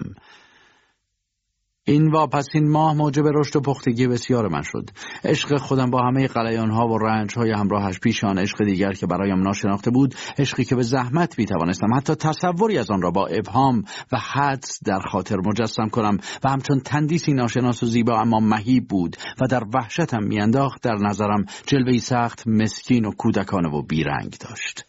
[1.90, 4.90] این واپسین ماه موجب رشد و پختگی بسیار من شد.
[5.24, 9.08] عشق خودم با همه قلیان ها و رنج های همراهش پیش آن عشق دیگر که
[9.08, 13.28] برایم ناشناخته بود عشقی که به زحمت می توانستم حتی تصوری از آن را با
[13.28, 18.88] ابهام و حدس در خاطر مجسم کنم و همچون تندیسی ناشناس و زیبا اما مهیب
[18.88, 24.86] بود و در وحشتم میانداخت در نظرم جلوه سخت مسکین و کودکانه و بیرنگ داشت.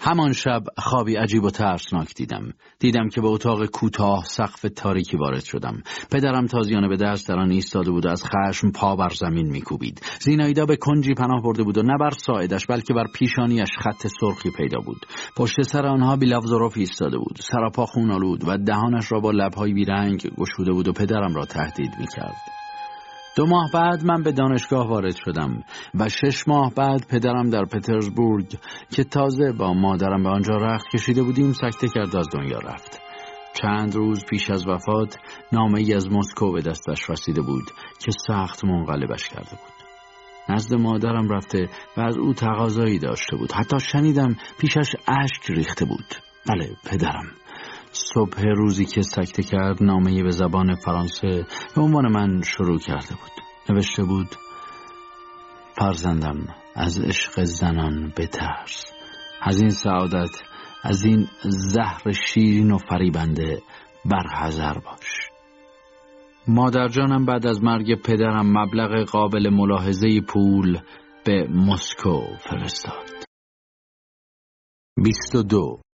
[0.00, 2.52] همان شب خوابی عجیب و ترسناک دیدم.
[2.78, 5.82] دیدم که به اتاق کوتاه سقف تاریکی وارد شدم.
[6.12, 10.00] پدرم تازیانه به دست در آن ایستاده بود و از خشم پا بر زمین میکوبید.
[10.20, 14.50] زینایدا به کنجی پناه برده بود و نه بر ساعدش بلکه بر پیشانیش خط سرخی
[14.50, 15.06] پیدا بود.
[15.36, 17.38] پشت سر آنها بیلفظ و ایستاده بود.
[17.40, 21.90] سراپا خون آلود و دهانش را با لبهای بیرنگ گشوده بود و پدرم را تهدید
[22.00, 22.65] می‌کرد.
[23.44, 25.62] ماه بعد من به دانشگاه وارد شدم
[25.94, 28.54] و شش ماه بعد پدرم در پترزبورگ
[28.90, 33.00] که تازه با مادرم به آنجا رخت کشیده بودیم سکته کرد از دنیا رفت.
[33.62, 35.18] چند روز پیش از وفات
[35.52, 37.64] نامه ای از مسکو به دستش رسیده بود
[38.04, 39.76] که سخت منقلبش کرده بود.
[40.48, 43.52] نزد مادرم رفته و از او تقاضایی داشته بود.
[43.52, 46.14] حتی شنیدم پیشش اشک ریخته بود.
[46.48, 47.26] بله پدرم.
[47.96, 53.44] صبح روزی که سکته کرد نامه به زبان فرانسه به عنوان من شروع کرده بود.
[53.70, 54.28] نوشته بود
[55.78, 58.84] فرزندم از عشق زنان بترس.
[59.42, 60.42] از این سعادت
[60.82, 63.62] از این زهر شیرین و فریبنده
[64.04, 65.30] برحضر باش.
[66.48, 70.78] مادر جانم بعد از مرگ پدرم مبلغ قابل ملاحظه پول
[71.24, 73.10] به مسکو فرستاد.
[75.04, 75.85] 22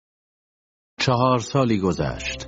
[1.01, 2.47] چهار سالی گذشت.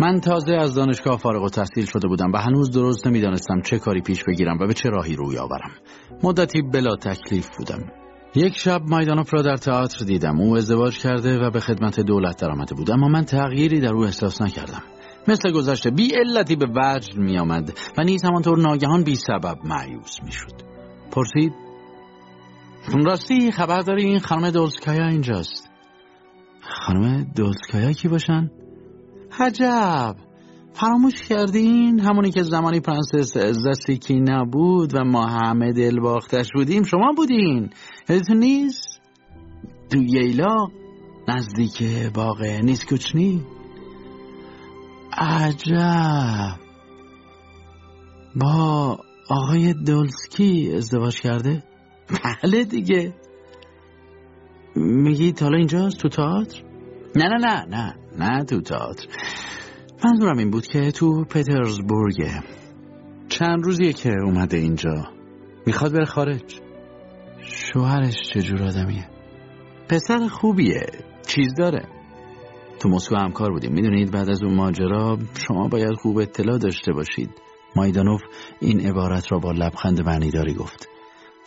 [0.00, 4.00] من تازه از دانشگاه فارغ و تحصیل شده بودم و هنوز درست نمی‌دانستم چه کاری
[4.00, 5.70] پیش بگیرم و به چه راهی روی آورم.
[6.22, 7.92] مدتی بلا تکلیف بودم.
[8.34, 10.40] یک شب مایدانوف را در تئاتر دیدم.
[10.40, 14.42] او ازدواج کرده و به خدمت دولت درآمده بود اما من تغییری در او احساس
[14.42, 14.82] نکردم.
[15.28, 20.22] مثل گذشته بی علتی به وجد می آمد و نیز همانطور ناگهان بی سبب مایوس
[20.24, 20.52] می شد
[21.10, 21.52] پرسید
[23.04, 25.69] راستی خبر داری این خانم دولسکایا اینجاست
[26.70, 28.50] خانم دولسکایا کی باشن؟
[29.40, 30.16] عجب.
[30.72, 37.12] فراموش کردین؟ همونی که زمانی پرنسس زسیکینا بود و ما همه دل باختش بودیم شما
[37.16, 37.70] بودین.
[38.08, 39.00] یادتون نیست؟
[39.90, 40.66] تو ییلا
[41.28, 41.82] نزدیک
[42.14, 43.44] باغ نیسکوچنی؟
[45.12, 46.60] عجب.
[48.36, 48.98] با
[49.30, 51.62] آقای دولسکی ازدواج کرده؟
[52.42, 53.14] بله دیگه.
[54.80, 56.62] میگی حالا اینجاست؟ تو تئاتر؟
[57.16, 59.06] نه نه نه نه نه تو تئاتر.
[60.04, 62.42] منظورم این بود که تو پترزبورگه.
[63.28, 65.08] چند روزیه که اومده اینجا.
[65.66, 66.60] می‌خواد بره خارج.
[67.42, 69.08] شوهرش چجور آدمیه؟
[69.88, 70.86] پسر خوبیه.
[71.26, 71.88] چیز داره.
[72.80, 73.72] تو مسکو همکار بودیم.
[73.72, 75.18] می‌دونید بعد از اون ماجرا
[75.48, 77.30] شما باید خوب اطلاع داشته باشید.
[77.76, 78.20] مایدانوف
[78.60, 80.88] این عبارت را با لبخند معنیداری گفت.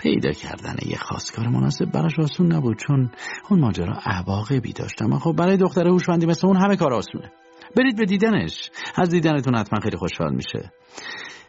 [0.04, 3.12] پیدا کردن یه خواستگار مناسب براش آسون نبود چون
[3.50, 5.02] اون ماجرا عواقبی داشت.
[5.02, 7.32] اما خب برای دختر هوشمندی مثل اون همه کار آسونه.
[7.78, 8.70] برید به دیدنش.
[8.96, 10.72] از دیدنتون حتما خیلی خوشحال میشه.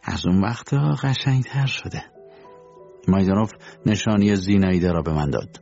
[0.05, 2.03] از اون وقتا قشنگتر شده.
[3.09, 3.51] مایدانوف
[3.87, 5.61] نشانی زیناییده را به من داد.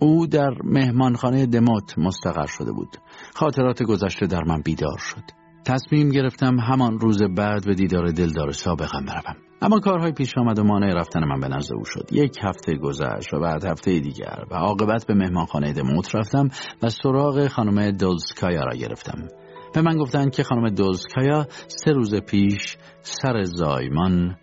[0.00, 2.96] او در مهمانخانه دموت مستقر شده بود.
[3.34, 5.45] خاطرات گذشته در من بیدار شد.
[5.66, 9.36] تصمیم گرفتم همان روز بعد به دیدار دلدار سابقم بروم.
[9.62, 12.08] اما کارهای پیش آمد و مانع رفتن من به نزد او شد.
[12.12, 16.48] یک هفته گذشت و بعد هفته دیگر و عاقبت به مهمانخانه دموت رفتم
[16.82, 19.28] و سراغ خانم دولسکایا را گرفتم.
[19.74, 24.36] به من گفتند که خانم دولسکایا سه روز پیش سر زایمان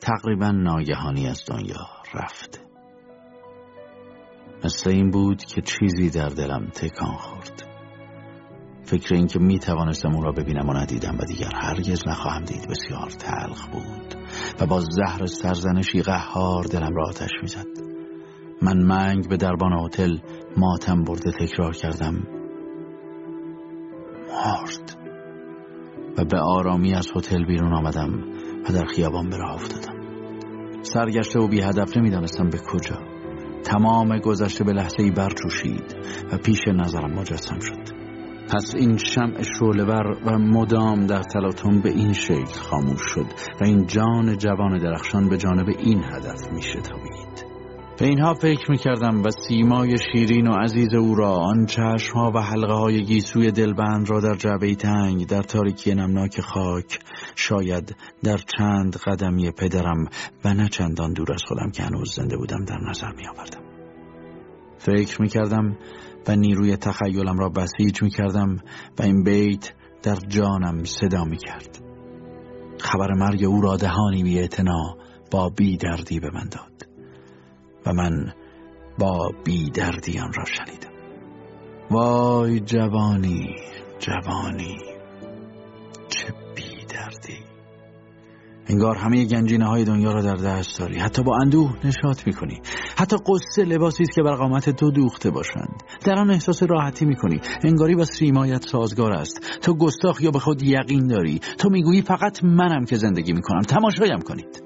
[0.00, 2.60] تقریبا ناگهانی از دنیا رفت.
[4.64, 7.73] مثل این بود که چیزی در دلم تکان خورد.
[8.84, 12.68] فکر اینکه می توانستم او را ببینم و ندیدم و دیگر هرگز نخواهم دید.
[12.68, 14.14] بسیار تلخ بود
[14.60, 17.66] و با زهر سرزنشی قهار دلم را آتش می‌زد
[18.62, 20.16] من منگ به دربان هتل
[20.56, 22.14] ماتم برده تکرار کردم.
[24.30, 24.96] مرد.
[26.18, 28.10] و به آرامی از هتل بیرون آمدم
[28.68, 29.94] و در خیابان به راه افتادم.
[30.82, 32.98] سرگشته و بی هدف نمی‌دانستم به کجا.
[33.64, 35.96] تمام گذشته به لحظه ای برجوشید
[36.32, 37.93] و پیش نظرم مجسم شد.
[38.48, 43.26] پس این شمع شعلهور و مدام در تلاطم به این شکل خاموش شد
[43.60, 47.44] و این جان جوان درخشان به جانب این هدف می شتابید.
[47.98, 52.38] به اینها فکر می کردم و سیمای شیرین و عزیز او را آن چشمها و
[52.38, 56.98] حلقه های گیسوی دلبند را در جعبه تنگ در تاریکی نمناک خاک
[57.34, 60.04] شاید در چند قدمی پدرم
[60.44, 63.60] و نه چندان دور از خودم که هنوز زنده بودم در نظر می آوردم.
[64.78, 65.76] فکر می کردم
[66.28, 68.56] و نیروی تخیلم را بسیج می کردم
[68.98, 71.78] و این بیت در جانم صدا می کرد
[72.80, 74.96] خبر مرگ او را دهانی بی
[75.30, 76.88] با بی دردی به من داد
[77.86, 78.32] و من
[78.98, 80.94] با بی دردی آن را شنیدم.
[81.90, 83.56] وای جوانی
[83.98, 84.78] جوانی
[86.08, 86.43] چه
[88.68, 90.98] انگار همه گنجینه های دنیا را در دست داری.
[90.98, 92.60] حتی با اندوه نشات می‌کنی.
[92.96, 95.82] حتی قصه لباسی است که بر قامت تو دوخته باشند.
[96.04, 97.40] در آن احساس راحتی می‌کنی.
[97.64, 99.60] انگاری با سیمایت سازگار است.
[99.62, 101.40] تو گستاخ یا به خود یقین داری.
[101.58, 103.60] تو می‌گویی فقط منم که زندگی می‌کنم.
[103.60, 104.62] تماشایم کنید.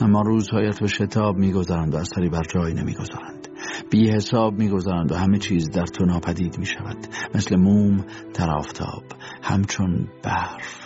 [0.00, 3.48] اما روزهایت به شتاب میگذرند و اثری بر جای نمی‌گذارند.
[3.90, 7.06] بی حساب می‌گذارند و همه چیز در تو ناپدید می‌شود.
[7.34, 8.04] مثل موم
[8.34, 9.02] در آفتاب.
[9.42, 10.83] همچون برف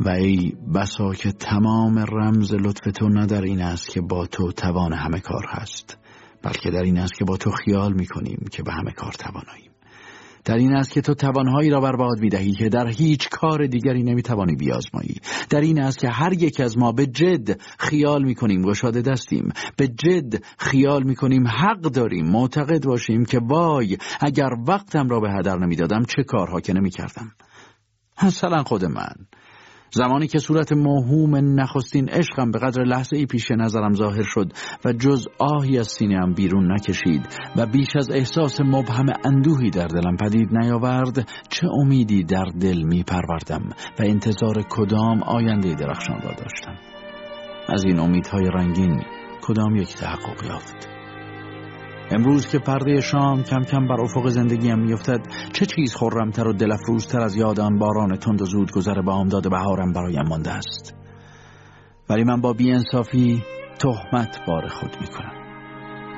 [0.00, 4.52] و ای بسا که تمام رمز لطف تو نه در این است که با تو
[4.52, 5.98] توان همه کار هست
[6.42, 9.72] بلکه در این است که با تو خیال می کنیم که به همه کار تواناییم.
[10.44, 14.02] در این است که تو توانهایی را برباد می دهی که در هیچ کار دیگری
[14.02, 15.14] نمی توانی بیازمایی
[15.50, 19.48] در این است که هر یک از ما به جد خیال می کنیم گشاده دستیم.
[19.76, 25.30] به جد خیال می کنیم حق داریم معتقد باشیم که وای اگر وقتم را به
[25.30, 27.32] هدر نمی دادم چه کارها که نمی کردم
[28.22, 29.14] مثلا خود من.
[29.94, 34.52] زمانی که صورت موهوم نخستین عشقم به قدر لحظه ای پیش نظرم ظاهر شد
[34.84, 40.16] و جز آهی از سینهام بیرون نکشید و بیش از احساس مبهم اندوهی در دلم
[40.16, 46.76] پدید نیاورد چه امیدی در دل می پروردم و انتظار کدام آینده درخشان را داشتم.
[47.68, 49.02] از این امیدهای رنگین
[49.42, 50.91] کدام یک تحقق یافت؟
[52.12, 55.20] امروز که پرده شام کم کم بر افق زندگیم میافتد
[55.52, 59.92] چه چیز خورمتر و دلفروزتر از یاد آن باران تند و زود گذر بامداد بهارم
[59.92, 60.94] برایم مانده است.
[62.10, 63.42] ولی من با بیانصافی
[63.78, 65.32] تهمت بار خود می‌کنم.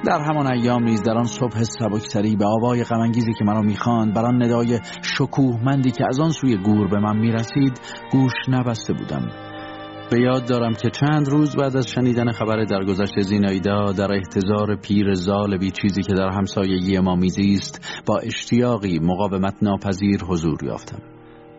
[0.07, 4.25] در همان ایام نیز در آن صبح سبکسری به آوای غمانگیزی که مرا می‌خواند بر
[4.25, 4.81] آن ندای
[5.19, 7.81] شکوهمندی که از آن سوی گور به من می‌رسید
[8.13, 9.54] گوش نبسته بودم.
[10.11, 15.15] به یاد دارم که چند روز بعد از شنیدن خبر درگذشت زینایدا در احتضار پیر
[15.15, 21.03] زالبی چیزی که در همسایگی ما میزیست با اشتیاقی مقاومت ناپذیر حضور یافتم.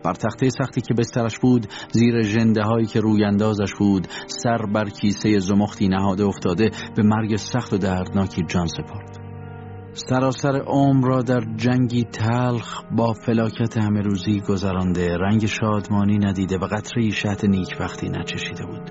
[0.04, 4.88] بر تخته سختی که بسترش بود زیر جنده هایی که روی اندازش بود سر بر
[4.88, 9.25] کیسه زمختی نهاده افتاده به مرگ سخت و دردناکی جان سپرد.
[9.96, 16.66] سراسر عمر را در جنگی تلخ با فلاکت همه روزی گذرانده رنگ شادمانی ندیده و
[16.66, 18.90] قطره شهت نیک وقتی نچشیده بود.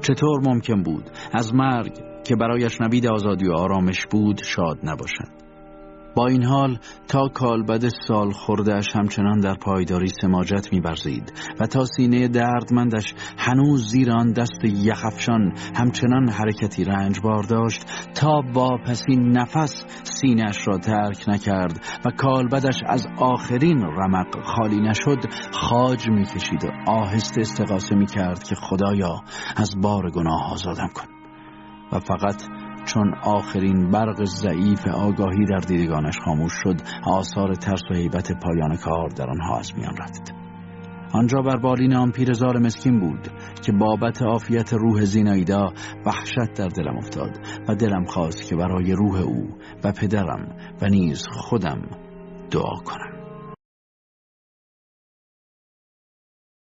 [0.00, 1.92] چطور ممکن بود از مرگ
[2.24, 5.39] که برایش نبید آزادی و آرامش بود شاد نباشد؟
[6.14, 12.28] با این حال تا کالبد سال خوردهش همچنان در پایداری سماجت میبرزید و تا سینه
[12.28, 20.68] دردمندش هنوز زیر آن دست یخفشان همچنان حرکتی رنجبار داشت تا با پسین نفس سینهش
[20.68, 25.18] را ترک نکرد و کالبدش از آخرین رمق خالی نشد
[25.52, 29.20] خاج می‌کشید و آهسته استقاسه می‌کرد که خدایا
[29.56, 31.06] از بار گناه آزادم کن.
[31.92, 32.42] و فقط
[32.84, 39.08] چون آخرین برق ضعیف آگاهی در دیدگانش خاموش شد آثار ترس و حیبت پایان کار
[39.08, 40.34] در آنها از میان رفت.
[41.12, 43.28] آنجا بر بالین آن پیرزار مسکین بود
[43.66, 45.72] که بابت عافیت روح زینایدا
[46.06, 49.48] وحشت در دلم افتاد و دلم خواست که برای روح او
[49.84, 51.82] و پدرم و نیز خودم
[52.50, 53.19] دعا کنم.